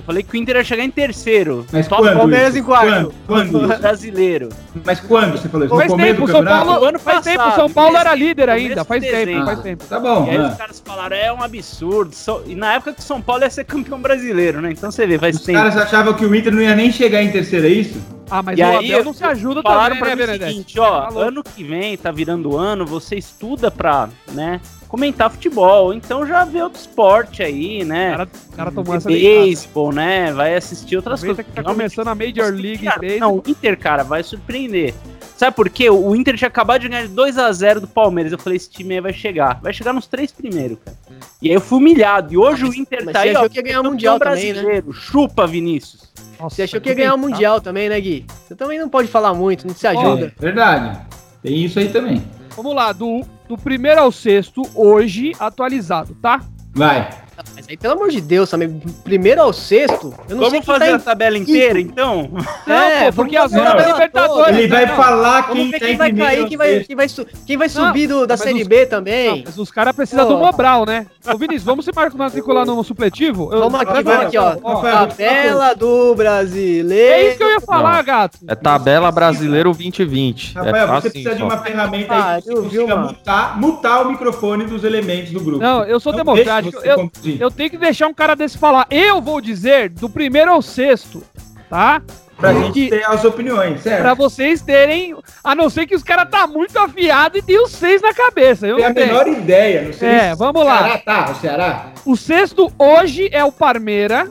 Eu 0.00 0.04
falei 0.04 0.22
que 0.22 0.34
o 0.34 0.36
Inter 0.36 0.56
ia 0.56 0.64
chegar 0.64 0.82
em 0.82 0.90
terceiro. 0.90 1.66
Mas 1.70 1.86
Top 1.86 2.00
quando 2.02 2.16
Palmeiras 2.16 2.48
isso? 2.54 2.58
em 2.58 2.62
quarto. 2.62 3.14
Quando? 3.26 3.50
Quando 3.52 3.68
isso? 3.70 3.80
brasileiro. 3.80 4.48
Mas 4.82 4.98
quando 5.00 5.32
você 5.32 5.48
falou 5.48 5.66
isso? 5.66 5.76
Faz 5.76 5.90
No 5.90 5.96
tempo, 5.98 6.26
do 6.26 6.32
São? 6.32 6.42
Paulo, 6.44 6.84
Ano 6.86 6.98
faz 6.98 7.20
tempo, 7.22 7.36
passado, 7.36 7.56
São 7.56 7.70
Paulo 7.70 7.96
era 7.98 8.14
líder 8.14 8.48
ainda, 8.48 8.82
faz 8.82 9.02
tempo, 9.02 9.14
dezembro. 9.16 9.44
faz 9.44 9.60
tempo. 9.60 9.84
Tá 9.84 10.00
bom. 10.00 10.26
E 10.26 10.30
aí 10.30 10.36
ah. 10.38 10.48
os 10.48 10.54
caras 10.56 10.82
falaram, 10.84 11.16
é 11.16 11.30
um 11.30 11.42
absurdo. 11.42 12.10
E 12.46 12.54
na 12.54 12.72
época 12.74 12.94
que 12.94 13.00
o 13.00 13.04
São 13.04 13.20
Paulo 13.20 13.42
ia 13.42 13.50
ser 13.50 13.64
campeão 13.64 14.00
brasileiro, 14.00 14.62
né? 14.62 14.70
Então 14.72 14.90
você 14.90 15.06
vê, 15.06 15.18
faz 15.18 15.36
Os 15.36 15.42
tempo. 15.42 15.58
caras 15.58 15.76
achavam 15.76 16.14
que 16.14 16.24
o 16.24 16.34
Inter 16.34 16.52
não 16.54 16.62
ia 16.62 16.74
nem 16.74 16.90
chegar 16.90 17.22
em 17.22 17.30
terceiro, 17.30 17.66
é 17.66 17.70
isso? 17.70 18.00
Ah, 18.30 18.42
mas 18.42 18.58
E 18.58 18.62
o 18.62 18.66
aí, 18.66 18.76
Abel 18.92 19.04
não 19.04 19.12
se 19.12 19.24
ajuda 19.24 19.60
Falaram 19.60 19.96
também, 19.98 20.16
pra 20.16 20.26
né, 20.26 20.32
mim 20.38 20.44
o 20.44 20.46
seguinte, 20.48 20.78
ó, 20.80 21.02
Falou. 21.02 21.22
ano 21.24 21.42
que 21.44 21.62
vem, 21.64 21.96
tá 21.98 22.10
virando 22.10 22.56
ano, 22.56 22.86
você 22.86 23.16
estuda 23.16 23.70
pra, 23.70 24.08
né, 24.32 24.60
comentar 24.90 25.30
futebol. 25.30 25.94
Então 25.94 26.26
já 26.26 26.44
vê 26.44 26.60
outro 26.62 26.80
esporte 26.80 27.42
aí, 27.42 27.82
O 27.82 27.86
né? 27.86 28.10
cara, 28.10 28.28
o 28.52 28.56
cara 28.56 28.70
tomou 28.72 28.94
essa. 28.96 29.08
Beisebol, 29.08 29.92
né? 29.92 30.32
Vai 30.32 30.54
assistir 30.56 30.96
outras 30.96 31.20
Aproveita 31.20 31.44
coisas. 31.44 31.50
que 31.50 31.56
tá 31.56 31.62
Realmente, 31.62 31.94
começando 31.94 32.08
a 32.08 32.14
Major 32.14 32.52
League 32.52 32.84
Cara, 32.84 32.98
Baseball. 33.00 33.20
Não, 33.20 33.34
o 33.36 33.42
Inter, 33.46 33.78
cara, 33.78 34.02
vai 34.02 34.22
surpreender. 34.22 34.92
Sabe 35.36 35.56
por 35.56 35.70
quê? 35.70 35.88
O 35.88 36.14
Inter 36.14 36.36
tinha 36.36 36.48
acabado 36.48 36.82
de 36.82 36.88
ganhar 36.88 37.06
de 37.06 37.14
2x0 37.14 37.80
do 37.80 37.86
Palmeiras. 37.88 38.30
Eu 38.30 38.38
falei, 38.38 38.58
esse 38.58 38.68
time 38.68 38.94
aí 38.96 39.00
vai 39.00 39.12
chegar. 39.14 39.58
Vai 39.62 39.72
chegar 39.72 39.94
nos 39.94 40.06
três 40.06 40.30
primeiros, 40.30 40.76
cara. 40.84 40.96
E 41.40 41.48
aí 41.48 41.54
eu 41.54 41.60
fui 41.62 41.78
humilhado. 41.78 42.34
E 42.34 42.36
hoje 42.36 42.64
o 42.64 42.74
Inter 42.74 43.04
mas 43.06 43.14
tá 43.14 43.22
você 43.22 43.28
aí, 43.28 43.34
ó. 43.34 43.38
achou 43.38 43.50
que 43.50 43.56
ia 43.58 43.62
ganhar 43.62 43.80
o 43.80 43.84
Mundial 43.84 44.18
também, 44.18 44.48
né? 44.48 44.52
brasileiro. 44.52 44.92
Chupa, 44.92 45.46
Vinícius. 45.46 46.10
Nossa, 46.38 46.56
Você 46.56 46.62
achou 46.64 46.78
que 46.80 46.90
ia 46.90 46.94
ganhar 46.94 47.14
o. 47.14 47.18
Mundial 47.18 47.58
também, 47.58 47.88
né, 47.88 47.98
Gui? 47.98 48.26
Você 48.46 48.54
também 48.54 48.78
não 48.78 48.88
pode 48.90 49.08
falar 49.08 49.32
muito, 49.32 49.66
não 49.66 49.74
se 49.74 49.86
ajuda. 49.86 50.26
É, 50.38 50.42
verdade. 50.42 51.00
Tem 51.42 51.64
isso 51.64 51.78
aí 51.78 51.88
também. 51.88 52.22
Vamos 52.54 52.74
lá, 52.74 52.92
do, 52.92 53.22
do 53.50 53.58
primeiro 53.58 54.00
ao 54.00 54.12
sexto, 54.12 54.62
hoje, 54.76 55.32
atualizado, 55.40 56.14
tá? 56.22 56.40
Vai. 56.72 57.10
Mas 57.54 57.66
aí, 57.68 57.76
pelo 57.76 57.94
amor 57.94 58.10
de 58.10 58.20
Deus, 58.20 58.50
também, 58.50 58.80
primeiro 59.04 59.40
ao 59.42 59.52
sexto, 59.52 60.14
eu 60.28 60.36
não 60.36 60.50
sei 60.50 60.50
Vamos 60.50 60.50
quem 60.52 60.62
fazer 60.62 60.90
tá 60.90 60.96
a 60.96 60.98
tabela 60.98 61.38
inteira, 61.38 61.80
então? 61.80 62.30
Não, 62.66 62.74
É, 62.74 63.06
pô, 63.10 63.16
porque 63.22 63.36
a 63.36 63.46
vamos 63.46 63.52
fazer 63.52 63.64
zona 63.64 63.70
a 63.70 63.74
da 63.74 63.82
tabela 63.82 63.92
Libertadores. 64.06 64.58
Ele 64.58 64.68
vai 64.68 64.86
não. 64.86 64.96
falar 64.96 65.40
Vamos 65.48 65.70
quem 65.70 65.80
quem 65.80 65.92
em 65.92 65.96
vai 65.96 66.12
cair, 66.12 66.46
quem 66.48 66.56
vai, 66.58 66.80
quem 66.80 66.96
vai, 66.96 67.08
quem 67.46 67.56
vai 67.56 67.68
Não, 67.68 67.86
subir 67.86 68.06
do, 68.06 68.26
da 68.26 68.36
Série 68.36 68.62
os- 68.62 68.68
B 68.68 68.82
Não, 68.82 68.88
também. 68.90 69.42
mas 69.44 69.58
os 69.58 69.70
caras 69.70 69.94
precisam 69.94 70.26
do. 70.28 70.38
Mobral, 70.38 70.84
né? 70.86 71.06
Ô, 71.26 71.36
Vinícius, 71.36 71.64
vamos 71.64 71.84
se 71.84 71.92
matricular 71.94 72.64
no 72.66 72.82
supletivo? 72.82 73.52
Eu- 73.52 73.60
Vamos 73.60 73.80
aqui, 73.80 74.02
vamos 74.02 74.24
aqui, 74.26 74.38
ó. 74.38 74.56
ó, 74.62 75.06
Tabela 75.06 75.74
do 75.74 76.14
brasileiro. 76.14 77.12
É 77.14 77.28
isso 77.28 77.36
que 77.38 77.44
eu 77.44 77.50
ia 77.50 77.60
falar, 77.60 77.98
Não. 77.98 78.04
gato. 78.04 78.38
É 78.48 78.54
tabela 78.54 79.10
brasileiro 79.12 79.72
2020. 79.72 80.54
Rafael, 80.54 80.76
é 80.76 80.86
você 81.00 81.10
precisa 81.10 81.34
de 81.34 81.42
uma 81.42 81.58
ferramenta 81.58 82.14
aí 82.34 82.42
que 82.42 82.54
consiga 82.54 82.96
mutar, 82.96 83.60
mutar 83.60 84.06
o 84.06 84.10
microfone 84.10 84.64
dos 84.64 84.82
elementos 84.84 85.30
do 85.32 85.40
grupo. 85.40 85.58
Não, 85.62 85.84
eu 85.84 86.00
sou 86.00 86.12
Não 86.12 86.18
democrático. 86.18 86.80
Eu, 86.82 87.10
conduzir. 87.32 87.42
eu 87.42 87.50
tenho 87.50 87.70
que 87.70 87.78
deixar 87.78 88.06
um 88.08 88.14
cara 88.14 88.34
desse 88.34 88.58
falar. 88.58 88.86
Eu 88.90 89.20
vou 89.20 89.40
dizer 89.40 89.88
do 89.90 90.08
primeiro 90.08 90.50
ao 90.50 90.60
sexto, 90.62 91.22
tá? 91.68 92.02
Pra 92.36 92.54
que- 92.54 92.60
gente 92.62 92.88
ter 92.88 93.04
as 93.04 93.22
opiniões, 93.22 93.82
certo? 93.82 94.00
Pra 94.00 94.14
vocês 94.14 94.62
terem. 94.62 95.14
A 95.44 95.54
não 95.54 95.68
ser 95.68 95.86
que 95.86 95.94
os 95.94 96.02
caras 96.02 96.30
tá 96.30 96.46
muito 96.46 96.78
afiado 96.78 97.36
e 97.36 97.42
tem 97.42 97.62
os 97.62 97.70
seis 97.70 98.00
na 98.00 98.14
cabeça. 98.14 98.66
Eu 98.66 98.76
Tem 98.76 98.84
a 98.86 98.88
não 98.88 98.94
tenho. 98.94 99.06
menor 99.08 99.28
ideia, 99.28 99.82
não 99.82 99.92
sei 99.92 100.08
É, 100.08 100.30
se 100.32 100.38
vamos 100.38 100.62
o 100.62 100.64
lá. 100.64 100.78
Ceará 100.78 100.98
tá, 100.98 101.30
o 101.30 101.34
Ceará? 101.34 101.86
O 102.06 102.16
sexto 102.16 102.72
hoje 102.78 103.28
é 103.30 103.44
o 103.44 103.52
Parmeira. 103.52 104.26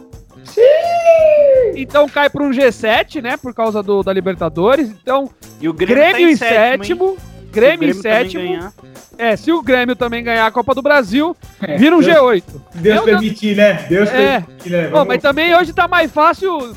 Então 1.76 2.08
cai 2.10 2.30
para 2.30 2.44
um 2.44 2.50
G7, 2.52 3.22
né? 3.22 3.38
Por 3.38 3.54
causa 3.54 3.82
do, 3.84 4.02
da 4.04 4.12
Libertadores. 4.12 4.90
Então, 4.90 5.30
E 5.62 5.70
o 5.70 5.74
Grêmio, 5.74 5.96
Grêmio, 5.96 6.26
tá 6.26 6.32
em 6.32 6.36
sétimo. 6.36 7.18
O 7.50 7.52
Grêmio, 7.52 7.90
em 7.90 7.94
sétimo. 7.94 8.72
É, 9.18 9.36
se 9.36 9.52
o 9.52 9.62
Grêmio 9.62 9.96
também 9.96 10.24
ganhar 10.24 10.46
a 10.46 10.52
Copa 10.52 10.74
do 10.76 10.82
Brasil, 10.82 11.36
É, 11.62 11.78
vira 11.78 11.96
um 11.96 12.00
Deus- 12.02 12.16
G8. 12.18 12.44
Deus 12.76 12.98
Eu 12.98 13.04
permitir, 13.04 13.56
né? 13.56 13.86
Deus 13.90 14.10
É. 14.10 14.42
permitir, 14.42 14.70
né? 14.72 14.84
Bom, 14.86 14.92
Vamos- 14.92 15.08
mas 15.08 15.22
também 15.22 15.56
hoje 15.56 15.74
tá 15.74 15.88
mais 15.88 16.12
fácil 16.12 16.76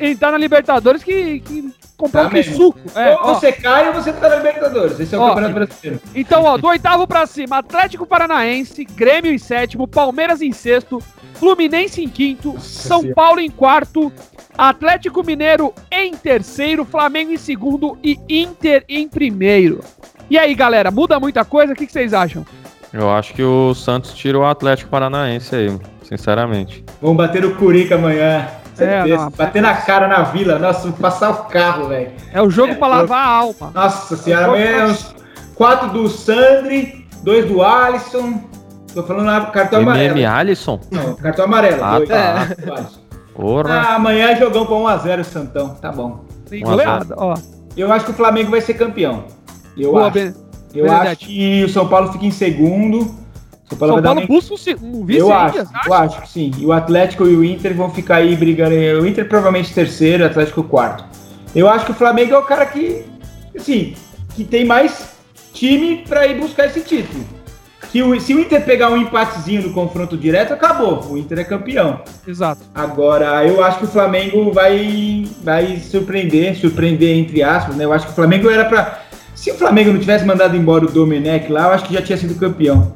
entrar 0.00 0.30
na 0.30 0.38
Libertadores 0.38 1.02
que, 1.02 1.40
que 1.40 1.72
comprar 1.96 2.28
Tá 2.30 2.36
um 2.38 2.42
suco. 2.42 2.78
É, 2.94 3.10
ou 3.14 3.18
ó. 3.22 3.34
você 3.34 3.50
cai 3.52 3.88
ou 3.88 3.94
você 3.94 4.12
tá 4.12 4.28
na 4.28 4.36
Libertadores. 4.36 4.98
Esse 5.00 5.14
é 5.14 5.18
o 5.18 5.22
Ó, 5.22 5.28
Campeonato 5.28 5.54
Brasileiro. 5.54 6.00
Então, 6.14 6.44
ó, 6.44 6.56
do 6.56 6.66
oitavo 6.68 7.06
pra 7.06 7.26
cima, 7.26 7.58
Atlético 7.58 8.06
Paranaense, 8.06 8.84
Grêmio 8.84 9.32
em 9.32 9.38
sétimo, 9.38 9.86
Palmeiras 9.88 10.40
em 10.42 10.52
sexto, 10.52 11.02
Fluminense 11.34 12.02
em 12.02 12.08
quinto, 12.08 12.54
São 12.60 13.00
Senhora. 13.00 13.14
Paulo 13.16 13.40
em 13.40 13.50
quarto, 13.50 14.12
Atlético 14.56 15.24
Mineiro 15.24 15.72
em 15.90 16.12
terceiro, 16.14 16.84
Flamengo 16.84 17.32
em 17.32 17.36
segundo 17.38 17.96
e 18.02 18.18
Inter 18.28 18.84
em 18.88 19.08
primeiro. 19.08 19.80
E 20.30 20.38
aí, 20.38 20.54
galera, 20.54 20.90
muda 20.90 21.18
muita 21.18 21.44
coisa? 21.44 21.72
O 21.72 21.76
que, 21.76 21.86
que 21.86 21.92
vocês 21.92 22.12
acham? 22.14 22.44
Eu 22.92 23.10
acho 23.10 23.32
que 23.34 23.42
o 23.42 23.74
Santos 23.74 24.12
tira 24.12 24.38
o 24.38 24.44
Atlético 24.44 24.90
Paranaense 24.90 25.54
aí, 25.54 25.78
sinceramente. 26.04 26.84
Vamos 27.00 27.16
bater 27.16 27.44
o 27.44 27.54
Curica 27.56 27.94
amanhã. 27.94 28.46
É, 28.78 29.02
Certeza. 29.02 29.16
não, 29.16 29.30
bater 29.30 29.62
na 29.62 29.74
cara 29.74 30.08
na 30.08 30.22
vila. 30.22 30.58
Nossa, 30.58 30.90
passar 30.92 31.30
o 31.30 31.34
carro, 31.44 31.88
velho. 31.88 32.10
É 32.32 32.40
o 32.40 32.50
jogo 32.50 32.72
É, 32.72 32.74
pra 32.74 32.86
eu- 32.88 32.90
lavar 32.94 33.26
a 33.26 33.30
alma. 33.30 33.70
Nossa 33.74 34.16
senhora, 34.16 34.46
amanhã 34.46 34.66
é 34.70 34.84
uns 34.86 35.14
quatro 35.54 35.88
do 35.90 36.08
Sandri, 36.08 37.06
dois 37.22 37.46
do 37.46 37.62
Alisson. 37.62 38.40
Tô 38.94 39.02
falando 39.02 39.26
lá, 39.26 39.46
cartão 39.46 39.80
amarelo. 39.80 40.04
MM 40.18 40.24
Alisson? 40.26 40.80
Não, 40.90 41.14
cartão 41.16 41.44
amarelo. 41.46 41.82
Ah, 41.84 41.96
dois. 41.96 42.08
tá. 42.08 42.44
do 42.58 42.72
Alisson. 42.74 43.01
Porra. 43.34 43.72
Ah, 43.74 43.94
amanhã 43.96 44.30
é 44.30 44.36
jogão 44.36 44.66
pra 44.66 44.74
1x0 44.76 45.24
Santão. 45.24 45.70
Tá 45.74 45.90
bom. 45.92 46.24
Um 46.52 46.60
goleada, 46.60 47.14
ó. 47.16 47.34
Eu 47.76 47.90
acho 47.92 48.04
que 48.04 48.10
o 48.10 48.14
Flamengo 48.14 48.50
vai 48.50 48.60
ser 48.60 48.74
campeão. 48.74 49.24
Eu 49.76 49.92
Boa, 49.92 50.04
acho. 50.04 50.12
Ben- 50.14 50.34
Eu 50.74 50.84
Benedetti. 50.84 51.06
acho 51.08 51.26
que 51.26 51.64
o 51.64 51.68
São 51.68 51.88
Paulo 51.88 52.12
fica 52.12 52.26
em 52.26 52.30
segundo. 52.30 53.00
São 53.68 53.78
Paulo 53.78 53.94
São 53.94 53.94
vai 53.94 54.02
dar 54.02 54.08
Paulo 54.10 54.20
uma- 54.20 54.26
busca 54.26 54.54
um 54.54 54.56
se- 54.58 54.76
um 54.82 55.04
vice 55.04 55.20
Eu 55.20 55.32
acho, 55.32 55.56
você 55.58 55.88
eu 55.88 55.94
acho 55.94 56.20
que 56.22 56.28
sim. 56.28 56.50
E 56.58 56.66
o 56.66 56.72
Atlético 56.72 57.26
e 57.26 57.34
o 57.34 57.42
Inter 57.42 57.74
vão 57.74 57.88
ficar 57.90 58.16
aí 58.16 58.36
brigando. 58.36 58.74
O 59.00 59.06
Inter 59.06 59.26
provavelmente 59.26 59.72
terceiro, 59.72 60.24
o 60.24 60.26
Atlético 60.26 60.62
quarto. 60.62 61.04
Eu 61.54 61.68
acho 61.68 61.86
que 61.86 61.90
o 61.92 61.94
Flamengo 61.94 62.34
é 62.34 62.38
o 62.38 62.42
cara 62.42 62.66
que, 62.66 63.04
assim, 63.56 63.94
que 64.34 64.44
tem 64.44 64.64
mais 64.66 65.12
time 65.54 66.04
pra 66.08 66.26
ir 66.26 66.38
buscar 66.38 66.66
esse 66.66 66.80
título. 66.82 67.24
Que 67.92 68.02
o, 68.02 68.18
se 68.18 68.32
o 68.34 68.40
Inter 68.40 68.64
pegar 68.64 68.88
um 68.90 68.96
empatezinho 68.96 69.62
no 69.68 69.72
confronto 69.74 70.16
direto, 70.16 70.54
acabou. 70.54 71.04
O 71.10 71.18
Inter 71.18 71.40
é 71.40 71.44
campeão. 71.44 72.00
Exato. 72.26 72.62
Agora, 72.74 73.46
eu 73.46 73.62
acho 73.62 73.78
que 73.80 73.84
o 73.84 73.88
Flamengo 73.88 74.50
vai, 74.50 75.26
vai 75.44 75.76
surpreender, 75.76 76.56
surpreender 76.58 77.18
entre 77.18 77.42
aspas, 77.42 77.76
né? 77.76 77.84
Eu 77.84 77.92
acho 77.92 78.06
que 78.06 78.12
o 78.12 78.14
Flamengo 78.14 78.48
era 78.48 78.64
pra. 78.64 79.00
Se 79.34 79.50
o 79.50 79.54
Flamengo 79.54 79.92
não 79.92 80.00
tivesse 80.00 80.24
mandado 80.24 80.56
embora 80.56 80.86
o 80.86 80.90
Domenech 80.90 81.52
lá, 81.52 81.66
eu 81.66 81.72
acho 81.72 81.84
que 81.84 81.92
já 81.92 82.00
tinha 82.00 82.16
sido 82.16 82.34
campeão. 82.38 82.94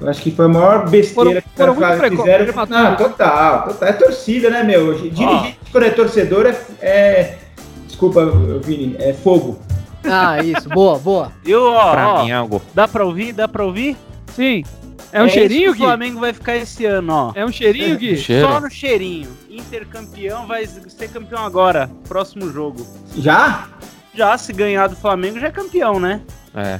Eu 0.00 0.08
acho 0.08 0.22
que 0.22 0.30
foi 0.30 0.44
a 0.44 0.48
maior 0.48 0.88
besteira 0.88 1.14
Foram- 1.14 1.42
que 1.42 1.48
foram 1.56 1.72
os 1.72 1.78
muito 1.78 1.98
caras 1.98 2.10
fizeram. 2.16 2.46
Não, 2.68 2.96
total, 2.96 3.62
total. 3.68 3.88
É 3.88 3.92
torcida, 3.92 4.50
né, 4.50 4.62
meu? 4.62 4.94
Dirigente 4.94 5.58
quando 5.72 5.84
é 5.84 5.90
torcedor 5.90 6.46
é, 6.46 6.56
é- 6.80 7.38
Desculpa, 7.88 8.24
Vini, 8.62 8.94
é 9.00 9.12
fogo. 9.12 9.58
Ah, 10.04 10.38
isso. 10.44 10.68
Boa, 10.68 10.96
boa. 10.98 11.32
Eu, 11.44 11.64
ó, 11.72 11.90
Pra 11.90 12.08
ó, 12.08 12.24
mim, 12.24 12.30
algo. 12.30 12.62
dá 12.72 12.86
pra 12.86 13.04
ouvir? 13.04 13.32
Dá 13.32 13.48
pra 13.48 13.64
ouvir? 13.64 13.96
Sim. 14.38 14.62
É 15.12 15.20
um 15.22 15.26
isso 15.26 15.34
cheirinho, 15.34 15.72
que 15.72 15.78
Gui? 15.78 15.82
o 15.82 15.86
Flamengo 15.86 16.20
vai 16.20 16.32
ficar 16.32 16.56
esse 16.56 16.84
ano, 16.86 17.12
ó. 17.12 17.32
É 17.34 17.44
um 17.44 17.50
cheirinho, 17.50 17.98
Gui? 17.98 18.16
Cheiro. 18.16 18.46
Só 18.46 18.60
no 18.60 18.70
cheirinho. 18.70 19.28
Inter 19.50 19.84
campeão 19.88 20.46
vai 20.46 20.64
ser 20.64 21.08
campeão 21.08 21.44
agora, 21.44 21.90
próximo 22.06 22.48
jogo. 22.52 22.86
Já? 23.16 23.66
Já 24.14 24.38
se 24.38 24.52
ganhar 24.52 24.86
do 24.86 24.94
Flamengo 24.94 25.40
já 25.40 25.48
é 25.48 25.50
campeão, 25.50 25.98
né? 25.98 26.20
É. 26.54 26.78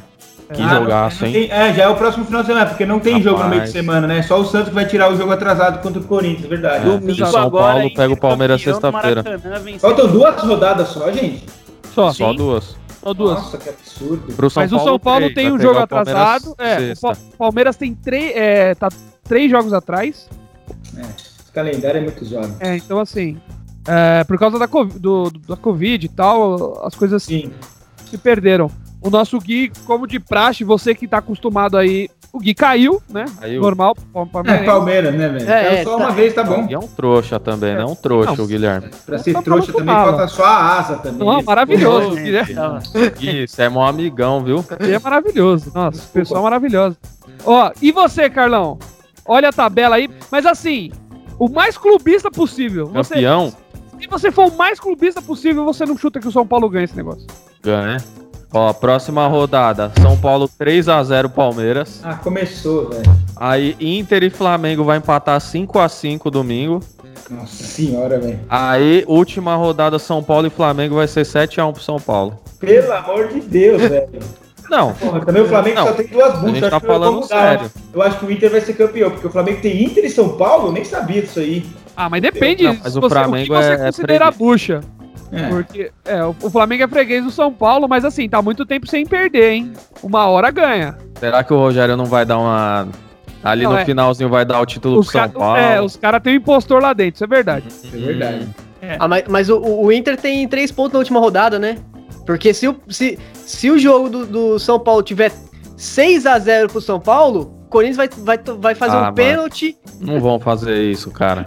Que 0.54 0.62
Ah, 0.62 0.68
jogaço, 0.76 1.26
hein? 1.26 1.32
tem- 1.32 1.50
é, 1.50 1.74
já 1.74 1.82
é 1.82 1.88
o 1.88 1.96
próximo 1.96 2.24
final 2.24 2.42
de 2.42 2.46
semana, 2.46 2.66
porque 2.66 2.86
não 2.86 2.98
tem 3.00 3.14
Rapaz. 3.14 3.24
jogo 3.24 3.42
no 3.42 3.48
meio 3.50 3.62
de 3.62 3.70
semana, 3.70 4.06
né? 4.06 4.22
Só 4.22 4.40
o 4.40 4.44
Santos 4.46 4.68
que 4.68 4.74
vai 4.74 4.86
tirar 4.86 5.12
o 5.12 5.16
jogo 5.16 5.32
atrasado 5.32 5.82
contra 5.82 6.00
o 6.00 6.04
Corinthians, 6.04 6.44
é 6.44 6.48
verdade. 6.48 6.86
É. 6.88 6.90
Domingo 6.98 7.26
São 7.26 7.42
agora, 7.42 7.74
Paulo 7.74 7.94
pega 7.94 8.12
o 8.14 8.16
Palmeiras 8.16 8.62
sexta-feira. 8.62 9.24
Faltam 9.80 10.06
duas 10.06 10.42
rodadas 10.42 10.88
só, 10.88 11.10
gente. 11.12 11.44
Só. 11.94 12.12
Só 12.12 12.32
duas. 12.32 12.76
Só 13.00 13.14
duas. 13.14 13.38
Nossa, 13.38 13.58
que 13.58 13.68
absurdo. 13.68 14.32
Pro 14.34 14.50
São 14.50 14.62
Mas 14.62 14.72
o 14.72 14.78
São 14.80 14.98
Paulo 14.98 15.30
três, 15.30 15.34
tem 15.34 15.52
um 15.52 15.58
jogo 15.60 15.78
o 15.78 15.82
atrasado. 15.82 16.54
É, 16.58 16.74
o 16.92 16.96
sexta. 16.96 17.16
Palmeiras 17.38 17.76
tem 17.76 17.94
três. 17.94 18.36
É, 18.36 18.74
tá 18.74 18.88
três 19.24 19.50
jogos 19.50 19.72
atrás. 19.72 20.28
Esse 20.96 21.52
calendário 21.52 21.98
é 21.98 22.00
muito 22.02 22.24
zoado. 22.24 22.56
É, 22.60 22.76
então 22.76 22.98
assim. 23.00 23.38
é, 23.86 24.24
por 24.24 24.38
causa 24.38 24.58
da, 24.58 24.66
Covid- 24.68 24.98
do, 24.98 25.30
do- 25.30 25.38
da 25.40 25.56
Covid 25.56 26.04
e 26.06 26.08
tal, 26.08 26.84
as 26.84 26.94
coisas 26.94 27.22
Sim. 27.22 27.50
se 28.10 28.18
perderam. 28.18 28.70
O 29.00 29.10
nosso 29.10 29.38
Gui, 29.38 29.70
como 29.86 30.06
de 30.06 30.18
praxe, 30.18 30.64
você 30.64 30.92
que 30.94 31.06
tá 31.06 31.18
acostumado 31.18 31.76
aí. 31.76 32.08
O 32.32 32.38
Gui 32.38 32.54
caiu, 32.54 33.00
né? 33.08 33.24
Caiu. 33.40 33.60
Normal. 33.62 33.96
Pal- 34.12 34.28
É. 34.46 34.58
Palmeiras, 34.64 35.14
né, 35.14 35.28
velho? 35.28 35.50
É, 35.50 35.76
É, 35.76 35.80
é, 35.80 35.84
só 35.84 35.90
tá- 35.90 35.96
uma 35.96 36.10
vez 36.12 36.34
tá 36.34 36.44
bom. 36.44 36.66
E 36.68 36.74
é 36.74 36.78
um 36.78 36.86
trouxa 36.86 37.40
também, 37.40 37.74
né? 37.74 37.84
Um 37.84 37.94
trouxa 37.94 38.36
Não. 38.36 38.44
o 38.44 38.46
Guilherme. 38.46 38.90
Pra 39.06 39.18
ser 39.18 39.32
Tá 39.32 39.42
trouxa 39.42 39.72
também 39.72 39.94
com 39.94 40.02
falta 40.04 40.28
só 40.28 40.44
a 40.44 40.78
asa 40.78 40.96
também. 40.98 41.26
Não, 41.26 41.42
maravilhoso. 41.42 42.10
Guilherme. 42.16 42.54
Isso, 43.20 43.60
é 43.62 43.68
mó 43.68 43.86
amigão, 43.88 44.42
viu? 44.44 44.64
Ele 44.78 44.94
é 44.94 44.98
maravilhoso. 44.98 45.72
Nossa, 45.74 46.02
pessoal 46.12 46.42
maravilhoso. 46.42 46.96
Ó, 47.46 47.72
e 47.80 47.90
você, 47.92 48.28
Carlão? 48.28 48.78
Olha 49.26 49.48
a 49.48 49.52
tabela 49.52 49.96
aí. 49.96 50.08
Mas 50.30 50.44
assim, 50.44 50.92
o 51.38 51.48
mais 51.48 51.78
clubista 51.78 52.30
possível. 52.30 52.86
Você, 52.88 53.14
Campeão, 53.14 53.52
se 54.00 54.06
você 54.06 54.30
for 54.30 54.48
o 54.52 54.56
mais 54.56 54.78
clubista 54.78 55.22
possível, 55.22 55.64
você 55.64 55.86
não 55.86 55.96
chuta 55.96 56.20
que 56.20 56.28
o 56.28 56.32
São 56.32 56.46
Paulo 56.46 56.68
ganha 56.68 56.84
esse 56.84 56.96
negócio. 56.96 57.26
ganha. 57.62 57.96
Ó, 58.52 58.72
próxima 58.72 59.26
rodada, 59.26 59.92
São 60.00 60.16
Paulo 60.16 60.48
3 60.58 60.88
a 60.88 61.02
0 61.02 61.28
Palmeiras. 61.28 62.00
Ah, 62.02 62.14
começou, 62.14 62.88
velho. 62.88 63.02
Aí 63.36 63.76
Inter 63.78 64.22
e 64.24 64.30
Flamengo 64.30 64.84
vai 64.84 64.96
empatar 64.98 65.38
5 65.40 65.78
a 65.78 65.88
5 65.88 66.30
domingo. 66.30 66.80
Nossa 67.30 67.62
senhora, 67.62 68.18
velho. 68.18 68.40
Aí, 68.48 69.04
última 69.06 69.54
rodada 69.54 69.98
São 69.98 70.22
Paulo 70.22 70.46
e 70.46 70.50
Flamengo 70.50 70.94
vai 70.94 71.06
ser 71.06 71.26
7 71.26 71.60
a 71.60 71.66
1 71.66 71.72
pro 71.74 71.82
São 71.82 72.00
Paulo. 72.00 72.38
Pelo 72.58 72.90
amor 72.92 73.28
de 73.28 73.40
Deus, 73.40 73.82
velho. 73.82 74.08
Não, 74.70 74.92
Porra, 74.94 75.24
também 75.24 75.42
o 75.42 75.48
Flamengo 75.48 75.76
Não, 75.76 75.86
só 75.86 75.92
tem 75.94 76.06
duas 76.08 76.26
a 76.26 76.36
buscas. 76.36 76.50
gente 76.54 76.60
tá 76.60 76.68
que 76.68 76.74
eu 76.74 76.80
vou 76.80 76.88
falando 76.98 77.14
mudar. 77.20 77.26
sério. 77.28 77.70
Eu 77.94 78.02
acho 78.02 78.18
que 78.18 78.26
o 78.26 78.30
Inter 78.30 78.50
vai 78.50 78.60
ser 78.60 78.72
campeão, 78.74 79.10
porque 79.10 79.26
o 79.26 79.30
Flamengo 79.30 79.60
tem 79.62 79.82
Inter 79.84 80.04
e 80.04 80.10
São 80.10 80.36
Paulo, 80.36 80.68
eu 80.68 80.72
nem 80.72 80.84
sabia 80.84 81.22
disso 81.22 81.38
aí. 81.40 81.66
Ah, 81.96 82.08
mas 82.10 82.20
depende. 82.22 82.64
Não, 82.64 82.76
mas 82.82 82.96
o 82.96 83.00
você- 83.00 83.14
Flamengo 83.14 83.44
que 83.46 83.50
você 83.62 83.68
é- 83.70 83.74
é 83.74 83.76
considera 83.78 84.28
a 84.28 84.32
freguês. 84.32 84.36
bucha. 84.36 84.80
É. 85.30 85.48
Porque, 85.48 85.90
é, 86.04 86.24
o, 86.24 86.32
Flamengo 86.50 86.84
é 86.84 86.88
freguês 86.88 87.22
do 87.24 87.30
São 87.30 87.52
Paulo, 87.52 87.86
mas 87.88 88.04
assim, 88.04 88.28
tá 88.28 88.40
muito 88.40 88.64
tempo 88.64 88.86
sem 88.86 89.04
perder, 89.06 89.52
hein? 89.52 89.72
Uma 90.02 90.26
hora 90.26 90.50
ganha. 90.50 90.96
será 91.18 91.44
que 91.44 91.52
o 91.52 91.58
Rogério 91.58 91.96
não 91.96 92.06
vai 92.06 92.24
dar 92.24 92.38
uma. 92.38 92.88
Ali 93.44 93.64
Não, 93.64 93.72
no 93.72 93.78
é. 93.78 93.84
finalzinho 93.84 94.28
vai 94.28 94.44
dar 94.44 94.60
o 94.60 94.66
título 94.66 94.98
Os, 94.98 95.10
pro 95.10 95.20
São 95.20 95.30
Paulo? 95.30 95.56
é, 95.56 95.80
os 95.80 95.96
caras 95.96 96.20
têm 96.22 96.32
um 96.32 96.36
impostor 96.36 96.82
lá 96.82 96.92
dentro, 96.92 97.16
isso 97.16 97.24
é 97.24 97.26
verdade. 97.26 97.68
É 97.84 97.96
verdade. 97.96 98.48
Ah, 98.98 99.06
mas, 99.06 99.24
mas 99.28 99.48
o, 99.50 99.58
o 99.60 99.92
Inter 99.92 100.16
tem 100.16 100.46
três 100.48 100.72
pontos 100.72 100.92
na 100.94 100.98
última 101.00 101.20
rodada, 101.20 101.58
né? 101.58 101.76
Porque 102.26 102.52
se 102.52 102.66
o, 102.68 102.76
se, 102.88 103.18
se 103.32 103.70
o 103.70 103.78
jogo 103.78 104.08
do, 104.08 104.26
do 104.26 104.58
São 104.58 104.78
Paulo 104.80 105.02
tiver 105.02 105.32
6 105.76 106.26
a 106.26 106.38
0 106.38 106.68
pro 106.68 106.80
São 106.80 106.98
Paulo, 106.98 107.54
o 107.64 107.68
Corinthians 107.68 107.96
vai, 107.96 108.08
vai, 108.08 108.38
vai 108.58 108.74
fazer 108.74 108.96
Ah, 108.96 109.10
um 109.10 109.14
pênalti 109.14 109.76
Não 110.00 110.20
vão 110.20 110.40
fazer 110.40 110.82
isso, 110.90 111.10
cara. 111.10 111.44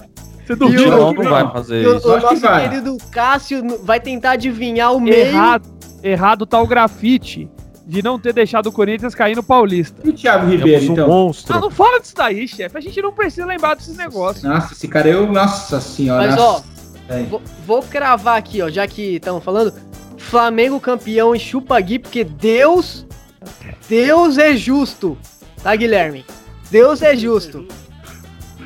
Você 0.57 0.85
o- 0.85 0.89
Não, 0.89 1.13
não 1.13 1.23
não. 1.23 1.31
vai 1.31 1.51
fazer 1.51 1.87
o, 1.87 1.97
isso. 1.97 2.09
o 2.09 2.15
que 2.17 2.23
nosso 2.39 2.59
querido 2.69 2.97
Cássio 3.11 3.79
vai 3.83 3.99
tentar 3.99 4.31
adivinhar 4.31 4.93
o 4.93 4.99
meio. 4.99 5.15
Errado, 5.15 5.67
errado 6.03 6.45
tá 6.45 6.61
o 6.61 6.67
grafite 6.67 7.49
de 7.85 8.01
não 8.03 8.17
ter 8.19 8.31
deixado 8.33 8.67
o 8.67 8.71
Corinthians 8.71 9.13
cair 9.15 9.35
no 9.35 9.43
Paulista. 9.43 10.01
E 10.05 10.09
o 10.09 10.13
Thiago 10.13 10.47
Ribeiro, 10.49 10.89
um 10.89 10.93
então? 10.93 11.07
monstro. 11.07 11.57
Ah, 11.57 11.59
não 11.59 11.69
fala 11.69 11.99
disso 11.99 12.15
daí, 12.15 12.47
chefe. 12.47 12.77
A 12.77 12.81
gente 12.81 13.01
não 13.01 13.11
precisa 13.11 13.45
lembrar 13.45 13.75
desses 13.75 13.97
negócios. 13.97 14.43
Nossa, 14.43 14.73
esse 14.73 14.87
cara 14.87 15.09
eu. 15.09 15.31
Nossa 15.31 15.81
senhora. 15.81 16.27
Mas, 16.27 16.39
ó, 16.39 16.61
velho. 17.09 17.25
Vou, 17.25 17.41
vou 17.65 17.81
cravar 17.83 18.37
aqui, 18.37 18.61
ó, 18.61 18.69
já 18.69 18.87
que 18.87 19.15
estamos 19.15 19.43
falando. 19.43 19.73
Flamengo 20.17 20.79
campeão 20.79 21.35
e 21.35 21.39
chupa 21.39 21.79
Gui, 21.81 21.99
porque 21.99 22.23
Deus. 22.23 23.05
Deus 23.89 24.37
é 24.37 24.55
justo. 24.55 25.17
Tá, 25.61 25.75
Guilherme? 25.75 26.23
Deus 26.69 27.01
é 27.01 27.15
justo. 27.15 27.67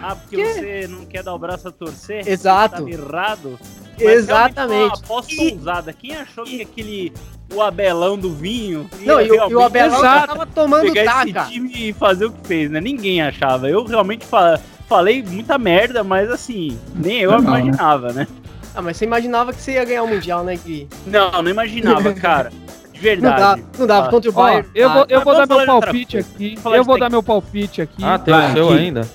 Ah, 0.08 0.16
porque 0.16 0.36
Que? 0.36 0.54
você 0.54 0.88
não 0.88 1.06
quer 1.06 1.24
dar 1.24 1.34
o 1.34 1.40
braço 1.40 1.68
a 1.68 1.72
torcer? 1.72 2.28
Exato. 2.28 2.84
Tá 2.84 2.90
errado. 2.92 3.58
Exatamente. 4.00 5.00
aposta 5.04 5.34
E- 5.34 5.54
ousada. 5.54 5.94
Quem 5.94 6.16
achou 6.16 6.44
que 6.44 6.62
aquele. 6.62 7.14
O 7.54 7.62
Abelão 7.62 8.18
do 8.18 8.34
vinho. 8.34 8.90
ia 9.00 9.06
Não, 9.14 9.22
e, 9.22 9.30
o- 9.32 9.50
e 9.52 9.56
o 9.56 9.62
Abelão 9.64 10.02
já 10.02 10.26
tava 10.28 10.46
tomando 10.48 10.92
pegar 10.92 11.26
taca. 11.26 11.42
esse 11.42 11.52
time 11.52 11.72
e 11.76 11.94
fazer 11.94 12.26
o 12.26 12.32
que 12.32 12.48
fez, 12.48 12.72
né? 12.72 12.82
Ninguém 12.82 13.22
achava. 13.22 13.70
Eu 13.70 13.84
realmente 13.86 14.26
fa- 14.26 14.60
falei 14.90 15.22
muita 15.24 15.58
merda, 15.58 16.04
mas 16.04 16.30
assim, 16.32 16.78
nem 16.96 17.20
eu 17.22 17.32
né? 17.32 17.38
imaginava, 17.38 18.12
né? 18.14 18.28
Ah, 18.76 18.82
mas 18.82 18.98
você 18.98 19.06
imaginava 19.06 19.54
que 19.54 19.62
você 19.62 19.74
ia 19.74 19.86
ganhar 19.86 20.04
o 20.04 20.08
Mundial, 20.08 20.44
né, 20.44 20.56
Gui? 20.58 20.88
Não, 21.06 21.32
não 21.44 21.50
imaginava, 21.50 22.14
cara. 22.16 22.50
De 22.50 22.98
Não 22.98 23.02
verdade. 23.02 23.40
dava, 23.40 23.62
não 23.78 23.88
dava 23.88 24.08
Ah. 24.08 24.10
contra 24.10 24.30
o 24.30 24.34
Bayern. 24.34 24.68
eu 24.74 24.90
vou, 24.92 25.06
eu 25.08 25.16
mas 25.18 25.24
vou 25.24 25.34
dar 25.36 25.48
meu 25.48 25.66
palpite 25.66 26.18
aqui. 26.18 26.58
Eu 26.74 26.84
vou 26.84 27.00
dar 27.00 27.10
meu 27.12 27.24
palpite 27.24 27.82
aqui. 27.82 28.04
Ah, 28.04 28.18
tem 28.18 28.34
o 28.34 28.54
seu 28.54 28.70
ainda? 28.70 29.08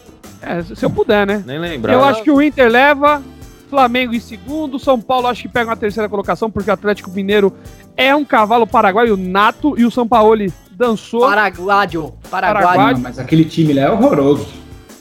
É, 0.42 0.62
se 0.62 0.84
eu 0.84 0.90
puder, 0.90 1.26
né? 1.26 1.42
Nem 1.46 1.58
lembrava. 1.58 1.98
Eu 1.98 2.04
acho 2.04 2.22
que 2.22 2.30
o 2.30 2.40
Inter 2.40 2.70
leva, 2.70 3.22
Flamengo 3.68 4.14
em 4.14 4.20
segundo, 4.20 4.78
São 4.78 5.00
Paulo 5.00 5.26
acho 5.26 5.42
que 5.42 5.48
pega 5.48 5.70
uma 5.70 5.76
terceira 5.76 6.08
colocação, 6.08 6.50
porque 6.50 6.70
o 6.70 6.72
Atlético 6.72 7.10
Mineiro 7.10 7.52
é 7.96 8.14
um 8.14 8.24
cavalo 8.24 8.66
paraguaio 8.66 9.16
nato 9.16 9.74
e 9.78 9.84
o 9.84 9.90
São 9.90 10.08
Paulo 10.08 10.36
dançou. 10.72 11.20
Paraguaio. 11.28 12.14
Paraguai. 12.30 12.62
Paraguai. 12.64 12.94
Não, 12.94 13.00
mas 13.00 13.18
aquele 13.18 13.44
time 13.44 13.72
lá 13.74 13.82
é 13.82 13.90
horroroso. 13.90 14.48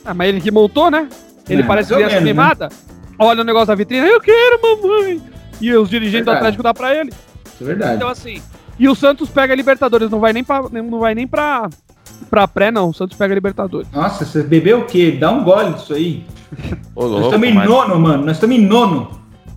Ah, 0.04 0.14
mas 0.14 0.30
ele 0.30 0.42
que 0.42 0.52
montou, 0.52 0.92
né? 0.92 1.08
Ele 1.48 1.62
É, 1.62 1.66
parece 1.66 1.94
criança 1.94 2.16
menos, 2.16 2.26
né? 2.26 2.32
mimada. 2.34 2.70
Olha 3.18 3.42
o 3.42 3.44
negócio 3.44 3.68
da 3.68 3.76
vitrine, 3.76 4.08
eu 4.08 4.20
quero, 4.22 4.60
mamãe. 4.62 5.22
E 5.62 5.74
os 5.74 5.90
dirigentes 5.90 6.26
do 6.26 6.32
Verdade. 6.32 6.38
Atlético 6.38 6.64
dá 6.64 6.74
pra 6.74 6.96
ele. 6.96 7.10
Isso 7.46 7.64
é 7.64 7.66
verdade. 7.66 7.96
Então, 7.96 8.08
assim. 8.08 8.42
E 8.78 8.88
o 8.88 8.96
Santos 8.96 9.30
pega 9.30 9.52
a 9.54 9.56
Libertadores, 9.56 10.10
não 10.10 10.20
vai 10.20 10.32
nem 10.32 10.44
pra, 10.44 10.62
não 10.72 11.00
vai 11.00 11.14
nem 11.14 11.28
pra, 11.28 11.70
pra 12.30 12.48
pré, 12.48 12.72
não. 12.72 12.90
O 12.90 12.94
Santos 12.94 13.18
pega 13.18 13.34
a 13.34 13.36
Libertadores. 13.36 13.88
Nossa, 13.92 14.24
você 14.26 14.44
bebeu 14.44 14.80
o 14.82 14.86
quê? 14.86 15.18
Dá 15.20 15.32
um 15.32 15.44
gole 15.44 15.74
disso 15.74 15.94
aí. 15.94 16.24
Ô, 16.96 17.02
Nós 17.04 17.12
louco, 17.12 17.26
estamos 17.28 17.48
em 17.50 17.54
mas- 17.54 17.70
nono, 17.70 18.00
mano. 18.00 18.26
Nós 18.26 18.38
estamos 18.38 18.56
em 18.56 18.62
nono. 18.66 19.12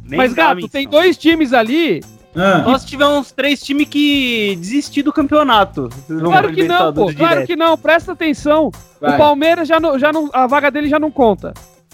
Nem 0.04 0.18
Mas, 0.18 0.34
dá 0.34 0.54
Gato, 0.54 0.68
tem 0.68 0.88
dois 0.88 1.16
times 1.16 1.52
ali. 1.52 2.02
Ah, 2.34 2.58
Nós 2.66 2.84
tivemos 2.84 3.30
três 3.30 3.60
times 3.62 3.88
que 3.88 4.56
desistiram 4.58 5.04
do 5.06 5.12
campeonato. 5.12 5.88
Claro 6.06 6.52
que 6.52 6.64
não, 6.64 6.92
pô. 6.92 7.12
Claro 7.14 7.46
que 7.46 7.54
não. 7.54 7.76
Presta 7.76 8.12
atenção. 8.12 8.70
vai. 9.00 9.14
O 9.14 9.18
Palmeiras 9.18 9.68
já 9.68 9.78
não, 9.78 9.98
já 9.98 10.12
não. 10.12 10.30
A 10.32 10.46
vaga 10.46 10.70
dele 10.70 10.88
já 10.88 10.98
não 10.98 11.10
conta. 11.10 11.52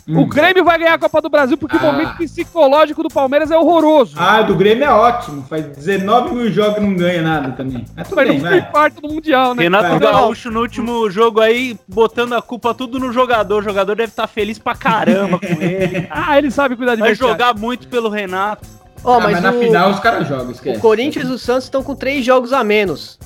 Hum. 0.08 0.20
O 0.22 0.26
Grêmio 0.26 0.64
vai 0.64 0.78
ganhar 0.78 0.94
a 0.94 0.98
Copa 0.98 1.20
do 1.20 1.28
Brasil 1.28 1.58
porque 1.58 1.76
Ah. 1.76 1.80
o 1.80 1.82
momento 1.92 2.16
psicológico 2.16 3.02
do 3.02 3.10
Palmeiras 3.10 3.50
é 3.50 3.58
horroroso. 3.58 4.14
Ah, 4.16 4.40
do 4.40 4.54
Grêmio 4.56 4.84
é 4.84 4.90
ótimo. 4.90 5.44
Faz 5.48 5.66
19 5.66 6.34
mil 6.34 6.50
jogos 6.50 6.78
e 6.78 6.80
não 6.80 6.94
ganha 6.96 7.20
nada 7.20 7.50
também. 7.52 7.84
Mas 7.94 8.08
tudo 8.08 8.16
Mas 8.16 8.28
bem, 8.28 8.38
não 8.40 8.50
vai. 8.50 8.70
quarto 8.70 9.02
do 9.02 9.08
Mundial, 9.08 9.54
né? 9.54 9.64
Renato 9.64 9.88
Vai. 9.90 9.98
Gaúcho 9.98 10.50
no 10.50 10.60
último 10.60 11.10
jogo 11.10 11.40
aí, 11.40 11.76
botando 11.86 12.32
a 12.32 12.40
culpa 12.40 12.72
tudo 12.72 12.98
no 12.98 13.12
jogador. 13.12 13.60
O 13.60 13.62
jogador 13.64 13.94
deve 13.96 14.08
estar 14.10 14.26
feliz 14.26 14.58
pra 14.58 14.74
caramba 14.74 15.38
com 15.38 15.46
ele. 15.62 16.08
Ah, 16.10 16.38
ele 16.38 16.50
sabe 16.50 16.74
cuidar 16.74 16.94
de 16.94 17.00
Vai 17.02 17.14
jogar 17.14 17.54
muito 17.54 17.86
pelo 17.88 18.08
Renato. 18.08 18.66
Ó, 19.04 19.16
Ah, 19.18 19.20
mas, 19.20 19.32
mas, 19.34 19.42
na 19.42 19.50
o, 19.52 19.60
final 19.60 19.90
os 19.90 20.00
caras 20.00 20.26
jogam, 20.26 20.50
esquece. 20.50 20.78
o 20.78 20.80
Corinthians 20.80 21.28
e 21.28 21.32
o 21.32 21.38
Santos 21.38 21.64
estão 21.64 21.82
com 21.82 21.94
três 21.94 22.24
jogos 22.24 22.52
a 22.52 22.64
menos. 22.64 23.18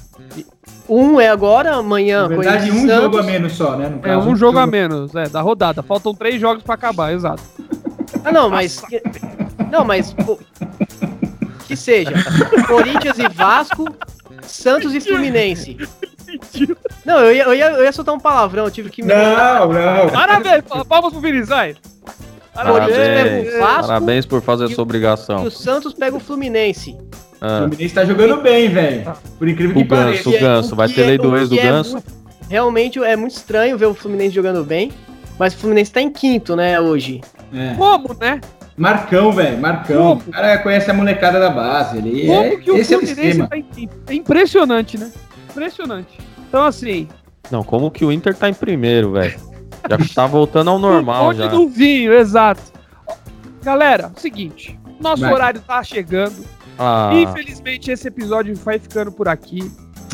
Um 0.88 1.20
é 1.20 1.28
agora, 1.28 1.76
amanhã. 1.76 2.22
Na 2.22 2.28
verdade, 2.28 2.70
Corinthians 2.70 2.74
um 2.82 2.86
e 2.86 2.88
jogo 2.88 3.02
Santos. 3.16 3.18
a 3.20 3.22
menos 3.32 3.52
só, 3.52 3.76
né? 3.76 3.88
No 3.88 4.08
É 4.08 4.16
um 4.18 4.36
jogo 4.36 4.58
a 4.58 4.66
menos, 4.66 5.14
é, 5.14 5.28
da 5.28 5.40
rodada. 5.40 5.82
Faltam 5.82 6.14
três 6.14 6.40
jogos 6.40 6.62
pra 6.62 6.74
acabar, 6.74 7.12
exato. 7.12 7.42
Ah, 8.24 8.32
não, 8.32 8.50
mas. 8.50 8.82
Não, 9.70 9.84
mas. 9.84 10.12
pô, 10.12 10.38
Que 11.66 11.76
seja. 11.76 12.12
Corinthians 12.66 13.18
e 13.18 13.28
Vasco, 13.28 13.86
Santos 14.42 14.94
e 14.94 15.00
Fluminense. 15.00 15.76
Não, 17.04 17.18
eu 17.20 17.32
ia, 17.34 17.42
eu, 17.44 17.54
ia, 17.54 17.70
eu 17.72 17.84
ia 17.84 17.92
soltar 17.92 18.14
um 18.14 18.20
palavrão, 18.20 18.64
eu 18.64 18.70
tive 18.70 18.90
que 18.90 19.02
me. 19.02 19.08
Não, 19.08 19.68
não. 19.72 20.08
Parabéns, 20.10 20.62
pa- 20.68 20.84
palmas 20.84 21.12
pro 21.12 21.20
Vinícius, 21.20 21.48
vai. 21.48 21.76
Corinthians 22.54 22.96
pega 22.96 23.22
Parabéns, 23.30 23.54
o 23.54 23.58
Vasco 23.60 23.86
parabéns 23.86 24.26
por 24.26 24.42
fazer 24.42 24.64
e 24.68 24.72
essa 24.72 24.80
o- 24.80 24.82
obrigação. 24.82 25.44
E 25.44 25.46
o 25.46 25.50
Santos 25.50 25.94
pega 25.94 26.16
o 26.16 26.20
Fluminense. 26.20 26.96
O 27.42 27.44
Ah, 27.44 27.58
Fluminense 27.58 27.94
tá 27.94 28.04
jogando 28.04 28.40
bem, 28.40 28.68
velho. 28.68 29.12
Por 29.38 29.48
incrível 29.48 29.74
que 29.74 29.82
O 29.82 29.84
Ganso. 29.84 30.04
pareça. 30.04 30.28
O 30.28 30.32
Ganso, 30.40 30.76
vai 30.76 30.88
que 30.88 30.94
ter 30.94 31.06
lei 31.06 31.18
do 31.18 31.30
o 31.30 31.36
ex 31.36 31.48
do 31.48 31.56
que 31.56 31.60
é 31.60 31.64
Ganso? 31.64 31.92
muito- 31.94 32.12
realmente 32.48 33.02
é 33.02 33.16
muito 33.16 33.32
estranho 33.34 33.76
ver 33.76 33.86
o 33.86 33.94
Fluminense 33.94 34.34
jogando 34.34 34.64
bem. 34.64 34.92
Mas 35.38 35.54
o 35.54 35.58
Fluminense 35.58 35.90
tá 35.90 36.00
em 36.00 36.10
quinto, 36.10 36.54
né, 36.54 36.78
hoje. 36.78 37.20
É. 37.52 37.74
Como, 37.74 38.14
né? 38.20 38.40
Marcão, 38.76 39.32
velho. 39.32 39.58
Marcão. 39.58 40.18
Como? 40.18 40.22
O 40.28 40.30
cara 40.32 40.58
conhece 40.58 40.88
a 40.90 40.94
molecada 40.94 41.40
da 41.40 41.50
base. 41.50 41.98
Ele 41.98 42.26
Como 42.26 42.42
é, 42.42 42.56
que 42.56 42.70
o 42.70 42.76
esse 42.76 42.94
é 42.94 42.96
o 42.96 43.00
Fluminense 43.06 43.46
tá 43.48 43.56
em 43.56 43.62
quinto? 43.62 43.94
É 44.08 44.14
impressionante, 44.14 44.96
né? 44.98 45.10
Impressionante. 45.50 46.18
Então, 46.48 46.64
assim, 46.64 47.08
Não, 47.50 47.64
como 47.64 47.90
que 47.90 48.04
o 48.04 48.12
Inter 48.12 48.34
tá 48.36 48.48
em 48.48 48.54
primeiro, 48.54 49.12
velho? 49.12 49.34
Já 49.90 49.98
tá 50.14 50.26
voltando 50.26 50.70
ao 50.70 50.78
normal 50.78 51.28
o 51.30 51.34
já. 51.34 51.48
do 51.48 51.68
vinho, 51.68 52.12
exato. 52.12 52.62
Galera, 53.62 54.12
seguinte. 54.16 54.78
Nosso 55.00 55.22
Vai. 55.22 55.32
horário 55.32 55.60
tá 55.60 55.82
chegando. 55.82 56.44
Ah, 56.78 57.10
Infelizmente, 57.14 57.90
esse 57.90 58.08
episódio 58.08 58.54
vai 58.56 58.78
ficando 58.78 59.12
por 59.12 59.28
aqui. 59.28 59.70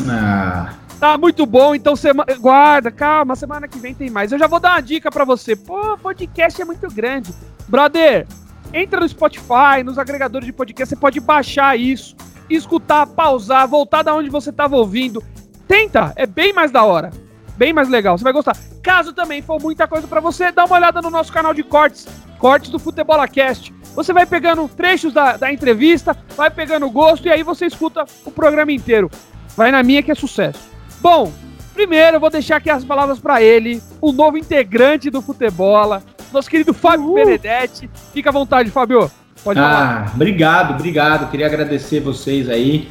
Ah, 0.09 0.73
Tá 0.99 1.17
muito 1.17 1.45
bom, 1.45 1.73
então 1.73 1.95
semana. 1.95 2.35
Guarda, 2.37 2.91
calma, 2.91 3.33
semana 3.33 3.69
que 3.69 3.79
vem 3.79 3.93
tem 3.93 4.09
mais. 4.09 4.33
Eu 4.33 4.37
já 4.39 4.47
vou 4.47 4.59
dar 4.59 4.71
uma 4.73 4.81
dica 4.81 5.09
pra 5.09 5.23
você. 5.23 5.55
Pô, 5.55 5.97
podcast 5.97 6.61
é 6.61 6.65
muito 6.65 6.87
grande. 6.93 7.33
Brother, 7.69 8.27
entra 8.73 8.99
no 8.99 9.07
Spotify, 9.07 9.81
nos 9.85 9.97
agregadores 9.97 10.45
de 10.45 10.51
podcast, 10.51 10.89
você 10.93 10.99
pode 10.99 11.21
baixar 11.21 11.79
isso, 11.79 12.17
escutar, 12.49 13.07
pausar, 13.07 13.65
voltar 13.65 14.03
da 14.03 14.13
onde 14.13 14.29
você 14.29 14.51
tava 14.51 14.75
ouvindo. 14.75 15.23
Tenta, 15.69 16.11
é 16.17 16.25
bem 16.25 16.51
mais 16.51 16.69
da 16.69 16.83
hora. 16.83 17.11
Bem 17.55 17.71
mais 17.71 17.87
legal, 17.87 18.17
você 18.17 18.23
vai 18.25 18.33
gostar. 18.33 18.57
Caso 18.83 19.13
também 19.13 19.41
for 19.41 19.61
muita 19.61 19.87
coisa 19.87 20.05
pra 20.05 20.19
você, 20.19 20.51
dá 20.51 20.65
uma 20.65 20.75
olhada 20.75 21.01
no 21.01 21.09
nosso 21.09 21.31
canal 21.31 21.53
de 21.53 21.63
cortes, 21.63 22.07
cortes 22.37 22.69
do 22.69 22.79
Futebola 22.79 23.25
Cast. 23.27 23.73
Você 23.99 24.13
vai 24.13 24.25
pegando 24.25 24.65
trechos 24.69 25.11
da, 25.11 25.35
da 25.35 25.51
entrevista, 25.51 26.15
vai 26.37 26.49
pegando 26.49 26.85
o 26.85 26.89
gosto 26.89 27.27
e 27.27 27.29
aí 27.29 27.43
você 27.43 27.65
escuta 27.65 28.05
o 28.23 28.31
programa 28.31 28.71
inteiro. 28.71 29.11
Vai 29.57 29.73
na 29.73 29.83
minha 29.83 30.01
que 30.01 30.09
é 30.09 30.15
sucesso. 30.15 30.57
Bom, 31.01 31.33
primeiro 31.73 32.15
eu 32.15 32.19
vou 32.21 32.29
deixar 32.29 32.55
aqui 32.55 32.69
as 32.69 32.85
palavras 32.85 33.19
pra 33.19 33.41
ele, 33.41 33.83
o 33.99 34.13
novo 34.13 34.37
integrante 34.37 35.09
do 35.09 35.21
Futebola, 35.21 36.01
nosso 36.31 36.49
querido 36.49 36.73
Fábio 36.73 37.13
Benedetti. 37.13 37.89
Fica 38.13 38.29
à 38.29 38.31
vontade, 38.31 38.71
Fábio. 38.71 39.11
Pode 39.43 39.59
falar. 39.59 40.05
ah, 40.07 40.11
obrigado, 40.15 40.75
obrigado. 40.75 41.29
Queria 41.29 41.47
agradecer 41.47 41.99
vocês 41.99 42.47
aí. 42.47 42.87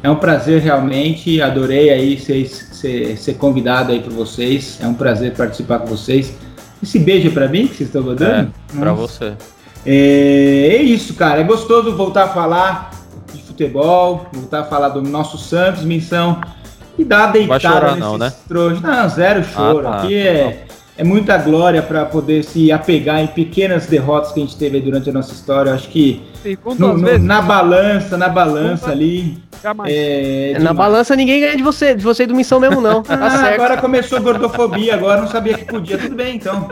É 0.00 0.08
um 0.08 0.16
prazer 0.16 0.60
realmente. 0.60 1.42
Adorei 1.42 1.90
aí 1.90 2.20
ser, 2.20 2.46
ser, 2.46 3.18
ser 3.18 3.34
convidado 3.34 3.90
aí 3.90 4.00
por 4.00 4.12
vocês. 4.12 4.78
É 4.80 4.86
um 4.86 4.94
prazer 4.94 5.34
participar 5.34 5.80
com 5.80 5.86
vocês. 5.86 6.32
Esse 6.80 7.00
beijo 7.00 7.26
é 7.26 7.30
pra 7.32 7.48
mim 7.48 7.66
que 7.66 7.74
vocês 7.74 7.88
estão 7.88 8.04
mandando? 8.04 8.54
pra 8.72 8.94
Nossa. 8.94 9.34
você. 9.34 9.51
É, 9.84 10.76
é 10.76 10.82
isso, 10.82 11.14
cara. 11.14 11.40
É 11.40 11.44
gostoso 11.44 11.94
voltar 11.96 12.24
a 12.24 12.28
falar 12.28 12.90
de 13.32 13.42
futebol, 13.42 14.26
voltar 14.32 14.60
a 14.60 14.64
falar 14.64 14.90
do 14.90 15.02
nosso 15.02 15.38
Santos, 15.38 15.84
missão. 15.84 16.40
E 16.98 17.04
dar 17.04 17.32
deitada 17.32 17.58
chorar 17.60 17.86
nesses 17.86 18.00
não, 18.00 18.18
né? 18.18 18.32
trouxas. 18.46 18.80
Não, 18.82 19.08
zero 19.08 19.42
choro. 19.44 19.88
Ah, 19.88 19.90
tá. 19.92 20.02
Aqui 20.02 20.14
é, 20.14 20.66
é 20.98 21.02
muita 21.02 21.38
glória 21.38 21.80
para 21.82 22.04
poder 22.04 22.44
se 22.44 22.70
apegar 22.70 23.18
em 23.20 23.26
pequenas 23.28 23.86
derrotas 23.86 24.32
que 24.32 24.40
a 24.40 24.42
gente 24.44 24.56
teve 24.56 24.78
durante 24.78 25.08
a 25.08 25.12
nossa 25.12 25.32
história. 25.32 25.70
Eu 25.70 25.74
acho 25.74 25.88
que 25.88 26.22
no- 26.78 26.98
no- 26.98 27.18
na 27.18 27.40
balança, 27.40 28.16
na 28.18 28.28
balança 28.28 28.90
ali. 28.90 29.38
jamais. 29.62 29.90
É, 29.96 30.58
Na 30.60 30.74
balança 30.74 31.16
ninguém 31.16 31.40
ganha 31.40 31.56
de 31.56 31.62
você, 31.62 31.94
de 31.94 32.04
você 32.04 32.24
e 32.24 32.26
do 32.26 32.34
Missão 32.34 32.60
mesmo, 32.60 32.80
não. 32.80 33.02
Tá 33.02 33.14
Ah, 33.20 33.30
certo. 33.30 33.54
agora 33.54 33.76
começou 33.80 34.20
gordofobia, 34.20 34.92
agora 34.94 35.20
não 35.22 35.28
sabia 35.28 35.54
que 35.56 35.64
podia. 35.64 35.96
Tudo 35.96 36.14
bem, 36.14 36.36
então. 36.36 36.68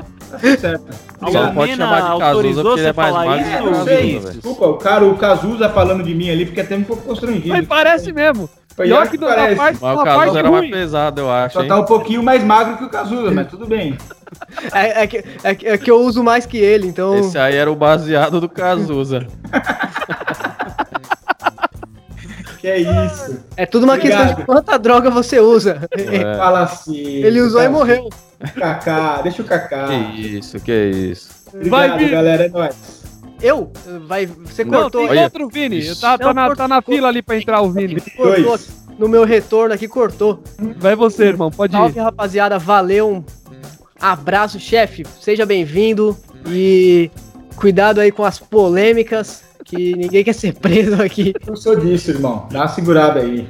Certo. 0.59 0.85
Só 1.31 1.53
pode 1.53 1.77
chamar 1.77 2.13
de 2.15 2.19
Cazuza 2.21 2.63
porque 2.63 2.81
ele 2.81 2.89
é 2.89 2.93
mais 2.93 3.15
magro 3.15 3.41
isso, 3.41 3.51
que 3.51 3.55
É, 3.55 3.59
Cazuza, 3.63 3.85
velho. 3.85 4.21
desculpa, 4.33 4.67
o 4.67 4.75
cara, 4.75 5.05
o 5.05 5.17
Cazuza 5.17 5.69
falando 5.69 6.03
de 6.03 6.15
mim 6.15 6.31
ali, 6.31 6.47
fiquei 6.47 6.63
até 6.63 6.77
um 6.77 6.85
pouco 6.85 7.03
constrangido. 7.03 7.49
Mas 7.49 7.67
parece 7.67 8.13
mesmo. 8.13 8.49
Pior 8.77 9.05
que 9.09 9.19
que 9.19 9.25
parece. 9.25 9.57
parte, 9.57 9.79
Mas 9.83 9.99
o 9.99 10.05
Cazuza 10.05 10.39
era 10.39 10.51
mais 10.51 10.71
pesado, 10.71 11.21
eu 11.21 11.31
acho, 11.31 11.55
Só 11.55 11.63
hein? 11.63 11.69
tá 11.69 11.77
um 11.79 11.85
pouquinho 11.85 12.23
mais 12.23 12.43
magro 12.43 12.79
que 12.79 12.85
o 12.85 12.89
Cazuza, 12.89 13.31
mas 13.31 13.49
tudo 13.49 13.67
bem. 13.67 13.99
É, 14.73 15.03
é 15.03 15.07
que, 15.07 15.25
é 15.43 15.55
que- 15.55 15.67
é 15.67 15.77
que 15.77 15.91
eu 15.91 16.01
uso 16.01 16.23
mais 16.23 16.47
que 16.47 16.57
ele, 16.57 16.87
então. 16.87 17.15
Esse 17.19 17.37
aí 17.37 17.57
era 17.57 17.71
o 17.71 17.75
baseado 17.77 18.41
do 18.41 18.49
Cazuza. 18.49 19.27
Que 22.61 22.69
é 22.69 22.79
isso. 22.79 23.39
É 23.57 23.65
tudo 23.65 23.85
uma 23.85 23.95
Obrigado. 23.95 24.21
questão 24.27 24.41
de 24.41 24.45
quanta 24.47 24.79
droga 24.79 25.11
você 25.11 25.41
usa. 25.41 25.89
É. 25.93 26.37
Fala 26.37 26.63
assim. 26.65 26.97
Ele 26.97 27.41
usou 27.41 27.63
e 27.63 27.69
morreu. 27.69 28.09
Kaká, 28.55 29.23
deixa 29.23 29.43
o 29.43 29.45
Kaká. 29.45 29.87
Que 29.89 30.39
isso, 30.39 30.61
que 30.61 30.73
isso. 30.73 31.31
Obrigado, 31.53 31.71
Vai, 31.71 31.99
Vini. 31.99 32.11
galera, 32.11 32.45
é 32.45 32.49
nóis. 32.49 33.01
Eu? 33.43 33.73
Vai, 34.07 34.27
você 34.27 34.65
Não, 34.65 34.83
cortou. 34.83 35.09
tem 35.09 35.23
outro 35.25 35.49
Vini. 35.49 35.79
Isso. 35.79 36.01
Tá, 36.01 36.19
tá 36.19 36.27
Não, 36.27 36.35
na, 36.35 36.47
cortou, 36.49 36.57
tá 36.65 36.69
na 36.69 36.83
fila 36.83 37.09
ali 37.09 37.23
pra 37.23 37.37
entrar 37.39 37.63
o 37.63 37.71
Vini. 37.71 38.01
cortou. 38.17 38.59
No 38.99 39.09
meu 39.09 39.25
retorno 39.25 39.75
aqui, 39.75 39.89
cortou. 39.89 40.43
Vai 40.77 40.95
você, 40.95 41.25
irmão. 41.25 41.51
Pode 41.51 41.73
Salve, 41.73 41.99
ir. 41.99 42.03
rapaziada. 42.03 42.59
Valeu. 42.59 43.09
Um 43.17 43.25
abraço, 43.99 44.61
chefe. 44.61 45.07
Seja 45.19 45.47
bem-vindo. 45.47 46.15
E 46.47 47.11
cuidado 47.57 48.01
aí 48.01 48.13
com 48.13 48.25
as 48.25 48.39
polêmicas. 48.39 49.43
Que 49.71 49.95
ninguém 49.95 50.25
quer 50.25 50.33
ser 50.33 50.53
preso 50.55 51.01
aqui. 51.01 51.33
Não 51.47 51.55
sou 51.55 51.77
disso, 51.77 52.11
irmão. 52.11 52.49
Dá 52.51 52.63
uma 52.63 52.69
segurada 52.69 53.21
aí. 53.21 53.49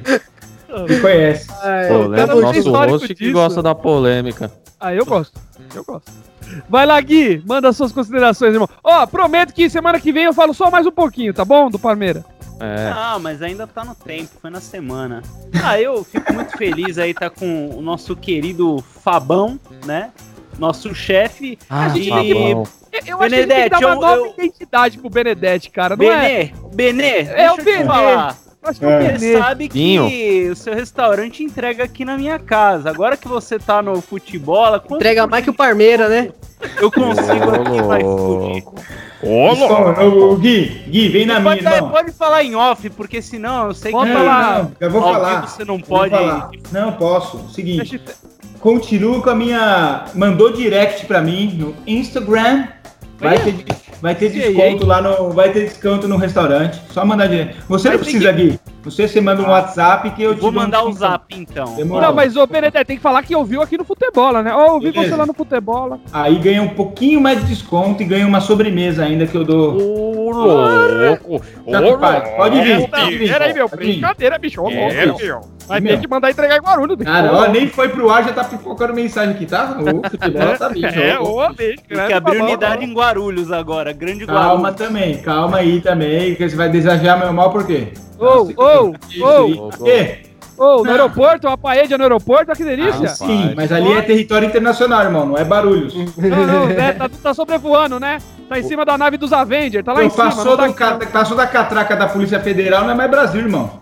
Me 0.87 0.99
conhece. 0.99 1.47
Ai, 1.63 1.87
Pô, 1.87 2.09
tem 2.09 2.41
nosso 2.41 2.71
host 2.71 3.07
que 3.07 3.13
disso. 3.15 3.33
gosta 3.33 3.63
da 3.63 3.73
polêmica. 3.73 4.51
Ah, 4.79 4.93
eu 4.93 5.03
gosto. 5.03 5.39
Eu 5.73 5.83
gosto. 5.83 6.11
Vai 6.69 6.85
lá, 6.85 7.01
Gui. 7.01 7.43
Manda 7.45 7.73
suas 7.73 7.91
considerações, 7.91 8.53
irmão. 8.53 8.69
Ó, 8.83 9.05
prometo 9.07 9.51
que 9.51 9.67
semana 9.69 9.99
que 9.99 10.11
vem 10.11 10.25
eu 10.25 10.33
falo 10.33 10.53
só 10.53 10.69
mais 10.69 10.85
um 10.85 10.91
pouquinho, 10.91 11.33
tá 11.33 11.43
bom? 11.43 11.69
Do 11.69 11.79
Palmeiras. 11.79 12.23
É. 12.59 12.91
Ah, 12.93 13.17
mas 13.19 13.41
ainda 13.41 13.65
tá 13.65 13.83
no 13.83 13.95
tempo, 13.95 14.29
foi 14.39 14.51
na 14.51 14.61
semana. 14.61 15.23
Ah, 15.63 15.81
eu 15.81 16.03
fico 16.03 16.31
muito 16.31 16.55
feliz 16.55 16.99
aí 16.99 17.11
tá 17.11 17.27
com 17.27 17.71
o 17.75 17.81
nosso 17.81 18.15
querido 18.15 18.83
Fabão, 19.03 19.59
né? 19.85 20.11
Nosso 20.61 20.93
chefe. 20.93 21.57
Ah, 21.67 21.89
gente 21.89 22.07
tá 22.09 22.15
bom. 22.17 22.21
Eu, 22.93 23.01
eu 23.07 23.21
acho 23.21 23.29
que 23.29 23.35
ele 23.35 23.47
tem 23.47 23.63
que 23.63 23.69
dar 23.69 23.79
uma 23.79 23.89
eu- 23.89 23.95
nova 23.95 24.15
eu- 24.15 24.33
identidade 24.37 24.97
pro 24.99 25.09
Benedetti, 25.09 25.71
cara. 25.71 25.95
Não 25.97 26.05
é? 26.05 26.51
Benê, 26.71 26.93
Benê, 26.93 27.07
É 27.07 27.23
deixa 27.23 27.53
o 27.53 27.63
Benê. 27.63 27.85
falar. 27.85 28.37
Eu 28.63 28.69
acho 28.69 28.79
que 28.79 28.85
é 28.85 28.87
o 28.87 28.91
É. 28.91 29.17
Você 29.17 29.17
Benê. 29.31 29.37
sabe 29.41 29.69
que 29.69 30.49
o 30.51 30.55
seu 30.55 30.75
restaurante 30.75 31.43
entrega 31.43 31.83
aqui 31.83 32.05
na 32.05 32.15
minha 32.15 32.37
casa. 32.37 32.91
Agora 32.91 33.17
que 33.17 33.27
você 33.27 33.57
tá 33.57 33.81
no 33.81 33.99
futebol, 34.01 34.75
Entrega 34.91 35.25
mais 35.25 35.43
que 35.43 35.49
o 35.49 35.53
Parmeira, 35.53 36.07
né? 36.07 36.29
eu 36.79 36.91
consigo 36.91 37.55
aqui 37.55 37.81
mais 37.81 38.03
Ô, 39.23 40.35
Gui, 40.35 40.83
Gui, 40.89 41.09
vem 41.09 41.25
na 41.25 41.39
minha, 41.39 41.57
Pode, 41.57 41.91
pode 41.91 42.11
falar 42.11 42.43
em 42.43 42.55
off, 42.55 42.89
porque 42.91 43.21
senão 43.21 43.67
eu 43.67 43.73
sei 43.73 43.91
que 43.91 43.97
Pode 43.97 44.09
Não, 44.11 44.17
falar. 44.19 44.63
não, 44.63 44.71
eu 44.79 44.89
vou 44.91 45.01
falar. 45.01 45.47
você 45.47 45.63
não 45.65 45.79
pode. 45.79 46.15
Não 46.71 46.91
posso. 46.93 47.49
Seguinte, 47.49 48.01
continuo 48.61 49.21
com 49.21 49.29
a 49.29 49.35
minha. 49.35 50.05
Mandou 50.15 50.53
direct 50.53 51.05
pra 51.05 51.21
mim 51.21 51.55
no 51.57 51.75
Instagram. 51.85 52.67
Vai 53.19 53.37
ter, 53.37 53.65
vai 54.01 54.15
ter 54.15 54.29
desconto 54.29 54.85
lá 54.85 55.01
no. 55.01 55.31
Vai 55.31 55.51
ter 55.51 55.65
desconto 55.65 56.07
no 56.07 56.15
restaurante. 56.15 56.79
Só 56.91 57.05
mandar 57.05 57.27
direct. 57.27 57.57
Você 57.67 57.89
não 57.89 57.97
Mas 57.97 58.07
tem 58.07 58.19
precisa, 58.81 59.03
Gui. 59.03 59.07
Você, 59.07 59.07
você 59.07 59.21
manda 59.21 59.41
um 59.41 59.49
WhatsApp 59.49 60.09
que 60.11 60.23
eu 60.23 60.33
te 60.35 60.41
Vou 60.41 60.51
dou 60.51 60.59
um 60.59 60.63
mandar 60.63 60.83
o 60.83 60.91
zap 60.93 61.23
então. 61.37 61.75
Demorou. 61.75 62.01
Não, 62.01 62.13
mas 62.13 62.35
ô 62.35 62.45
Benedete, 62.47 62.85
tem 62.85 62.97
que 62.97 63.01
falar 63.01 63.23
que 63.23 63.35
ouviu 63.35 63.61
aqui 63.61 63.77
no 63.77 63.83
Futebola, 63.83 64.41
né? 64.43 64.53
Ó, 64.53 64.65
eu 64.67 64.73
ouvi 64.73 64.91
Beleza. 64.91 65.09
você 65.11 65.15
lá 65.17 65.25
no 65.25 65.33
Futebola. 65.33 65.99
Aí 66.11 66.35
ganha 66.39 66.61
um 66.61 66.69
pouquinho 66.69 67.21
mais 67.21 67.39
de 67.39 67.45
desconto 67.45 68.01
e 68.03 68.05
ganha 68.05 68.25
uma 68.27 68.41
sobremesa 68.41 69.03
ainda 69.03 69.25
que 69.27 69.35
eu 69.35 69.43
dou. 69.43 69.75
Ô, 69.79 70.31
louco! 70.31 71.39
Tá, 71.71 71.97
pai, 71.97 72.35
pode 72.35 72.61
vir. 72.61 72.89
Pode 72.89 73.17
vir. 73.17 73.29
Pera 73.31 73.45
aí, 73.45 73.53
meu, 73.53 73.69
brincadeira, 73.69 74.37
bicho. 74.37 74.61
Ô, 74.61 74.69
É, 74.69 75.05
louco, 75.05 75.19
bicho. 75.19 75.39
Vai 75.67 75.79
ter 75.81 75.99
que 76.01 76.07
mandar 76.07 76.29
entregar 76.31 76.57
em 76.57 76.61
Guarulhos. 76.61 76.97
bicho. 76.97 77.09
Cara, 77.09 77.33
ó, 77.33 77.47
nem 77.47 77.67
foi 77.67 77.87
pro 77.89 78.09
ar, 78.09 78.25
já 78.25 78.33
tá 78.33 78.43
pipocando 78.43 78.93
mensagem 78.93 79.33
aqui, 79.35 79.45
tá? 79.45 79.77
O 79.79 80.01
futebol 80.09 80.57
tá 80.57 80.69
bicho. 80.69 80.99
É, 80.99 81.19
Ô, 81.19 81.45
ô, 81.45 81.49
bicho. 81.53 81.77
Tem 81.87 82.07
que 82.07 82.13
abrir 82.13 82.41
unidade 82.41 82.83
em 82.83 82.93
Guarulhos 82.93 83.51
agora, 83.51 83.93
grande 83.93 84.25
Calma 84.25 84.41
Guarulhos. 84.69 84.75
também, 84.75 85.17
calma 85.19 85.57
aí 85.57 85.79
também, 85.79 86.31
porque 86.31 86.49
você 86.49 86.55
vai 86.55 86.69
desejar 86.69 87.17
meu 87.19 87.31
mal 87.31 87.51
por 87.51 87.65
quê? 87.65 87.93
Aí. 88.21 89.55
Por 89.55 89.77
quê? 89.83 90.19
ô, 90.57 90.83
no 90.83 90.91
aeroporto, 90.91 91.47
uma 91.47 91.57
paella 91.57 91.97
no 91.97 92.03
aeroporto, 92.03 92.51
que 92.55 92.63
delícia. 92.63 93.05
Ah, 93.05 93.07
sim, 93.07 93.53
mas 93.55 93.71
ali 93.71 93.91
é 93.93 94.01
território 94.01 94.47
internacional, 94.47 95.01
irmão, 95.03 95.25
não 95.25 95.37
é 95.37 95.43
barulhos. 95.43 95.93
Não, 96.17 96.45
não, 96.45 96.67
né, 96.67 96.91
tá, 96.93 97.09
tá 97.09 97.33
sobrevoando, 97.33 97.99
né? 97.99 98.19
Tá 98.47 98.59
em 98.59 98.63
cima 98.63 98.85
da 98.85 98.95
nave 98.97 99.17
dos 99.17 99.33
Avengers, 99.33 99.83
tá 99.83 99.93
lá 99.93 100.01
Eu 100.01 100.07
em 100.07 100.09
cima. 100.11 100.25
passou, 100.25 100.55
tá 100.57 100.71
ca- 100.71 100.99
passou 101.11 101.35
da 101.37 101.47
catraca 101.47 101.95
da 101.95 102.07
Polícia 102.07 102.39
Federal, 102.39 102.83
não 102.83 102.91
é 102.91 102.95
mais 102.95 103.09
Brasil, 103.09 103.41
irmão. 103.41 103.79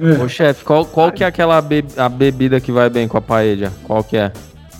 É. 0.00 0.22
Ô, 0.22 0.28
chefe, 0.28 0.64
qual, 0.64 0.84
qual 0.84 1.12
que 1.12 1.22
é 1.22 1.26
aquela 1.26 1.60
be- 1.60 1.84
a 1.96 2.08
bebida 2.08 2.60
que 2.60 2.72
vai 2.72 2.88
bem 2.90 3.06
com 3.06 3.18
a 3.18 3.20
paella? 3.20 3.72
Qual 3.84 4.02
que 4.02 4.16
é? 4.16 4.32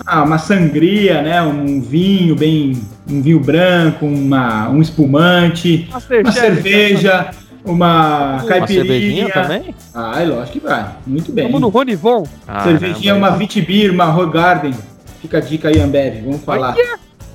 Ah, 0.06 0.22
uma 0.22 0.38
sangria, 0.38 1.22
né? 1.22 1.42
Um 1.42 1.80
vinho 1.80 2.34
bem. 2.36 2.80
Um 3.10 3.20
vinho 3.20 3.40
branco, 3.40 4.06
uma, 4.06 4.68
um 4.68 4.80
espumante, 4.80 5.88
uma 5.90 6.30
cerveja, 6.32 7.30
uma 7.30 7.47
Uma 7.72 8.44
caipirinha. 8.46 8.66
cervejinha 8.84 9.32
também? 9.32 9.74
Ah, 9.94 10.22
é 10.22 10.24
lógico 10.24 10.52
que 10.58 10.60
vai. 10.66 10.90
Muito 11.06 11.30
bem. 11.32 11.44
Vamos 11.46 11.60
no 11.60 11.68
Rony 11.68 11.94
Von. 11.94 12.24
Cervejinha, 12.64 13.12
Caramba. 13.14 13.28
uma 13.28 13.36
Vitibir, 13.36 13.92
uma 13.92 14.04
Rogarden. 14.06 14.74
Fica 15.20 15.38
a 15.38 15.40
dica 15.40 15.68
aí, 15.68 15.80
Ambev. 15.80 16.22
Vamos 16.24 16.42
falar. 16.44 16.74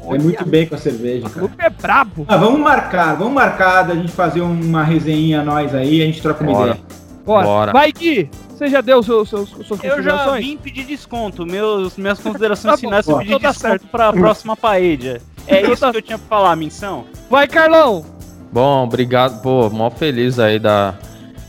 É 0.10 0.18
muito 0.18 0.45
bem 0.45 0.65
com 0.68 0.76
a 0.76 0.77
cerveja, 0.77 1.27
O 1.27 1.30
cara. 1.30 1.39
clube 1.47 1.55
é 1.60 1.69
brabo. 1.69 2.26
Ah, 2.27 2.35
vamos 2.35 2.60
marcar, 2.60 3.15
vamos 3.15 3.34
marcar 3.34 3.84
da 3.84 3.95
gente 3.95 4.11
fazer 4.11 4.41
uma 4.41 4.84
resenha 4.84 5.41
nós 5.43 5.73
aí, 5.73 6.01
a 6.01 6.05
gente 6.05 6.22
troca 6.22 6.43
uma 6.43 6.51
Bora. 6.51 6.72
ideia. 6.72 6.84
Bora. 7.26 7.45
Bora. 7.45 7.72
Vai, 7.72 7.91
Gui. 7.93 8.30
Você 8.49 8.68
já 8.68 8.81
deu 8.81 9.01
seus, 9.01 9.30
seus, 9.30 9.49
suas 9.49 9.84
Eu 9.84 10.03
já 10.03 10.31
vim 10.31 10.57
pedir 10.57 10.84
desconto. 10.85 11.45
Meus, 11.45 11.95
minhas 11.97 12.19
considerações 12.19 12.73
Tá 12.73 12.77
finais 12.77 13.05
pedi 13.05 13.27
Então 13.27 13.39
tá 13.39 13.51
desconto 13.51 13.88
pra 13.88 14.11
próxima 14.11 14.55
paella. 14.57 15.19
É 15.47 15.60
Então 15.61 15.73
isso 15.73 15.81
tá- 15.81 15.91
que 15.91 15.97
eu 15.97 16.01
tinha 16.01 16.18
pra 16.18 16.27
falar, 16.38 16.55
menção. 16.55 17.05
Vai, 17.30 17.47
Carlão. 17.47 18.05
Bom, 18.53 18.84
obrigado, 18.84 19.41
pô, 19.41 19.67
mó 19.71 19.89
feliz 19.89 20.38
aí 20.38 20.59
da, 20.59 20.93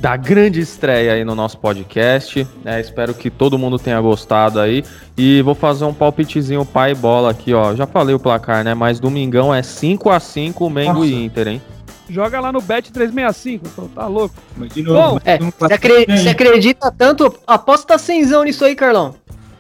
da 0.01 0.17
grande 0.17 0.59
estreia 0.61 1.13
aí 1.13 1.23
no 1.25 1.35
nosso 1.35 1.59
podcast, 1.59 2.47
né? 2.65 2.81
Espero 2.81 3.13
que 3.13 3.29
todo 3.29 3.59
mundo 3.59 3.79
tenha 3.79 4.01
gostado 4.01 4.59
aí 4.59 4.83
e 5.17 5.43
vou 5.43 5.55
fazer 5.55 5.85
um 5.85 5.93
palpitezinho 5.93 6.65
pai 6.65 6.93
e 6.93 6.95
bola 6.95 7.31
aqui, 7.31 7.53
ó. 7.53 7.75
Já 7.75 7.87
falei 7.87 8.15
o 8.15 8.19
placar, 8.19 8.65
né? 8.65 8.73
Mas 8.73 8.99
domingão 8.99 9.55
é 9.55 9.63
5 9.63 10.09
a 10.09 10.19
5 10.19 10.71
Mengo 10.71 10.95
Nossa. 11.01 11.07
e 11.07 11.25
Inter, 11.27 11.49
hein? 11.49 11.63
Joga 12.09 12.41
lá 12.41 12.51
no 12.53 12.61
Bet 12.63 12.91
365. 12.91 13.69
pô, 13.71 13.83
Tá 13.95 14.07
louco? 14.07 14.35
Mas 14.57 14.73
de 14.73 14.83
novo, 14.83 15.21
É, 15.27 15.39
não 15.39 15.53
você 15.59 15.75
acre- 15.75 16.07
Ganha. 16.07 16.19
você 16.19 16.29
acredita 16.31 16.91
tanto? 16.91 17.35
Aposta 17.47 17.97
cenzão 17.99 18.45
nisso 18.45 18.65
aí, 18.65 18.75
Carlão. 18.75 19.15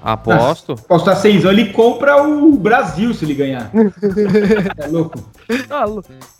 Aposto. 0.05 0.76
Posso 0.86 1.09
estar 1.09 1.16
seis 1.16 1.47
ele 1.47 1.72
compra 1.72 2.22
o 2.22 2.52
Brasil 2.56 3.14
se 3.14 3.24
ele 3.24 3.32
ganhar. 3.32 3.70
é 4.76 4.86
louco. 4.86 5.18
Tá. 5.66 5.86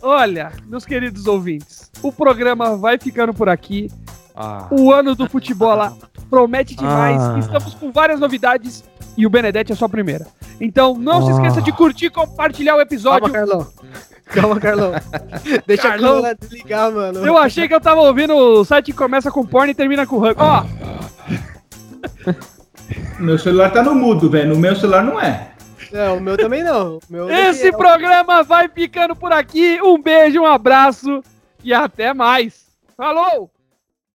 Olha, 0.03 0.51
meus 0.67 0.85
queridos 0.85 1.25
ouvintes, 1.25 1.89
o 2.03 2.11
programa 2.11 2.77
vai 2.77 2.99
ficando 2.99 3.33
por 3.33 3.49
aqui. 3.49 3.89
Ah, 4.35 4.67
O 4.69 4.91
ano 4.93 5.15
do 5.15 5.27
futebol 5.27 5.73
lá 5.75 5.93
promete 6.29 6.75
demais. 6.75 7.19
Ah. 7.19 7.39
Estamos 7.39 7.73
com 7.73 7.91
várias 7.91 8.19
novidades 8.19 8.83
e 9.17 9.25
o 9.25 9.29
Benedetti 9.31 9.71
é 9.71 9.75
só 9.75 9.85
a 9.85 9.89
primeira. 9.89 10.27
Então 10.61 10.93
não 10.93 11.25
se 11.25 11.31
esqueça 11.31 11.59
de 11.59 11.71
curtir 11.71 12.05
e 12.05 12.09
compartilhar 12.11 12.75
o 12.75 12.81
episódio. 12.81 13.31
Calma, 13.31 13.47
Carlão. 13.47 13.67
Calma, 14.25 14.59
Carlão. 14.59 14.91
Deixa 15.65 15.89
Carlão. 15.89 16.11
a 16.11 16.15
câmera 16.17 16.37
desligar, 16.39 16.91
mano. 16.91 17.25
Eu 17.25 17.35
achei 17.35 17.67
que 17.67 17.73
eu 17.73 17.81
tava 17.81 18.01
ouvindo 18.01 18.35
o 18.35 18.63
site 18.63 18.91
que 18.91 18.93
começa 18.97 19.31
com 19.31 19.43
porno 19.43 19.71
e 19.71 19.75
termina 19.75 20.05
com 20.05 20.19
rugby. 20.19 20.43
Ó, 20.43 20.63
Meu 23.19 23.37
celular 23.37 23.71
tá 23.71 23.81
no 23.81 23.95
mudo, 23.95 24.29
velho. 24.29 24.49
No 24.49 24.59
meu 24.59 24.75
celular 24.75 25.03
não 25.03 25.19
é. 25.19 25.51
Não, 25.91 26.17
o 26.17 26.21
meu 26.21 26.37
também 26.37 26.63
não. 26.63 26.97
O 26.97 27.01
meu 27.09 27.29
esse 27.29 27.67
é- 27.67 27.71
programa 27.71 28.43
vai 28.43 28.67
ficando 28.67 29.15
por 29.15 29.31
aqui. 29.31 29.79
Um 29.81 30.01
beijo, 30.01 30.41
um 30.41 30.45
abraço 30.45 31.23
e 31.63 31.73
até 31.73 32.13
mais. 32.13 32.65
Falou! 32.97 33.49